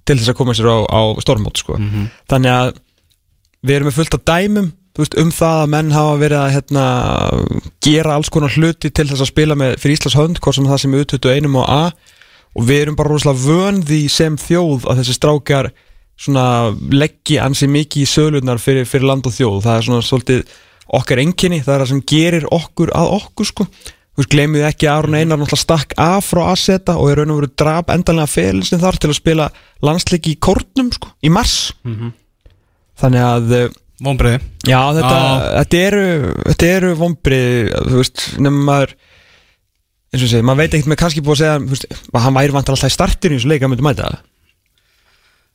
til 0.07 0.15
þess 0.15 0.31
að 0.31 0.37
koma 0.39 0.53
sér 0.55 0.69
á, 0.71 0.77
á 0.87 1.01
stormót 1.19 1.59
sko. 1.59 1.75
þannig 2.31 2.53
að 2.53 2.69
við 3.67 3.75
erum 3.75 3.89
með 3.89 3.97
fullt 3.97 4.15
af 4.15 4.23
dæmum 4.29 4.69
veist, 5.03 5.17
um 5.21 5.31
það 5.33 5.63
að 5.63 5.71
menn 5.73 5.95
hafa 5.95 6.19
verið 6.21 6.41
að 6.41 6.53
hérna, 6.55 6.85
gera 7.85 8.15
alls 8.17 8.31
konar 8.33 8.53
hluti 8.53 8.91
til 8.91 9.07
þess 9.09 9.23
að 9.25 9.31
spila 9.31 9.57
með 9.59 9.75
fyrir 9.81 9.97
Íslands 9.97 10.17
hönd 10.17 10.39
hvort 10.41 10.57
sem 10.57 10.69
það 10.69 10.83
sem 10.83 10.95
er 10.95 11.09
21 11.15 11.49
og 11.53 11.67
A. 11.67 11.81
Og 12.57 12.65
við 12.65 12.83
erum 12.83 12.95
bara 12.97 13.11
rosalega 13.11 13.43
vön 13.43 13.83
því 13.85 13.99
sem 14.09 14.37
þjóð 14.41 14.87
að 14.89 15.01
þessi 15.01 15.17
strákar 15.17 15.69
svona 16.17 16.45
leggji 16.89 17.37
ansi 17.41 17.67
mikið 17.69 18.01
í 18.01 18.09
sölunar 18.09 18.61
fyrir, 18.61 18.87
fyrir 18.89 19.05
land 19.11 19.27
og 19.29 19.35
þjóð. 19.35 19.59
Það 19.67 19.75
er 19.75 19.85
svona 19.85 20.07
svolítið 20.07 20.57
okkar 20.97 21.21
enginni 21.21 21.61
það 21.61 21.75
er 21.75 21.83
það 21.83 21.91
sem 21.91 22.03
gerir 22.09 22.49
okkur 22.57 22.91
að 22.97 23.13
okkur 23.19 23.51
sko. 23.51 23.67
Gleymið 24.17 24.63
ekki 24.65 24.87
að 24.89 24.95
Aron 25.03 25.15
Einar 25.19 25.59
stakk 25.61 25.91
af 26.01 26.31
frá 26.31 26.47
Aseta 26.49 26.95
og 26.97 27.11
er 27.11 27.19
raun 27.21 27.35
og 27.35 27.43
veru 27.43 27.51
drap 27.53 27.91
endanlega 27.93 28.31
felisinn 28.31 28.81
þar 28.81 28.97
til 28.97 29.11
að 29.11 29.19
spila 29.19 29.45
landsleiki 29.85 30.33
í 30.33 30.39
Kortnum, 30.41 30.89
sko, 30.89 31.11
í 31.21 31.29
mars. 31.29 31.75
Þannig 32.97 33.21
að 33.27 33.53
eh, 33.53 33.75
Vombriði 34.03 34.39
Já, 34.69 34.79
þetta, 34.93 35.19
þetta 35.57 35.83
eru 35.87 36.05
þetta 36.51 36.71
eru 36.77 36.93
vombrið, 36.99 37.71
þú 37.89 38.01
veist 38.03 38.25
nefnum 38.37 38.63
maður 38.67 38.95
eins 40.13 40.23
og 40.23 40.29
segi, 40.31 40.45
maður 40.45 40.61
veit 40.63 40.73
ekkert 40.77 40.91
með 40.93 40.99
kannski 41.01 41.23
búið 41.25 41.35
að 41.35 41.41
segja 41.43 41.59
þú 41.63 41.73
veist, 41.75 41.87
að 42.13 42.25
hann 42.27 42.37
væri 42.37 42.55
vantar 42.55 42.75
alltaf 42.77 42.91
í 42.91 42.95
startinu 42.97 43.35
í 43.35 43.39
þessu 43.39 43.49
leik 43.51 43.65
að 43.65 43.71
myndi 43.73 43.87
mæta. 43.87 44.11
Það, 44.11 44.25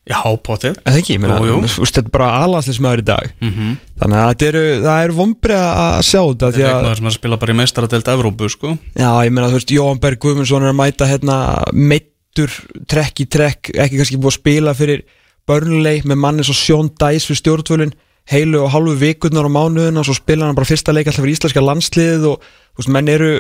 Já, 0.02 0.18
potið. 0.42 0.78
Eða 0.82 0.98
ekki, 0.98 1.14
ég 1.14 1.20
meina, 1.22 1.36
Jú, 1.38 1.46
jú. 1.46 1.58
þú 1.70 1.82
veist, 1.84 1.94
þetta 1.94 2.10
er 2.10 2.14
bara 2.16 2.30
alanslismæður 2.42 3.02
í 3.02 3.04
dag. 3.06 3.28
Mhm. 3.38 3.68
þannig 4.02 4.18
að 4.18 4.30
þetta 4.32 4.46
eru, 4.48 4.62
það 4.82 5.02
eru 5.04 5.14
vombrið 5.20 5.60
að 5.62 5.98
sjá 6.08 6.20
þetta 6.26 6.48
Þetta 6.50 6.58
er 6.58 6.66
að, 6.66 6.72
eitthvað 6.72 6.96
sem 6.98 7.06
er 7.06 7.12
að 7.12 7.18
spila 7.20 7.36
bara 7.38 7.52
í 7.52 7.58
meistaradelt 7.60 8.10
Evrópu 8.10 8.48
sko. 8.50 8.72
Já, 8.98 9.10
ég 9.22 9.30
meina, 9.30 9.48
þú 9.52 9.58
veist, 9.60 9.74
Jóhann 9.76 10.00
Berg 10.02 10.18
Guðmundsson 10.18 10.66
er 10.66 10.72
að 10.72 10.80
mæta 10.82 11.06
hérna 11.06 11.36
meittur, 11.72 12.50
trekk 12.90 13.22
í 13.22 13.28
trekk 13.30 13.70
ekki 13.78 14.00
kannski 14.00 14.18
búið 14.18 14.32
að 14.34 14.38
spila 14.40 14.74
fyrir 14.74 15.04
börnlei 15.46 16.02
með 16.02 16.18
manni 16.18 16.42
svo 16.42 16.54
Sjón 16.58 16.90
Dæs 16.98 17.28
fyrir 17.30 17.38
stjórnvölin, 17.38 17.94
heilu 18.30 18.62
og 18.62 18.72
hálfu 18.74 18.94
vikurnar 19.00 19.48
og 19.48 19.54
mánuðina 19.54 20.02
og 20.02 20.08
svo 20.08 20.16
spila 20.16 20.46
hann 20.46 20.58
bara 20.58 20.68
fyrsta 20.68 20.94
leik 20.94 21.10
alltaf 21.10 21.24
fyrir 21.24 21.36
íslenska 21.36 21.62
landsliðið 21.64 22.26
og 22.30 22.42
þú 22.42 22.82
veist, 22.82 22.92
menn 22.96 23.12
eru 23.12 23.36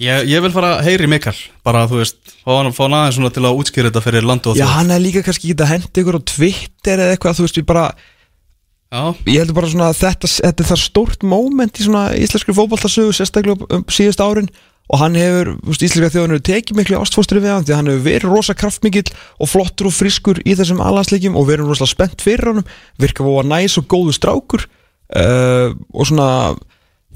Ég, 0.00 0.24
ég 0.24 0.40
vil 0.40 0.52
fara 0.54 0.78
heyri 0.80 1.04
Mikael 1.10 1.36
Bara, 1.66 1.82
þú 1.90 1.98
veist, 2.00 2.16
fá 2.40 2.54
hann, 2.54 2.70
aðeins 2.72 3.18
svona 3.18 3.32
til 3.34 3.42
að 3.44 3.58
útskýra 3.60 3.90
þetta 3.90 4.02
fyrir 4.06 4.24
land 4.24 4.46
og 4.48 4.56
Já, 4.56 4.64
þjóð 4.64 4.76
hann 4.78 4.92
er 4.94 5.02
líka 5.04 5.22
kannski 5.26 5.50
ekki 5.50 5.64
að 5.66 5.72
henda 5.74 6.02
ykkur 6.02 6.16
á 6.16 6.22
Twitter 6.32 7.02
eða 7.02 7.16
eitthvað, 7.16 7.36
þú 7.36 7.44
veist, 7.44 7.58
ég 7.60 7.66
bara 7.68 7.84
Já, 8.92 9.02
ég 9.28 9.42
heldur 9.42 9.58
bara 9.58 9.72
svona 9.72 9.90
að 9.92 10.00
þetta, 10.00 10.30
þetta 10.38 10.64
er 10.64 10.70
það 10.70 10.80
stórt 10.86 11.26
moment 11.28 11.80
í 11.80 11.84
svona 11.84 12.06
íslenskri 12.16 12.56
fótballtasögu 12.56 13.12
sérstaklega 13.16 13.68
um 13.76 13.84
síðust 13.92 14.24
árin 14.24 14.48
og 14.92 15.00
hann 15.00 15.16
hefur, 15.16 15.54
íslenska 15.72 16.10
þjóðan 16.12 16.34
hefur 16.36 16.44
tekið 16.50 16.78
miklu 16.78 16.98
ástfóstri 17.00 17.40
við 17.40 17.54
hann 17.54 17.64
því 17.64 17.76
hann 17.78 17.88
hefur 17.88 18.04
verið 18.04 18.34
rosa 18.34 18.56
kraftmikill 18.56 19.08
og 19.40 19.48
flottur 19.48 19.88
og 19.88 19.96
friskur 19.96 20.40
í 20.44 20.56
þessum 20.58 20.82
allansleikjum 20.84 21.38
og 21.40 21.48
verið 21.48 21.72
rosa 21.72 21.88
spennt 21.88 22.20
fyrir 22.24 22.50
honum. 22.50 22.66
Virka 23.00 23.24
voða 23.24 23.46
næs 23.54 23.78
og 23.80 23.88
góðu 23.88 24.12
strákur. 24.16 24.66
Uh, 25.12 25.72
og 25.96 26.08
svona 26.08 26.28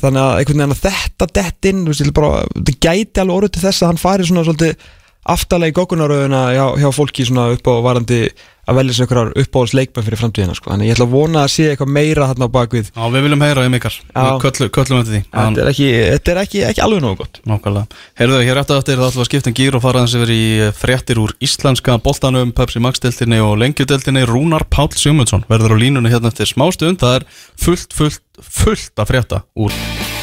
þannig 0.01 0.23
að 0.23 0.39
einhvern 0.41 0.63
veginn 0.63 0.75
að 0.75 0.83
þetta 0.87 1.29
dett 1.39 1.69
inn 1.71 1.85
þetta 1.89 2.75
gæti 2.87 3.23
alveg 3.23 3.37
orðið 3.37 3.55
til 3.55 3.65
þess 3.65 3.83
að 3.83 3.93
hann 3.93 4.01
fari 4.01 4.29
svona 4.29 4.45
svolítið 4.45 4.89
aftalega 5.37 5.73
í 5.73 5.77
goggunaröðuna 5.77 6.43
hjá, 6.55 6.67
hjá 6.81 6.89
fólki 6.95 7.27
svona 7.27 7.49
upp 7.55 7.69
á 7.69 7.75
varandi 7.85 8.21
að 8.67 8.81
velja 8.81 8.97
sér 8.97 9.07
einhverjar 9.07 9.33
uppáhalds 9.43 9.77
leikmenn 9.79 10.07
fyrir 10.07 10.21
framtíðina 10.23 10.57
sko. 10.59 10.73
þannig 10.73 10.91
ég 10.91 10.97
ætla 10.97 11.07
að 11.07 11.17
vona 11.17 11.45
að 11.47 11.53
sé 11.55 11.69
eitthvað 11.71 11.93
meira 11.97 12.29
þarna 12.33 12.51
á 12.51 12.55
bakvið 12.57 12.91
já 12.91 13.05
við 13.15 13.27
viljum 13.27 13.47
heyra 13.47 13.67
Já. 13.67 14.23
Við 14.27 14.41
köllum, 14.43 14.71
köllum 14.75 15.01
eftir 15.01 15.15
því 15.15 15.23
þetta 15.31 15.63
er 15.63 15.71
ekki, 15.71 15.89
þetta 16.11 16.33
er 16.33 16.41
ekki, 16.43 16.63
ekki 16.71 16.83
alveg 16.87 17.05
nógu 17.05 17.21
gott 17.21 17.41
Nákvæmlega. 17.47 17.87
Heyrðu, 18.19 18.41
hér 18.43 18.61
eftir 18.61 18.81
eftir 18.81 18.99
það 18.99 19.11
ætlum 19.11 19.21
við 19.21 19.25
að 19.25 19.29
skipta 19.31 19.51
um 19.51 19.57
gýr 19.57 19.77
og 19.77 19.83
fara 19.85 20.01
aðeins 20.03 20.17
yfir 20.19 20.33
í 20.35 20.45
fréttir 20.77 21.21
úr 21.23 21.35
íslenska 21.47 21.97
boltanum, 22.03 22.53
Pepsi 22.57 22.83
Max-deltinni 22.83 23.39
og 23.45 23.57
lengjudeltinni. 23.63 24.25
Rúnar 24.29 24.67
Páll 24.73 24.91
Sigmundsson 24.97 25.47
verður 25.51 25.77
á 25.77 25.83
línunni 25.83 26.13
hérna 26.13 26.33
eftir 26.33 26.51
smástund. 26.51 26.99
Það 27.03 27.21
er 27.21 27.27
fullt, 27.63 27.97
fullt, 27.97 28.23
fullt 28.43 29.03
að 29.03 29.11
frétta 29.13 29.43
úr. 29.55 29.75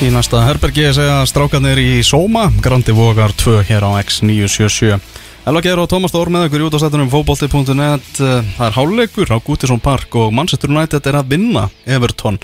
Í 0.03 0.09
næsta 0.13 0.43
herbergi 0.43 0.89
er 0.89 0.97
segja 0.97 1.21
strákarnir 1.29 1.79
í 1.79 2.01
Sóma, 2.05 2.49
Grandi 2.63 2.95
Vogar 2.95 3.35
2 3.39 3.61
hér 3.69 3.87
á 3.87 3.91
X977. 4.03 4.99
Elva 5.43 5.59
Geir 5.59 5.79
og 5.81 5.89
Tómas 5.91 6.13
Þór 6.13 6.29
með 6.31 6.45
ykkur 6.47 6.61
í 6.61 6.65
út 6.69 6.75
á 6.75 6.79
stættunum 6.79 7.09
fótbolti.net. 7.11 8.05
Það 8.15 8.61
er 8.63 8.75
háluleikur 8.77 9.33
á 9.35 9.43
Gútisson 9.43 9.81
Park 9.83 10.15
og 10.15 10.31
Manchester 10.31 10.71
United 10.71 11.03
er 11.09 11.17
að 11.19 11.33
vinna 11.33 11.65
Everton. 11.83 12.37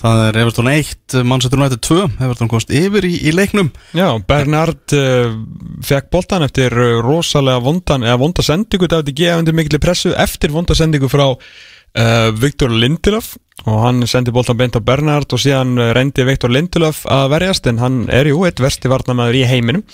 Það 0.00 0.22
er 0.22 0.38
Everton 0.40 0.70
1, 0.72 1.18
Manchester 1.28 1.60
United 1.60 1.82
2, 1.84 1.98
Everton 2.24 2.48
komst 2.48 2.72
yfir 2.72 3.04
í, 3.04 3.12
í 3.28 3.36
leiknum. 3.36 3.68
Já, 3.92 4.06
Bernard 4.24 4.96
uh, 4.96 5.36
fekk 5.84 6.08
boltan 6.14 6.46
eftir 6.48 6.72
uh, 6.72 7.02
rosalega 7.04 7.60
vondan 7.68 8.08
eða 8.08 8.16
vonda 8.24 8.46
sendingu, 8.46 8.88
David 8.88 9.12
G. 9.18 9.28
undir 9.36 9.58
mikilvæg 9.58 9.84
pressu 9.84 10.16
eftir 10.16 10.54
vonda 10.56 10.78
sendingu 10.78 11.12
frá 11.12 11.26
uh, 11.28 12.28
Viktor 12.32 12.72
Lindelöf 12.72 13.34
og 13.68 13.82
hann 13.84 14.06
sendi 14.08 14.32
boltan 14.32 14.56
beint 14.56 14.78
á 14.78 14.80
Bernard 14.80 15.28
og 15.34 15.42
síðan 15.42 15.76
reyndi 15.92 16.24
Viktor 16.24 16.48
Lindelöf 16.54 17.04
að 17.12 17.32
verjast 17.34 17.68
en 17.68 17.82
hann 17.82 18.06
er 18.08 18.30
jú 18.30 18.46
eitt 18.48 18.62
versti 18.62 18.88
varnamæður 18.88 19.42
í 19.42 19.50
heiminum 19.50 19.84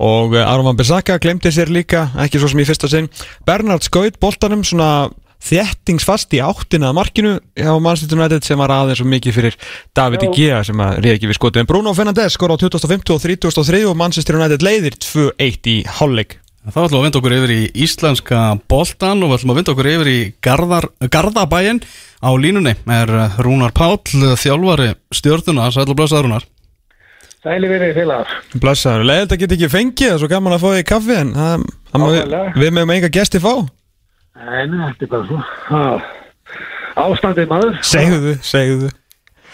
og 0.00 0.36
uh, 0.36 0.44
Aron 0.46 0.70
Van 0.70 0.78
Bissaka 0.78 1.18
glemdi 1.20 1.52
sér 1.52 1.70
líka, 1.72 2.08
ekki 2.24 2.40
svo 2.40 2.48
sem 2.50 2.62
í 2.62 2.68
fyrsta 2.68 2.88
sinn. 2.90 3.10
Bernard 3.46 3.84
skaut 3.84 4.16
boltanum 4.22 4.64
svona 4.64 5.10
þéttingsfast 5.40 6.34
í 6.36 6.42
áttina 6.44 6.90
að 6.90 6.98
markinu 6.98 7.32
hjá 7.56 7.72
Manchester 7.80 8.18
United 8.18 8.44
sem 8.44 8.60
var 8.60 8.72
aðeins 8.74 9.00
og 9.00 9.08
mikið 9.08 9.36
fyrir 9.36 9.56
David 9.96 10.26
Igea 10.28 10.60
sem 10.68 10.82
að 10.84 11.00
reyði 11.00 11.16
ekki 11.16 11.30
við 11.30 11.38
skotið. 11.38 11.62
En 11.62 11.70
Bruno 11.70 11.94
Fernandes 11.96 12.36
skor 12.36 12.52
á 12.52 12.60
2050 12.60 13.16
og 13.16 13.24
33 13.24 13.82
og 13.88 13.96
Manchester 13.96 14.36
United 14.36 14.64
leiðir 14.64 15.00
2-1 15.00 15.72
í 15.72 15.78
hálfleik. 15.88 16.36
Þá 16.60 16.76
ætlum 16.82 17.00
að 17.00 17.06
vinda 17.06 17.20
okkur 17.22 17.34
yfir 17.38 17.52
í 17.54 17.60
íslenska 17.86 18.40
boltan 18.68 19.24
og 19.24 19.30
við 19.30 19.38
ætlum 19.38 19.52
að 19.54 19.60
vinda 19.62 19.72
okkur 19.72 19.90
yfir 19.94 20.10
í 20.12 20.18
Garðar, 20.44 20.90
Garðabæin 21.08 21.80
á 22.20 22.30
línunni. 22.36 22.76
Er 22.84 23.12
Rúnar 23.40 23.72
Páll, 23.72 24.00
þjálfari 24.36 24.92
stjórnuna, 25.16 25.70
sætla 25.72 25.96
blösaður 25.96 26.28
Rúnar 26.28 26.48
Sæli 27.40 27.68
verið 27.70 27.94
félagar. 27.96 28.32
Blessaður, 28.60 29.06
leiðilegt 29.08 29.30
að 29.32 29.38
geta 29.40 29.56
ekki 29.56 29.68
fengið 29.72 30.10
það 30.10 30.14
er 30.14 30.18
svo 30.20 30.28
gaman 30.28 30.54
að 30.56 30.60
fá 30.60 30.66
því 30.74 30.80
kaffi 30.90 31.14
en 31.16 31.30
það, 31.32 31.62
við, 32.02 32.34
við 32.60 32.72
meðum 32.76 32.92
enga 32.96 33.08
gesti 33.14 33.40
fá 33.40 33.52
Nei, 34.40 34.66
nei, 34.68 34.82
þetta 34.90 35.06
er 35.06 35.10
bara 35.14 35.24
svo. 35.28 35.38
Ástandið 37.00 37.48
maður. 37.48 37.78
Segðu, 37.84 38.34
segðu 38.44 38.90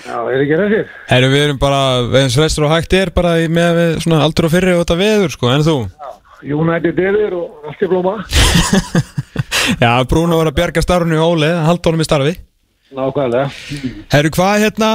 Já, 0.06 0.18
er 0.30 0.42
ekki 0.42 0.58
þessir? 0.60 0.90
Herru, 1.10 1.30
við 1.32 1.44
erum 1.44 1.60
bara, 1.62 1.78
eins 2.20 2.36
restur 2.38 2.66
og 2.66 2.74
hægt 2.74 2.94
er 2.98 3.10
bara 3.14 3.36
með 3.50 3.80
svona 4.04 4.20
aldur 4.26 4.46
og 4.46 4.52
fyrri 4.52 4.74
og 4.74 4.82
þetta 4.82 4.98
veður 5.00 5.34
sko, 5.34 5.50
en 5.54 5.64
þú? 5.66 5.76
United 6.46 7.00
yfir 7.06 7.38
og 7.38 7.70
allt 7.70 7.82
í 7.82 7.88
blóma. 7.90 8.18
Já, 9.82 9.90
Bruno 10.10 10.38
var 10.38 10.50
að 10.50 10.58
bjarga 10.58 10.84
starfinu 10.84 11.18
í 11.18 11.22
Óli, 11.22 11.54
halda 11.66 11.90
honum 11.90 12.02
í 12.02 12.06
starfi 12.06 12.36
Nákvæmlega. 12.96 13.50
Herru, 14.14 14.30
hvað 14.32 14.62
hérna, 14.64 14.90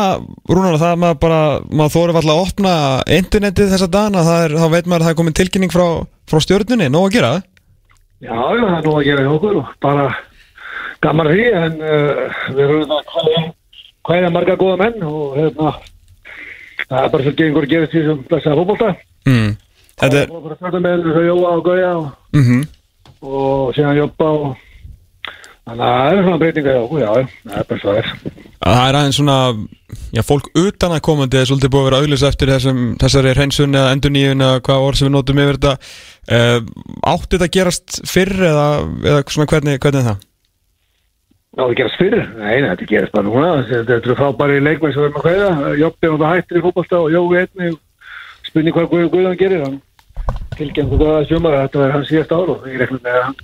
Rúnar, 0.50 0.80
það 0.82 0.94
er 0.96 1.00
maður 1.04 1.20
bara, 1.22 1.42
maður 1.70 1.94
þóri 1.96 2.16
alltaf 2.16 2.34
að 2.34 2.42
opna 2.48 2.74
internetið 3.20 3.76
þessa 3.76 3.90
það 3.94 4.32
er, 4.40 4.56
þá 4.58 4.68
veit 4.74 4.90
maður 4.90 5.02
að 5.02 5.06
það 5.06 5.14
er 5.14 5.20
komin 5.20 5.38
tilkynning 5.38 5.74
frá, 5.74 5.86
frá 6.30 6.42
stjórnunni, 6.42 6.90
nóg 6.90 7.08
að 7.10 7.16
gera? 7.20 7.32
Já, 8.22 8.34
já, 8.34 8.66
það 8.66 8.76
er 8.80 8.88
nú 8.88 8.96
að 8.98 9.08
gera 9.10 9.28
hjá 9.28 9.32
okkur 9.36 9.62
og 9.62 9.72
bara 9.86 10.08
gaman 11.02 11.30
að 11.30 11.38
því 11.38 11.48
en 11.62 11.80
uh, 11.82 12.42
við 12.50 12.66
erum 12.66 12.84
það 12.90 13.14
hvaðja, 13.14 13.46
hvaðja 14.10 14.34
marga 14.34 14.58
góða 14.62 14.82
menn 14.82 15.08
og 15.10 15.38
hérna 15.38 15.72
það 16.90 17.00
er 17.06 17.14
bara 17.14 17.26
svolítið 17.26 17.48
einhver 17.48 17.68
að 17.68 17.74
gera 17.76 17.92
því 17.94 18.04
sem 18.08 18.28
blessaða 18.30 18.60
fótbolta 18.62 18.94
Mm. 19.30 19.52
Þetta 20.02 20.18
er, 20.18 20.32
og 20.34 20.46
og 21.46 21.64
Gauja 21.66 21.90
og, 21.94 22.06
mhm, 22.34 22.62
og 23.22 23.74
síðan 23.76 24.00
jobba 24.00 24.30
og 24.34 24.56
þannig 25.68 25.86
að 25.88 25.98
það 25.98 26.14
er 26.14 26.24
svona 26.26 26.42
breytinga 26.42 26.76
hjá 26.76 26.82
okkur, 26.86 27.04
já, 27.04 27.12
það 27.46 27.60
er 27.60 27.70
bara 27.70 27.84
svo 27.84 27.92
það 27.92 28.02
er 28.02 28.50
það 28.62 28.88
er 28.88 28.98
aðeins 29.00 29.18
svona, 29.18 29.38
já, 30.14 30.22
fólk 30.26 30.50
utan 30.62 30.96
að 30.96 31.04
komandi 31.06 31.40
er 31.40 31.48
svolítið 31.50 31.72
búið 31.74 31.82
að 31.82 31.88
vera 31.90 32.02
auðlis 32.02 32.26
eftir 32.28 32.52
þessum, 32.54 32.82
þessari 33.02 33.36
hreinsun 33.36 33.78
eða 33.78 33.94
endurníun 33.96 34.46
eða 34.46 34.64
hvað 34.68 34.88
orð 34.88 35.00
sem 35.00 35.10
við 35.10 35.16
notum 35.16 35.42
yfir 35.42 35.60
þetta. 35.60 35.94
Uh, 36.32 36.58
átti 37.10 37.38
þetta 37.38 37.48
að 37.48 37.56
gerast 37.58 38.02
fyrr 38.10 38.44
eða, 38.52 38.68
eða 39.02 39.24
svona 39.34 39.50
hvernig, 39.50 39.80
hvernig 39.82 40.04
er 40.04 40.10
það? 40.12 40.28
Já, 41.52 41.64
það 41.66 41.78
gerast 41.82 42.00
fyrir? 42.00 42.28
Nei, 42.38 42.52
nei, 42.54 42.70
þetta 42.70 42.90
gerast 42.94 43.16
bara 43.18 43.28
núna. 43.28 43.54
Þetta 43.68 43.98
eru 43.98 44.18
frábæri 44.20 44.60
leikmenn 44.64 44.94
sem 44.94 45.02
við 45.02 45.10
erum 45.10 45.18
að 45.20 45.26
hvaða. 45.26 45.72
Jobbi 45.82 46.08
er 46.08 46.14
náttúrulega 46.14 46.36
hættir 46.38 46.60
í 46.60 46.66
fótbolta 46.66 47.02
og 47.02 47.16
Jói 47.16 47.42
einni. 47.42 47.72
Spurning 48.48 48.78
hvað 48.78 48.92
Guð, 48.94 49.08
Guðan 49.12 49.40
gerir. 49.42 49.66
Hann 49.66 49.82
tilkjöndu 50.56 51.00
það 51.02 51.16
að 51.18 51.28
sjömar 51.32 51.58
að 51.58 51.66
þetta 51.66 51.84
er 51.88 51.96
hans 51.98 52.12
síðast 52.12 52.36
ár 52.38 52.54
og 52.54 52.70
ég 52.70 52.80
reiknum 52.80 53.02
með 53.04 53.18
að 53.18 53.26
hann 53.26 53.42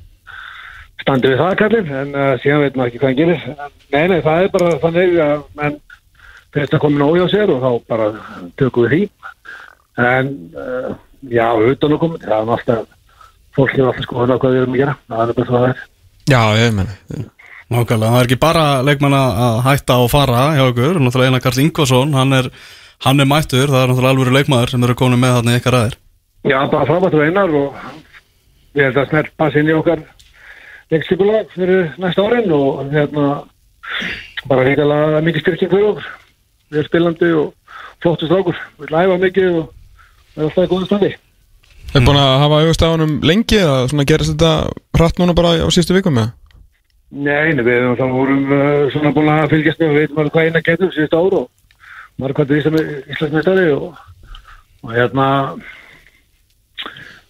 standi 1.08 1.32
við 1.32 1.40
það 1.40 1.58
kallinn. 1.62 1.92
En 2.02 2.14
uh, 2.14 2.34
síðan 2.44 2.64
veit 2.66 2.76
maður 2.78 2.92
ekki 2.92 3.00
hvað 3.02 3.10
hann 3.10 3.20
gerir. 3.22 3.40
Nei, 3.96 4.04
nei, 4.12 4.20
það 4.26 4.44
er 4.44 4.50
bara 4.58 4.74
þannig 4.84 5.16
að 5.24 5.40
menn 5.62 5.78
finnst 6.56 6.76
að 6.76 6.84
koma 6.84 7.02
nóg 7.02 7.14
hjá 7.16 7.26
sér 7.32 7.54
og 7.54 7.64
þá 7.64 7.72
bara 7.88 8.06
tökum 8.60 8.86
við 8.86 8.92
því. 8.94 9.32
En 10.04 10.34
uh, 10.58 10.92
já, 11.32 11.48
utan 11.72 11.96
að 11.96 12.02
koma, 12.04 12.22
það 12.26 12.38
er 12.38 12.54
alltaf 12.58 12.82
fólk 13.58 13.74
er 13.74 13.88
alltaf 13.88 14.06
skoðan 14.06 14.36
á 14.36 14.38
hvað 14.38 14.54
við 14.54 14.62
erum 14.62 14.76
að 14.76 14.82
gera. 14.84 14.96
Það 15.08 15.24
er 15.24 15.40
bara 15.40 15.52
það 15.54 15.68
er. 15.70 15.78
Já, 16.28 16.42
ég 16.60 16.76
menna. 16.76 16.94
Nákvæmlega, 17.68 18.12
það 18.12 18.20
er 18.22 18.28
ekki 18.30 18.40
bara 18.40 18.66
leikmann 18.88 19.16
að 19.18 19.58
hætta 19.66 19.96
og 20.00 20.12
fara 20.12 20.44
hjá 20.56 20.64
okkur, 20.70 21.00
náttúrulega 21.04 21.30
Einar 21.34 21.44
Karl 21.44 21.60
Ingvason 21.66 22.14
hann 22.16 22.32
er, 22.38 22.46
hann 23.04 23.20
er 23.20 23.28
mættur, 23.28 23.68
það 23.68 23.82
er 23.82 23.90
náttúrulega 23.92 24.14
alvöru 24.16 24.36
leikmaður 24.38 24.72
sem 24.72 24.86
eru 24.88 24.96
komin 24.96 25.20
með 25.20 25.36
þarna 25.36 25.52
í 25.52 25.60
ykkar 25.60 25.76
aðeir 25.82 25.98
Já, 26.48 26.60
bara 26.72 26.88
frábært 26.88 27.18
leikstikulag 30.92 31.54
fyrir 31.54 31.94
næsta 32.02 32.26
árin 32.26 32.52
og 32.56 32.92
hérna 32.94 33.28
bara 34.48 34.66
reyngalega 34.66 35.22
mikið 35.26 35.46
styrking 35.46 35.72
fyrir 35.74 35.90
okkur. 35.92 36.10
Við 36.68 36.80
erum 36.80 36.90
spilandi 36.90 37.32
og 37.42 37.78
flottu 38.04 38.28
strákur. 38.28 38.60
Við 38.80 38.94
læfa 38.96 39.22
mikið 39.24 39.48
og 39.52 39.64
við 39.68 40.42
erum 40.42 40.50
alltaf 40.50 40.66
í 40.68 40.72
góðum 40.74 40.90
standi. 40.90 41.14
Er 41.96 42.04
búin 42.04 42.20
að 42.20 42.34
hafa 42.44 42.90
honum 42.92 43.20
lengi 43.24 43.62
eða 43.62 43.88
svona 43.88 44.06
gerist 44.08 44.34
þetta 44.34 44.52
hratt 44.98 45.20
núna 45.20 45.36
bara 45.38 45.56
á 45.64 45.68
sístu 45.72 45.96
vikum 45.96 46.18
með? 46.20 46.34
Nei, 47.08 47.54
nei, 47.56 47.64
við 47.64 47.78
erum 47.78 47.96
þá 47.96 48.08
vorum 48.12 48.50
uh, 48.52 48.90
svona 48.92 49.14
búin 49.16 49.32
að 49.32 49.54
fylgjast 49.54 49.80
með 49.80 49.94
og 49.94 49.98
veitum 50.02 50.18
alveg 50.20 50.34
hvað 50.34 50.48
eina 50.50 50.62
getur 50.66 50.90
síðust 50.92 51.16
ára 51.16 51.40
og 51.40 51.48
maður 52.20 52.34
hvað 52.36 52.52
er 52.52 52.82
Íslandsmeistari 53.14 53.70
og, 53.72 54.02
og 54.84 54.92
hérna 54.92 55.28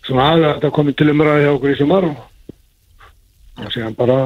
svona 0.08 0.26
aðeins 0.32 0.58
þetta 0.58 0.74
komið 0.80 0.98
til 0.98 1.10
umræði 1.14 1.46
hjá 1.46 1.52
okkur 1.52 1.74
í 1.76 1.78
sumar 1.78 2.08
og, 2.08 2.26
og 3.64 3.72
síðan 3.74 3.96
bara 3.98 4.18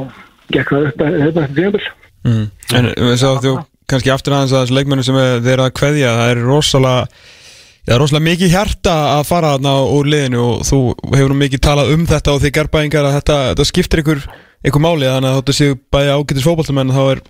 gekk 0.52 0.74
það 0.74 0.88
upp 0.92 1.04
þetta 1.04 1.46
tímabil. 1.58 1.86
Mm. 2.28 2.48
En 2.78 2.90
við 2.98 3.20
sá 3.22 3.30
þú 3.42 3.54
kannski 3.92 4.12
aftur 4.14 4.36
aðeins 4.38 4.56
að 4.56 4.66
þessu 4.66 4.78
leikmennu 4.78 5.04
sem 5.06 5.18
er- 5.20 5.40
þeir 5.42 5.54
eru 5.58 5.68
að 5.68 5.78
kveðja 5.80 6.18
það 6.18 6.34
er 6.34 6.44
rosalega 6.48 7.06
Það 7.82 7.96
er 7.96 8.02
rosalega 8.04 8.26
mikið 8.28 8.52
hjarta 8.54 8.92
að 9.18 9.24
fara 9.26 9.52
þarna 9.56 9.72
úr 9.90 10.06
liðinu 10.06 10.42
og 10.46 10.60
þú 10.68 10.80
hefur 11.16 11.32
nú 11.34 11.38
mikið 11.40 11.62
talað 11.66 11.94
um 11.96 12.04
þetta 12.06 12.36
og 12.36 12.42
þið 12.44 12.52
gerbaðingar 12.58 13.08
að 13.08 13.16
þetta, 13.16 13.38
þetta 13.48 13.66
skiptir 13.66 14.02
ykkur, 14.04 14.20
ykkur 14.70 14.84
máli 14.86 15.10
þannig 15.10 15.30
að 15.32 15.38
þáttu 15.40 15.56
séu 15.58 15.78
bæði 15.90 16.12
ágætis 16.14 16.46
fótballtamenn 16.46 16.94
þá 16.94 17.02
er, 17.16 17.24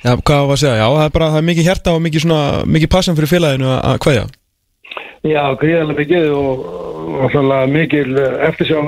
já, 0.00 0.12
hvað 0.16 0.46
var 0.48 0.56
að 0.56 0.62
segja, 0.62 0.78
já, 0.80 0.86
það 0.96 1.04
er 1.04 1.12
bara 1.18 1.28
það 1.34 1.42
er 1.42 1.46
mikið 1.50 1.68
hjarta 1.68 1.92
og 1.92 2.00
mikið 2.06 2.24
svona, 2.24 2.40
mikið 2.78 2.92
passan 2.94 3.18
fyrir 3.20 3.32
félaginu 3.34 3.68
að, 3.68 3.78
að 3.90 4.00
kveðja. 4.06 4.24
Já, 5.28 5.42
gríðarlega 5.60 5.98
mikið 6.00 6.26
og, 6.38 6.64
og 7.28 7.70
mikil 7.76 8.08
eftirsjá 8.48 8.80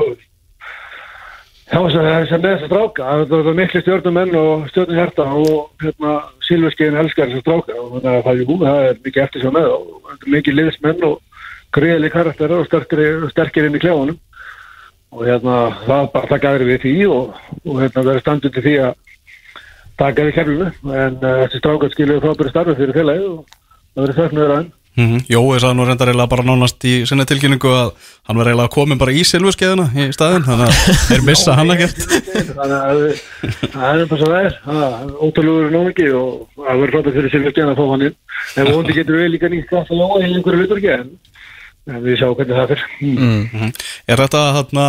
Já, 1.70 1.78
þess 1.78 1.96
að 2.00 2.06
þess 2.08 2.32
að 2.34 2.40
með 2.42 2.52
þess 2.52 2.64
að 2.64 2.70
stráka. 2.70 3.10
Það 3.30 3.34
er 3.36 3.56
miklu 3.58 3.80
stjórnumenn 3.84 4.38
og 4.40 4.62
stjórnuhjarta 4.72 5.26
og 5.38 5.84
hérna 5.84 6.14
Silverskeiðin 6.42 6.98
elskar 6.98 7.28
þess 7.30 7.38
að 7.38 7.44
stráka. 7.44 7.76
Og 7.78 7.92
þannig 7.92 8.10
að 8.10 8.24
það 8.24 8.40
er, 8.40 8.48
það 8.64 8.86
er 8.86 8.98
mikið 9.04 9.22
eftirsjá 9.24 9.52
með 9.54 9.68
og 9.74 9.84
það 10.08 10.16
er 10.16 10.32
mikið 10.34 10.56
liðsmenn 10.58 11.06
og 11.06 11.44
gríðarlega 11.78 12.14
karakter 12.16 12.56
og 12.56 12.66
sterkir, 12.66 13.68
inn 13.68 13.78
í 13.78 13.82
klefunum 13.84 14.18
og 15.10 15.22
hérna 15.26 15.54
það 15.84 15.94
er 16.00 16.10
bara 16.10 16.26
að 16.26 16.34
taka 16.34 16.50
aðri 16.50 16.66
við 16.72 16.82
því 16.82 16.96
og, 17.10 17.38
og 17.62 17.78
hérna 17.84 18.04
verður 18.08 18.24
standið 18.24 18.56
til 18.56 18.64
því 18.66 18.74
að 18.88 18.92
taka 20.02 20.26
við 20.26 20.36
kerfinu. 20.40 20.68
En 20.90 21.22
uh, 21.22 21.38
þessi 21.44 21.62
strákar 21.62 21.94
skilur 21.94 22.22
frábæri 22.26 22.50
starfi 22.50 22.78
fyrir 22.82 22.98
félagi 22.98 23.30
og 23.30 23.56
það 23.94 24.02
verður 24.02 24.20
þöknuður 24.20 24.54
aðeins 24.56 24.79
Mm 25.00 25.24
Jói 25.30 25.60
sagði 25.62 25.78
nú 25.78 25.86
reyndar 25.88 26.10
eiginlega 26.10 26.30
bara 26.30 26.44
nánast 26.46 26.84
í 26.84 26.94
sinni 27.08 27.24
tilkynningu 27.28 27.72
að 27.72 27.92
hann 28.28 28.40
var 28.40 28.50
eiginlega 28.50 28.74
komin 28.74 29.00
bara 29.00 29.14
í 29.16 29.24
silfuskeiðina 29.24 29.88
í 29.96 30.08
staðinn 30.14 30.46
þannig 30.46 30.68
að 30.68 31.00
þeir 31.08 31.24
missa 31.26 31.56
hann 31.56 31.74
ekkert. 31.74 32.04
Þannig 32.58 32.76
að 32.76 33.02
það 33.74 34.02
er 34.04 34.10
bara 34.10 34.20
svo 34.20 34.30
það 34.30 34.44
er. 34.44 34.58
Það 34.66 34.84
er 34.88 35.14
ótrúlegur 35.26 35.74
námingi 35.74 36.10
og 36.20 36.30
það 36.58 36.82
verður 36.84 36.94
frábært 36.94 37.18
fyrir 37.18 37.34
Silvestíðan 37.34 37.72
að 37.74 37.80
fá 37.80 37.84
hann 37.94 38.06
inn. 38.08 38.18
En 38.60 38.72
vondi 38.74 38.96
getur 38.96 39.20
við 39.20 39.32
líka 39.34 39.52
nýtt 39.52 39.76
að 39.80 39.94
lóa 39.96 40.20
í 40.20 40.30
einhverju 40.30 40.64
hlutur 40.64 40.84
en 40.90 41.10
en 41.88 42.02
við 42.04 42.20
sjáum 42.20 42.36
hvernig 42.38 42.58
það 42.58 42.74
fyrir 42.74 42.84
mm. 43.06 43.72
Er 44.10 44.20
þetta 44.20 44.42
þarna 44.58 44.86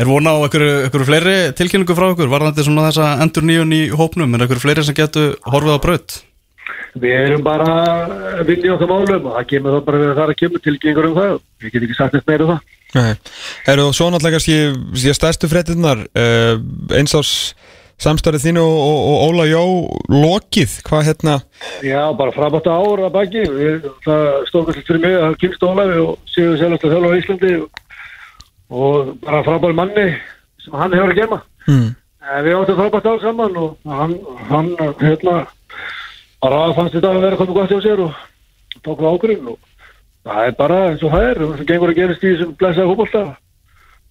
er 0.00 0.08
vona 0.08 0.34
á 0.34 0.38
einhverju, 0.42 1.06
fleiri 1.06 1.36
tilkynningu 1.56 1.96
frá 1.96 2.08
okkur 2.10 2.32
varðandi 2.32 2.66
svona 2.66 2.88
þessa 2.88 3.14
endur 3.24 3.46
nýjun 3.46 3.76
í 3.76 3.82
hópnum? 3.92 4.34
Er 4.34 4.44
einhverju 4.44 4.64
fleiri 4.64 4.86
sem 4.86 4.98
getur 4.98 5.36
horfið 5.46 5.78
á 5.78 5.84
braut 5.84 6.18
við 7.00 7.14
erum 7.16 7.44
bara 7.44 7.68
að 8.36 8.46
vinna 8.50 8.68
í 8.68 8.72
okkar 8.74 8.90
málum 8.90 9.28
og 9.30 9.36
það 9.38 9.48
kemur 9.52 9.76
þá 9.76 9.84
bara 9.86 10.00
við 10.00 10.10
að 10.10 10.16
það 10.16 10.24
er 10.24 10.32
að 10.32 10.40
kemur 10.42 10.64
tilgengur 10.66 11.08
um 11.08 11.18
það. 11.18 11.34
Við 11.62 11.74
getum 11.74 11.86
ekki 11.88 11.98
sagt 11.98 12.16
neitt 12.16 12.30
meira 12.30 12.46
um 12.46 12.52
það. 12.52 12.72
Eru 13.72 13.86
svo 13.96 14.08
náttúrulega 14.12 14.42
síðan 14.44 15.16
stærstu 15.16 15.48
fréttinnar 15.48 16.02
uh, 16.12 16.56
eins 16.98 17.16
ás 17.16 17.30
samstærið 18.02 18.44
þínu 18.48 18.62
og, 18.62 18.76
og, 18.82 18.98
og 19.12 19.22
Óla 19.28 19.46
Jó 19.46 19.62
lokið, 20.10 20.74
hvað 20.88 21.06
hérna? 21.06 21.36
Já, 21.86 22.00
bara 22.18 22.34
frábært 22.34 22.68
ára 22.72 23.10
baki. 23.14 23.44
Við, 23.46 23.88
það 24.04 24.28
stókast 24.50 24.84
fyrir 24.88 25.04
mig 25.04 25.16
að 25.16 25.26
það 25.28 25.38
kynst 25.44 25.66
Ólafi 25.68 26.02
og 26.02 26.34
séu 26.34 26.56
sjálfast 26.58 26.86
að 26.88 26.94
þjóla 26.96 27.12
á 27.12 27.18
Íslandi 27.20 27.52
og, 27.60 27.82
og 28.72 29.12
bara 29.22 29.42
frábært 29.46 29.78
manni 29.78 30.06
sem 30.62 30.78
hann 30.78 30.96
hefur 30.96 31.12
að 31.14 31.20
gema 31.20 31.40
mm. 31.68 31.90
Við 32.46 32.54
áttum 32.54 32.78
frábært 32.78 33.08
ár 33.10 33.22
saman 33.22 33.56
og 33.58 33.92
hann, 33.98 34.12
hann 34.50 34.68
hérna, 35.00 35.38
bara 36.42 36.62
fannst 36.76 36.96
þetta 36.96 37.12
að 37.12 37.24
vera 37.26 37.38
komið 37.38 37.58
gott 37.58 37.72
hjá 37.72 37.82
sér 37.84 38.02
og 38.02 38.16
tók 38.82 38.98
það 38.98 39.14
ákvörðin 39.14 39.50
og 39.52 39.58
það 40.26 40.48
er 40.48 40.56
bara 40.58 40.78
eins 40.88 41.04
og 41.04 41.12
það 41.12 41.26
er 41.28 41.42
sem 41.58 41.68
gengur 41.68 41.92
að 41.92 42.00
gerast 42.00 42.24
í 42.24 42.32
þessum 42.32 42.56
blessaða 42.58 42.88
fótbolta. 42.90 43.22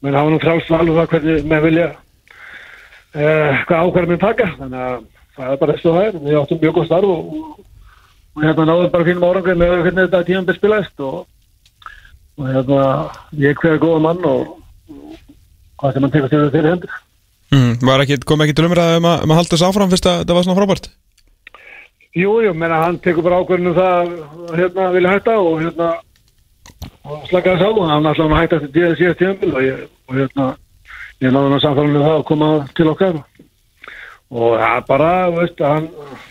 Menn 0.02 0.18
hafa 0.18 0.32
nú 0.32 0.40
frálst 0.42 0.72
val 0.72 0.86
um 0.86 0.96
það 1.00 1.12
hvernig 1.12 1.50
menn 1.52 1.66
vilja 1.66 1.90
eh, 3.16 3.60
hvað 3.68 3.84
ákvörðin 3.84 4.14
minn 4.14 4.24
taka 4.24 4.48
þannig 4.56 4.86
að 4.86 5.04
það 5.36 5.52
er 5.52 5.62
bara 5.64 5.76
eins 5.76 5.86
og 5.86 5.98
það 5.98 6.08
er. 6.08 6.18
Við 6.24 6.40
áttum 6.40 6.64
mjög 6.64 6.78
góð 6.78 6.88
starf 6.88 7.12
og, 7.12 7.36
og, 7.36 7.68
og 8.32 8.48
hérna 8.48 8.68
náðum 8.70 8.96
bara 8.96 9.10
fínum 9.10 9.28
árangri 9.28 9.58
með 9.60 9.78
hvernig 9.82 10.08
þetta 10.08 10.26
tímum 10.32 10.58
spilaðist 10.58 11.06
og, 11.10 11.22
og 12.40 12.50
hérna 12.50 12.82
ég 13.44 13.62
hverja 13.62 13.84
góða 13.84 14.02
mann 14.08 14.28
og, 14.32 14.58
hvað 15.82 15.96
sem 15.96 16.08
hann 16.08 16.16
tekur 16.16 16.32
sér 16.32 16.52
fyrir 16.56 16.76
hendur. 16.76 17.00
Mm. 17.52 17.72
Var 17.84 18.06
ekki, 18.06 18.22
kom 18.24 18.42
ekki 18.46 18.56
til 18.56 18.70
umræða 18.70 19.00
um 19.02 19.08
að, 19.12 19.24
um 19.26 19.32
að 19.34 19.42
halda 19.42 19.58
þessu 19.58 19.68
áfram 19.68 19.90
fyrst 19.92 20.06
að 20.08 20.22
þetta 20.22 20.36
var 20.38 20.46
svona 20.46 20.60
frábært 20.62 20.94
Jú, 22.12 22.42
jú, 22.44 22.52
menna 22.52 22.82
hann 22.82 22.98
tekur 23.00 23.24
bara 23.24 23.38
ákvörðinu 23.40 23.72
það 23.72 23.94
að, 23.98 24.10
hérna 24.58 24.88
vilja 24.92 25.12
hætta 25.14 25.36
og 25.40 25.62
hérna 25.62 25.92
og 27.08 27.22
slaka 27.30 27.54
þess 27.56 27.64
á 27.64 27.70
og 27.72 27.86
hann 27.88 28.10
að 28.12 28.34
hætta 28.36 28.58
eftir 28.58 28.74
tíða 28.76 28.98
síðast 29.00 29.22
tíðanbíl 29.22 29.52
og 29.56 29.64
ég, 29.64 29.86
og 30.10 30.18
hérna 30.18 30.48
ég 31.22 31.32
náði 31.32 31.46
hann 31.46 31.56
að 31.56 31.64
samfæla 31.64 31.94
með 31.94 32.04
það 32.04 32.18
að 32.18 32.26
koma 32.28 32.50
til 32.76 32.88
okkar 32.92 33.22
og 34.32 34.58
það 34.60 34.76
er 34.76 34.84
bara, 34.90 35.14
veist, 35.38 35.64
hann 35.64 35.88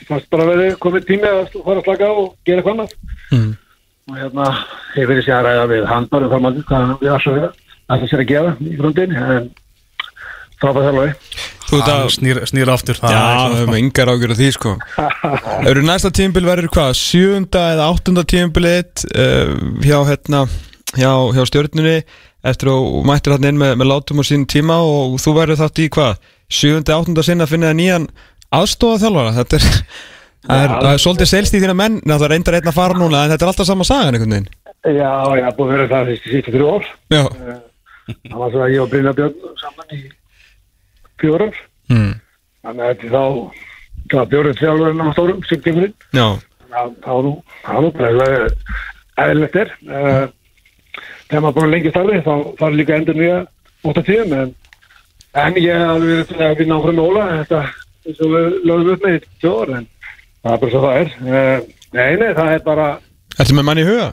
fannst 0.09 0.31
bara 0.33 0.49
verið 0.51 0.77
komið 0.85 1.09
tími 1.09 1.31
að 1.31 1.41
fara 1.57 1.79
að 1.81 1.89
slaka 1.89 2.11
á 2.11 2.13
og 2.13 2.29
gera 2.45 2.61
eitthvað 2.61 2.77
annað 2.77 2.95
mm. 3.33 3.51
og 4.11 4.21
hérna, 4.21 4.47
ég 5.01 5.11
fyrir 5.15 5.25
sér 5.25 5.39
að 5.39 5.49
ræða 5.49 5.67
við 5.73 5.89
hann 5.95 6.11
bara 6.13 6.29
um 6.29 6.35
framhaldi 6.35 6.67
hvað 6.69 6.95
við 7.01 7.15
alltaf 7.17 7.59
alltaf 7.91 8.13
sér 8.13 8.25
að 8.27 8.31
gera 8.35 8.53
í 8.61 8.77
grundinni 8.77 9.25
en 9.39 9.51
frábæð 10.61 10.87
þjálfari. 10.89 11.13
Þú 11.71 11.79
veit 11.79 11.87
Hann 11.87 12.01
að 12.05 12.11
snýr, 12.17 12.41
snýr 12.51 12.71
aftur 12.73 12.99
það 12.99 13.13
Já, 13.15 13.21
er 13.21 13.29
við 13.31 13.41
svona- 13.41 13.61
höfum 13.61 13.77
engar 13.81 14.11
ágjör 14.13 14.33
af 14.35 14.39
því 14.41 14.49
sko. 14.57 14.73
Eru 15.71 15.85
næsta 15.87 16.11
tímabil 16.19 16.49
verður 16.49 16.71
hvað, 16.75 16.91
sjöunda 16.99 17.63
eða 17.77 17.87
áttunda 17.93 18.25
tímabilið 18.33 19.05
uh, 19.15 19.55
hjá 19.87 19.99
hérna 20.11 20.43
hjá, 20.99 21.13
hjá 21.37 21.43
stjórnunni 21.49 21.97
eftir 22.51 22.71
að 22.73 22.81
þú 22.81 23.03
mættir 23.11 23.35
hann 23.37 23.49
inn 23.53 23.61
með, 23.61 23.75
með 23.81 23.91
látum 23.93 24.21
á 24.21 24.25
sín 24.27 24.47
tíma 24.51 24.79
og 24.83 25.19
þú 25.23 25.35
verður 25.37 25.61
þátt 25.63 25.83
í 25.85 25.89
hvað? 25.95 26.21
Sjöunda, 26.51 26.97
áttunda 26.99 27.23
sinna 27.27 27.47
að 27.47 27.53
finna 27.55 27.71
það 27.71 27.79
nýjan 27.81 28.07
aðstofa 28.61 28.99
þjálfara. 29.05 29.35
Þetta 29.39 29.59
er, 29.61 29.67
það 30.49 30.65
er, 30.65 30.73
það 30.81 30.93
er 30.97 31.03
svolítið 31.05 31.31
selst 31.31 31.55
í 31.55 31.61
þína 31.63 31.77
menn. 31.79 32.01
Ná, 32.03 32.17
það 32.19 32.31
reyndar 32.35 32.57
einn 32.59 32.71
að 32.73 32.79
fara 32.81 32.97
núna 32.99 33.25
en 33.27 33.35
þetta 33.37 33.47
er 33.47 33.53
alltaf 33.53 33.69
sama 33.69 33.87
sagan 33.87 34.17
einhvern 34.19 34.35
veginn. 34.35 34.51
Já, 34.81 35.13
já, 35.39 35.47
búið 35.55 35.69
að 35.69 35.75
vera 35.77 35.89
það 35.93 36.11
síðan 36.25 36.55
þrjú 36.57 36.71
ár. 36.75 36.89
Já, 37.13 37.23
það 38.25 38.39
var 38.41 38.51
svo 38.57 38.65
að 38.65 38.73
ég 38.75 38.81
og 38.83 38.89
Brynja 38.91 39.13
Björn 39.21 39.59
saman 39.61 39.93
í 39.95 40.01
fjórar. 41.21 41.57
Mm. 41.91 42.13
þannig 42.65 42.85
að 42.85 42.91
þetta 42.91 43.11
þá 43.11 43.25
það 44.11 44.19
var 44.19 44.31
Björn 44.31 44.59
þjálfurinn 44.61 45.03
á 45.03 45.15
stórum 45.15 45.43
það 47.05 47.75
var 47.75 47.83
nú 47.85 47.91
bara 47.97 48.49
eðlilegt 49.21 49.59
er. 49.61 49.73
Eh, 49.91 50.25
þegar 51.29 51.45
maður 51.45 51.57
búin 51.59 51.75
lengi 51.75 51.93
starfi 51.95 52.23
þá 52.27 52.33
fara 52.61 52.79
líka 52.79 52.97
endur 52.97 53.19
nýja 53.19 53.39
8 53.91 54.05
tíum 54.07 54.35
en, 54.37 54.55
en 55.41 55.61
ég 55.61 55.77
hef 55.77 55.93
alveg 55.95 56.11
verið 56.15 56.31
til 56.31 56.41
að 56.47 56.57
vinna 56.63 56.81
með 56.87 57.05
Óla 57.05 57.27
þetta 57.41 57.61
eins 58.07 58.25
og 58.25 58.35
við 58.35 58.59
lögum 58.71 58.95
upp 58.95 59.07
með 59.07 59.29
tjóður 59.43 59.77
en 59.79 59.87
það 60.41 60.53
er 60.55 60.65
bara 60.65 60.73
svo 60.73 60.83
það 60.87 60.99
er. 61.03 61.15
Eh, 61.27 61.71
nei, 61.93 62.11
nei, 62.23 62.33
það 62.39 62.57
er 62.57 62.67
bara 62.67 62.91
Ertu 63.41 63.57
með 63.57 63.67
manni 63.71 63.87
í 63.87 63.89
huga? 63.89 64.11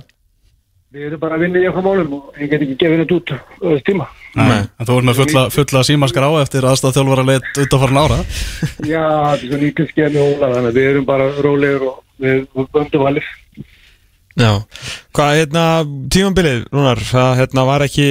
við 0.94 1.10
erum 1.10 1.20
bara 1.20 1.36
að 1.36 1.44
vinna 1.44 1.62
í 1.62 1.68
okkar 1.70 1.84
málum 1.86 2.14
og 2.18 2.38
ég 2.40 2.52
get 2.52 2.64
ekki 2.64 2.78
gefið 2.80 3.02
þetta 3.04 3.18
út 3.18 3.34
þessu 3.62 3.86
tíma 3.90 4.08
Nei, 4.38 4.68
en 4.70 4.86
þú 4.86 4.98
ert 5.00 5.08
með 5.08 5.20
fulla, 5.22 5.44
fulla 5.54 5.82
símaskar 5.88 6.28
á 6.30 6.32
eftir 6.44 6.66
aðstæð 6.70 7.00
þjálfara 7.00 7.24
leitt 7.26 7.62
utanfarn 7.64 8.02
ára. 8.04 8.18
Já, 8.94 9.06
þetta 9.08 9.32
er 9.34 9.48
svo 9.48 9.62
lítið 9.64 9.90
skemmi 9.94 10.22
Óla 10.22 10.52
þannig 10.54 10.70
að 10.70 10.78
við 10.78 10.90
erum 10.92 11.08
bara 11.08 11.30
rólegir 11.42 11.88
og 11.88 12.04
við 12.22 12.44
böndum 12.74 13.06
valið 13.08 13.32
Já, 14.38 14.52
hvað 15.18 15.40
hérna 15.40 15.64
tímambilið, 16.14 16.68
Rúnar, 16.70 17.02
það 17.02 17.32
hérna 17.40 17.64
var 17.66 17.82
ekki 17.88 18.10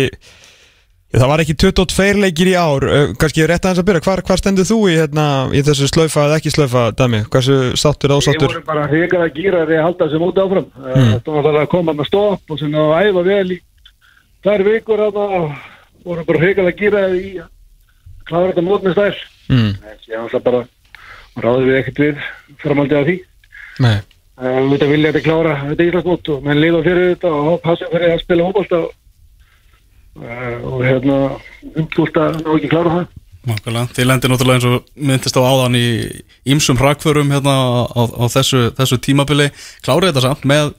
það 1.15 1.31
var 1.31 1.43
ekki 1.45 1.55
22 1.63 2.19
leikir 2.25 2.51
í 2.51 2.55
ár. 2.59 2.83
Kannski 3.21 3.47
rétt 3.47 3.63
aðeins 3.63 3.79
að 3.81 3.87
byrja, 3.93 4.03
hvar, 4.09 4.23
hvar 4.27 4.41
stendur 4.41 4.67
þú 4.67 4.79
í, 4.91 4.97
hérna, 4.99 5.27
í 5.55 5.63
þessu 5.65 5.87
slaufa 5.89 6.27
eða 6.27 6.41
ekki 6.41 6.51
slaufa 6.53 6.83
dæmi, 6.99 7.21
hversu 7.31 7.79
sáttur 7.79 8.11
eða 8.17 8.35
Við 8.35 8.43
vorum 8.43 8.67
bara 8.67 8.89
hrekar 8.91 9.23
að 9.29 9.39
gýra 9.39 9.63
að 9.63 9.71
halda 9.85 10.03
þessu 10.03 10.21
móti 10.25 10.43
áfram. 10.43 10.67
Mm. 10.83 11.13
Þetta 11.15 11.39
var 11.39 11.61
að 11.63 11.71
koma 11.77 11.95
með 11.95 12.11
stopp 12.11 12.43
og 12.51 12.59
vorum 16.07 16.27
bara 16.29 16.43
hrekar 16.43 16.69
að 16.71 16.81
gýra 16.81 17.05
í 17.13 17.31
að 17.43 17.49
klára 18.27 18.51
þetta 18.51 18.67
mót 18.67 18.85
með 18.87 18.97
stæl 18.97 19.17
mm. 19.53 19.73
en 19.73 20.05
ég 20.11 20.21
alltaf 20.21 20.45
bara 20.47 20.63
ráði 21.43 21.67
við 21.69 21.81
ekkert 21.81 22.03
við 22.03 22.23
framaldið 22.63 23.01
af 23.01 23.09
því. 23.09 23.17
Nei, 23.85 23.97
en 24.41 24.71
við 24.71 24.77
þetta 24.77 24.93
vilja 24.93 25.11
þetta 25.13 25.27
klára 25.27 25.59
þetta 25.67 25.89
Íslandsmót 25.91 26.33
og 26.33 26.47
menn 26.47 26.63
lifa 26.63 26.87
fyrir 26.87 27.13
þetta 27.13 27.35
og 27.43 27.61
passa 27.65 27.91
fyrir 27.93 28.15
að 28.15 28.25
spila 28.25 28.49
hópalt 28.49 28.75
og 28.79 28.89
uh, 30.23 30.57
og 30.73 30.83
hérna 30.87 31.21
umtúlt 31.75 32.19
að 32.23 32.41
ná 32.41 32.51
ekki 32.57 32.73
klára 32.73 32.97
það. 32.97 33.15
Nákvæmlega, 33.47 33.93
þið 33.95 34.09
lendir 34.11 34.31
náttúrulega 34.33 34.59
eins 34.59 34.65
og 34.67 35.05
myndist 35.09 35.37
á 35.39 35.43
áðan 35.47 35.77
í 35.79 35.87
ýmsum 36.51 36.81
hrakförum 36.81 37.29
hérna 37.31 37.55
á, 37.55 38.03
á 38.03 38.25
þessu, 38.33 38.65
þessu 38.75 38.99
tímabili. 38.99 39.53
Klárið 39.87 40.11
þetta 40.11 40.25
samt 40.25 40.49
með 40.51 40.73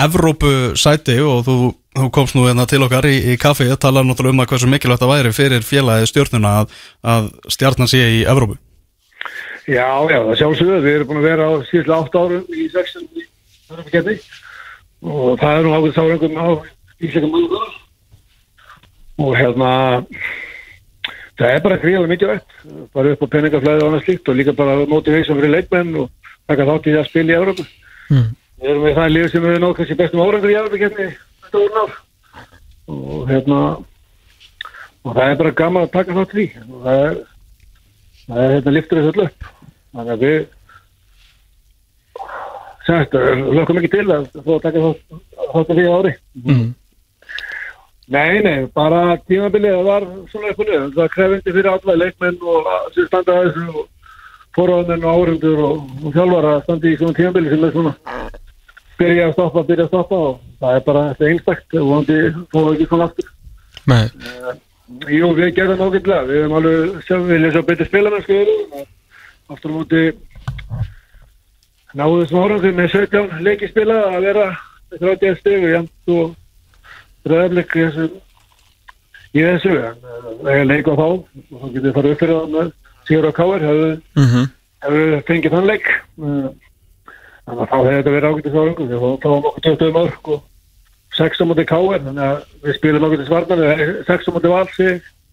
Evrópu 0.00 0.50
sæti 0.78 1.16
og 1.24 1.44
þú, 1.46 1.54
þú 1.98 2.08
komst 2.14 2.36
nú 2.36 2.46
hérna 2.46 2.66
til 2.70 2.80
okkar 2.84 3.08
í, 3.10 3.16
í 3.32 3.36
kaffi 3.40 3.68
og 3.72 3.80
talar 3.82 4.06
náttúrulega 4.06 4.36
um 4.36 4.42
að 4.44 4.52
hversu 4.52 4.70
mikilvægt 4.70 5.02
það 5.02 5.12
væri 5.12 5.32
fyrir 5.36 5.66
félagið 5.66 6.10
stjórnuna 6.10 6.52
að, 6.60 6.76
að 7.14 7.30
stjarnan 7.56 7.90
sé 7.90 8.00
í 8.20 8.20
Evrópu. 8.30 8.56
Já, 9.70 9.88
já, 10.10 10.18
það 10.26 10.38
sjálfsögðu, 10.40 10.78
við 10.84 10.94
erum 10.96 11.10
búin 11.10 11.20
að 11.20 11.28
vera 11.28 11.48
á 11.48 11.52
síðan 11.68 12.06
8 12.08 12.22
árum 12.24 12.54
í 12.56 12.68
6 12.72 12.96
í 13.00 13.26
Örnumketti 13.70 14.16
og 15.00 15.40
það 15.40 15.56
er 15.56 15.66
nú 15.66 15.74
ákveð 15.76 15.96
sárangum 15.96 16.40
á 16.40 16.48
ísleikum 17.00 17.34
mannum 17.34 17.54
og 19.20 19.36
hérna 19.36 19.70
það 21.38 21.52
er 21.52 21.62
bara 21.64 21.80
gríðlega 21.82 22.12
mikið 22.14 22.32
vett 22.34 22.56
bara 22.96 23.12
upp 23.14 23.22
á 23.24 23.32
peningaflæði 23.36 23.84
og 23.84 23.90
annað 23.90 24.06
slíkt 24.06 24.32
og 24.32 24.40
líka 24.40 24.56
bara 24.56 24.80
motivation 24.88 25.38
fyrir 25.38 25.54
leikmenn 25.54 25.94
og 26.02 26.10
taka 26.50 26.66
þátt 26.68 26.88
í 26.88 26.96
það 26.96 27.02
að 27.04 27.12
spila 27.12 27.32
í 27.32 27.38
Európa 27.40 27.68
Mm. 28.10 28.32
Við 28.60 28.70
erum 28.70 28.86
við 28.86 28.96
það 28.98 29.12
líf 29.14 29.32
sem 29.32 29.44
við 29.44 29.58
náðu 29.60 29.76
kannski 29.78 29.98
bestum 29.98 30.22
árangur 30.24 30.52
í 30.52 30.80
kemni 30.84 31.08
stóðun 31.48 31.80
ár. 31.80 31.98
Og 32.90 33.28
hérna 33.30 33.60
og 35.00 35.14
það 35.14 35.26
er 35.26 35.38
bara 35.40 35.58
gaman 35.60 35.86
að 35.86 35.92
taka 35.94 36.16
þátt 36.16 36.34
því. 36.36 36.46
Og 36.66 36.82
það 36.86 37.04
er 37.04 37.20
það 38.26 38.42
er 38.44 38.56
hérna 38.56 38.74
liftur 38.76 39.00
þessu 39.00 39.24
upp. 39.26 39.48
Þannig 39.90 40.12
að 40.14 40.26
við 40.26 40.38
semst, 42.86 43.16
lökum 43.60 43.80
ekki 43.80 43.92
til 43.94 44.06
að 44.06 44.28
að 44.40 44.60
taka 44.66 44.84
þátt 45.54 45.72
því 45.72 45.86
ári. 45.94 46.14
Mm. 46.44 46.68
Nei, 48.10 48.42
nei, 48.42 48.66
bara 48.74 49.14
tímabilið 49.30 49.84
var 49.86 50.04
svona 50.32 50.50
eitthvað 50.50 50.68
niður. 50.68 50.92
Það 50.96 51.10
krefindi 51.14 51.54
fyrir 51.54 51.70
alla 51.70 51.96
leikmenn 51.96 52.40
og 52.42 52.70
sem 52.96 53.06
standa 53.06 53.36
að 53.38 53.50
þessu 53.50 53.82
og 53.82 53.84
forráðmenn 54.56 55.04
og 55.06 55.12
áhörundur 55.14 55.60
og, 55.62 55.84
og 56.02 56.16
þjálfara 56.16 56.54
að 56.56 56.64
standa 56.64 56.90
í 56.90 56.96
svona 56.98 57.18
tímabilið 57.20 57.54
sem 57.54 57.68
er 57.68 57.76
svona 57.76 57.92
byrja 59.00 59.28
að 59.28 59.36
stoppa, 59.36 59.66
byrja 59.68 59.86
að 59.86 59.92
stoppa 59.92 60.22
og 60.28 60.40
það 60.60 60.76
er 60.78 60.86
bara 60.86 61.04
þetta 61.10 61.30
einstakt 61.30 61.76
og 61.80 61.92
vandi 61.94 62.18
fóðu 62.52 62.74
ekki 62.74 62.88
svona 62.90 63.08
aftur. 63.10 63.30
Nei, 63.90 64.04
Jú, 65.06 65.28
við 65.38 65.52
gerðum 65.54 65.84
ágætlega. 65.86 66.24
Við 66.26 66.40
hefum 66.40 66.56
alveg 66.58 67.04
sem 67.06 67.20
við 67.22 67.36
viljum 67.36 67.52
svo 67.54 67.62
betur 67.68 67.88
spilamennsku. 67.88 68.38
Aftur 69.54 69.70
á 69.70 69.74
móti 69.76 70.02
náðu 71.96 72.18
þessum 72.22 72.42
árangur 72.44 72.74
með 72.74 72.90
17 72.96 73.44
leiki 73.46 73.70
spila 73.70 73.96
að 74.10 74.26
vera 74.28 74.46
með 74.90 75.04
30 75.04 75.38
stegu 75.40 75.70
jæmt 75.72 76.12
og 76.14 77.30
ræðarleik 77.30 77.74
í 77.74 77.86
þessu 77.86 78.06
í 79.30 79.44
þessu 79.46 79.72
en 79.78 79.98
það 80.42 80.52
er 80.54 80.68
leik 80.70 80.90
á 80.90 80.94
þá 80.94 81.06
og 81.06 81.24
þá 81.50 81.66
getur 81.74 81.86
við 81.88 81.96
farið 81.98 82.14
upp 82.14 82.22
fyrir 82.22 82.38
það 82.38 82.54
með 82.56 82.72
Sigur 83.08 83.28
og 83.30 83.36
Káir 83.38 83.66
hefur 83.66 83.92
hefur 84.84 85.24
fengið 85.30 85.56
þann 85.56 85.70
leik 85.70 85.90
Eh, 86.20 86.48
þannig 87.50 87.64
að 87.64 87.70
þá 87.70 87.76
hefur 87.80 87.96
þetta 87.98 88.14
verið 88.14 88.30
ágættis 88.30 88.56
árangur 88.60 88.88
við 88.90 89.02
fáum 89.24 89.48
okkur 89.50 89.66
20 89.66 89.92
mörg 89.98 90.30
og 90.34 90.40
6 91.18 91.42
á 91.42 91.44
móti 91.50 91.64
Káir 91.66 92.02
þannig 92.06 92.24
að 92.30 92.42
við 92.64 92.76
spilum 92.78 93.06
okkur 93.08 93.20
til 93.20 93.28
svarnan 93.28 93.62
6 94.08 94.28
á 94.28 94.30
móti 94.36 94.52
valsi 94.54 94.88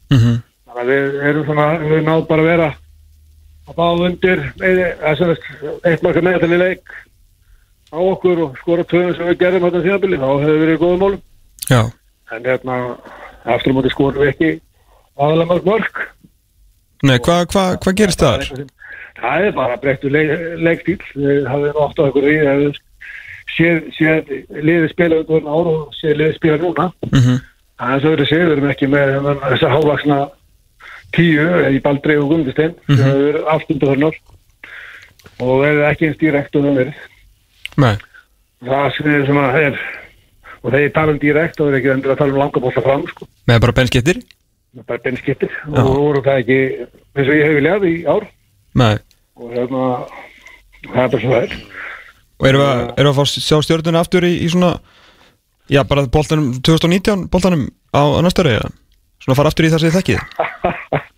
Mhm. 0.07 0.35
þannig 0.67 0.81
að 0.81 0.91
við 0.91 1.17
erum 1.29 1.45
svona 1.47 1.67
við 1.83 2.03
náðum 2.07 2.27
bara 2.29 2.41
að 2.41 2.49
vera 2.51 2.69
að 3.67 3.75
bá 3.75 3.87
undir 4.07 4.39
eða 4.63 5.15
svona 5.19 5.35
eitt 5.91 6.03
marka 6.05 6.21
meðal 6.23 6.53
í 6.55 6.59
leik 6.61 6.93
á 7.91 7.97
okkur 7.99 8.41
og 8.45 8.57
skora 8.61 8.83
tvöðum 8.87 9.15
sem 9.17 9.27
við 9.27 9.39
gerðum 9.41 9.65
þetta 9.67 9.83
þjábili 9.87 10.19
þá 10.21 10.27
hefur 10.41 10.61
verið 10.63 10.75
í 10.77 10.81
góðum 10.83 11.01
málum 11.03 11.21
Já, 11.67 11.81
en 12.31 12.43
hérna 12.47 12.77
aftur 13.45 13.75
móti 13.75 13.91
skorum 13.91 14.21
við 14.23 14.31
ekki 14.33 14.51
aðalega 15.19 15.49
mörg 15.51 15.65
mörg 15.67 16.01
nei, 17.03 17.17
hvað 17.19 17.45
hva, 17.53 17.65
hva 17.83 17.93
gerist 17.93 18.23
það? 18.23 18.65
Það 19.21 19.45
er 19.47 19.51
bara 19.57 19.77
breyttu 19.81 20.09
leik, 20.13 20.31
leikstíl 20.61 21.45
hafum 21.47 21.81
átt 21.83 21.99
á 21.99 22.03
einhverju 22.07 22.33
í 22.33 22.47
að 22.47 22.79
séð, 23.57 24.31
liðið 24.61 24.89
spila 24.93 25.19
undir 25.23 25.47
ár 25.47 25.69
og 25.73 25.93
séð 25.97 26.17
liðið 26.21 26.35
spila 26.39 26.57
núna. 26.63 26.89
Mm 27.11 27.37
það 27.77 27.91
er 27.93 27.99
svo 28.01 28.11
verið 28.15 28.29
séð, 28.31 28.41
við 28.47 28.51
erum 28.57 28.69
ekki 28.71 28.87
með 28.89 29.09
þennan- 29.13 29.41
þessa 29.51 29.67
hávaksna 29.69 30.15
tíu 31.13 31.43
í 31.69 31.81
Baldri 31.83 32.15
og 32.17 32.29
Guðmundistein 32.31 32.73
sem 32.73 32.95
Mhm. 32.95 33.03
hefur 33.05 33.27
verið 33.27 33.45
allt 33.53 33.69
undir 33.69 33.89
þörnur 33.91 34.15
og 35.45 35.65
er 35.65 35.81
ekki 35.91 36.07
eins 36.07 36.17
dýrekt 36.17 36.55
og 36.57 36.63
það 36.65 36.93
Nei, 37.77 37.95
það 38.65 38.95
sem 38.97 39.07
er 39.13 39.25
svona 39.27 39.53
er. 39.53 39.77
Og 40.63 40.71
þegar 40.71 40.85
ég 40.87 40.93
tala 40.93 41.11
um 41.11 41.19
dýrekt 41.19 41.55
þá 41.59 41.67
er 41.67 41.77
ekki 41.77 41.91
endur 41.93 42.11
að 42.15 42.17
tala 42.17 42.33
um 42.33 42.39
langabólla 42.41 42.81
fram 42.83 43.05
sko. 43.07 43.27
Með 43.47 43.59
bara 43.61 43.71
benskettir? 43.77 44.15
Það 44.73 44.79
er 44.81 44.87
bara 44.87 45.03
benskittir 45.05 45.51
og 45.67 45.85
voru 45.93 46.21
það 46.25 46.39
ekki 46.41 46.59
eins 47.15 47.29
og 47.29 47.35
ég 47.37 47.45
hef 47.45 47.55
viljað 47.61 47.85
í 47.85 48.05
ár. 48.09 48.25
Nei, 48.73 48.97
og 49.37 49.51
hérna 49.53 49.83
það 50.87 51.03
er 51.03 51.11
bara 51.13 51.21
svo 51.23 51.35
er 51.41 51.51
og 52.37 52.47
erum 52.47 52.61
við, 52.61 52.67
að- 52.69 52.91
erum 53.01 53.11
við 53.11 53.13
að 53.13 53.17
fá 53.17 53.25
sjá 53.47 53.57
stjórnuna 53.65 54.01
aftur 54.05 54.27
í, 54.27 54.33
í 54.45 54.49
svona 54.53 54.77
Já, 55.67 55.81
bara 55.83 56.05
boltanum 56.07 56.53
2019 56.63 57.25
boltanum 57.33 57.65
á, 57.91 58.01
reyða 58.47 58.69
Svona 59.19 59.35
fara 59.35 59.49
aftur 59.51 59.65
í 59.67 59.71
þið 59.73 59.97
þekkið? 59.97 60.19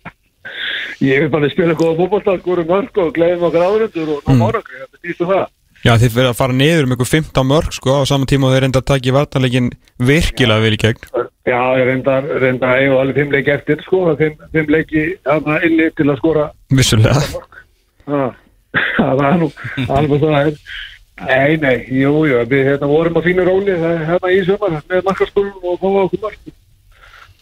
Ég 1.00 1.22
hef 1.24 1.30
bara 1.32 1.48
spila 1.52 1.76
góða 1.78 1.96
fótbolta, 2.00 2.34
góða 2.44 2.64
mörg 2.68 2.98
og 3.00 3.12
gleðum 3.16 3.46
okkar 3.48 3.62
áhundur 3.64 4.10
og 4.16 4.24
ná 4.26 4.34
Mm. 4.34 4.42
árangri 4.48 4.80
þetta 4.82 4.98
býstu 5.06 5.28
það. 5.30 5.44
Já, 5.80 5.92
þið 5.96 6.10
fyrir 6.16 6.28
að 6.28 6.36
fara 6.36 6.52
niður 6.52 6.84
um 6.84 6.92
ykkur 6.96 7.08
15 7.08 7.46
mörg 7.48 7.72
sko 7.72 7.94
á 7.96 8.00
saman 8.04 8.28
tíma 8.28 8.48
og 8.48 8.52
þeir 8.52 8.62
reynda 8.66 8.82
að 8.82 8.88
taka 8.90 9.08
í 9.08 9.14
vartanleikin 9.16 9.70
virkilega 9.96 10.60
vel 10.60 10.74
í 10.76 10.80
gegn. 10.82 11.00
Já, 11.48 11.60
ég 11.80 11.86
reynda, 11.88 12.18
að 12.68 12.82
eiga 12.82 12.98
alveg 13.00 13.16
fimm 13.22 13.32
leiki 13.32 13.54
eftir 13.54 13.80
sko, 13.86 14.02
fimm, 14.20 14.36
fimm 14.52 14.68
leiki 14.76 15.06
hana 15.24 15.56
inni 15.64 15.88
til 15.96 16.10
að 16.12 16.18
skora. 16.20 16.50
Vissulega 16.68 17.14
það 18.10 19.24
er 19.30 19.38
nú 19.40 19.50
alveg 19.88 20.20
það 20.24 20.38
er 20.46 20.54
Nei, 21.20 21.56
nei, 21.60 21.84
jú, 21.92 22.10
jú, 22.24 22.38
við 22.48 22.62
hérna, 22.64 22.86
vorum 22.88 23.18
á 23.18 23.20
fínu 23.20 23.44
róli 23.44 23.74
það- 23.76 24.04
hérna 24.08 24.28
í 24.32 24.38
sömar 24.46 24.78
með 24.88 25.02
markaskólum 25.04 25.66
og 25.68 25.74
fáið 25.82 25.98
okkur 26.06 26.20
mark. 26.22 26.38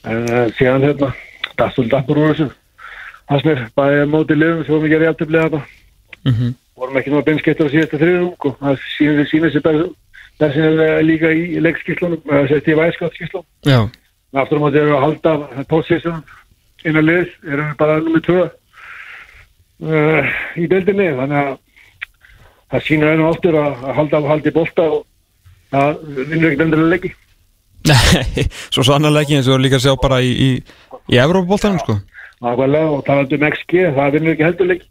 En 0.02 0.24
uh, 0.26 0.48
síðan 0.58 0.82
hérna 0.82 1.10
dastul 1.60 1.84
dappur 1.92 2.18
úr 2.18 2.32
þessu. 2.34 2.48
Hasnir, 3.30 3.60
bæði 3.78 4.00
á 4.02 4.06
móti 4.10 4.34
liðum 4.34 4.64
sem 4.66 4.74
vorum 4.74 4.88
ekki 4.88 4.98
að 4.98 5.04
réttiflega 5.04 5.44
þetta 5.52 5.62
Mhm. 6.26 6.54
vorum 6.74 6.96
ekki 6.98 7.10
nú 7.12 7.20
að 7.20 7.24
beinskettur 7.28 7.70
á 7.70 7.74
síðasta 7.76 7.98
þriðum 8.02 8.34
og 8.34 8.58
það 8.58 8.82
sýnir 8.98 9.28
sína 9.30 9.50
sér 9.54 9.62
það 10.40 10.52
sem 10.54 10.80
er 10.80 11.02
líka 11.06 11.30
í 11.30 11.60
leikskíslunum 11.62 12.22
það 12.26 12.48
sést 12.50 12.68
í 12.68 12.74
væskattskíslunum 12.82 13.46
Já, 13.62 13.80
aftur 14.34 14.58
á 14.58 14.62
móti 14.64 14.76
erum 14.82 14.90
við 14.90 14.98
að 14.98 15.04
halda 15.06 15.64
pósísum 15.70 16.18
innan 16.84 17.06
liðs, 17.06 17.30
erum 17.46 17.70
við 17.70 17.76
bara 17.78 18.00
nummið 18.02 18.26
tvö 18.26 18.50
uh, 19.84 20.34
í 20.58 20.66
deildinni, 20.70 21.08
þannig 21.20 21.38
að 21.42 21.56
það 22.68 22.90
enn 23.12 23.24
og 23.24 23.30
aftur 23.32 23.56
að, 23.58 23.78
að 23.86 23.96
halda 24.00 24.20
af 24.20 24.28
haldi 24.32 24.52
bolta 24.54 24.90
og 24.96 25.00
það 25.72 26.04
vinnur 26.18 26.50
ekkert 26.50 26.66
endilega 26.66 26.92
leiki. 26.92 27.14
Nei, 27.88 28.44
svo 28.74 28.84
sannarlega 28.84 29.26
ekki 29.26 29.38
eins 29.38 29.48
og 29.48 29.62
líka 29.62 29.80
sjá 29.82 29.94
bara 30.00 30.20
í, 30.24 30.30
í, 30.34 30.50
í 31.12 31.20
Evrópaboltanum 31.20 31.80
sko. 31.82 31.98
Nákvæmlega 32.44 32.94
og 32.94 33.02
talandi 33.06 33.38
um 33.38 33.48
XG, 33.48 33.88
það 33.96 34.14
vinnur 34.16 34.34
ekki 34.34 34.46
heldur 34.46 34.70
leiki. 34.70 34.90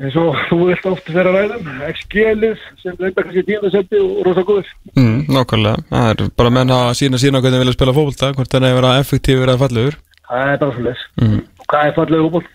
Eins 0.00 0.14
og 0.16 0.36
þú 0.48 0.58
vilt 0.70 0.86
oft 0.88 1.08
vera 1.12 1.32
að 1.32 1.34
ræðum 1.36 1.80
XG-lið 1.90 2.60
sem 2.80 2.94
leikta 3.02 3.24
kannski 3.24 3.42
tíundasetti 3.44 3.98
og 4.00 4.22
rosa 4.24 4.44
góður 4.48 4.70
mm, 4.94 5.18
Nákvæmlega, 5.28 5.82
það 5.90 6.06
er 6.14 6.30
bara 6.40 6.52
menn 6.56 6.72
að 6.72 6.86
sína 6.96 7.20
sína 7.20 7.42
hvernig 7.42 7.58
þeir 7.58 7.64
vilja 7.66 7.76
spila 7.76 7.96
fótbolta 7.98 8.30
hvort 8.38 8.54
þannig 8.54 8.72
að 8.72 8.78
vera 8.78 8.94
effektífur 9.02 9.52
eða 9.52 9.60
fallegur. 9.60 9.98
Það 10.30 10.54
er 10.54 10.62
bara 10.62 10.76
svo 10.76 10.86
les 10.86 11.04
mm. 11.20 11.42
hvað 11.66 11.90
er 11.90 11.94
fallið 11.98 12.24
fótboll? 12.24 12.48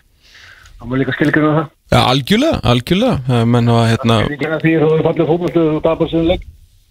Það 0.76 0.90
má 0.90 0.94
líka 1.00 1.16
skilgjörna 1.16 1.54
það 1.56 1.66
Já, 1.86 2.00
algjörlega, 2.02 2.60
algjörlega 2.72 3.16
Það 3.26 3.42
er 3.42 3.50
menn 3.54 3.72
að 3.72 3.88
hérna 3.92 4.20
skilgjörna 4.26 4.60
því 4.62 4.76
að 4.76 4.86
þú 4.86 4.92
er 4.96 5.04
fallið 5.08 5.30
fótboll 5.32 5.66
og 5.66 5.82
tapar 5.86 6.12
sem 6.12 6.30
leik 6.30 6.46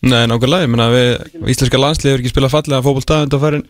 Nei, 0.06 0.22
nákvæmlega, 0.30 0.66
ég 0.66 0.72
menna 0.74 0.92
við 0.94 1.50
Íslenska 1.56 1.82
landslið 1.82 2.12
hefur 2.12 2.24
ekki 2.24 2.34
spilað 2.34 2.54
fallega 2.54 2.86
fótbolta 2.86 3.22
undan 3.26 3.44
farin 3.46 3.66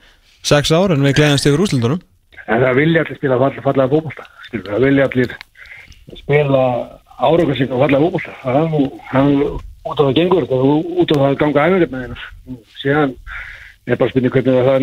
6 0.45 0.75
ár 0.75 0.93
en 0.95 1.05
við 1.05 1.17
gleðast 1.19 1.47
yfir 1.49 1.63
úslandunum 1.65 2.03
En 2.45 2.61
það 2.61 2.77
vilja 2.77 3.01
allir 3.01 3.17
spila 3.17 3.37
fall, 3.41 3.55
fallega 3.65 3.89
fótbolta. 3.89 4.25
skilur, 4.45 4.67
Það 4.69 4.83
vilja 4.85 5.07
allir 5.09 5.31
spila 6.19 6.63
áraugum 7.17 7.57
sín 7.57 7.73
og. 7.73 8.35
Það 8.43 8.59
er 8.59 8.67
nú, 8.69 8.81
það 9.09 9.21
er 9.21 9.31
nú 9.31 9.47
það 9.85 10.11
það 10.49 10.65
er 10.65 10.69
út 11.01 11.13
á 11.13 11.15
það 11.15 11.27
að 11.31 11.39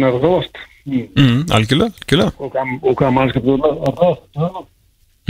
er 0.09 0.19
það 0.25 0.37
er. 0.41 0.63
Mm. 0.83 1.43
Algjörlega, 1.55 1.95
algjörlega 2.03 2.33
Og 2.43 2.51
hvað, 2.51 2.71
og 2.83 2.97
hvað 2.99 3.13
mannskapur 3.15 3.55
er 3.55 3.77
að 3.87 4.01
það. 4.03 4.65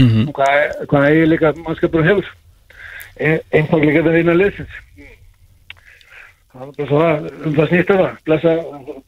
Mm 0.01 0.29
Og 0.29 0.33
hvað, 0.37 0.55
hvað 0.89 1.09
eiginleika 1.09 1.53
mannskapur 1.59 2.07
hefur. 2.07 2.31
E, 3.19 3.39
Einfallega 3.53 4.01
þetta 4.01 4.15
vinna 4.17 4.35
liðsins. 4.37 4.79
Það 6.53 6.65
er 6.65 6.73
bara 6.77 6.87
svo 6.89 6.99
það, 7.01 7.29
um 7.45 7.55
það 7.57 7.71
snýst 7.71 7.91
það, 7.91 8.03
blessa, 8.27 8.51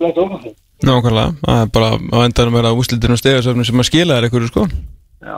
ofan 0.05 0.39
það. 0.45 0.55
Nákvæmlega, 0.85 1.27
það 1.45 1.61
er 1.61 1.69
bara 1.77 1.91
á 1.95 2.17
endanum 2.25 2.57
vera 2.57 2.73
úslitinu 2.75 3.15
og 3.15 3.21
stegasöfnum 3.21 3.67
sem 3.67 3.83
að 3.83 3.87
skila 3.89 4.17
þér 4.17 4.27
einhverju 4.27 4.49
sko 4.49 4.65
Já. 5.25 5.37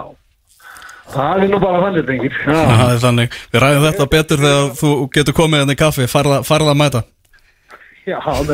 Það 1.08 1.44
er 1.44 1.52
nú 1.52 1.60
bara 1.64 1.82
þannig, 1.86 2.06
drengir. 2.08 2.34
Já. 2.44 2.58
Það 2.80 2.90
er 2.94 3.04
þannig, 3.04 3.36
við 3.54 3.62
ræðum 3.64 3.86
þetta 3.86 4.08
betur 4.16 4.42
þegar 4.44 4.74
þú 4.80 4.90
getur 5.16 5.38
komið 5.38 5.64
henni 5.64 5.76
í 5.78 5.80
kaffi, 5.80 6.08
farða, 6.12 6.42
að 6.44 6.80
mæta 6.82 7.04
Já, 8.08 8.18
það 8.24 8.52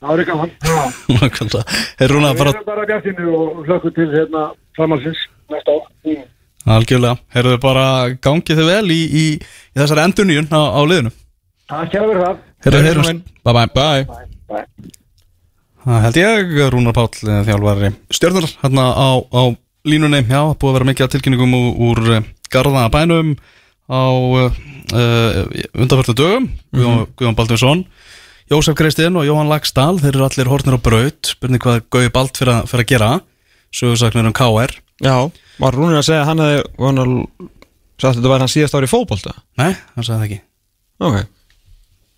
það 0.00 0.20
er 0.20 0.28
gaman. 0.28 0.52
Já. 0.64 1.64
Er 2.00 2.12
Rúna 2.12 2.30
Við 2.32 2.38
bara 2.40 2.52
erum 2.54 2.68
bara 2.68 2.86
bjartinu 2.88 3.34
og 3.36 3.58
hlökkum 3.66 3.94
til 3.98 4.06
hérna 4.14 4.44
framhalsins 4.76 5.20
næsta 5.52 5.76
ár. 5.76 5.90
Mm. 6.64 6.72
algjörlega. 6.76 7.16
Herðu 7.34 7.58
bara 7.60 7.86
gangið 8.24 8.60
þið 8.60 8.68
vel 8.72 8.90
í, 8.94 9.00
í, 9.04 9.24
í 9.36 9.78
þessari 9.78 10.04
endurníun 10.08 10.48
á, 10.52 10.60
á 10.72 10.80
liðinu? 10.88 11.12
Takk 11.68 11.90
kæra 11.92 12.06
fyrir 12.10 12.22
það. 12.24 12.38
Takk, 12.64 12.78
heyrumst 12.88 13.10
Rúnar. 13.10 13.22
Bye 13.44 13.54
bye 13.54 13.68
Bye. 13.74 14.28
Bye. 14.48 14.92
Það 15.84 16.00
held 16.06 16.16
ég, 16.16 16.54
Rúnar 16.72 16.94
Páll, 16.96 17.10
eh, 17.28 17.42
þjálfari 17.44 17.90
stjörnur 18.16 18.46
hérna 18.62 18.84
á, 18.96 19.08
á 19.20 19.42
línunni, 19.84 20.22
já, 20.24 20.40
búið 20.56 20.70
að 20.70 20.76
vera 20.78 20.88
mikið 20.88 21.10
tilkynningum 21.12 21.56
úr, 21.58 21.74
úr 21.90 22.00
eh, 22.16 22.28
Garða 22.54 22.86
bænum 22.88 23.34
á 23.84 24.00
uh, 24.08 24.54
undanfjörðu 25.76 26.14
dögum, 26.16 26.46
Guðjón, 26.72 27.02
Guðjón 27.18 27.36
Baldursson, 27.36 27.82
Jósef 28.48 28.76
Kristinn 28.78 29.18
og 29.20 29.26
Jóhann 29.28 29.50
Lagstall, 29.50 29.98
þeir 30.00 30.14
eru 30.14 30.24
allir 30.24 30.48
hortnir 30.48 30.78
á 30.78 30.84
braut, 30.86 31.28
spurning 31.34 31.60
hvað 31.60 31.82
Gauði 31.92 32.12
Bald 32.14 32.32
fyrir, 32.38 32.54
að- 32.62 32.70
fyrir 32.70 32.84
að 32.86 32.90
gera, 32.94 33.10
sögursaknir 33.76 34.30
um 34.30 34.32
KR, 34.36 34.72
Já, 35.02 35.16
var 35.58 35.74
Rúnir 35.74 35.98
að 35.98 36.06
segja 36.06 36.22
að 36.22 36.28
hann 36.30 36.42
hefði 36.44 36.64
hann 36.86 36.98
að 37.02 37.14
sagt 37.98 38.10
að 38.12 38.18
þetta 38.20 38.30
var 38.34 38.42
hann 38.44 38.52
síðast 38.52 38.76
ári 38.78 38.86
í 38.86 38.92
fótbolta? 38.92 39.32
Nei, 39.58 39.72
hann 39.96 40.04
sagði 40.06 40.18
það 40.20 40.28
ekki, 40.28 40.40
Ok, 41.04 41.16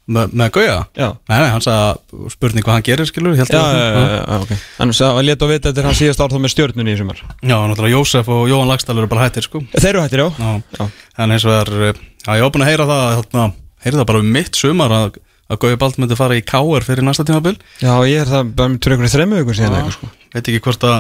Me, 0.06 0.22
með 0.30 0.50
Gauða? 0.54 0.82
já. 0.94 1.06
Nei, 1.26 1.38
nei, 1.42 1.48
hann 1.50 1.62
sagði 1.64 2.28
spurning 2.30 2.62
hvað 2.62 2.76
hann 2.76 2.84
gerir, 2.86 3.08
skilur, 3.08 3.32
Já, 3.34 3.46
já, 3.50 3.86
já, 4.22 4.36
ok. 4.44 4.52
Hann 4.78 4.92
sagði 4.94 5.18
að 5.18 5.26
leta 5.26 5.46
að 5.48 5.50
vita 5.50 5.70
þetta 5.72 5.82
er 5.82 5.88
hann 5.88 5.96
síðast 5.98 6.20
ár 6.22 6.30
þá 6.30 6.38
með 6.44 6.52
stjörnunni 6.52 6.92
í 6.94 6.98
sumar. 7.00 7.22
Já, 7.42 7.56
náttúrulega 7.66 7.90
Jósef 7.96 8.28
og 8.30 8.44
Jóhann 8.46 8.70
Lagstall 8.70 8.98
eru 9.02 9.08
bara 9.10 9.24
hættir, 9.26 9.48
sko. 9.48 9.64
Þeir 9.74 9.88
eru 9.90 10.04
hættir, 10.04 10.22
já. 10.22 10.60
Já. 10.78 10.86
En 11.24 11.34
eins 11.34 11.46
og 11.48 11.56
er, 11.56 11.98
já, 12.22 12.30
ég 12.38 12.44
var 12.46 12.52
búin 12.54 12.62
að 12.66 12.70
heyra 12.70 12.86
það, 12.92 13.02
hérna, 13.16 13.48
heyra 13.82 13.98
það 13.98 14.08
bara 14.12 14.22
um 14.22 14.30
mitt 14.38 14.60
sumar 14.62 14.94
að, 15.00 15.18
að 15.46 15.60
Gauði 15.62 15.78
Bald 15.82 15.98
myndi 16.00 16.18
fara 16.18 16.36
í 16.38 16.44
K.R. 16.46 16.86
fyrir 16.86 17.06
næsta 17.06 17.26
tímabil. 17.26 17.54
Já, 17.78 17.92
ég 18.08 18.22
er 18.24 18.30
það 18.30 18.52
bara 18.58 18.72
með 18.72 18.88
einhverju 18.90 19.12
þremmu 19.14 19.42
ykkur 19.42 19.58
síðan 19.58 19.76
eitthvað 19.78 19.98
sko 19.98 20.12
Veit 20.36 20.50
ekki 20.50 20.60
hvort 20.66 20.82
að, 20.84 20.96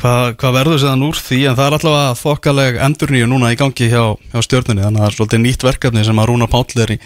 hvað, 0.00 0.24
hvað 0.40 0.54
verður 0.56 0.80
séðan 0.82 1.04
úr 1.06 1.18
því, 1.20 1.36
en 1.46 1.58
það 1.58 1.68
er 1.68 1.76
allavega 1.76 2.14
þokkaleg 2.18 2.78
endurníu 2.88 3.28
núna 3.30 3.52
í 3.54 3.58
gangi 3.60 3.86
hjá, 3.92 4.02
hjá 4.32 4.40
stjórnunni, 4.42 4.82
þannig 4.82 4.98
að 4.98 5.04
það 5.04 5.10
er 5.10 5.16
svolítið 5.18 5.42
nýtt 5.44 5.66
verkefni 5.68 6.06
sem 6.08 6.22
að 6.22 6.28
Rúna 6.30 6.48
Páll 6.50 6.82
er 6.82 6.94
í, 6.96 6.98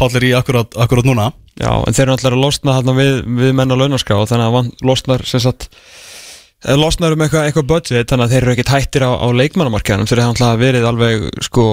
Páll 0.00 0.16
er 0.16 0.26
í 0.30 0.30
akkurat, 0.38 0.78
akkurat 0.80 1.08
núna. 1.10 1.26
Já, 1.60 1.74
en 1.84 1.96
þeir 1.96 2.06
eru 2.06 2.14
alltaf 2.14 2.30
að 2.30 2.40
losna 2.40 2.76
þarna 2.78 2.94
við, 2.96 3.12
við 3.42 3.52
menn 3.58 3.74
á 3.74 3.80
launaskrá 3.82 4.22
þannig 4.30 4.56
að 4.62 4.86
losnar 4.88 5.26
sem 5.28 5.42
sagt 5.44 5.66
eh, 5.68 6.76
losnar 6.78 7.12
um 7.12 7.24
eitthvað, 7.26 7.50
eitthvað 7.50 7.68
budget 7.74 8.08
þannig 8.14 8.24
að 8.24 8.32
þeir 8.32 8.46
eru 8.46 8.54
ekkert 8.54 8.72
hættir 8.78 9.04
á, 9.04 9.10
á 9.12 9.28
leikmannamarkaðanum 9.42 10.08
þeir 10.08 10.22
eru 10.22 10.30
alltaf 10.30 10.62
verið 10.62 10.88
alveg 10.88 11.26
sko 11.44 11.66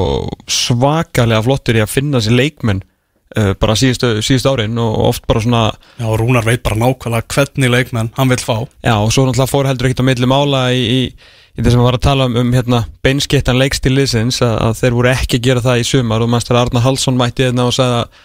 svakalega 0.52 1.46
flottur 1.46 1.80
í 1.80 1.86
að 1.86 1.94
finna 1.94 2.20
sér 2.26 2.36
leikmenn 2.42 2.84
bara 3.60 3.76
síðustu, 3.76 4.14
síðustu 4.24 4.52
árin 4.54 4.78
og 4.80 4.94
oft 5.10 5.26
bara 5.28 5.42
svona 5.44 5.64
Já, 6.00 6.06
og 6.08 6.16
Rúnar 6.22 6.46
veit 6.48 6.62
bara 6.64 6.78
nákvæmlega 6.80 7.28
hvernig 7.34 7.70
leikmenn 7.74 8.10
hann 8.16 8.30
vil 8.32 8.40
fá. 8.40 8.56
já 8.84 8.94
og 8.96 9.12
svo 9.12 9.26
náttúrulega 9.28 9.52
fór 9.52 9.68
heldur 9.68 9.90
ekkert 9.90 10.04
á 10.06 10.10
milli 10.10 10.30
mála 10.32 10.62
í, 10.72 10.80
í, 10.88 11.02
í 11.12 11.60
þess 11.62 11.74
að 11.76 11.80
við 11.82 11.88
varum 11.88 12.00
að 12.00 12.06
tala 12.08 12.28
um, 12.30 12.38
um 12.40 12.54
hérna, 12.56 12.80
beinskittan 13.04 13.60
leikstil 13.60 13.94
liðsins 13.98 14.40
að, 14.46 14.56
að 14.70 14.78
þeir 14.80 14.96
voru 15.00 15.12
ekki 15.12 15.40
að 15.42 15.46
gera 15.50 15.66
það 15.68 15.82
í 15.84 15.88
sumar 15.92 16.24
og 16.24 16.32
mannstæður 16.32 16.62
Arnar 16.64 16.86
Hallsson 16.88 17.20
mætti 17.20 17.48
hérna 17.50 17.68
og 17.68 17.76
sagði 17.76 18.00
að 18.04 18.22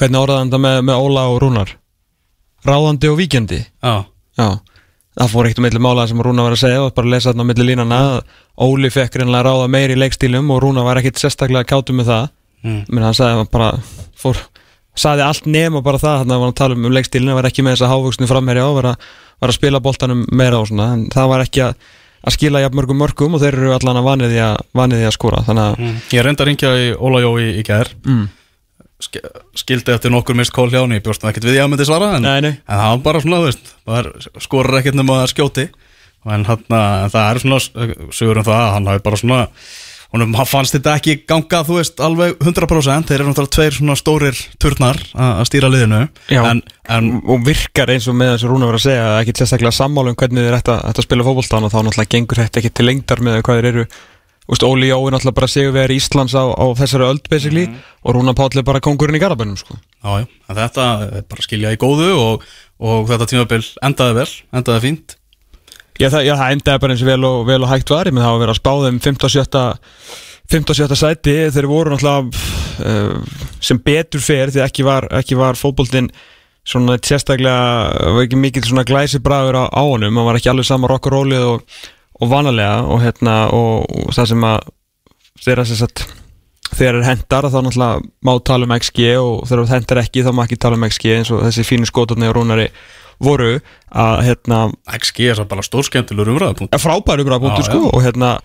hvernig 0.00 0.20
orðaði 0.24 0.46
þetta 0.48 0.62
með, 0.64 0.78
með 0.88 1.04
Óla 1.04 1.26
og 1.32 1.38
Rúnar? 1.44 1.74
Ráðandi 2.66 3.08
og 3.12 3.18
víkjandi. 3.20 3.60
Já, 3.84 3.94
Já, 4.36 4.48
það 5.16 5.30
fór 5.32 5.46
ekkert 5.48 5.60
um 5.62 5.64
milli 5.68 5.80
mála 5.80 6.08
sem 6.10 6.18
Rúna 6.24 6.44
var 6.44 6.56
að 6.56 6.60
segja 6.64 6.80
og 6.84 6.94
bara 6.96 7.08
lesa 7.12 7.30
þarna 7.30 7.46
á 7.46 7.48
milli 7.52 7.64
línana 7.70 8.00
Óli 8.60 8.90
fekk 8.92 9.20
reynilega 9.20 9.44
að 9.44 9.46
ráða 9.48 9.68
meir 9.72 9.92
í 9.94 9.96
leikstílum 10.00 10.50
og 10.52 10.60
Rúna 10.64 10.84
var 10.84 11.00
ekkert 11.00 11.20
sérstaklega 11.22 11.68
kátum 11.70 12.00
með 12.00 12.10
það 12.10 12.26
Mm. 12.64 12.84
menn 12.88 13.04
hann 13.04 13.16
sagði 13.16 13.42
að 13.42 13.50
bara 13.52 13.68
fór, 14.18 14.40
sagði 14.96 15.26
allt 15.26 15.46
nema 15.50 15.82
bara 15.84 16.00
það 16.00 16.24
að 16.24 16.40
var 16.40 16.48
að 16.48 16.56
tala 16.58 16.78
um, 16.78 16.88
um 16.88 16.96
leikstílinu 16.96 17.36
var 17.36 17.48
ekki 17.50 17.64
með 17.66 17.76
þessa 17.76 17.90
hávöksnu 17.92 18.28
framherja 18.30 18.64
og 18.66 18.78
var 18.80 18.90
að, 18.94 19.04
var 19.42 19.52
að 19.52 19.58
spila 19.58 19.82
boltanum 19.84 20.24
meira 20.32 20.62
og 20.62 20.70
svona 20.70 20.88
en 20.96 21.04
það 21.12 21.30
var 21.32 21.44
ekki 21.44 21.62
að, 21.66 21.76
að 22.26 22.36
skila 22.38 22.64
jafn 22.64 22.80
mörgum 22.80 23.00
mörgum 23.02 23.36
og 23.36 23.44
þeir 23.44 23.58
eru 23.60 23.76
allan 23.76 24.00
að 24.00 24.08
vanið 24.08 24.34
því 24.34 24.42
að, 24.46 24.56
vanið 24.80 25.02
því 25.02 25.10
að 25.10 25.16
að 25.52 25.78
mm. 25.84 25.94
ég 26.16 26.26
reyndi 26.26 26.44
að 26.44 26.50
ringja 26.50 26.74
í 26.80 26.90
Óla 26.96 27.22
Jó 27.22 27.30
í, 27.44 27.48
gær, 27.66 27.92
mm, 28.08 28.26
Sk 28.96 29.18
skildi 29.60 29.92
eftir 29.92 30.08
nokkur 30.08 30.36
mist 30.38 30.54
kól 30.56 30.70
hjá 30.72 30.78
hann, 30.80 30.94
ég 30.96 31.02
bjóst 31.04 31.20
það 31.20 31.34
ekkert 31.34 31.46
við 31.50 31.58
ég 31.58 31.66
að 31.66 31.68
myndi 31.68 31.84
svara, 31.84 32.14
en, 32.16 32.24
Nei, 32.24 32.40
nei. 32.40 32.54
en 32.64 32.78
það 32.80 32.92
var 32.94 33.02
bara 33.04 33.20
svona, 33.20 33.40
veist, 33.44 33.74
skorur 34.40 34.78
ekkert 34.78 34.96
nema 34.96 35.18
að 35.20 35.34
skjóti, 35.34 35.66
en 36.32 36.46
hann, 36.48 36.62
það 37.12 37.18
er 37.20 37.40
svona 37.42 37.58
sögur 38.16 38.40
um 38.40 38.46
það 38.46 38.56
að 38.56 38.72
hann 38.72 38.88
hafi 38.88 39.02
bara 39.04 39.20
svona, 39.20 39.42
honum 40.14 40.34
fannst 40.46 40.76
þetta 40.76 40.96
ekki 41.00 41.14
ganga, 41.28 41.62
þú 41.66 41.78
veist, 41.80 42.00
alveg 42.02 42.36
100%, 42.40 43.08
þeir 43.08 43.20
eru 43.20 43.30
náttúrulega 43.30 43.54
tveir 43.56 43.76
svona 43.76 43.96
stórir 43.98 44.42
turnar 44.62 45.00
að 45.12 45.44
stýra 45.50 45.70
liðinu, 45.72 46.02
Já. 46.32 46.42
en, 46.50 46.62
en 46.92 47.12
og 47.24 47.46
virkar 47.46 47.92
eins 47.94 48.08
og 48.10 48.18
með 48.18 48.34
þess 48.34 48.46
að 48.46 48.52
Rúna 48.52 48.70
var 48.70 48.78
að 48.78 48.84
segja 48.86 49.06
að 49.12 49.22
ekki 49.22 49.36
sérstaklega 49.40 49.76
sammála 49.76 50.12
um 50.12 50.18
hvernig 50.20 50.46
þeir 50.46 50.58
ætta, 50.60 50.76
að 50.90 51.02
spila 51.06 51.26
fótboltan 51.26 51.66
og 51.66 51.74
þá 51.74 51.80
náttúrulega 51.80 52.14
gengur 52.16 52.42
þetta 52.44 52.62
ekki 52.62 52.74
til 52.76 52.86
lengdar 52.90 53.24
með 53.26 53.42
hvað 53.42 53.60
þeir 53.60 53.70
eru. 53.72 53.88
Óli 54.46 54.92
Jó 54.92 55.00
er 55.02 55.16
náttúrulega 55.16 55.38
bara 55.40 55.50
sigurvegar 55.50 55.90
Íslands 55.90 56.36
á, 56.38 56.44
á 56.46 56.66
þessari 56.78 57.08
öld 57.08 57.24
basically 57.26 57.66
og 58.06 58.14
Rúna 58.14 58.34
Páll 58.38 58.60
er 58.60 58.66
bara 58.66 58.78
kongurinn 58.78 59.18
í 59.18 59.22
Garabænum 59.22 59.58
sko. 59.58 59.74
Já, 59.74 60.22
já, 60.22 60.26
þetta 60.54 60.84
er 61.18 61.24
bara 61.26 61.42
skilja 61.42 61.72
í 61.74 61.80
góðu 61.82 62.12
og, 62.14 62.44
og 62.78 63.10
þetta 63.10 63.26
tímabil 63.32 63.64
endaði 63.82 64.20
vel, 64.20 64.28
endaði 64.54 64.84
fínt 64.84 65.16
Já, 65.96 66.10
það, 66.12 66.22
já, 66.28 66.34
það 66.36 66.54
endaði 66.54 66.82
bara 66.82 66.94
eins 66.94 67.02
og 67.02 67.10
vel 67.10 67.26
og, 67.26 67.42
vel 67.48 67.60
og 67.64 67.70
hægt 67.70 67.92
var, 67.92 68.08
ég 68.10 68.16
með 68.16 68.26
það 68.26 68.34
að 68.34 68.42
vera 68.44 68.54
að 68.54 68.60
spá 68.60 68.72
þeim 68.84 69.02
15-17 69.06 69.66
15-17 70.46 71.00
sæti. 71.00 71.36
Þeir 71.54 71.68
voru 71.70 71.92
náttúrulega 71.92 72.46
uh, 72.86 73.38
sem 73.64 73.80
betur 73.82 74.22
fer 74.22 74.52
því 74.54 74.62
ekki 74.66 74.86
var, 74.86 75.08
var 75.40 75.58
fótboltinn 75.58 76.10
svona 76.66 76.98
sérstaklega 76.98 78.12
var 78.14 78.24
ekki 78.24 78.38
mikið 78.42 78.68
svona 78.68 78.86
glæsi 78.86 79.20
bragur 79.22 79.58
á, 79.58 79.64
á 79.70 79.82
honum, 79.86 80.18
hann 80.18 80.26
var 80.26 80.38
ekki 80.38 80.50
alveg 80.50 80.66
sama 80.66 80.90
rock 80.90 81.06
og 81.10 81.18
og, 82.20 82.28
vanalega. 82.30 82.82
Og 82.90 83.02
hérna 83.02 83.36
og, 83.54 83.86
og 83.86 84.14
það 84.14 84.30
sem 84.32 84.46
að 84.50 84.70
þeirra 85.46 85.66
sem 85.68 85.80
sagt 85.80 86.06
þegar 86.76 87.00
er 87.00 87.06
hendar 87.06 87.48
þá 87.50 87.60
náttúrulega 87.62 88.04
má 88.26 88.32
tala 88.44 88.66
um 88.66 88.76
XG 88.76 89.02
og 89.20 89.46
þegar 89.46 89.64
það 89.64 89.74
hendar 89.76 90.02
ekki 90.02 90.24
þá 90.26 90.30
má 90.34 90.44
ekki 90.44 90.58
tala 90.60 90.78
um 90.78 90.86
XG 90.88 91.12
eins 91.14 91.32
og 91.34 91.44
þessi 91.46 91.66
fínu 91.66 91.88
skotarni 91.88 92.28
og 92.30 92.36
rúnari 92.36 92.66
voru 93.22 93.58
að 93.90 94.22
hérna 94.26 94.60
XG 94.98 95.30
er 95.30 95.38
svo 95.38 95.48
bara 95.48 95.64
stórskemmtilegur 95.66 96.34
umræðapunkt 96.34 96.76
er 96.76 96.82
frábæru 96.82 97.26
bara 97.28 97.40
punktur 97.42 97.64
Já, 97.64 97.70
sko 97.70 97.90
og 97.90 98.04
hérna 98.04 98.36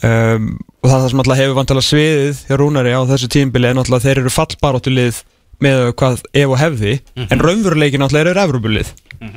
um, 0.00 0.48
og 0.82 0.88
það, 0.88 0.96
það 0.96 1.08
sem 1.12 1.22
alltaf 1.24 1.40
hefur 1.42 1.58
vantilega 1.58 1.88
sviðið 1.88 2.42
hjá 2.48 2.58
Rúnari 2.60 2.94
á 2.94 3.00
þessu 3.10 3.30
tímbili 3.32 3.72
náttúrulega 3.74 4.02
að 4.02 4.08
þeir 4.08 4.22
eru 4.22 4.34
fallbaróttu 4.34 4.94
lið 4.94 5.22
með 5.62 5.84
hvað 5.98 6.22
ef 6.34 6.50
og 6.50 6.58
hefði 6.58 6.98
en 7.22 7.42
raunveruleikin 7.42 8.02
náttúrulega 8.02 8.32
eru 8.32 8.44
Evrubulið 8.46 8.92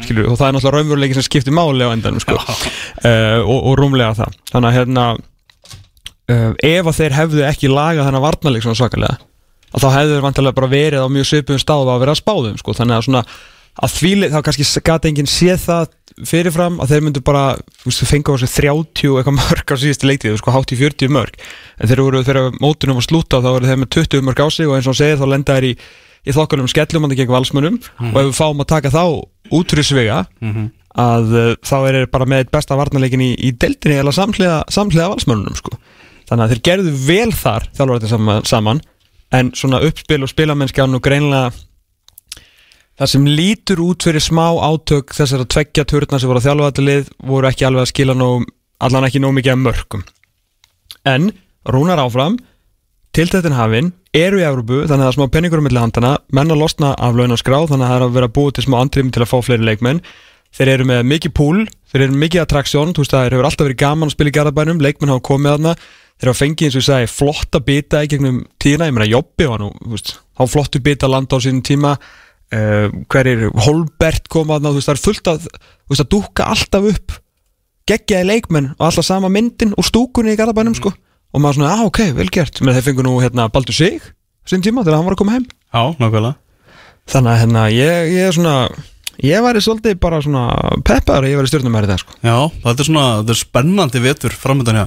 skilur, 0.06 0.30
og 0.32 0.40
það 0.40 0.48
er 0.48 0.56
náttúrulega 0.56 0.80
raunveruleikin 0.80 1.20
sem 1.20 1.28
skiptir 1.28 1.56
máli 1.56 1.86
á 1.86 1.94
endanum 1.94 2.22
sko. 2.24 2.38
Uh, 2.40 3.42
og, 3.44 3.60
og 3.70 3.78
rúmlega 3.80 4.16
það. 4.18 4.38
Þannig 4.52 4.70
að 4.70 4.78
hérna 4.80 5.06
uh, 5.14 6.52
ef 6.72 6.90
að 6.90 7.00
þeir 7.00 7.18
hefðu 7.20 7.44
ekki 7.50 7.72
lagað 7.72 8.08
þennan 8.08 8.26
varnarleik 8.26 8.66
svona 8.66 8.80
svakalega 8.80 9.20
að 9.76 9.84
þá 9.84 9.90
hefðu 9.92 10.16
þeir 10.16 10.26
vantilega 10.26 10.58
bara 10.58 10.72
verið 10.72 11.04
á 11.04 11.08
mjög 11.12 11.28
svipum 11.30 11.60
stáð 11.60 11.92
að 11.92 12.02
vera 12.06 12.16
að 12.16 12.22
spáðum 12.22 12.58
sko. 12.62 12.76
Þannig 12.78 12.98
að 12.98 13.06
svona 13.10 13.24
að 13.84 13.96
þvíli 13.98 14.32
þá 14.32 14.40
kannski 14.46 14.84
gati 14.88 15.12
enginn 15.12 15.30
séð 15.30 15.60
það 15.66 15.90
fyrirfram 16.30 16.78
að 16.80 16.94
þeir 16.94 17.04
myndu 17.04 17.22
bara 17.26 17.44
þú 17.82 17.90
veist, 17.90 18.06
fengu 18.08 18.36
á 18.36 18.40
sig 18.40 18.52
30 18.54 19.12
og 19.12 19.20
eitthvað 19.20 19.38
mörg 19.42 19.74
á 19.74 19.76
síðustu 19.82 20.10
leiktið, 20.10 20.38
sko 20.40 20.54
hátt 20.56 20.72
í 20.72 20.80
40 20.80 21.12
mörg 21.12 21.36
en 21.36 21.92
þeir 21.92 22.04
voru 22.06 22.24
þegar 22.24 22.58
mótunum 22.64 23.00
var 23.02 23.08
slúta 23.08 23.42
þá 23.44 23.50
voru 23.52 23.70
þeir 23.70 23.82
með 23.84 23.92
20 23.98 24.26
mörg 24.30 24.40
á 24.40 24.48
sig 24.48 24.70
og 24.70 24.78
eins 24.78 24.90
og 24.92 24.98
segir 24.98 25.20
þá 25.20 25.28
lenda 25.34 25.58
þeir 25.60 25.70
í, 25.74 25.74
í 26.24 26.38
þokkunum 26.38 26.72
skellum 26.72 27.08
hann 27.08 27.18
gegn 27.20 27.36
valsmönum 27.36 27.82
og 28.14 28.22
ef 28.22 28.30
við 28.30 28.40
fáum 28.40 28.64
að 28.64 28.72
taka 28.72 28.94
þá 28.96 29.04
út 29.52 29.76
fyrir 29.76 29.90
svega 29.90 30.24
að 30.96 31.36
uh, 31.36 31.52
þá 31.60 31.76
er 31.82 32.00
þeir 32.00 32.10
bara 32.16 32.26
með 32.32 32.46
eitt 32.46 32.56
besta 32.56 32.80
varnarleikin 32.80 33.24
í, 33.26 33.34
í 33.36 33.52
deildinni 33.52 34.00
eða 34.00 34.16
samhliða, 34.16 34.64
samhliða 34.72 35.12
valsmönunum 35.12 35.60
sko. 35.60 35.76
þannig 36.30 36.46
að 36.46 36.54
þeir 36.54 36.62
gerðu 36.70 36.94
vel 37.04 37.32
þar 37.36 37.68
þjálfur 37.76 38.08
saman, 38.08 38.46
saman 38.48 38.80
en 39.36 39.52
svona 39.58 39.82
uppspil 39.84 40.22
og 40.24 40.32
spilamennskjánu 40.32 41.02
greinlega 41.04 41.52
Það 42.96 43.10
sem 43.12 43.26
lítur 43.28 43.82
út 43.84 44.06
fyrir 44.08 44.24
smá 44.24 44.46
átök 44.64 45.12
þessar 45.18 45.42
að 45.44 45.50
tveggja 45.52 45.84
turna 45.90 46.20
sem 46.20 46.30
voru 46.32 46.40
að 46.40 46.46
þjálfa 46.46 46.68
þetta 46.70 46.84
lið 46.88 47.10
voru 47.28 47.50
ekki 47.50 47.66
alveg 47.68 47.84
að 47.84 47.90
skila 47.92 48.14
nóg, 48.16 48.46
allan 48.88 49.08
ekki 49.08 49.20
nóg 49.20 49.34
mikið 49.36 49.52
af 49.52 49.60
mörgum. 49.66 50.06
En 51.12 51.26
rúnar 51.68 52.00
áfram, 52.00 52.38
tiltættin 53.16 53.58
hafinn, 53.58 53.92
eru 54.16 54.40
í 54.40 54.46
Európu 54.48 54.86
þannig 54.86 54.94
að 54.94 55.04
það 55.04 55.12
er 55.12 55.18
smá 55.18 55.34
penningur 55.34 55.60
um 55.60 55.68
milli 55.68 55.84
handana, 55.84 56.14
menn 56.32 56.56
að 56.56 56.62
losna 56.64 56.94
af 56.96 57.20
launaskrá 57.20 57.60
þannig 57.68 57.84
að 57.84 57.92
það 57.92 57.98
er 57.98 58.08
að 58.08 58.16
vera 58.16 58.32
búið 58.40 58.56
til 58.56 58.66
smá 58.70 58.80
andrým 58.80 59.12
til 59.12 59.26
að 59.26 59.32
fá 59.34 59.38
fleiri 59.44 59.68
leikmenn. 59.68 60.04
Þeir 60.56 60.72
eru 60.72 60.88
með 60.88 61.06
mikið 61.12 61.36
púl, 61.36 61.66
þeir 61.92 62.06
eru 62.06 62.20
mikið 62.24 62.46
attraksjón, 62.46 62.96
þú 62.96 63.04
veist 63.04 63.12
það 63.12 63.26
hefur 63.28 63.48
alltaf 63.50 63.68
verið 63.68 63.82
gaman 63.82 64.08
að 64.08 64.16
spila 64.16 64.32
í 64.32 64.36
garðabænum, 64.38 64.84
leikmenn 64.86 65.12
hafa 65.12 65.28
komið 65.28 65.52
þarna, 65.52 65.74
þeir 66.16 66.32
hafa 66.32 66.40
fengið 66.46 66.70
eins 66.70 66.78
og 66.78 66.80
ég 66.80 66.88
sagði 66.88 67.10
flotta 67.12 67.60
bita 67.66 68.04
í 68.06 68.12
gegnum 68.14 68.38
tíðina, 68.56 68.88
ég 68.88 68.96
meina 68.96 69.10
Jobbi 69.10 69.50
var 69.52 69.60
nú, 69.60 69.74
þú 69.82 69.98
veist, 69.98 70.14
há 70.40 70.44
flottu 70.48 70.80
bita 70.86 71.10
landa 71.12 71.36
á 71.36 71.44
sínum 71.44 71.60
tíma, 71.66 71.98
uh, 72.54 72.88
hverjir 73.12 73.48
Holbert 73.66 74.30
koma 74.32 74.58
þarna, 74.58 74.74
þú 74.74 74.80
veist 74.82 74.90
það 74.92 74.96
er 74.98 75.04
fullt 75.04 75.32
að, 75.32 75.48
þú 75.50 75.94
veist 75.94 76.06
að 76.06 76.12
dúka 76.14 76.50
alltaf 76.54 76.90
upp 76.92 77.18
geggjaði 77.90 78.30
leikmenn 78.32 78.72
og 78.76 78.88
alltaf 78.90 79.06
sama 79.08 79.30
myndin 79.32 79.76
og 79.78 79.86
stúkunni 79.86 80.34
í 80.34 80.40
garðabænum 80.40 80.78
sko. 80.78 80.94
Og 81.36 81.44
maður 81.44 81.60
svona, 81.60 81.76
ah 81.76 81.86
ok, 81.86 82.02
vel 82.16 82.32
gert, 82.34 82.62
menn 82.64 82.78
þeir 82.78 82.88
fengu 82.90 83.06
nú 83.06 83.18
hérna 83.20 83.50
Baldur 83.52 83.76
Sig, 83.76 84.02
sín 84.48 84.64
tíma 84.66 84.86
þegar 84.86 85.02
hann 85.02 85.08
var 85.10 85.18
að 85.18 85.22
koma 85.22 85.36
heim. 85.36 85.46
Já, 85.46 85.84
nákvæmlega. 86.00 86.36
Þannig 87.12 87.32
að 87.32 87.42
hérna, 87.44 87.66
ég, 87.76 88.12
ég 88.16 88.30
er 88.30 88.36
svona 88.36 88.58
Ég 89.24 89.40
væri 89.40 89.62
svolítið 89.64 89.94
bara 90.04 90.18
svona 90.20 90.50
peppar 90.84 91.24
að 91.24 91.32
ég 91.32 91.38
væri 91.40 91.48
stjórnumæri 91.48 91.88
það 91.88 92.02
sko. 92.02 92.16
Já, 92.20 92.36
þetta 92.66 92.84
er 92.84 92.88
svona, 92.90 93.04
þetta 93.22 93.32
er 93.32 93.40
spennandi 93.40 94.02
vetur 94.04 94.34
framöndan 94.36 94.80
hjá 94.80 94.86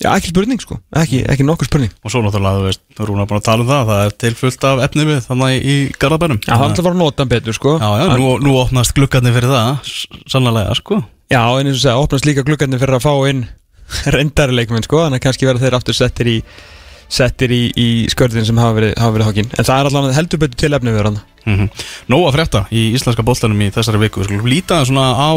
Já, 0.00 0.08
ekki 0.14 0.30
spurning 0.32 0.62
sko, 0.62 0.78
ekki, 0.96 1.18
ekki 1.28 1.44
nokkur 1.44 1.68
spurning. 1.68 1.92
Og 2.00 2.12
svo 2.12 2.22
náttúrulega, 2.24 2.56
þú 2.56 2.68
veist, 2.70 2.82
þú 2.96 3.04
erum 3.04 3.20
búin 3.20 3.36
að 3.36 3.46
tala 3.50 3.64
um 3.66 3.68
það 3.68 3.90
Það 3.90 4.02
er 4.06 4.14
til 4.24 4.32
fullt 4.38 4.66
af 4.70 4.82
efni 4.86 5.06
við 5.10 5.22
þannig 5.26 5.68
í 5.68 5.76
Garðabænum. 6.00 6.40
Já, 6.40 6.52
það 6.54 6.64
er 6.64 6.66
alltaf 6.70 6.88
að 6.90 6.98
nota 7.02 7.26
betur 7.28 7.56
sko. 7.58 7.74
Já, 7.76 7.88
já, 8.00 8.06
nú, 8.16 8.30
nú 8.40 8.56
opnast 8.62 8.96
gluggarnir 8.96 9.36
fyrir 9.36 9.52
það 9.52 9.94
Sannlega, 10.32 10.74
sko. 10.80 11.02
Já, 11.30 11.44
en 11.60 11.68
eins 11.68 11.76
og 11.76 11.84
segja, 11.84 12.00
opnast 12.00 12.26
líka 12.26 12.46
gluggarnir 12.48 12.80
fyrir 12.80 12.96
að 12.96 13.04
fá 13.04 13.12
inn 13.30 13.44
reyndari 14.16 14.56
leikmenn 14.56 14.86
sko 14.86 15.04
Þannig 15.04 15.20
að 15.20 15.26
kannski 15.28 15.48
verða 15.50 15.66
þeir 15.66 15.76
aftur 15.80 15.98
settir 15.98 16.30
í 16.30 16.38
settir 17.10 17.50
í, 17.50 17.60
í 17.74 17.88
skörðin 18.10 18.46
sem 18.46 18.58
hafa 18.60 18.76
verið, 18.76 18.92
hafa 19.02 19.14
verið 19.16 19.28
hókin 19.30 19.48
En 19.58 19.66
það 19.66 19.76
er 19.76 19.88
alltaf 19.88 20.16
heldur 20.18 20.40
betur 20.44 20.60
til 20.62 20.74
efni 20.78 20.94
við 20.94 21.08
hann 21.08 21.20
mm 21.46 21.70
Nó 22.10 22.20
að 22.26 22.36
frétta 22.36 22.64
í 22.74 22.84
íslenska 22.94 23.24
boltanum 23.26 23.60
í 23.62 23.70
þessari 23.74 24.00
viku. 24.02 24.20
Við 24.20 24.28
skulum 24.28 24.50
líta 24.50 24.80
svona 24.86 25.14
á 25.14 25.30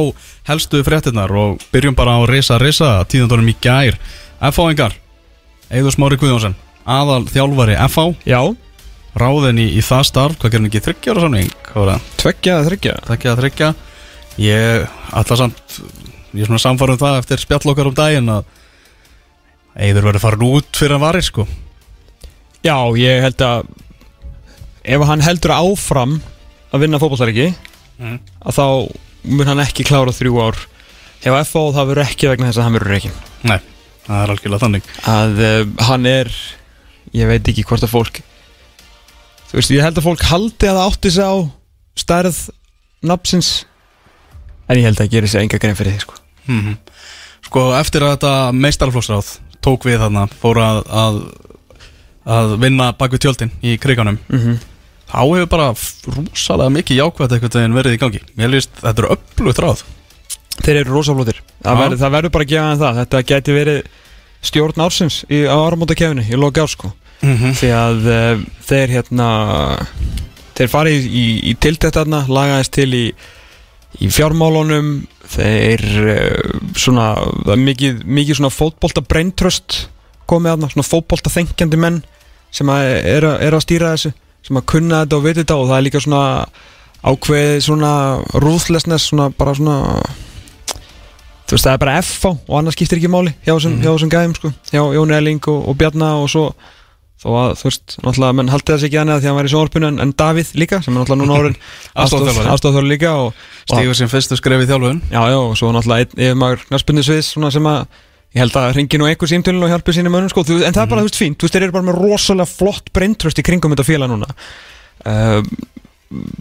helstu 0.49 0.81
fréttinnar 0.85 1.31
og 1.37 1.61
byrjum 1.73 1.97
bara 1.97 2.17
á 2.17 2.21
reysa 2.29 2.57
reysa 2.61 2.95
tíðandunum 3.09 3.51
í 3.53 3.55
gær 3.61 3.97
F.A.ingar 4.49 4.95
Eður 5.73 5.95
Smári 5.95 6.17
Guðjónsson 6.21 6.55
aðal 6.83 7.23
þjálfari 7.31 7.77
F.A. 7.87 8.05
Já, 8.27 8.39
ráðin 9.15 9.61
í, 9.63 9.67
í 9.77 9.81
það 9.85 10.03
starf, 10.09 10.37
hvað 10.41 10.51
gerum 10.55 10.65
við 10.67 10.73
ekki 10.73 10.83
þryggjára 10.87 11.23
samning? 11.23 11.51
Hvað 11.69 11.79
var 11.85 11.91
það? 11.93 12.07
tveggja 12.23 12.55
eða 12.57 12.67
þryggja 12.69 12.95
Þryggja 13.07 13.31
að 13.33 13.41
þryggja 13.43 13.69
Ég 14.43 14.87
alltaf 15.13 15.39
samt 15.43 15.77
ég 16.33 16.41
er 16.43 16.49
svona 16.49 16.63
samfærum 16.63 16.97
það 17.01 17.19
eftir 17.21 17.41
spjall 17.43 17.71
okkar 17.71 17.89
um 17.91 17.97
daginn 17.97 18.31
að 18.33 18.43
Eður 19.87 20.07
verður 20.09 20.23
farin 20.25 20.45
út 20.49 20.77
fyrir 20.77 20.97
að 20.97 21.03
varir 21.07 21.25
sko 21.25 21.45
Já, 22.63 22.75
ég 22.99 23.23
held 23.25 23.41
að 23.45 23.67
ef 24.83 25.03
hann 25.07 25.23
heldur 25.23 25.53
áfram 25.55 26.17
að 26.73 26.83
vinna 26.85 26.99
fótballtaríki 27.01 27.53
Mhm. 27.93 28.15
að 28.41 28.55
þá 28.57 28.65
mun 29.29 29.47
hann 29.47 29.59
ekki 29.61 29.83
klára 29.85 30.11
þrjú 30.11 30.39
ár 30.41 30.57
Ef 31.23 31.35
FO 31.51 31.67
það 31.71 31.91
verður 31.91 32.07
ekki 32.09 32.27
vegna 32.31 32.47
þess 32.49 32.57
að 32.59 32.65
hann 32.65 32.73
verður 32.79 32.95
ekki 32.97 33.11
Nei, 33.51 33.59
það 34.07 34.21
er 34.23 34.33
algjörlega 34.33 34.63
þannig 34.65 34.89
að 35.13 35.41
uh, 35.47 35.59
hann 35.89 36.05
er 36.09 36.31
ég 37.13 37.29
veit 37.29 37.47
ekki 37.51 37.65
hvort 37.69 37.83
að 37.85 37.93
fólk 37.93 38.21
þú 39.51 39.59
veist, 39.59 39.73
ég 39.75 39.83
held 39.85 39.99
að 40.01 40.07
fólk 40.07 40.25
haldi 40.31 40.69
að 40.71 40.81
átti 40.87 41.11
sig 41.13 41.23
á 41.29 41.35
stærð 41.99 42.39
nafnsins 43.05 43.51
en 44.67 44.79
ég 44.79 44.87
held 44.87 45.01
að 45.03 45.11
gerir 45.13 45.29
sér 45.29 45.43
enga 45.45 45.59
grein 45.61 45.77
fyrir 45.77 45.95
því 45.97 46.05
sko. 46.07 46.19
mm 46.49 46.75
Sko 47.43 47.61
eftir 47.77 48.01
að 48.05 48.13
þetta 48.15 48.29
meistarflóksráð 48.55 49.27
tók 49.63 49.83
við 49.85 49.99
þarna 49.99 50.23
fór 50.41 50.57
að, 50.63 50.77
að, 50.87 51.17
að 52.25 52.53
vinna 52.63 52.87
bak 52.97 53.11
við 53.13 53.25
tjöldin 53.27 53.51
í 53.61 53.75
kriganum 53.83 54.17
Mhm. 54.31 54.55
þá 55.11 55.19
hefur 55.21 55.49
bara 55.51 55.67
rúsalega 56.15 56.71
mikið 56.73 56.97
jákvæmt 57.03 57.35
einhvern 57.35 57.53
veginn 57.59 57.75
verið 57.77 57.97
í 57.97 57.99
gangi 58.01 58.21
Mér 58.39 58.49
líst, 58.55 58.71
þetta 58.81 59.03
eru 59.03 59.11
öflugt 59.17 59.59
ráð 59.61 59.83
þeir 60.61 60.81
eru 60.83 60.93
rosaflótir 60.97 61.39
það, 61.63 61.73
Já. 61.73 61.79
verður- 61.83 62.01
það 62.03 62.11
verður 62.17 62.33
bara 62.35 62.43
að 62.47 62.51
gefa 62.53 62.67
hann 62.69 62.81
það 62.83 62.99
þetta 63.01 63.23
geti 63.31 63.55
verið 63.57 63.79
stjórn 64.43 64.83
ársins 64.85 65.21
í, 65.31 65.37
á 65.47 65.55
áramóta 65.55 65.95
kefinu, 65.95 66.23
í 66.27 66.35
loka 66.39 66.61
árs 66.65 66.75
sko. 66.75 66.91
mm 67.23 67.35
-hmm. 67.37 67.53
því 67.59 67.69
að 67.71 67.99
uh, 68.11 68.43
þeir 68.67 68.89
hérna 68.97 69.27
þeir 70.57 70.69
fari 70.69 70.93
í, 70.99 71.23
í, 71.49 71.53
tiltættarna 71.55 72.25
lagaðist 72.27 72.73
til 72.75 72.89
í, 72.93 73.05
í 74.03 74.09
fjármálunum 74.11 74.89
þeir 75.33 75.83
uh, 76.03 76.59
svona, 76.75 77.13
það 77.45 77.53
er 77.55 77.63
mikið, 77.63 78.03
mikið 78.05 78.35
svona 78.41 78.51
fótbolta 78.53 79.01
breintröst 79.01 79.87
komið 80.29 80.51
aðna, 80.57 80.69
svona 80.69 80.87
fótbolta 80.87 81.29
þengjandi 81.33 81.77
menn 81.79 82.01
sem 82.53 82.67
að 82.69 82.83
er, 83.15 83.23
að- 83.31 83.41
er 83.47 83.53
að 83.57 83.63
stýra 83.65 83.93
þessu 83.95 84.13
sem 84.43 84.57
að 84.59 84.65
kunna 84.67 85.01
þetta 85.05 85.15
og 85.17 85.23
veit 85.23 85.37
þetta 85.39 85.55
og 85.55 85.67
það 85.69 85.77
er 85.77 85.85
líka 85.87 85.99
svona 86.03 86.45
ákveðið 87.03 87.59
svona 87.63 87.91
ruthlessness 88.43 89.07
svona 89.09 89.29
bara 89.31 89.53
svona 89.55 89.77
þú 91.47 91.57
veist 91.57 91.67
það 91.67 91.73
er 91.75 91.81
bara 91.83 91.97
F 92.01 92.13
á 92.23 92.31
og 92.31 92.53
annars 92.59 92.77
skiptir 92.77 93.01
ekki 93.01 93.11
máli 93.11 93.33
hjá 93.43 93.53
þessum, 93.55 93.75
hjá 93.81 93.91
þessum 93.91 94.13
gæðum 94.13 94.37
sko. 94.37 94.53
Hjá 94.71 94.81
Jón 94.95 95.13
Elling 95.17 95.51
og, 95.51 95.59
og 95.69 95.77
Bjarna 95.79 96.13
og 96.21 96.31
svo 96.31 96.45
þó 97.23 97.27
að 97.39 97.51
þú 97.59 97.67
veist, 97.69 97.95
náttúrulega 98.03 98.35
menn 98.37 98.51
haldið 98.51 98.73
þess 98.75 98.87
ekki 98.89 98.99
annað 98.99 99.19
því 99.21 99.27
að 99.27 99.31
hann 99.31 99.39
var 99.39 99.47
í 99.47 99.51
sjónvarpinu 99.53 99.87
en, 99.89 99.99
en 100.03 100.11
Davíð 100.19 100.49
líka 100.59 100.79
sem 100.83 100.91
er 100.93 100.99
náttúrulega 100.99 101.23
núna 101.23 101.35
Aðstoðarþjálfari. 102.03 102.49
aðstofþjóður 102.53 102.89
líka 102.89 103.11
Stígur 103.63 103.95
sem 103.95 104.09
fyrstu 104.11 104.35
skref 104.39 104.63
í 104.65 104.67
þjálfun. 104.67 104.99
Já, 105.07 105.21
já, 105.31 105.37
og 105.39 105.53
svo 105.59 105.67
náttúrulega 105.71 106.03
einn 106.03 106.19
yfirmagur 106.25 106.59
knarspunni 106.67 107.03
sviðs 107.05 107.29
svona 107.31 107.49
sem 107.53 107.69
að 107.69 107.79
ég 108.33 108.41
held 108.43 108.55
að 108.59 108.75
ringi 108.79 108.99
nú 108.99 109.07
einhver 109.07 109.29
símtölun 109.29 109.63
og 109.63 109.71
hjálpi 109.71 109.91
sínum 109.95 110.17
önum 110.19 110.31
sko, 110.33 110.43
en 110.49 110.73
það 110.73 110.83
er 110.83 110.91
bara, 110.91 111.03
þú 111.03 111.07
veist, 111.07 111.21
fínt, 111.21 111.37
þú 111.37 111.45
veist, 111.47 111.55
þeir 111.55 111.65
eru 111.67 111.75
bara 111.77 111.87
með 111.87 111.99
rosalega 112.01 112.49
flott 112.49 112.87
breintröst 112.97 113.39
í 113.39 113.45
kringum 113.45 113.71
þetta 113.75 113.85
félag 113.87 114.09
núna. 114.09 114.27
Uh, 115.05 115.41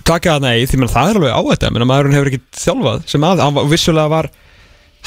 taka 0.08 0.34
það 0.34 0.46
nei, 0.46 0.64
því 0.66 0.76
menn 0.80 0.92
það 0.92 1.10
er 1.12 1.16
alveg 1.20 1.36
á 1.36 1.40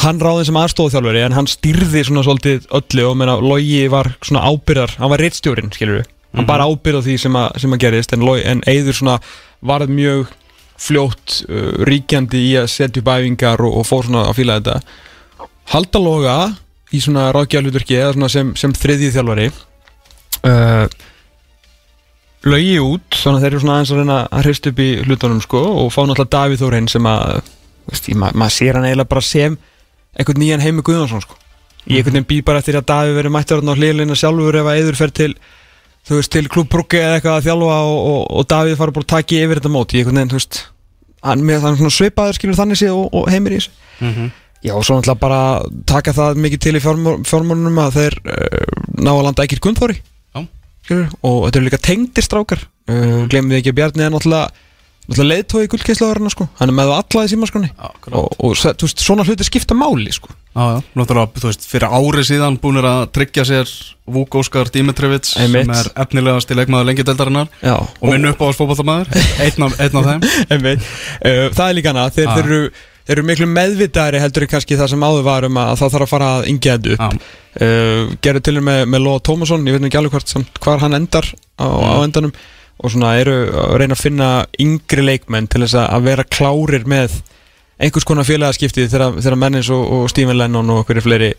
hann 0.03 0.19
ráðin 0.21 0.49
sem 0.49 0.59
aðstofþjálfari 0.59 1.23
en 1.25 1.35
hann 1.37 1.49
stýrði 1.49 2.03
svona 2.07 2.25
svolítið 2.25 2.67
öllu 2.75 3.05
og 3.09 3.19
menna 3.19 3.37
Logi 3.39 3.85
var 3.91 4.11
svona 4.19 4.43
ábyrðar, 4.49 4.97
hann 4.99 5.11
var 5.13 5.23
reittstjórin 5.23 5.71
skilur 5.75 6.01
við, 6.01 6.09
hann 6.35 6.49
bara 6.49 6.67
ábyrð 6.67 6.99
á 6.99 7.05
því 7.07 7.15
sem 7.23 7.37
að, 7.39 7.61
sem 7.63 7.75
að 7.75 7.83
gerist 7.85 8.15
en, 8.15 8.25
Logi, 8.27 8.43
en 8.51 8.63
Eiður 8.67 8.99
svona 8.99 9.17
varð 9.65 9.93
mjög 9.95 10.33
fljótt 10.85 11.39
uh, 11.47 11.71
ríkjandi 11.87 12.43
í 12.49 12.53
að 12.59 12.69
setja 12.73 13.01
upp 13.01 13.11
æfingar 13.15 13.63
og, 13.63 13.79
og 13.79 13.87
fór 13.87 14.09
svona 14.09 14.25
að 14.27 14.37
fíla 14.41 14.59
þetta. 14.59 14.79
Halda 15.71 16.01
Loga 16.03 16.37
í 16.93 16.99
svona 17.01 17.29
ráðgjafluturki 17.35 17.95
eða 17.97 18.15
svona 18.17 18.31
sem, 18.31 18.51
sem 18.59 18.73
þriðji 18.75 19.13
þjálfari 19.15 19.47
uh, 20.45 20.85
lögi 22.45 22.75
út 22.83 23.17
þannig 23.17 23.39
að 23.39 23.45
þeir 23.45 23.51
eru 23.51 23.61
svona 23.63 23.77
aðeins 23.77 23.93
að 23.93 24.01
reyna 24.01 24.17
að 24.27 24.43
hrist 24.45 24.69
upp 24.69 24.81
í 24.83 24.89
hlutunum 25.07 25.41
sko 25.43 25.61
og 25.85 25.93
fá 25.93 26.01
náttúrulega 26.03 26.33
Davíð 26.35 26.61
Þórein 26.61 26.91
sem 26.91 27.07
að 27.09 27.39
veist, 27.89 28.11
ma 28.13 28.29
maður 28.35 28.55
sér 28.59 28.77
hann 28.77 28.89
eiginlega 28.89 29.13
bara 29.15 29.25
sem 29.25 29.57
einhvern 30.15 30.41
nýjan 30.41 30.63
heimi 30.63 30.85
Guðjónsson 30.85 31.23
sko. 31.25 31.37
Ég 31.85 31.99
einhvern 32.01 32.17
veginn 32.17 32.29
býð 32.29 32.45
bara 32.47 32.61
eftir 32.63 32.79
að 32.79 32.87
Davíð 32.89 33.19
verið 33.19 33.35
mættur 33.35 33.61
á 33.61 33.73
hlýðleina 33.75 34.17
sjálfur 34.17 34.59
ef 34.61 34.69
að 34.71 34.79
Eður 34.81 34.99
fer 34.99 35.13
til 35.15 35.33
þú 36.05 36.19
veist 36.19 36.31
til 36.33 36.47
Klub 36.51 36.69
Brugge 36.69 37.01
eða 37.01 37.19
eitthvað 37.19 37.39
að 37.39 37.45
þjálfa 37.49 37.75
og, 37.89 37.99
og, 38.11 38.23
og 38.39 38.47
Davíð 38.53 38.79
fara 38.79 38.95
bara 38.95 39.05
að 39.05 39.13
taki 39.13 39.41
yfir 39.41 39.61
þetta 39.61 39.73
mót. 39.73 39.93
Ég 39.93 40.05
einhvern 40.05 40.21
veginn 40.21 40.33
þú 40.33 40.39
veist 40.39 40.59
hann 41.25 41.45
með 41.45 41.63
þannig 41.63 41.81
svona 41.81 41.95
svipaður 41.95 42.37
skilur 42.37 42.57
þannig 42.59 42.81
séð 42.81 42.97
og, 42.97 43.07
og 43.17 43.29
heimir 43.33 43.55
í 43.55 43.61
þessu. 43.61 43.71
Já, 44.65 44.73
og 44.73 44.85
svo 44.85 44.97
náttúrulega 44.97 45.21
bara 45.21 45.39
taka 45.89 46.13
það 46.15 46.39
mikið 46.41 46.61
til 46.63 46.75
í 46.77 46.81
fjármálunum 46.81 47.81
að 47.83 47.97
þeir 47.99 48.15
uh, 48.33 48.69
ná 48.97 49.11
að 49.13 49.23
landa 49.27 49.45
ekkert 49.45 49.61
Gunnþóri. 49.65 49.97
Já. 50.33 50.41
skilur, 50.87 51.09
og 51.21 51.39
þetta 51.45 51.59
eru 51.59 51.67
líka 51.67 51.81
tengdir 51.85 52.25
strákar. 52.25 52.63
Uh, 52.89 53.25
glemum 53.29 53.53
við 53.53 53.61
ekki 53.61 53.73
að 53.73 53.77
Bjarni 53.81 54.05
er 54.05 54.13
náttúrulega, 54.13 54.64
náttúrulega 55.05 55.29
leiðtói 55.35 55.67
gullkeislaðurinn 55.73 56.31
sko. 56.33 56.47
hann 56.59 56.71
er 56.71 56.75
með 56.77 56.89
það 56.91 57.01
alla 57.03 57.25
í 57.25 57.31
símaskonni 57.33 57.69
Akkurát. 57.77 58.15
og, 58.17 58.31
og 58.39 58.55
veist, 58.57 59.03
svona 59.05 59.25
hluti 59.27 59.45
skipta 59.47 59.77
máli 59.77 60.13
sko. 60.15 60.31
Já, 60.55 60.79
já, 60.79 60.79
þú 60.95 61.49
veist, 61.49 61.67
fyrir 61.67 61.91
ári 61.91 62.23
síðan 62.25 62.57
búinir 62.63 62.87
að 62.87 63.03
tryggja 63.17 63.43
sér 63.45 63.71
Vúk 64.15 64.37
Óskar 64.39 64.69
Dimitrevits 64.71 65.35
Einmitt. 65.41 65.65
sem 65.67 65.75
er 65.75 65.89
efnilegast 66.05 66.51
í 66.53 66.57
leikmaður 66.57 66.89
lengideldarinnar 66.91 67.49
Já, 67.61 67.75
og 67.81 68.05
minn 68.11 68.29
upp 68.29 68.41
á 68.41 68.45
alls 68.47 68.59
fótballtamaður 68.59 69.09
einn, 69.43 69.65
af- 69.65 69.79
þeim 69.81 70.65
það 71.57 71.65
er 71.69 71.77
líka 71.79 71.91
hana 71.93 72.09
þeir, 72.13 72.27
Já. 72.29 72.35
þeir, 72.37 72.45
eru, 72.45 72.59
þeir 73.05 73.17
eru 73.17 73.25
miklu 73.29 73.47
meðvitaðri 73.51 74.21
heldur 74.23 74.45
en 74.47 74.51
kannski 74.55 74.77
það 74.79 74.93
sem 74.95 75.05
áður 75.09 75.25
var 75.27 75.47
um 75.49 75.59
að 75.61 75.73
það 75.81 75.93
þarf 75.95 76.07
að 76.07 76.13
fara 76.15 76.29
að 76.39 76.49
yngja 76.53 76.77
Já, 76.95 77.09
uh, 77.09 78.15
gerðu 78.25 78.43
til 78.47 78.57
og 78.61 78.65
með, 78.69 78.81
með 78.95 79.05
Lóa 79.05 79.23
Tómasson 79.27 79.67
ég 79.67 79.75
veit 79.77 79.83
nú 79.83 79.89
ekki 79.91 79.99
alveg 80.01 80.15
hvort, 80.15 80.35
hvar 80.63 80.83
hann 80.85 80.97
endar 81.01 81.27
á, 81.59 81.65
á 81.67 81.95
endanum 82.05 82.33
og 82.83 82.91
svona 82.91 83.13
eru 83.21 83.35
að 83.51 83.75
reyna 83.81 83.95
að 83.95 84.01
finna 84.03 84.29
yngri 84.59 85.05
leikmenn 85.05 85.47
til 85.49 85.61
þess 85.63 85.77
að- 85.79 86.03
vera 86.09 86.23
klárir 86.23 86.83
með 86.85 87.21
einhvers 87.79 88.05
konar 88.07 88.23
félagaskipti 88.27 88.87
þegar, 88.91 89.15
þegar 89.21 89.37
menn 89.39 89.55
eins 89.59 89.69
og, 89.69 89.83
og 89.91 90.09
Stephen 90.09 90.37
Lennon 90.37 90.69
og 90.69 90.85
hverju 90.87 91.03
fleiri 91.05 91.33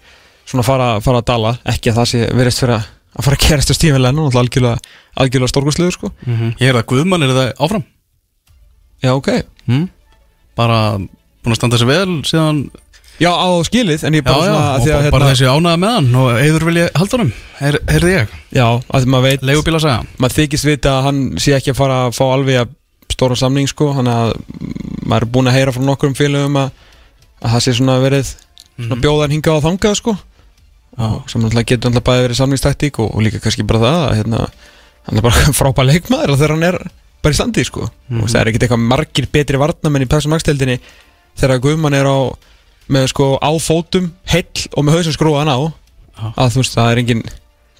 svona 0.46 0.64
fara, 0.64 1.00
fara 1.00 1.20
að 1.22 1.28
dala. 1.32 1.52
Ekki 1.66 1.90
að 1.92 1.96
það 2.00 2.08
sé 2.12 2.22
verist 2.36 2.60
fyrir 2.62 2.74
að, 2.76 2.86
að 3.16 3.24
fara 3.28 3.36
að 3.36 3.44
gerast 3.48 3.72
á 3.72 3.74
Stephen 3.78 4.02
Lennon 4.04 4.28
og 4.30 4.36
algjörlega, 4.40 4.78
algjörlega 5.16 5.52
stórkvæsluður 5.52 5.92
sko. 5.96 6.10
Ég 6.60 6.68
er 6.70 6.78
að 6.80 6.86
Guðmann 6.92 7.22
er 7.26 7.32
það 7.36 7.52
áfram. 7.66 7.84
Já 9.04 9.12
ok. 9.16 9.30
Mm? 9.66 9.88
bara 10.56 10.96
búin 10.96 11.52
að 11.52 11.58
standa 11.58 11.76
sér 11.76 11.88
vel 11.90 12.12
síðan 12.24 12.62
já 13.22 13.30
á 13.32 13.48
skilið 13.68 14.04
en 14.08 14.16
ég 14.18 14.22
Já, 14.22 14.28
bara 14.28 14.38
já, 14.38 14.46
svona 14.46 14.60
og 14.60 14.66
að 14.66 14.86
að 14.86 14.96
bara, 14.96 15.12
bara 15.16 15.28
þessi 15.32 15.46
ánæða 15.50 15.80
með 15.82 15.94
hann 15.96 16.08
og 16.20 16.40
Eður 16.42 16.66
vilja 16.68 16.86
halda 17.00 17.16
honum, 17.16 17.30
Heyr- 17.60 17.82
heyrði 17.92 18.12
ég. 18.16 18.34
Já 18.56 18.66
að 18.66 19.04
því 19.06 19.12
maður 19.14 19.26
veit 19.30 19.46
Leigubíla 19.50 19.80
segja 19.84 20.00
maður 20.20 20.36
þykist 20.40 20.68
vita 20.68 20.92
að 20.98 21.06
hann 21.08 21.20
sé 21.40 21.54
ekki 21.56 21.72
að 21.72 21.78
fara 21.80 22.00
að 22.06 22.16
fá 22.18 22.24
alveg 22.34 22.60
að 22.64 22.74
stóra 23.16 23.38
samning 23.38 23.70
sko 23.70 23.90
þannig 23.96 24.12
að 24.12 24.32
maður 25.06 25.24
er 25.26 25.30
búin 25.36 25.48
að 25.48 25.56
heyra 25.56 25.72
frá 25.76 25.84
nokkrum 25.88 26.16
félögum 26.18 26.58
að, 26.60 26.70
að 27.40 27.54
það 27.54 27.64
sé 27.66 27.74
svona 27.78 27.98
verið 28.02 28.32
svona 28.76 28.98
bjóðan 29.00 29.32
hingað 29.36 29.56
og 29.60 29.64
þangað 29.64 29.94
sko. 30.02 30.12
Sem 30.96 31.40
náttúrulega 31.40 31.68
getur 31.70 31.92
náttúrulega 31.92 32.06
bæði 32.10 32.24
verið 32.26 32.38
samningstaktík 32.40 32.98
og, 33.04 33.10
og 33.16 33.24
líka 33.24 33.40
kannski 33.44 33.64
bara 33.68 33.80
það 33.84 33.96
að 34.02 34.14
hérna, 34.18 34.40
hann 35.08 35.20
er 35.20 35.24
bara 35.24 35.52
frábær 35.60 35.88
leikmaður 35.88 36.34
þegar 36.36 36.54
hann 36.56 36.66
er 36.68 36.78
bara 37.24 37.32
í 37.32 37.38
standi 37.38 37.64
sko. 37.68 37.86
Og 38.12 38.26
það 38.28 38.38
er 38.42 38.50
ekkert 38.50 38.66
eitthvað 38.66 38.84
margir 38.92 39.28
betri 39.32 39.60
varnamenn 39.60 40.04
í 40.04 40.08
Pepsi 40.12 40.28
Max-deldinni 40.32 40.76
þegar 41.40 41.62
Guðmann 41.64 41.96
er 41.96 42.08
á 42.08 42.16
með 42.92 43.08
sko 43.12 43.26
á 43.42 43.50
fótum 43.62 44.10
heill 44.30 44.66
og 44.76 44.86
með 44.86 44.98
hausinn 44.98 45.16
skrúan 45.16 45.50
á. 45.50 45.58
Já. 46.16 46.30
að 46.32 46.52
þú 46.54 46.62
veist 46.62 46.76
það 46.78 46.90
er 46.92 47.00
engin 47.02 47.22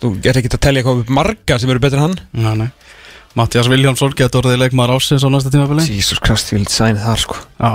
þú 0.03 0.09
er 0.29 0.39
ekkert 0.43 0.57
að 0.59 0.65
telja 0.67 0.81
eitthvað 0.83 0.99
upp 1.05 1.13
marga 1.17 1.57
sem 1.61 1.71
eru 1.73 1.81
betri 1.81 1.97
en 1.97 2.05
hann. 2.05 2.17
Nei, 2.37 2.55
nei. 2.61 2.69
Mattias 3.37 3.69
Viljámsson 3.69 4.13
getur 4.17 4.43
orðið 4.45 4.63
leikmaður 4.65 4.97
ásins 4.97 5.25
á 5.25 5.29
næsta 5.33 5.53
tímabili? 5.53 5.85
Jesus 5.89 6.21
Christ, 6.25 6.53
ég 6.53 6.61
vil 6.61 6.69
sæni 6.73 7.01
þar 7.01 7.21
sko. 7.21 7.39
Já, 7.61 7.73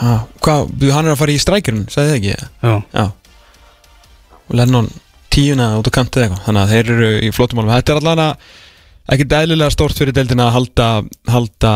ha, 0.00 0.12
Hvað, 0.42 0.68
byrju, 0.78 0.92
hann 0.96 1.08
er 1.10 1.14
að 1.14 1.20
fara 1.22 1.34
í 1.34 1.40
strækjurinn, 1.42 1.86
sagði 1.90 2.12
þið 2.12 2.18
ekki? 2.18 2.50
já, 2.62 2.74
Já. 2.94 3.06
Og 4.48 4.54
Lennon 4.58 4.90
tíuna 5.32 5.70
út 5.78 5.88
á 5.88 5.92
kantið 5.94 6.26
eitthvað 6.26 6.44
Þannig 6.46 6.62
að 6.62 6.72
þeir 6.74 6.92
eru 6.96 7.10
í 7.22 7.30
flótumálum 7.34 7.72
Þetta 7.72 7.92
er 7.94 8.00
allan 8.02 8.22
að 8.26 8.46
ekki 9.12 9.26
dælilega 9.32 9.74
stórt 9.74 9.98
fyrir 9.98 10.14
deildina 10.14 10.46
að 10.48 10.54
halda, 10.58 10.88
halda 11.32 11.72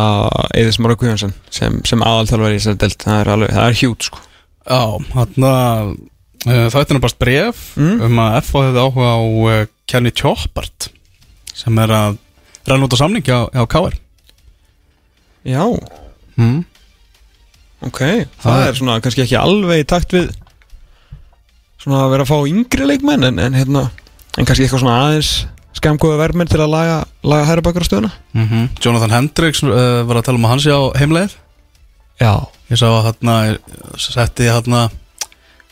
Eðis 0.54 0.78
Mára 0.82 0.94
Guðjónsson 0.98 1.34
sem, 1.50 1.78
sem 1.88 2.02
aðalþjálfari 2.06 2.54
í 2.54 2.60
þessari 2.60 2.80
deild. 2.82 2.98
Það 3.02 3.20
er, 3.22 3.30
alveg, 3.34 3.54
það 3.56 3.70
er 3.70 3.78
hjút 3.80 4.06
sko 4.10 4.22
já 4.66 4.82
hann 5.14 5.47
að 5.47 5.90
það 6.47 6.76
er 6.82 7.02
bara 7.02 7.18
bref 7.24 7.62
Mm. 7.76 8.01
um 8.06 8.20
að 8.22 8.36
FH 8.43 8.62
hefði 8.66 8.84
áhuga 8.84 9.10
á 9.10 9.20
uh, 9.22 9.66
Kenny 9.86 10.12
Choppart 10.14 10.88
sem 11.56 11.78
er 11.82 11.93
að 11.94 12.18
á 12.66 12.97
samning 12.98 13.24
hjá, 13.24 13.47
hjá 13.55 13.64
KR 13.70 13.97
Já, 15.47 15.62
mm. 16.36 16.64
ok 17.86 18.01
Það 18.43 18.62
er 18.66 18.78
svona 18.78 19.01
kannski 19.05 19.22
ekki 19.22 19.38
alveg 19.38 19.84
í 19.84 19.86
takt 19.86 20.14
við 20.16 20.32
Svona 21.78 22.02
að 22.06 22.14
vera 22.16 22.26
að 22.26 22.32
fá 22.32 22.38
yngri 22.51 22.88
leikmenn 22.90 23.28
En, 23.28 23.38
en 23.38 23.55
hérna 23.55 23.84
En 24.36 24.44
kannski 24.48 24.66
eitthvað 24.66 24.82
svona 24.82 24.98
aðeins 25.05 25.30
Skemgóðu 25.76 26.16
verðmenn 26.18 26.48
til 26.48 26.60
að 26.64 26.72
laga, 26.72 26.97
laga 27.26 27.47
hæra 27.51 27.62
bakar 27.64 27.84
stöðuna. 27.84 28.09
Mm 28.32 28.68
Jonathan 28.80 29.12
Hendricks 29.12 29.60
uh, 29.62 30.02
var 30.09 30.16
að 30.20 30.24
tala 30.28 30.40
um 30.40 30.47
að 30.48 30.52
hann 30.55 30.62
sé 30.64 30.72
á 30.72 30.82
heimleið. 30.97 31.34
Já 32.16 32.32
Ég 32.66 32.80
sá 32.80 32.86
að 32.90 33.10
hann 33.10 33.59
setti 34.02 34.48
hann 34.51 34.78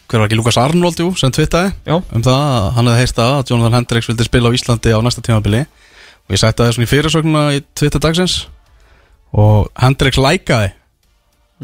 hver 0.05 0.21
var 0.21 0.29
ekki 0.29 0.37
Lukas 0.39 0.59
Arnold 0.61 1.01
jú, 1.01 1.09
sem 1.19 1.33
twittaði 1.35 1.73
Já. 1.89 1.97
um 1.99 2.23
það 2.23 2.43
að 2.45 2.67
hann 2.77 2.89
hefði 2.91 3.01
heyrst 3.03 3.21
að 3.25 3.37
Jonathan 3.51 3.77
Hendricks 3.79 4.11
vildi 4.11 4.27
spila 4.29 4.53
á 4.53 4.57
Íslandi 4.57 4.93
á 4.95 4.99
næsta 5.03 5.25
tímabili. 5.25 5.65
Og 6.25 6.35
ég 6.37 6.41
setti 6.41 6.63
það 6.63 6.75
svona 6.77 6.87
í 6.87 6.91
fyrirsögnuna 6.93 7.45
í 7.57 7.63
Twitter 7.77 8.03
dagsins. 8.05 8.37
Og 9.35 9.71
Hendricks 9.81 10.21
lækaði. 10.21 10.71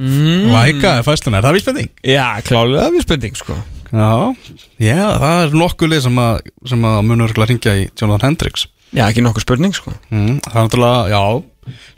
Mm. 0.00 0.48
lækaði 0.54 1.04
fæsluna, 1.04 1.38
er 1.38 1.46
það 1.46 1.56
vísbending? 1.58 1.90
Já, 2.06 2.26
klálega 2.46 3.02
spurning 3.04 3.36
sko. 3.36 3.56
Já, 3.90 4.10
já, 4.78 5.00
það 5.18 5.40
er 5.44 5.56
nokkuð 5.60 5.96
sem 6.04 6.20
að, 6.22 6.36
sem 6.70 6.84
að 6.86 7.00
munur 7.08 7.34
ringja 7.42 7.74
í 7.76 7.88
Jonathan 7.98 8.30
Hendricks. 8.30 8.68
Já, 8.94 9.04
ekki 9.08 9.24
nokkuð 9.26 9.44
spurning 9.44 9.74
sko. 9.76 9.92
Mm, 10.10 10.38
Það 10.46 10.54
er 10.56 10.68
náttúrulega, 10.68 11.02
já 11.10 11.22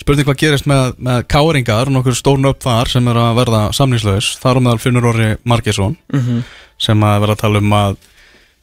spurning 0.00 0.26
hvað 0.26 0.40
gerist 0.42 0.68
með, 0.70 0.94
með 0.98 1.26
káringar 1.30 1.90
nokkur 1.92 2.16
stórn 2.18 2.48
upp 2.50 2.62
þar 2.64 2.90
sem 2.90 3.08
er 3.08 3.20
að 3.22 3.36
verða 3.40 3.62
samningslaus 3.76 4.36
þar 4.42 4.58
á 4.58 4.64
meðal 4.64 4.82
Finnur 4.82 5.10
Orri 5.12 5.36
Margesson 5.44 5.96
mm 6.12 6.20
-hmm. 6.20 6.40
sem 6.78 7.04
að 7.08 7.20
vera 7.20 7.36
að 7.36 7.42
tala 7.44 7.58
um 7.62 7.76
að 7.78 7.96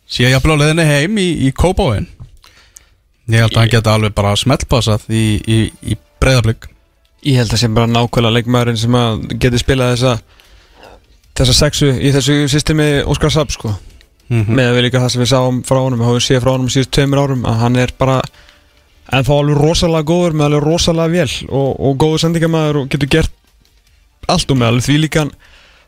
sé 0.08 0.24
ég 0.24 0.36
að 0.36 0.44
blá 0.44 0.56
leðinni 0.56 0.86
heim 0.86 1.18
í, 1.18 1.30
í 1.48 1.52
Kópáin 1.52 2.08
ég 3.30 3.46
held 3.46 3.56
að 3.56 3.62
hann 3.62 3.74
geta 3.76 3.94
alveg 3.94 4.14
bara 4.14 4.36
smeltpassað 4.36 5.08
í, 5.10 5.40
í, 5.48 5.60
í 5.82 5.98
breyðablík 6.20 6.70
Ég 7.28 7.36
held 7.36 7.52
að 7.52 7.60
sem 7.60 7.74
bara 7.76 7.90
nákvæmlega 7.92 8.32
leikmaðurinn 8.38 8.80
sem 8.80 8.96
að 8.96 9.26
geti 9.44 9.60
spilað 9.60 9.96
þessa 9.96 10.14
þessa 11.36 11.56
sexu 11.58 11.90
í 11.92 12.12
þessu 12.16 12.48
systemi 12.52 12.88
Óskar 13.04 13.34
Sapp 13.34 13.52
sko 13.52 13.74
mm 14.30 14.44
-hmm. 14.44 14.56
með 14.56 14.70
að 14.70 14.76
við 14.76 14.86
líka 14.86 15.02
það 15.04 15.12
sem 15.12 15.22
við 15.22 15.32
sáum 15.34 15.64
frá 15.64 15.80
honum 15.80 16.00
við 16.00 16.08
höfum 16.10 16.26
séð 16.28 16.42
frá 16.44 16.52
honum 16.52 16.70
síðust 16.70 16.92
tveimur 16.96 17.20
árum 17.20 17.46
að 17.46 17.60
hann 17.64 17.76
er 17.76 17.94
bara 17.98 18.22
en 19.10 19.26
þá 19.26 19.34
alveg 19.36 19.60
rosalega 19.60 20.08
góður 20.10 20.38
með 20.38 20.46
alveg 20.50 20.66
rosalega 20.68 21.14
vel 21.14 21.50
og, 21.50 21.70
og 21.80 21.98
góður 22.02 22.24
sendingamæður 22.26 22.82
og 22.84 22.90
getur 22.94 23.12
gert 23.18 23.36
allt 24.30 24.52
um 24.52 24.62
með 24.62 24.74
alveg 24.74 24.88
því 24.88 24.98
líkan 25.06 25.34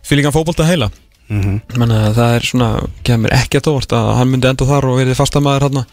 því 0.02 0.19
líkan 0.19 0.35
fótbolta 0.35 0.65
heila 0.65 0.89
mm 1.31 1.41
-hmm. 1.41 1.91
að 1.91 2.15
það 2.15 2.35
er 2.35 2.48
svona, 2.48 2.69
kemur 3.03 3.34
ekki 3.35 3.57
að 3.57 3.68
tóvart 3.68 3.93
að 3.93 4.14
hann 4.18 4.31
myndi 4.31 4.48
enda 4.49 4.65
þar 4.65 4.89
og 4.89 4.99
verið 4.99 5.19
fastamæður 5.19 5.68
hann 5.68 5.85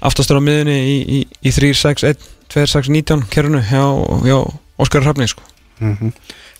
aftastur 0.00 0.38
á 0.38 0.42
miðunni 0.42 0.78
í, 0.78 0.96
í, 1.16 1.18
í 1.42 1.50
3-6-1, 1.50 2.18
2-6-19 2.54 3.26
kerunu 3.30 3.60
hjá, 3.60 3.84
hjá 4.22 4.38
Óskar 4.78 5.02
Hrafni 5.02 5.26
sko. 5.26 5.42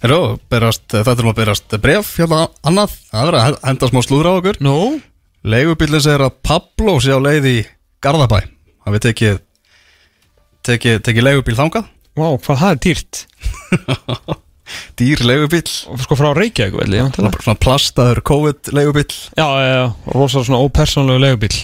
Herru, 0.03 0.39
berast, 0.51 0.87
þetta 0.91 1.15
er 1.15 1.27
nú 1.27 1.31
að 1.31 1.41
berast 1.41 1.77
bref 1.83 2.17
hérna 2.19 2.49
annað, 2.67 2.95
það 3.11 3.29
er 3.29 3.39
að 3.39 3.59
henda 3.63 3.91
smá 3.91 4.01
slúður 4.03 4.31
á 4.31 4.33
okkur 4.39 4.61
Nú? 4.63 4.77
Leigubílinn 5.43 6.03
segir 6.03 6.23
að 6.23 6.39
Pablo 6.43 6.99
sé 7.03 7.15
á 7.15 7.19
leið 7.19 7.49
í 7.51 7.59
Garðabæ 8.03 8.41
hann 8.43 8.95
við 8.95 9.05
tekið 9.09 9.41
tekið, 10.69 11.01
tekið 11.09 11.27
leigubíl 11.27 11.57
þangað? 11.59 11.89
Vá, 12.19 12.29
hvað 12.45 12.61
það 12.65 12.71
er 12.75 12.85
dýrt. 12.87 13.23
Dýr 14.99 15.23
leigubíl 15.25 15.65
og 15.89 16.01
sko 16.03 16.17
frá 16.19 16.31
Reykjavík 16.37 16.77
vel, 16.77 16.97
já, 16.99 17.05
svona, 17.17 17.57
plastaður 17.61 18.21
COVID 18.29 18.73
leigubíl 18.77 19.07
já, 19.09 19.47
já, 19.47 19.69
já, 19.73 19.85
rosalega 20.13 20.49
svona 20.51 20.61
ópersónlegu 20.67 21.23
legubíl 21.23 21.55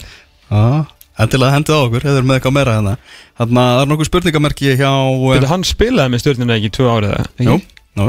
Já, 0.48 0.86
endilega 1.20 1.56
hendið 1.56 1.76
á 1.76 1.81
okkur, 1.82 2.06
hefur 2.06 2.26
með 2.28 2.39
eitthvað 2.39 2.55
meira 2.56 2.76
hérna. 2.78 2.94
Þannig 3.40 3.60
að 3.60 3.68
það 3.74 3.82
er 3.82 3.90
nokkuð 3.90 4.09
spurningamerki 4.10 4.72
hjá 4.78 4.93
Þetta 5.35 5.51
hann 5.52 5.66
spilaði 5.68 6.14
með 6.14 6.22
stjórnina 6.24 6.56
ekki 6.59 6.70
í 6.70 6.74
tvö 6.78 6.89
árið 6.94 7.14
ekki? 7.18 7.47
Jú, 7.48 7.59
nú, 8.01 8.09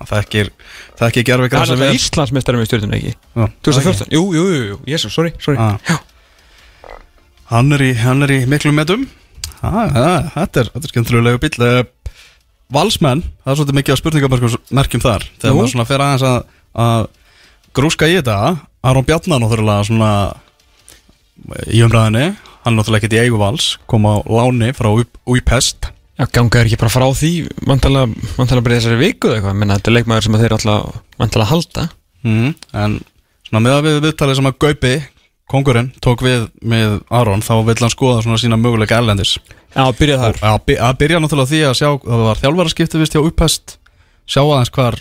það 0.00 0.16
er 0.18 0.26
ekki 0.26 0.44
Það 0.50 1.06
er 1.06 1.10
ekki 1.10 1.24
gerfi 1.30 1.50
Hann 1.54 1.64
er 1.64 1.74
alltaf 1.76 2.00
Íslandsmeistari 2.00 2.60
með 2.60 2.70
stjórnina 2.70 2.98
ekki. 2.98 3.14
Já, 3.14 3.46
2014, 3.70 4.12
jú, 4.16 4.24
jú, 4.36 4.44
jú, 4.50 4.62
jú, 4.72 4.78
jésu, 4.90 5.12
sorry, 5.12 5.32
sorry. 5.40 5.60
Ah. 5.60 6.02
Hann 7.54 7.72
er 7.76 7.86
í, 7.88 7.94
hann 8.00 8.26
er 8.26 8.34
í 8.34 8.42
miklu 8.50 8.74
metum 8.76 9.08
Þetta 9.60 10.62
er, 10.64 10.70
þetta 10.74 10.86
er 10.86 10.92
skemmtilegu 10.94 11.40
bíl 11.42 11.64
uh, 11.66 11.80
Valsmenn, 12.70 13.24
það 13.42 13.52
er 13.52 13.58
svolítið 13.58 13.78
mikið 13.80 13.96
á 13.96 14.00
spurningamerkjum 14.00 15.02
þar. 15.02 15.24
Þegar 15.42 15.50
Jú. 15.52 15.56
maður 15.58 15.72
svona 15.74 15.88
fer 15.88 16.04
aðeins 16.04 16.26
að, 16.28 16.38
að 16.84 17.08
grúska 17.76 18.08
í 18.10 18.14
þetta 18.18 18.36
Aron 18.86 19.06
Bjarnar 19.08 19.42
náttúrulega 19.42 19.86
svona 19.88 20.10
í 21.70 21.82
umræðinni 21.84 22.26
Hann 22.60 22.74
er 22.74 22.76
náttúrulega 22.76 23.00
ekkert 23.00 23.16
í 23.16 23.20
eigu 23.24 23.38
vals 23.40 23.70
Kom 23.90 24.04
á 24.04 24.20
láni 24.28 24.70
frá 24.76 24.90
Újpest. 24.92 25.88
Já, 26.20 26.26
ganga 26.28 26.60
er 26.60 26.68
ekki 26.68 26.78
bara 26.80 26.92
frá 26.92 27.06
því 27.16 27.30
vantalega 27.64 28.10
bara 28.60 28.76
þessari 28.76 28.98
viku 29.00 29.30
eða 29.30 29.38
eitthvað? 29.38 29.56
Menna, 29.56 29.78
þetta 29.78 29.90
er 29.90 29.96
leikmaður 29.96 30.26
sem 30.26 30.36
að 30.36 30.42
þeir 30.44 30.54
alltaf 30.58 30.98
Vantalega 31.20 31.50
halda. 31.54 31.84
Mm, 32.28 32.50
En 32.76 32.98
svona 33.48 33.62
með 33.64 33.76
að 33.78 33.86
við 33.88 33.96
viðtalið 34.04 34.38
sem 34.40 34.50
að 34.50 34.58
Gaupi 34.64 34.92
Kongurinn 35.50 35.90
tók 36.04 36.22
við 36.24 36.46
með 36.62 37.00
Aron 37.10 37.42
Þá 37.44 37.52
vill 37.66 37.78
hann 37.82 37.92
skoða 37.92 38.22
svona 38.24 38.38
sína 38.40 38.58
möguleika 38.60 38.98
erlendis. 39.00 39.36
Já, 39.74 39.84
byrjað 39.98 40.22
þar. 40.24 40.40
Að, 40.50 40.56
by- 40.68 40.78
að 40.86 40.96
byrja 41.02 41.20
náttúrulega 41.22 41.50
því 41.52 41.60
að 41.68 41.76
sjá 41.80 41.88
það 42.06 42.24
var 42.28 42.40
þjálfaraskipti 42.44 43.02
vist 43.02 43.16
hjá 43.16 43.22
upphest 43.26 43.76
sjá 44.30 44.40
aðeins 44.44 44.72
hvar 44.74 44.98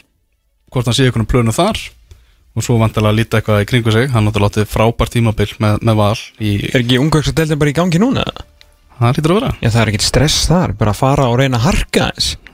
hvort 0.74 0.90
hann 0.90 0.98
sé 0.98 1.08
einhvern 1.08 1.30
plönu 1.30 1.56
þar. 1.56 1.82
Og 2.58 2.66
svo 2.66 2.80
vantilega 2.82 3.14
að 3.14 3.20
líta 3.22 3.40
eitthvað 3.40 3.64
í 3.64 3.70
kringu 3.70 3.94
sig. 3.94 4.10
Hann 4.12 4.26
náttúrulega 4.26 4.50
látið 4.60 4.72
frábært 4.74 5.14
tímabil 5.16 5.52
með, 5.62 5.82
með 5.86 6.00
val 6.02 6.16
í, 6.42 6.56
Er 6.74 6.82
ekki 6.82 6.98
ungvöksadeldin 7.00 7.62
bara 7.62 7.72
í 7.74 7.78
gangi 7.78 8.02
núna? 8.02 8.26
það 9.00 9.16
lítur 9.16 9.32
að 9.32 9.38
vera. 9.40 9.52
Já, 9.64 9.70
það 9.70 9.82
er 9.82 9.92
ekkert 9.94 10.08
stress 10.10 10.40
þar. 10.50 10.74
Bara 10.80 10.92
að 10.92 11.00
fara 11.00 11.28
og 11.32 11.38
reyna 11.40 11.60
að 11.62 11.68
harka 11.70 12.10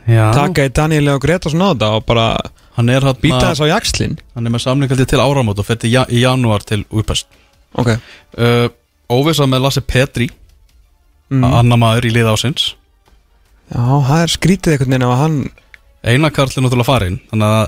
Já. 0.05 0.29
Taka 0.35 0.67
í 0.67 0.73
Daniel 0.75 1.15
og 1.15 1.23
Gretarsson 1.23 1.63
á 1.65 1.73
þetta 1.73 1.87
Og 1.97 2.03
bara 2.05 2.25
er, 2.77 3.07
býta 3.21 3.49
þess 3.49 3.63
á 3.65 3.67
jakslinn 3.73 4.17
hann 4.35 4.45
er 4.45 4.53
með 4.53 4.65
samlingaldi 4.67 5.07
til 5.09 5.21
áramót 5.23 5.61
og 5.61 5.65
fyrir 5.65 5.89
ja, 5.89 6.03
í 6.11 6.21
janúar 6.21 6.61
til 6.67 6.83
upphest 6.93 7.25
Ok. 7.75 7.91
Uh, 8.39 8.67
óvisa 9.11 9.47
með 9.49 9.65
Lasse 9.67 9.83
Petri 9.85 10.29
mm. 11.29 11.43
annar 11.43 11.81
maður 11.81 12.09
í 12.09 12.15
lið 12.15 12.31
ásins 12.31 12.71
Já, 13.65 13.81
það 13.81 14.19
er 14.21 14.33
skrítið 14.33 14.75
einhvern 14.75 14.93
veginn 14.93 15.07
að 15.07 15.21
hann 15.23 15.37
eina 16.05 16.29
karl 16.33 16.51
er 16.51 16.65
náttúrulega 16.65 16.89
farinn 16.89 17.19
þannig 17.31 17.53
að 17.55 17.63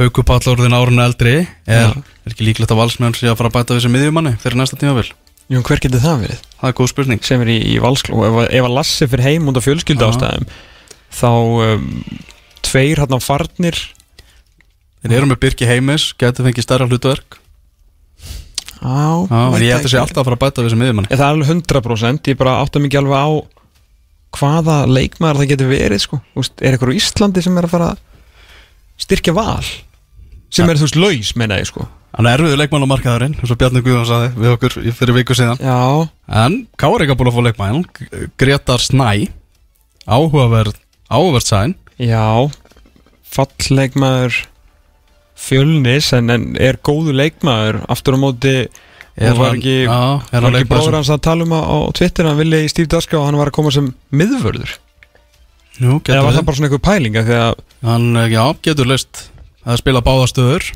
haugupallorðin 0.00 0.74
árun 0.74 1.02
eldri 1.04 1.34
er, 1.70 1.92
er 1.94 2.32
ekki 2.32 2.48
líklegt 2.48 2.72
að 2.74 2.80
valsmenn 2.80 3.14
sé 3.14 3.28
að 3.30 3.38
fara 3.38 3.52
að 3.52 3.58
bæta 3.60 3.76
við 3.76 3.84
sem 3.84 3.94
miðjumanni 3.94 4.34
fyrir 4.42 4.58
næsta 4.58 4.78
tímabil. 4.80 5.06
Jú, 5.52 5.60
hver 5.62 5.82
getur 5.84 6.02
það 6.02 6.24
verið? 6.24 6.40
það 6.58 6.70
er 6.70 6.76
góð 6.80 6.90
spurning. 6.90 7.22
Sem 7.26 7.44
er 7.44 7.50
í, 7.52 7.58
í 7.74 7.76
valskló 7.82 8.24
ef, 8.26 8.38
ef 8.48 8.66
að 8.66 8.74
Lassi 8.74 9.08
fyrir 9.12 9.28
heim 9.28 9.50
út 9.50 9.60
af 9.60 9.66
fjölskyldu 9.68 10.08
ástæðum 10.08 10.48
þá 11.14 11.30
um, 11.30 11.86
tveir 12.66 13.04
hann 13.04 13.14
á 13.14 13.20
farnir. 13.22 13.78
Þeir 15.04 15.18
eru 15.20 15.30
með 15.30 15.42
Birki 15.44 15.68
Heimis, 15.68 16.08
getur 16.18 16.48
fengið 16.48 16.66
stærra 16.66 16.88
hlutverk 16.90 17.38
Já, 18.84 19.08
en 19.32 19.64
ég 19.64 19.72
held 19.72 19.86
að 19.88 19.92
sé 19.94 20.00
alltaf 20.00 20.20
að 20.20 20.28
fara 20.28 20.36
að 20.36 20.42
bæta 20.44 20.64
við 20.64 20.74
sem 20.74 20.82
miðjumanni. 20.82 21.10
Það 21.14 21.24
er 21.24 21.32
alveg 21.32 21.52
100% 21.54 22.30
ég 22.30 22.38
bara 22.40 22.56
átta 22.60 22.82
mikið 22.84 23.00
alveg 23.00 23.16
á 23.16 23.28
hvaða 24.34 24.78
leikmaður 24.90 25.40
það 25.40 25.50
getur 25.54 25.70
verið 25.70 26.02
sko. 26.04 26.20
Úst, 26.36 26.56
er 26.60 26.74
eitthvað 26.74 26.92
á 26.92 26.98
Íslandi 27.00 27.44
sem 27.44 27.58
er 27.60 27.68
að 27.68 27.74
fara 27.74 27.90
að 27.94 28.00
styrkja 29.04 29.34
val? 29.36 29.68
Sem 30.54 30.70
er 30.70 30.78
þú 30.78 30.88
veist 30.88 30.98
laus 31.00 31.30
menna 31.40 31.60
ég 31.62 31.70
sko. 31.70 31.86
Hann 32.14 32.28
er 32.30 32.38
erfiður 32.38 32.60
leikmann 32.60 32.84
á 32.86 32.92
markaðurinn 32.92 33.32
eins 33.40 33.50
og 33.50 33.58
Bjarni 33.58 33.80
Guðjón 33.82 34.06
saði 34.06 34.28
við 34.38 34.52
okkur 34.54 34.76
fyrir 35.00 35.16
viku 35.16 35.34
síðan. 35.34 35.58
Já, 35.58 36.06
En 36.30 36.60
Kári 36.78 37.08
ekki 37.08 37.16
búin 37.18 37.30
að 37.32 37.38
fá 37.38 37.42
leikmann. 37.48 37.80
Gretar 38.38 38.82
Snæ 38.84 39.26
áhugaverð, 40.06 40.76
áhugaverð 41.10 41.48
sæn. 41.48 41.74
Já. 41.98 42.22
Fallleikmaður 43.34 44.44
fjölnis 45.44 46.10
en, 46.16 46.30
en 46.32 46.46
er 46.60 46.78
góðu 46.84 47.14
leikmaður 47.16 47.82
aftur 47.92 48.16
á 48.16 48.18
móti? 48.20 48.54
Er 49.14 49.30
og 49.30 49.38
var 49.44 49.52
ekki, 49.54 49.74
er 49.86 50.46
ekki 50.58 50.80
sem- 50.82 50.94
hans 50.98 51.10
að 51.14 51.20
tala 51.22 51.44
um 51.46 51.52
á, 51.54 51.62
Twitter 51.94 52.26
hann 52.26 52.40
vilja 52.40 52.64
í 52.64 52.70
Steve 52.72 52.90
Daska 52.90 53.20
og 53.20 53.28
hann 53.28 53.38
var 53.38 53.52
að 53.52 53.56
koma 53.60 53.70
sem 53.74 53.92
miðvörður? 54.10 54.72
Jú, 55.78 55.98
eða 56.06 56.22
var 56.22 56.32
það 56.34 56.40
við 56.40 56.46
bara 56.48 56.56
svona 56.58 56.68
einhver 56.70 56.82
pælinga 56.86 57.22
því 57.26 57.36
að 57.38 57.54
Hann, 57.84 58.08
eh, 58.16 58.28
já, 58.32 58.42
getur 58.64 58.88
list 58.88 59.28
að 59.66 59.78
spila 59.82 60.00
báða 60.04 60.26
stöður. 60.30 60.66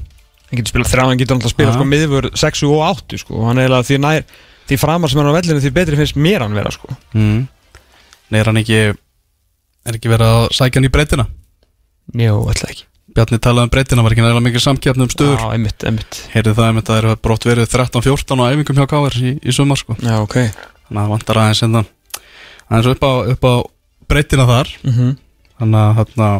Hann 0.49 0.59
getur 0.61 0.73
spilað 0.74 0.90
þrjá, 0.93 1.05
hann 1.09 1.19
getur 1.20 1.36
alltaf 1.39 1.53
spilað 1.55 1.74
Já. 1.74 1.78
sko 1.78 1.86
miðvörð 1.89 2.31
6 2.40 2.62
og 2.69 2.82
8 2.85 3.19
sko. 3.23 3.35
Og 3.40 3.47
hann 3.49 3.59
er 3.59 3.66
eiginlega 3.69 3.89
því 3.89 3.99
nær 4.05 4.24
því 4.69 4.78
framar 4.81 5.11
sem 5.12 5.20
hann 5.20 5.28
er 5.28 5.35
á 5.35 5.39
vellinu 5.39 5.62
því 5.65 5.73
betri 5.77 5.99
finnst 6.01 6.16
mér 6.20 6.45
hann 6.45 6.57
vera 6.57 6.73
sko. 6.74 6.89
Mm. 7.15 7.47
Nei, 8.31 8.39
er 8.40 8.51
hann 8.53 8.61
ekki 8.62 8.81
Er 9.89 9.97
ekki 9.97 10.11
verið 10.12 10.28
að 10.35 10.47
sækja 10.53 10.81
hann 10.82 10.89
í 10.89 10.93
breytina? 10.93 11.24
Jó, 12.19 12.35
alltaf 12.45 12.70
ekki 12.74 12.88
Bjarni 13.19 13.39
talaði 13.43 13.66
um 13.66 13.73
breytina, 13.74 14.03
var 14.07 14.15
ekki 14.15 14.23
nægilega 14.23 14.45
mikið 14.47 14.62
samkeppni 14.62 15.03
um 15.09 15.11
stöður? 15.11 15.40
Já, 15.43 15.49
einmitt, 15.57 15.85
einmitt. 15.89 16.19
Heyrði 16.36 16.53
það 16.55 16.69
einmitt 16.70 16.86
að 16.89 16.95
það 16.95 17.01
eru 17.03 17.15
brótt 17.27 17.47
verið 17.49 17.73
13-14 17.73 18.39
á 18.39 18.45
æfingum 18.53 18.78
hjá 18.78 18.86
KR 18.93 19.16
í, 19.19 19.32
í 19.43 19.55
sumar 19.57 19.81
sko. 19.81 19.97
Já, 19.99 20.15
ok. 20.23 20.36
Þannig 20.39 20.93
að 20.93 21.01
það 21.03 21.11
vantar 21.16 21.40
aðeins 21.43 21.65
enda 21.66 21.82
aðeins 22.69 22.93
upp 22.95 23.03
á, 23.09 23.12
upp 23.35 23.49
á 23.51 23.55
breytina 24.12 24.47
þar. 24.53 24.70
Mhm. 24.86 25.11
Þannig 25.59 25.82
að 25.89 25.99
þarna 26.05 26.31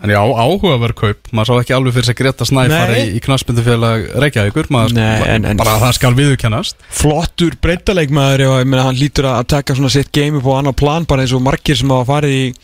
En 0.00 0.08
já, 0.08 0.16
áhugaverð 0.16 0.96
kaup, 0.96 1.26
maður 1.36 1.44
sá 1.50 1.60
ekki 1.60 1.74
alveg 1.76 1.92
fyrir 1.92 2.06
sig 2.08 2.16
Greta 2.16 2.44
Snæfar 2.48 2.88
í, 2.88 3.00
Nei. 3.04 3.16
í 3.18 3.20
knaspindufélag 3.20 4.06
Reykjavíkur, 4.22 4.70
maður 4.72 4.94
Nei, 4.96 5.26
en- 5.28 5.44
en- 5.44 5.58
bara 5.60 5.74
það 5.76 5.92
skal 5.98 6.14
viðurkennast. 6.16 6.78
Flottur 6.88 7.52
breytaleikmaður 7.60 8.46
og 8.48 8.54
ég 8.62 8.70
meina 8.72 8.86
hann 8.86 8.96
lítur 8.96 9.28
að 9.28 9.46
taka 9.52 9.74
svona 9.76 9.90
sitt 9.92 10.08
game 10.10 10.38
upp 10.40 10.48
á 10.48 10.56
annar 10.56 10.72
plan 10.72 11.04
bara 11.04 11.20
eins 11.20 11.34
og 11.36 11.42
margir 11.44 11.76
sem 11.76 11.92
hafa 11.92 12.08
farið 12.14 12.32
í 12.32 12.54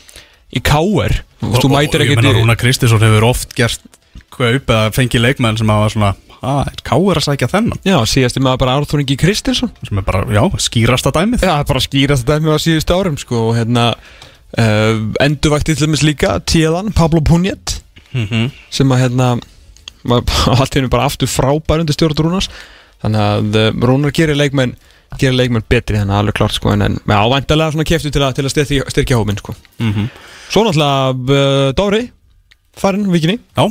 í 0.55 0.61
KR 0.63 1.17
Þú 1.41 1.69
mætir 1.73 2.03
ekkert 2.05 2.25
í- 2.25 2.35
Rúna 2.39 2.55
Kristinsson 2.59 3.03
hefur 3.03 3.25
oft 3.29 3.53
gert 3.57 3.81
kaup 4.33 4.69
eða 4.69 4.91
fengið 4.95 5.21
leikmenn 5.25 5.57
sem 5.59 5.69
hafa 5.69 5.89
svona 5.93 6.13
að, 6.37 6.67
er 6.69 6.81
káir 6.85 7.17
að 7.19 7.25
sækja 7.25 7.47
þennan? 7.49 7.79
Já, 7.85 7.97
síðast 8.05 8.37
er 8.37 8.43
maður 8.45 8.59
bara 8.61 8.75
Arþór 8.77 9.01
Ingi 9.01 9.15
Kristinsson. 9.17 9.71
Sem 9.87 9.97
er 9.97 10.05
bara, 10.05 10.21
já, 10.29 10.43
skýrasta 10.61 11.09
dæmið. 11.15 11.41
Já, 11.47 11.55
bara 11.65 11.81
að 11.81 11.85
skýra 11.87 12.17
þetta 12.19 12.37
dæmi 12.37 12.53
á 12.53 12.57
síðustu 12.61 12.93
árum 12.97 13.17
sko 13.17 13.39
og 13.49 13.55
hérna 13.57 13.85
uh, 14.57 14.99
endurvægt 15.25 15.65
til 15.71 15.75
dæmis 15.81 16.03
líka 16.05 16.37
tíðan 16.45 16.93
Pablo 16.95 17.21
Punjet 17.25 17.79
Mhm. 18.13 18.51
sem 18.71 18.87
að 18.93 19.01
hérna 19.07 19.31
allt 20.61 20.73
hennu 20.77 20.89
bara 20.89 21.05
aftur 21.09 21.27
frábær 21.29 21.81
undir 21.83 21.93
stjórn 21.97 22.15
Rúnars. 22.23 22.47
Þannig 23.03 23.25
að 23.25 23.57
uh, 23.59 23.71
Rúnar 23.89 24.13
gerir 24.15 24.37
leikmenn 24.39 24.75
gerir 25.17 25.37
leikmenn 25.39 25.65
betri 25.69 25.97
þannig 26.01 26.13
að 26.15 26.21
alveg 26.23 26.37
klart 26.39 26.55
sko 26.57 26.73
en, 26.73 26.83
en 26.87 26.97
ávæntalega 27.07 27.73
svona 27.75 27.87
keftu 27.87 28.11
til 28.13 28.23
að, 28.25 28.35
til 28.37 28.45
að 28.47 28.53
styrkja, 28.53 28.87
styrkja 28.93 29.19
hóminn 29.19 29.39
sko. 29.41 29.55
Mhm. 29.83 30.09
Svo 30.47 30.63
náttúrulega 30.63 31.11
uh, 31.11 31.69
Dóri 31.75 32.03
farinn 32.77 33.09
vikinni. 33.11 33.39
Já, 33.57 33.65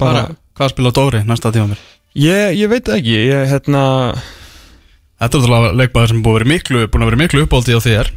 hvað, 0.00 0.34
hvað 0.58 0.72
spila 0.72 0.94
Dóri 0.94 1.20
næsta 1.28 1.52
tíma 1.54 1.70
mér? 1.74 1.82
ég, 2.18 2.54
ég 2.58 2.70
veit 2.70 2.88
ekki 2.94 3.14
ég 3.28 3.48
hérna 3.50 3.84
Þetta 5.24 5.38
er 5.38 5.42
náttúrulega 5.44 5.76
leikmaður 5.78 6.10
sem 6.10 6.22
búin 6.24 6.34
að 6.34 6.38
vera 6.40 6.50
miklu, 6.50 6.84
búin 6.90 7.04
að 7.04 7.10
vera 7.12 7.20
miklu 7.22 7.42
uppáldi 7.46 7.76
á 7.78 7.80
þér. 7.80 8.10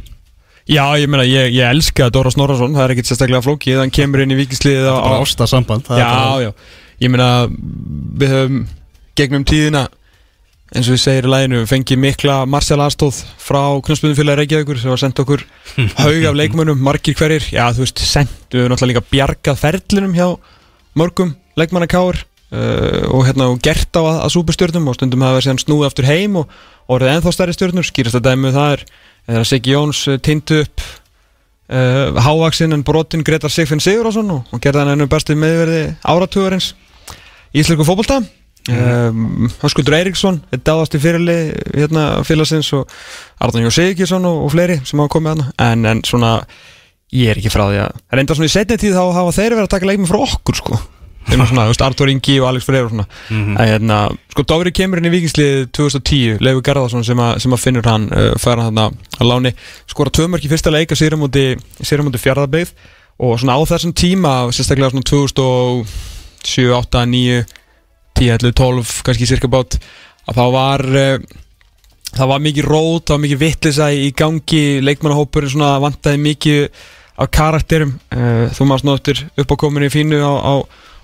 Já, 0.68 0.82
ég 1.00 1.08
meina, 1.08 1.24
ég, 1.24 1.52
ég 1.54 1.64
elska 1.70 2.10
Dóra 2.12 2.28
Snorrason, 2.34 2.74
það 2.76 2.84
er 2.84 2.92
ekkert 2.92 3.08
sérstaklega 3.08 3.44
flókið, 3.46 3.78
hann 3.80 3.92
kemur 3.94 4.20
inn 4.20 4.34
í 4.34 4.36
vikisliðið 4.42 4.82
Það 4.84 4.96
er 4.98 5.06
bara 5.06 5.20
ásta 5.24 5.46
samband 5.48 5.86
það 5.86 6.02
er 6.02 6.02
Já, 6.02 6.42
já, 6.44 6.50
ég 7.06 7.12
meina 7.14 7.28
við 8.20 8.34
höfum 8.34 8.58
gegnum 9.16 9.46
tíðina 9.48 9.86
eins 10.74 10.88
og 10.88 10.94
við 10.96 11.02
segir 11.02 11.26
í 11.26 11.32
læginu 11.32 11.64
fengið 11.68 12.00
mikla 12.02 12.38
Marcel 12.50 12.80
aðstóð 12.84 13.22
frá 13.40 13.60
knastbundumfélagi 13.86 14.42
Reykjavíkur 14.42 14.80
sem 14.80 14.92
var 14.92 15.00
sendt 15.00 15.20
okkur 15.22 15.44
haug 16.02 16.26
af 16.28 16.36
leikmönnum, 16.36 16.80
margir 16.84 17.16
hverjir. 17.16 17.46
Já, 17.54 17.64
þú 17.72 17.86
veist, 17.86 18.02
sendt, 18.04 18.34
við 18.52 18.64
höfum 18.64 18.74
náttúrulega 18.74 18.92
líka 18.92 19.12
bjargað 19.12 19.62
ferlinum 19.62 20.16
hjá 20.16 20.26
mörgum 20.98 21.34
leikmannakáur 21.58 22.20
uh, 22.20 23.04
og 23.14 23.26
hérna 23.28 23.50
og 23.52 23.60
gert 23.64 23.96
á 23.96 24.02
að, 24.02 24.20
að 24.26 24.34
súpustjörnum 24.36 24.88
og 24.90 24.98
stundum 24.98 25.24
hafa 25.26 25.42
síðan 25.44 25.62
snúið 25.62 25.88
aftur 25.88 26.08
heim 26.08 26.40
og 26.42 26.56
orðið 26.92 27.14
ennþá 27.16 27.34
stærri 27.36 27.56
stjörnur, 27.56 27.88
skýrast 27.88 28.18
að 28.20 28.28
dæmið 28.28 28.58
það 28.58 28.72
er 28.76 28.86
þegar 29.28 29.48
Siggi 29.52 29.74
Jóns 29.74 30.02
uh, 30.08 30.18
tindu 30.20 30.62
upp 30.64 30.84
uh, 31.72 32.20
hávaksinn 32.28 32.76
en 32.76 32.84
brotin 32.86 33.24
Gretar 33.26 33.52
Sigfinn 33.52 33.82
Sigurðarsson 33.84 34.36
og, 34.36 34.52
og 34.52 34.64
gerði 34.64 34.84
hann 34.84 34.96
ennum 34.96 35.10
bestu 35.12 35.36
meðverði 35.38 35.84
áratugurins 36.04 36.74
í 37.54 37.62
Ísleiku 37.62 37.88
fótbolta 38.68 39.08
um, 39.08 39.48
Höskuldur 39.62 39.96
Eiríksson 39.98 40.40
er 40.52 40.60
dáðasti 40.66 41.00
fyrirli 41.02 41.36
hérna, 41.74 42.06
félagsins 42.28 42.70
og 42.76 42.88
Arðan 43.40 43.64
Jó 43.66 43.70
Sigurðsson 43.74 44.24
og, 44.28 44.44
og 44.46 44.52
fleiri 44.54 44.78
sem 44.84 44.98
hafa 45.00 45.12
komið 45.16 45.34
hana 45.34 45.48
en, 45.72 45.86
en 45.94 46.04
svona 46.06 46.34
ég 47.14 47.30
er 47.32 47.40
ekki 47.40 47.50
frá 47.54 47.64
því 47.70 47.80
að 47.86 47.98
reynda 48.18 48.34
svona 48.36 48.50
í 48.50 48.52
setni 48.52 48.76
tíð 48.82 48.98
þá 48.98 49.04
hafa 49.16 49.34
þeir 49.38 49.54
verið 49.56 49.66
að 49.66 49.74
taka 49.74 49.88
leikmi 49.88 50.08
frá 50.10 50.18
okkur 50.26 50.58
sko. 50.60 50.78
Er 51.28 51.36
svona, 51.44 51.66
þú 51.66 51.72
veist, 51.74 51.82
Artur 51.84 52.08
Ingi 52.08 52.38
og 52.40 52.46
Alex 52.48 52.64
Freyr 52.64 52.86
og 52.86 52.92
svona. 52.94 53.04
Mhm. 53.28 53.56
en 53.60 53.68
hérna, 53.68 53.96
sko 54.32 54.44
Dóri 54.48 54.70
kemur 54.72 54.96
inn 54.96 55.08
í 55.10 55.12
vikingslið 55.12 55.66
2010, 55.76 56.38
Leifur 56.40 56.62
Garðarsson 56.64 57.04
sem, 57.04 57.18
að- 57.20 57.40
sem 57.44 57.52
að 57.52 57.60
finnur 57.60 57.84
hann, 57.84 58.06
uh, 58.12 58.30
fær 58.40 58.62
hann 58.64 58.80
að 58.80 58.94
láni, 59.28 59.52
skora 59.86 60.08
tvö 60.10 60.24
mörk 60.32 60.46
í 60.46 60.48
fyrsta 60.48 60.72
leika 60.72 60.96
sérum 60.96 61.20
múti 61.20 61.52
fjárðarbeigð 62.22 62.72
og 63.20 63.36
svona 63.42 63.56
á 63.56 63.62
þessum 63.68 63.92
tíma, 63.92 64.32
sérstaklega 64.56 64.88
svona 64.94 65.04
2007, 65.04 66.72
8, 66.72 67.04
9 67.12 67.44
10, 68.18 68.32
11, 68.34 68.54
12, 68.58 68.94
kannski 69.06 69.28
cirka 69.30 69.50
bát 69.50 69.78
að 70.28 70.40
þá 70.40 70.44
var 70.54 70.84
uh, 70.90 71.20
það 72.16 72.30
var 72.32 72.44
mikið 72.44 72.68
rót, 72.68 73.04
það 73.06 73.14
var 73.14 73.24
mikið 73.24 73.42
vittlisa 73.44 73.88
í 73.94 74.10
gangi, 74.16 74.62
leikmannahópur 74.82 75.46
svona 75.50 75.76
vantaði 75.82 76.22
mikið 76.24 76.84
af 77.18 77.30
karakterum. 77.34 77.96
Uh, 78.14 78.46
þú 78.54 78.66
maður 78.66 78.84
svona 78.84 78.98
eftir 78.98 79.24
uppákominni 79.42 79.90
fínu 79.92 80.18
á, 80.22 80.32
á 80.34 80.54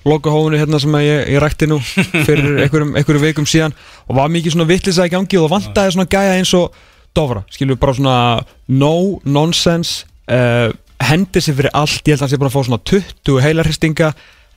lokahófunu 0.05 0.59
hérna 0.61 0.81
sem 0.83 0.97
ég, 1.01 1.31
ég 1.33 1.41
rækti 1.43 1.69
nú 1.71 1.79
fyrir 1.81 2.59
einhverjum, 2.67 2.93
einhverjum 2.99 3.25
vikum 3.25 3.49
síðan 3.49 3.75
og 4.05 4.19
var 4.19 4.33
mikið 4.33 4.57
svona 4.57 4.69
vittlisa 4.69 5.07
í 5.09 5.13
gangi 5.15 5.39
og 5.41 5.47
það 5.47 5.55
vantaði 5.55 5.95
svona 5.97 6.11
gæja 6.13 6.37
eins 6.41 6.53
og 6.59 6.83
Dofra, 7.15 7.45
skilur 7.47 7.79
bara 7.79 7.93
svona 7.95 8.17
no 8.75 9.21
nonsense 9.23 10.03
uh, 10.27 10.73
hendi 10.99 11.39
sér 11.39 11.55
fyrir 11.61 11.71
allt, 11.71 12.03
ég 12.03 12.17
held 12.17 12.19
að 12.19 12.25
hann 12.25 12.33
sé 12.33 12.41
búin 12.41 12.51
að 12.51 12.57
fá 12.57 12.67
svona 12.67 12.81
20 12.91 13.45
heilarhristinga 13.45 14.09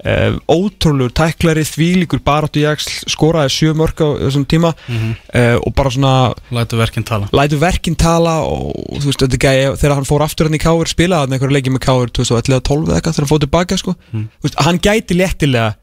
uh, 0.06 0.38
ótrúlegur 0.52 1.14
tæklari, 1.18 1.64
þvílíkur 1.68 2.22
baráttu 2.26 2.62
jaksl, 2.64 3.08
skoraði 3.10 3.54
sjö 3.54 3.74
mörg 3.78 4.04
á 4.04 4.08
þessum 4.28 4.46
tíma. 4.50 4.74
Uh, 4.88 5.58
og 5.62 5.74
bara 5.78 5.94
svona 5.94 6.14
Lætu 6.54 6.80
verkinn 6.80 7.08
tala. 7.08 7.32
lætu 7.32 7.60
verkinn 7.62 7.98
tala 8.00 8.40
og 8.46 8.76
þú 8.98 9.10
veist, 9.10 9.26
þetta 9.26 9.42
gæði 9.48 9.74
þegar 9.82 9.98
hann 10.00 10.10
fór 10.10 10.26
aftur 10.26 10.50
hann 10.50 10.60
í 10.60 10.62
Káur 10.62 10.92
spilaði 10.92 11.28
hann 11.28 11.38
einhverju 11.38 11.58
leikið 11.58 11.76
með 11.78 11.86
Káur 11.88 12.14
2011-12 12.14 12.88
eða 12.88 13.00
eitthvað 13.00 13.18
þegar 13.18 13.26
hann 13.26 13.34
fór 13.34 13.44
tilbaka 13.46 13.82
sko. 13.82 13.98
þú 14.14 14.48
veist, 14.48 14.64
hann 14.68 14.82
gæti 14.84 15.18
léttilega 15.18 15.76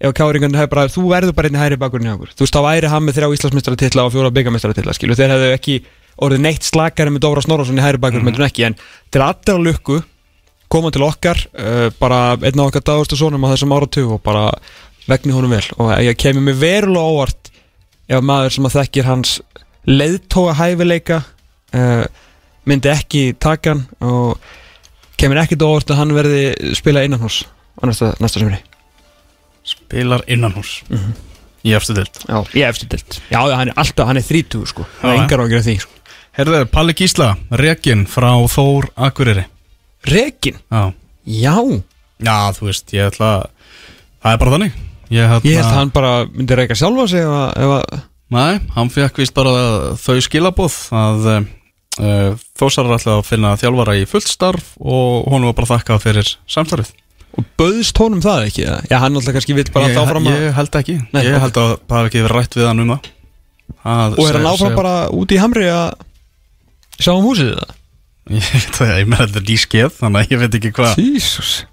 ef 0.00 0.14
Káringan 0.16 0.56
hefur 0.56 0.72
bara, 0.72 0.88
þú 0.88 1.06
verður 1.10 1.36
bara 1.36 1.50
einni 1.50 1.60
hæri 1.60 1.78
bakurinn 1.80 2.08
hjá 2.08 2.16
okkur. 2.16 2.30
Þú 2.32 2.46
veist, 2.46 2.56
þá 2.56 2.64
væri 2.64 2.90
hann 2.92 3.04
með 3.04 3.18
þrjá 3.18 3.34
Íslandsmeistaratitla 3.36 4.04
og 4.06 4.14
fjóra 4.14 4.30
byggameistaratitla, 4.32 4.94
skilu, 4.96 5.16
þeir 5.18 5.34
hefðu 5.34 5.50
ekki 5.58 5.74
orðið 6.24 6.44
neitt 6.46 6.64
slakari 6.64 7.12
með 7.12 7.24
Dóra 7.26 7.44
Snorrason 7.44 7.78
í 7.78 7.84
hæri 7.84 8.00
bakurinn 8.00 8.32
mm. 8.32 8.46
ekki, 8.46 8.64
en 8.70 8.78
til 9.12 9.24
á 9.24 9.30
lukku 9.60 10.00
koma 10.70 10.92
til 10.94 11.04
okkar 11.06 11.42
uh, 11.50 11.88
bara 12.00 12.36
einn 12.38 12.62
af 12.62 12.70
okkar 12.70 12.86
dagurstu 12.86 13.18
sonum 13.18 13.44
á 13.46 13.52
þessum 13.52 13.74
áratug 13.76 14.16
og 14.16 14.22
bara 14.26 14.48
vegni 15.10 15.34
honum 15.34 15.52
vel. 15.52 15.66
Og 15.78 15.92
ég 16.04 16.18
kemur 16.20 16.44
mig 16.46 16.58
verulega 16.60 17.10
óvart 17.10 17.52
ef 18.10 18.24
maður 18.26 18.56
sem 18.56 18.66
að 18.68 18.76
þekkir 18.78 19.08
hans 19.10 19.36
leiðtóa 19.88 20.56
hæfileika 20.58 21.22
uh, 21.74 22.04
myndi 22.68 22.90
ekki 22.92 23.30
taka 23.40 23.74
hann 23.74 23.86
og 24.04 24.50
kemur 25.20 25.40
ekkit 25.42 25.64
óvart 25.64 25.92
að 25.92 26.02
hann 26.02 26.16
verði 26.16 26.74
spila 26.78 27.04
innan 27.06 27.22
hús 27.22 27.42
á 27.80 27.82
næsta, 27.88 28.14
næsta 28.20 28.42
semri 28.42 28.60
Spilar 29.66 30.24
innanhús 30.30 30.80
Í 31.60 31.74
eftir 31.76 31.98
dild 31.98 32.22
Já, 32.24 32.38
ég 32.56 32.68
eftir 32.70 32.88
dild 32.94 33.18
Já, 33.28 33.40
hann 33.52 33.68
er 33.68 33.76
alltaf, 33.76 34.08
hann 34.08 34.20
er 34.20 34.24
30 34.24 34.64
sko. 34.70 34.86
Það 35.02 35.12
er 35.12 35.18
engar 35.20 35.42
ágjur 35.44 35.60
af 35.60 35.66
því 35.66 35.74
sko. 35.82 35.96
Herðu, 36.38 36.60
Palli 36.72 36.94
Gísla, 36.96 37.28
Rekin 37.60 38.06
frá 38.08 38.30
Þór 38.48 38.88
Akureyri 38.96 39.44
Rekin? 40.08 40.60
Já. 40.70 40.92
Já, 41.26 41.56
Já, 42.20 42.36
þú 42.56 42.68
veist, 42.68 42.92
ég 42.92 43.08
ætla 43.10 43.30
að 43.40 43.48
Það 44.20 44.34
er 44.34 44.40
bara 44.42 44.52
þannig. 44.52 44.74
Ég, 45.10 45.26
hérna, 45.26 45.40
held 45.40 45.64
að 45.64 45.76
hann 45.78 45.92
bara 45.94 46.10
myndi 46.28 46.56
reyka 46.58 46.76
sjálfa 46.78 47.06
sig 47.10 47.22
ef 47.24 47.30
að, 47.34 47.46
ef 47.56 47.72
að 47.78 48.02
Nei, 48.30 48.60
hann 48.76 48.90
fekk 48.94 49.16
vist 49.18 49.34
bara 49.34 49.52
þau 49.98 50.18
skilabóð 50.22 50.74
að 50.94 51.24
uh, 51.30 52.34
Þósar 52.60 52.86
er 52.86 52.94
alltaf 52.94 53.14
að 53.16 53.24
finna 53.26 53.54
þjálfara 53.58 53.96
í 53.98 54.04
fullt 54.06 54.28
starf 54.30 54.74
og 54.78 55.24
honum 55.32 55.50
var 55.50 55.56
bara 55.58 55.70
þakkað 55.72 56.04
fyrir 56.04 56.30
samstarfið. 56.46 56.92
Og 57.40 57.48
bauðst 57.58 57.98
honum 58.02 58.22
það 58.22 58.46
ekki? 58.50 58.68
Já, 58.90 58.96
hann 59.02 59.18
alltaf 59.18 59.34
kannski 59.34 59.56
vill 59.56 59.66
bara 59.74 59.90
þá 59.96 60.02
fram 60.12 60.28
að 60.30 60.38
ég 60.44 60.54
held 60.60 60.78
ekki. 60.82 60.96
Nei, 61.14 61.22
Ég 61.26 61.42
held 61.42 61.58
að 61.64 61.72
það 61.74 61.96
hafi 61.96 62.10
ekki 62.12 62.24
verið 62.26 62.36
rætt 62.38 62.56
við 62.60 62.68
hann 62.70 62.84
um 62.84 62.94
að 62.94 63.10
Og 64.20 64.24
er 64.28 64.38
hann 64.38 64.48
áfram 64.50 64.78
bara 64.78 64.94
út 65.16 65.32
í 65.34 65.40
hamri 65.40 65.66
að 65.72 65.92
sjá 67.00 67.12
um 67.16 67.24
húsið 67.26 67.54
það? 67.56 67.76
Ég 68.30 68.50
veit 68.54 68.76
það, 68.76 68.92
ég 69.00 69.08
með 69.10 69.22
þetta 69.24 69.40
er 69.40 69.46
nýskeið 69.48 69.94
Þannig 69.96 70.20
að 70.20 70.34
ég 70.34 70.40
veit 70.40 70.58
ekki 70.60 70.70
hvað. 70.76 71.00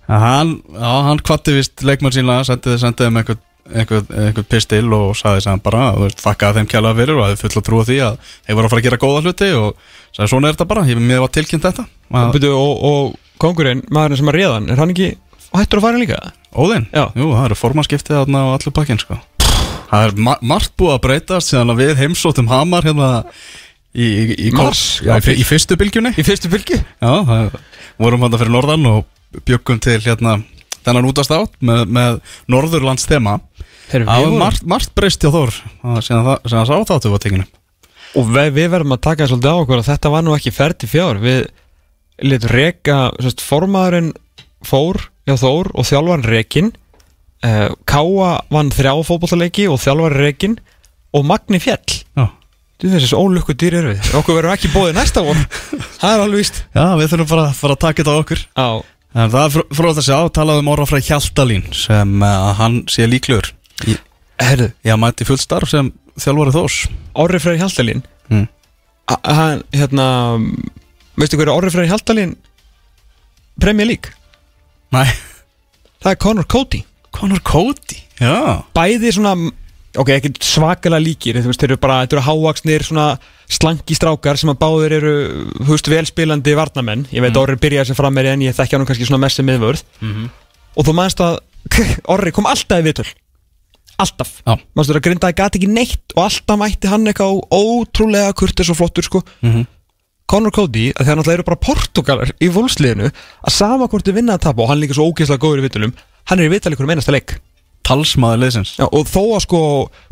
Hann, 0.09 0.53
hann 0.81 1.21
kvatti 1.21 1.53
vist 1.53 1.83
leikmann 1.85 2.15
sína 2.15 2.39
Sendið 2.47 2.79
sendið 2.81 3.11
um 3.11 3.21
einhvern 3.21 3.43
einhvern, 3.73 4.07
einhvern 4.13 4.47
pistil 4.49 4.85
og 4.95 5.13
sagði 5.17 5.43
sem 5.45 5.61
bara 5.63 5.89
veist, 5.99 6.21
þakkaði 6.23 6.61
þeim 6.61 6.69
kjærlega 6.71 6.97
fyrir 7.01 7.17
og 7.17 7.25
hafði 7.25 7.39
full 7.41 7.51
að 7.59 7.65
trúa 7.67 7.87
því 7.87 7.97
að 8.05 8.17
þeir 8.31 8.57
voru 8.57 8.67
að 8.67 8.73
fara 8.73 8.81
að 8.81 8.87
gera 8.87 8.99
góða 9.01 9.23
hluti 9.25 9.49
og 9.57 9.87
sagði 10.15 10.29
svona 10.31 10.49
er 10.49 10.57
þetta 10.57 10.69
bara, 10.71 10.85
ég 10.87 11.01
mér 11.03 11.23
var 11.23 11.33
tilkynnt 11.35 11.67
þetta. 11.67 11.87
Að, 12.07 12.29
Byrju, 12.37 12.53
og, 12.55 12.83
og 12.89 13.41
kongurinn, 13.43 13.83
maðurinn 13.93 14.21
sem 14.21 14.31
er 14.31 14.39
réðan, 14.39 14.69
er 14.71 14.81
hann 14.81 14.93
ekki 14.95 15.09
hættur 15.51 15.81
að 15.81 15.87
fara 15.87 16.01
líka? 16.01 16.21
Óðinn, 16.57 16.87
jú, 16.93 17.29
það 17.33 17.45
eru 17.49 17.59
formanskiptið 17.59 18.21
á 18.23 18.41
allur 18.41 18.75
pakkin 18.75 19.01
sko. 19.01 19.19
það 19.91 20.07
er 20.07 20.17
ma 20.19 20.35
margt 20.43 20.73
búið 20.79 20.95
að 20.95 21.03
breytast 21.05 21.51
síðan 21.51 21.73
að 21.73 21.83
við 21.83 21.95
heimsóttum 22.01 22.49
Hamar 22.51 22.87
hérna 22.87 23.11
í, 23.95 24.05
í, 24.07 24.23
í, 24.47 24.51
Mars? 24.55 24.99
já, 25.05 25.15
í, 25.33 25.43
fyrstu 25.47 25.77
bylgjunni? 25.79 26.11
Í 26.17 26.25
fyrstu 26.27 26.51
fylgi? 26.51 26.79
Já, 27.01 27.11
það 27.27 27.57
vorum 28.01 28.25
hann 28.25 28.37
fyrir 28.37 28.53
norðan 28.53 28.85
og 28.91 29.05
bjöggum 29.47 29.79
til 29.83 29.99
hérna 30.03 30.37
þennan 30.87 31.07
útast 31.09 31.31
átt 31.35 31.55
með, 31.61 31.85
með 31.91 32.19
norðurlands 32.51 33.07
þema 33.09 33.39
Það 33.87 34.07
var 34.35 34.57
margt, 34.67 34.91
breyst 34.95 35.21
hjá 35.23 35.31
Þór 35.31 35.53
að- 35.87 36.01
síðan 36.03 36.25
það- 36.27 36.41
síðan 36.51 36.67
sá 36.67 36.75
þáttu 36.91 37.11
var 37.13 37.23
tekinu 37.23 37.45
Og 38.17 38.25
við, 38.33 38.49
við 38.55 38.69
verðum 38.73 38.95
að 38.95 39.01
taka 39.07 39.27
svolítið 39.27 39.51
á 39.51 39.61
okkur 39.61 39.79
að 39.81 39.87
þetta 39.91 40.09
var 40.11 40.23
nú 40.25 40.33
ekki 40.33 40.51
ferdi 40.55 40.87
fjár. 40.89 41.19
Við 41.21 41.47
letum 42.23 42.49
reka, 42.49 42.95
sérst, 43.21 43.43
formaðurinn 43.45 44.13
fór 44.65 44.97
hjá 45.27 45.35
Þór 45.37 45.69
og 45.75 45.85
þjálfarinn 45.85 46.25
rekin 46.31 46.71
uh, 47.45 47.69
Káa 47.85 48.31
vann 48.49 48.71
þrjá 48.73 48.93
fótbollaleiki 49.07 49.67
og 49.69 49.79
þjálfarinn 49.83 50.23
rekin 50.23 50.55
og 51.13 51.27
Magni 51.27 51.59
fjall 51.61 51.83
Já, 52.17 52.25
Þú 52.77 52.91
veist 52.91 53.07
þessi 53.07 53.17
ólukku 53.17 53.55
dýr 53.57 53.79
eru 53.79 53.93
við. 53.95 54.11
Okkur 54.19 54.37
verður 54.37 54.53
ekki 54.53 54.69
bóðið 54.69 54.99
næsta 54.99 55.23
von 55.25 55.39
Það 55.97 56.11
er 56.11 56.21
alveg 56.21 56.41
víst. 56.43 56.59
Já 56.77 56.83
við 56.99 57.09
þurfum 57.13 57.29
bara 57.31 57.45
að 57.47 57.57
fara 57.57 57.77
að 57.77 57.83
taka 57.87 58.03
þetta 58.03 58.13
á 58.13 58.21
okkur. 58.21 58.43
Já, 58.53 58.67
En 59.17 59.31
það 59.33 59.45
er 59.47 59.63
fróðast 59.73 60.01
að 60.03 60.07
sjá, 60.09 60.17
talaði 60.35 60.61
um 60.61 60.67
Orra 60.69 60.85
Frey 60.85 61.05
Hjaltalín 61.07 61.63
sem 61.73 62.11
uh, 62.21 62.27
að 62.49 62.51
hann 62.59 62.75
sé 62.91 63.07
líklegur 63.09 63.47
í, 63.89 63.95
herðu, 64.43 64.67
að 64.93 64.99
mæti 65.01 65.25
fullt 65.25 65.41
starf 65.41 65.71
sem 65.71 65.89
þjálfari 66.21 66.53
þós 66.53 66.75
Freyr 67.41 67.61
Hjaltalín? 67.61 68.03
Mm. 68.29 68.45
Hann, 69.09 69.63
hérna 69.73 70.07
Veistu 71.17 71.39
hver 71.39 71.49
er 71.49 71.55
Orri 71.55 71.71
Freyr 71.73 71.89
Hjaltalín? 71.89 72.35
Premier 73.57 73.89
League? 73.89 74.13
Nei, 74.93 75.07
Það 76.03 76.11
er 76.11 76.19
Conor 76.21 76.49
Cody 76.51 76.83
Conor 77.15 77.41
Cody 77.47 78.03
Já, 78.21 78.61
Bæði 78.77 79.15
svona 79.15 79.33
Ok, 79.97 80.09
ekki 80.17 80.33
svakalega 80.43 81.01
líkir 81.01 81.37
veist, 81.39 81.61
þeir 81.61 81.73
eru 81.73 81.79
bara, 81.81 82.01
þetta 82.03 82.17
eru 82.17 82.25
hávaksnir 82.27 82.83
slangi 83.47 83.95
strákar 83.95 84.37
sem 84.37 84.51
að 84.51 84.59
báðir 84.61 84.97
eru 84.99 85.13
veist, 85.69 85.87
velspilandi 85.89 86.55
varnamenn 86.57 87.05
Ég 87.15 87.23
veit 87.23 87.39
Orri 87.39 87.55
byrjaði 87.61 87.91
sem 87.91 87.97
frammeiri 87.97 88.33
en 88.33 88.43
ég 88.45 88.57
þekki 88.57 88.77
hann 88.77 88.85
kannski 88.89 89.07
svona 89.07 89.23
messi 89.23 89.45
miðvörð. 89.47 89.85
Og 90.77 90.85
þú 90.85 90.97
mannst 90.97 91.23
að 91.23 91.39
Orri 92.13 92.33
kom 92.35 92.49
alltaf 92.49 92.83
í 92.83 92.87
vitul 92.89 93.07
Alltaf. 93.97 94.43
Já. 94.45 94.53
Manstu 94.77 94.93
að 94.93 95.07
grindaði 95.07 95.33
gati 95.39 95.57
ekki 95.57 95.71
neitt 95.73 96.13
Og 96.13 96.27
alltaf 96.27 96.59
mætti 96.61 96.91
hann 96.91 97.07
eitthvað 97.09 97.39
ótrúlega 97.49 98.35
kurtis 98.37 98.69
og 98.69 98.77
flottur 98.77 99.07
sko. 99.07 99.23
Mhm. 99.41 99.65
Conor 100.27 100.51
Cody, 100.51 100.89
þegar 100.91 101.21
náttúrulega 101.21 101.39
eru 101.39 101.43
bara 101.47 101.63
Portugalar 101.63 102.31
í 102.43 102.49
volsliðinu 102.51 103.07
að 103.07 103.53
sama 103.55 103.87
hvort 103.87 104.03
þið 104.03 104.17
vinna 104.19 104.35
að 104.35 104.43
tapa 104.43 104.59
og 104.59 104.67
hann 104.67 104.81
er 104.81 104.83
líka 104.83 104.97
svo 104.97 105.05
ógeðslega 105.07 105.39
góður 105.39 105.61
í 105.61 105.63
vitulum 105.63 105.93
hann 106.27 106.41
er 106.41 106.49
í 106.49 106.51
vital 106.51 106.73
ykkur 106.75 106.83
um 106.83 106.91
einasta 106.91 107.13
leik 107.15 107.37
talsmaður 107.87 108.43
leysins 108.43 108.75
Já, 108.77 108.85
og 108.87 109.07
þó 109.09 109.21
að 109.37 109.43
sko 109.45 109.61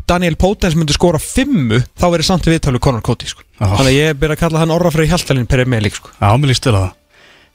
Daniel 0.08 0.36
Potens 0.40 0.76
myndi 0.78 0.96
skora 0.96 1.20
fimmu 1.22 1.80
þá 1.98 2.06
verið 2.12 2.28
samt 2.28 2.46
í 2.48 2.54
vitalu 2.54 2.80
Conor 2.82 3.02
Cody 3.04 3.28
sko. 3.30 3.42
Þannig 3.58 3.90
að 3.90 3.96
ég 3.96 4.20
byrja 4.20 4.36
að 4.36 4.44
kalla 4.44 4.62
hann 4.62 4.74
orra 4.74 4.92
fyrir 4.94 5.10
hjaltalinn 5.10 5.48
per 5.50 5.64
með 5.66 5.88
lík 5.88 5.98
sko. 5.98 6.12
Já, 6.20 6.28
mér 6.38 6.52
líst 6.52 6.64
til 6.66 6.74
að 6.74 6.84
það. 6.84 6.94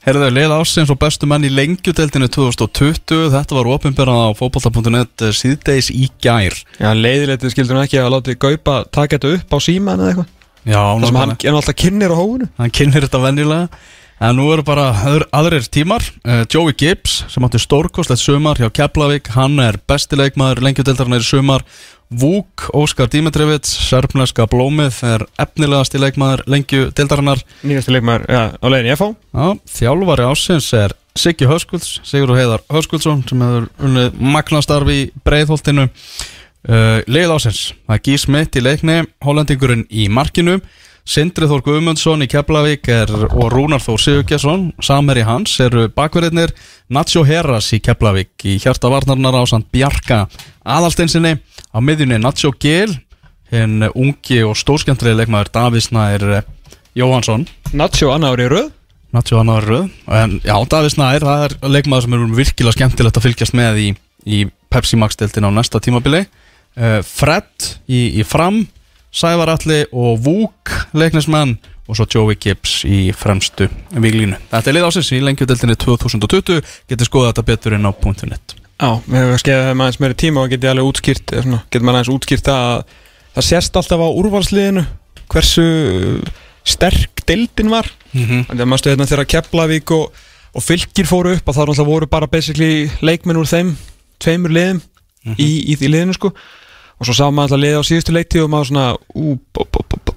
Herðu, 0.02 0.28
leið 0.34 0.52
ásins 0.56 0.90
og 0.90 0.98
bestu 0.98 1.28
menn 1.30 1.46
í 1.46 1.50
lengjudeldinu 1.54 2.26
2020 2.34 3.28
Þetta 3.30 3.54
var 3.54 3.68
opinberað 3.70 4.22
á 4.26 4.30
fótbolta.net 4.34 5.24
síðdeis 5.38 5.92
í 5.94 6.08
gær. 6.18 6.56
Já, 6.82 6.90
leiðilegtið 6.90 7.54
skildur 7.54 7.78
hann 7.78 7.86
ekki 7.86 8.00
að 8.02 8.10
láta 8.16 8.34
Gaupa 8.34 8.80
taka 8.90 9.16
þetta 9.20 9.36
upp 9.38 9.54
á 9.54 9.58
síman 9.62 10.02
eða 10.02 10.10
eitthvað. 10.10 10.32
Já, 10.62 10.78
það 10.78 11.08
sem 11.08 11.18
hann 11.18 11.34
er 11.34 11.56
alltaf 11.58 11.78
kynir 11.78 12.12
á 12.14 12.16
hófunu 12.18 12.46
hann 12.60 12.70
kynir 12.74 13.02
þetta 13.02 13.20
venjulega 13.24 13.80
En 14.22 14.36
nú 14.38 14.44
eru 14.54 14.62
bara 14.62 14.92
aðrir 15.34 15.64
tímar. 15.66 16.04
Uh, 16.22 16.44
Joey 16.46 16.76
Gibbs 16.78 17.24
sem 17.32 17.42
átti 17.42 17.58
stórkostlegt 17.58 18.22
sumar 18.22 18.60
hjá 18.60 18.68
Keflavík 18.70 19.32
Hann 19.34 19.58
er 19.58 19.80
bestileikmaður 19.90 20.60
lengjudeldarinn 20.62 21.16
í 21.18 21.24
sumar. 21.26 21.64
Vúk, 22.12 22.68
Óskar 22.76 23.08
Dimitrevits 23.10 23.72
Serfneska 23.88 24.44
Blómið 24.52 25.00
er 25.08 25.24
efnilegasti 25.42 25.98
leikmaður 25.98 26.44
lengjudeldarinnar 26.52 27.40
nýjastu 27.64 27.94
leikmaður 27.96 28.26
ja, 28.28 28.42
á 28.52 28.66
leiðin 28.68 28.90
í 28.90 28.92
FH 28.92 29.08
Já, 29.32 29.46
þjálfari 29.78 30.26
ásins 30.28 30.68
er 30.76 30.94
Siggi 31.18 31.48
Höskulds, 31.48 31.96
Sigur 32.06 32.34
Heiðar 32.36 32.62
Höskuldsson 32.70 33.24
sem 33.26 33.42
hefur 33.42 33.66
unnið 33.88 34.20
magnastarfi 34.22 34.98
í 35.00 35.08
breiðholtinu. 35.24 35.88
Uh, 36.62 37.00
Leið 37.10 37.34
ásins, 37.34 37.64
það 37.88 37.98
er 37.98 38.06
Gís 38.06 38.28
Mitt 38.30 38.60
í 38.60 38.62
leikni 38.62 39.00
Hollendingurinn 39.24 39.88
í 39.90 40.06
markinu 40.12 40.60
Sindri 41.02 41.48
Þór 41.50 41.64
Guðmundsson 41.66 42.22
í 42.22 42.28
Keflavík 42.30 42.86
er, 42.94 43.10
og 43.10 43.48
Rúnar 43.50 43.82
Þór 43.82 43.98
Sigurgjesson 43.98 44.68
samherji 44.82 45.24
hans 45.26 45.54
eru 45.64 45.88
bakverðinir 45.90 46.52
Nacho 46.94 47.24
Herras 47.26 47.72
í 47.74 47.80
Keflavík 47.82 48.44
í 48.46 48.54
hjarta 48.62 48.90
varnarnar 48.92 49.34
á 49.34 49.42
samt 49.50 49.66
Bjarka 49.74 50.28
aðalsteinsinni. 50.62 51.34
Á 51.74 51.78
miðjunni 51.82 52.20
Nacho 52.22 52.52
Gil 52.54 52.94
hinn 53.50 53.82
ungi 53.90 54.44
og 54.46 54.54
stórskjandrið 54.60 55.18
leikmaður 55.24 55.50
Davísnær 55.56 56.26
Jóhansson 56.94 57.48
Nacho 57.74 58.12
annar 58.14 58.38
í 58.38 58.46
röð. 58.52 58.70
Nacho 59.12 59.40
annar 59.40 59.66
röð. 59.66 59.88
En 60.06 60.38
já, 60.44 60.54
Davís 60.70 60.94
Nær, 61.00 61.24
það 61.26 61.46
er 61.48 61.56
leikmaður 61.66 62.06
sem 62.06 62.14
er 62.16 62.36
virkilega 62.38 62.76
skemmtilegt 62.76 63.18
að 63.18 63.26
fylgjast 63.26 63.56
með 63.58 63.80
í, 63.80 63.88
í 64.24 64.38
Pepsi 64.72 65.00
Max 65.00 65.18
deltin 65.20 65.48
á 65.48 65.50
næsta 65.52 65.82
tímabili. 65.82 66.22
Uh, 66.72 67.00
Fred 67.04 67.72
í, 67.90 68.22
í 68.22 68.24
fram 68.24 68.62
Sævar 69.12 69.52
Alli 69.52 69.82
og 69.92 70.22
Vúk 70.24 70.72
leiknismenn 70.96 71.58
og 71.88 71.98
svo 71.98 72.06
Joey 72.08 72.38
Gibbs 72.40 72.82
í 72.88 73.10
fremstu 73.16 73.66
viglínu. 73.92 74.38
Þetta 74.52 74.70
er 74.70 74.76
lið 74.78 74.86
ásins 74.88 75.10
í 75.12 75.20
lengjudeltinni 75.20 75.76
2020 75.76 76.62
getið 76.88 77.08
skoða 77.08 77.32
þetta 77.32 77.46
betur 77.50 77.76
inn 77.76 77.84
á 77.84 77.92
.net. 77.92 78.54
Já, 78.82 78.88
við 79.04 79.18
hefum 79.18 79.34
að 79.34 79.42
skeiða 79.42 79.74
maður 79.76 79.84
aðeins 79.84 80.00
meiri 80.02 80.18
tíma 80.22 80.42
og 80.42 80.52
getið 80.54 80.72
alveg 80.72 80.88
útskýrt 80.88 81.34
svona, 81.36 81.60
getur 81.68 81.86
maður 81.86 81.98
aðeins 82.00 82.12
útskýrt 82.16 82.50
að 82.54 82.72
það 83.34 83.48
sést 83.50 83.78
alltaf 83.78 84.02
á 84.02 84.08
úrvalsliðinu 84.08 84.86
hversu 85.32 85.66
sterk 86.64 87.22
deildin 87.28 87.70
var. 87.72 87.90
Mm 88.12 88.24
-hmm. 88.24 88.46
Þannig 88.48 88.64
að 88.64 88.70
maður 88.70 88.82
stuði 88.82 88.94
hérna 88.94 89.10
þegar 89.12 89.30
Keflavík 89.34 89.90
og, 89.90 90.24
og 90.54 90.62
fylgir 90.62 91.06
fóru 91.06 91.36
upp 91.36 91.48
að 91.48 91.60
það 91.60 91.84
voru 91.86 92.06
bara 92.06 92.26
basically 92.26 92.90
leikmenn 93.00 93.38
úr 93.38 93.46
þeim 93.46 93.76
tveimur 94.18 94.50
liðum 94.50 94.82
í, 95.38 95.70
í 95.70 95.76
því 95.76 95.88
liðinu 95.88 96.16
sko 96.16 96.32
og 97.02 97.08
svo 97.08 97.16
sá 97.18 97.24
maður 97.26 97.56
alltaf 97.56 97.62
liði 97.64 97.82
á 97.82 97.88
síðustu 97.88 98.14
leikti 98.14 98.42
og 98.42 98.50
maður 98.52 98.70
svona 98.70 98.86
ú, 99.18 99.34
bop, 99.54 99.68
bop, 99.74 99.96
bop, 100.06 100.16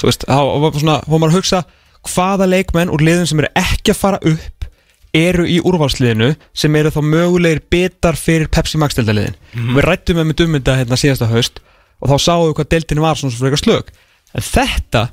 þú 0.00 0.08
veist, 0.08 0.24
þá 0.24 0.40
var 0.64 0.78
svona, 0.80 0.98
þá 1.04 1.12
var 1.12 1.22
maður 1.22 1.34
að 1.34 1.38
hugsa 1.42 1.62
hvaða 2.06 2.48
leikmenn 2.48 2.92
úr 2.94 3.04
liðum 3.04 3.28
sem 3.28 3.42
eru 3.42 3.52
ekki 3.60 3.92
að 3.92 4.00
fara 4.00 4.20
upp 4.32 4.68
eru 5.16 5.46
í 5.48 5.60
úrvalsliðinu 5.64 6.32
sem 6.56 6.74
eru 6.78 6.92
þá 6.92 7.00
mögulegir 7.04 7.62
bitar 7.72 8.18
fyrir 8.20 8.50
Pepsi 8.52 8.80
Max 8.80 8.98
deildaliðin 8.98 9.36
við 9.76 9.86
rættum 9.86 10.20
með 10.20 10.30
með 10.30 10.40
dummynda 10.42 10.76
hérna 10.80 10.98
síðasta 11.00 11.28
haust 11.30 11.62
og 12.00 12.10
þá 12.12 12.16
sáum 12.20 12.48
við 12.48 12.58
hvað 12.58 12.72
deildin 12.74 13.04
var 13.04 13.20
svona 13.20 13.36
svona 13.36 13.60
slög 13.60 13.92
en 14.36 14.44
þetta, 14.44 15.06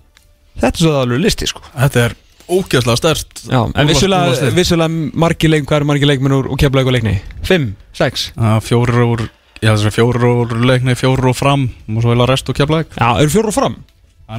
þetta 0.60 0.74
er 0.74 0.84
svo 0.84 0.94
alveg 1.00 1.24
listi 1.24 1.48
sko. 1.50 1.64
Þetta 1.72 2.04
er 2.08 2.16
ógeðslega 2.52 3.00
stert 3.00 3.44
Já, 3.48 3.62
en 3.64 3.88
vissulega, 3.90 4.50
vissulega 4.56 5.20
margir 5.24 5.54
leik, 5.54 5.68
hvað 5.70 5.80
eru 5.80 5.90
margir 5.94 6.12
leikmenn 6.12 6.36
úr, 6.36 6.52
keflaug 6.60 6.90
og 6.92 6.98
leikni? 6.98 7.16
Fimm, 7.48 7.72
sex? 7.96 8.32
Fjóru 8.68 9.08
úr, 9.14 9.26
já 9.64 9.72
þess 9.72 9.88
að 9.90 9.96
fjóru 9.98 10.34
úr 10.44 10.54
leikni, 10.68 10.96
fjóru 11.00 11.32
úr 11.32 11.38
fram 11.38 11.66
og 11.88 12.04
svo 12.04 12.12
vilja 12.14 12.30
rest 12.30 12.52
úr 12.52 12.58
keflæk 12.60 12.98
Já, 13.00 13.08
eru 13.16 13.32
fjóru 13.34 13.56
fram? 13.56 13.80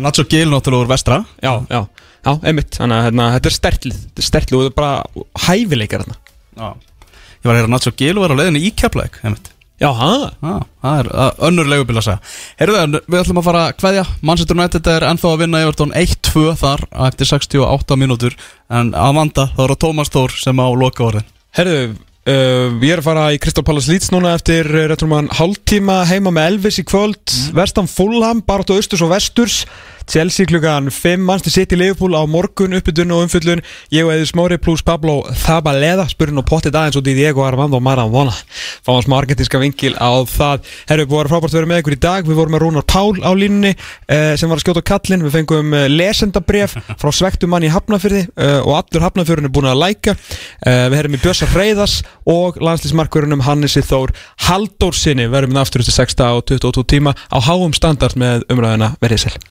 Nacho 0.00 0.24
Gil 0.28 0.50
náttúrulega 0.50 0.84
úr 0.84 0.90
vestra. 0.90 1.24
Já, 1.42 1.52
já, 1.70 1.86
já, 2.24 2.32
einmitt. 2.42 2.72
Þannig 2.78 2.96
að 2.96 3.04
hérna, 3.08 3.26
þetta 3.36 3.50
er 3.50 3.56
stertlið, 3.58 3.98
þetta 4.06 4.22
er 4.22 4.28
stertlið 4.28 4.58
og 4.58 4.64
þetta 4.64 4.72
er 4.72 4.78
bara 4.80 5.44
hæfileikar 5.46 6.04
þarna. 6.04 6.16
Já. 6.54 6.68
Ég 7.34 7.48
var 7.48 7.52
að 7.52 7.60
heyra 7.60 7.72
Nacho 7.74 7.92
Gil 8.00 8.14
var 8.22 8.32
á 8.32 8.38
leiðinni 8.40 8.62
í 8.64 8.72
keflæk 8.74 9.20
einmitt. 9.22 9.50
Já? 9.82 9.90
Já, 9.90 10.54
það 10.80 10.98
er 11.02 11.08
önnur 11.48 11.68
leigubil 11.68 11.98
að 11.98 12.06
segja. 12.06 12.32
Heyrðu 12.60 12.78
það, 12.78 12.96
við 13.10 13.20
ætlum 13.20 13.40
að 13.40 13.46
fara 13.48 13.62
að 13.66 13.76
kveðja. 13.82 14.04
Manchester 14.22 14.56
United 14.58 14.90
er 14.94 15.06
ennþá 15.10 15.30
að 15.32 15.40
vinna 15.42 15.62
Everton 15.66 15.94
1-2 15.98 16.44
þar 16.62 16.84
eftir 17.08 17.30
68 17.32 17.98
mínútur. 18.00 18.36
En 18.72 18.94
að 18.96 19.16
vanda, 19.18 19.46
þá 19.52 19.62
er 19.66 19.74
það 19.74 19.80
Tómas 19.84 20.12
Þór 20.14 20.36
sem 20.40 20.62
á 20.62 20.68
loka 20.78 21.04
orðin 21.08 21.26
Herðu, 21.54 21.82
uh, 22.28 22.74
ég 22.82 22.92
er 22.94 23.02
að 23.02 23.08
fara 23.08 23.26
í 23.34 23.40
Crystal 23.42 23.64
Palace 23.66 23.90
Leeds 23.92 24.12
núna 24.14 24.34
eftir 24.38 24.68
uh, 24.70 24.84
réttum 24.90 25.14
hann 25.16 25.30
hálftíma 25.32 26.02
heima 26.10 26.32
með 26.34 26.52
Elvis 26.52 26.80
í 26.82 26.86
kvöld. 26.88 27.22
Vestan 27.56 27.90
Fulham, 27.90 28.42
bara 28.46 28.64
áttu 28.64 28.76
austurs 28.78 29.04
og 29.04 29.12
vesturs 29.14 29.62
Chelsea 30.06 30.46
klukkan 30.46 30.90
5 30.92 31.22
mannstu 31.24 31.50
sitt 31.50 31.72
í 31.72 31.78
Liverpool 31.78 32.12
á 32.12 32.22
morgun 32.28 32.76
uppbytun 32.76 33.12
og 33.14 33.24
umfyllun 33.24 33.62
ég 33.94 34.04
og 34.04 34.12
Eður 34.12 34.28
Smári 34.28 34.58
pluss 34.60 34.84
Pablo 34.84 35.24
Zabaleda 35.44 36.04
spurning 36.10 36.38
og 36.42 36.46
pottið 36.48 36.76
aðeins 36.76 36.98
út 37.00 37.08
í 37.08 37.14
Diego 37.16 37.44
Armando 37.46 37.80
Maradona. 37.80 38.34
Fáum 38.84 39.02
smá 39.04 39.16
argentinska 39.18 39.58
vingil 39.62 39.94
á 39.96 40.24
það. 40.28 40.68
Herru, 40.90 41.06
að 41.08 41.14
vera 41.14 41.32
frábært 41.32 41.52
að 41.54 41.58
vera 41.58 41.70
með 41.70 41.80
ykkur 41.82 41.96
í 41.96 42.00
dag. 42.04 42.28
Við 42.28 42.38
vorum 42.38 42.52
með 42.54 42.62
Rúnar 42.64 42.86
Pál 42.86 43.12
á 43.24 43.30
línunni 43.32 43.72
eh, 43.72 44.34
sem 44.36 44.48
var 44.50 44.60
að 44.60 44.64
skjóta 44.66 44.84
á 44.84 44.90
kallinn, 44.92 45.24
við 45.24 45.36
fengum 45.38 45.72
eh, 45.72 45.88
lesendabref 45.88 46.76
frá 47.00 47.10
svektum 47.14 47.50
manni 47.54 47.70
í 47.70 47.74
Hafnafyrði 47.74 48.22
eh, 48.28 48.60
og 48.60 48.72
allur 48.76 49.06
Hafnafjörðin 49.08 49.48
er 49.48 49.54
búin 49.54 49.70
að 49.70 49.80
læka 49.80 50.12
við 50.64 50.96
herrum 50.98 51.16
í 51.16 51.20
Bjössa 51.22 51.46
Freyðas 51.48 51.94
og 52.30 52.56
landslýsmarkurunum 52.62 53.44
Hannesi 53.44 53.82
Þór 53.84 54.12
Halldór 54.46 54.96
sinni 54.96 55.26
verðum 55.32 55.56
við 55.56 55.62
aftur 55.64 55.82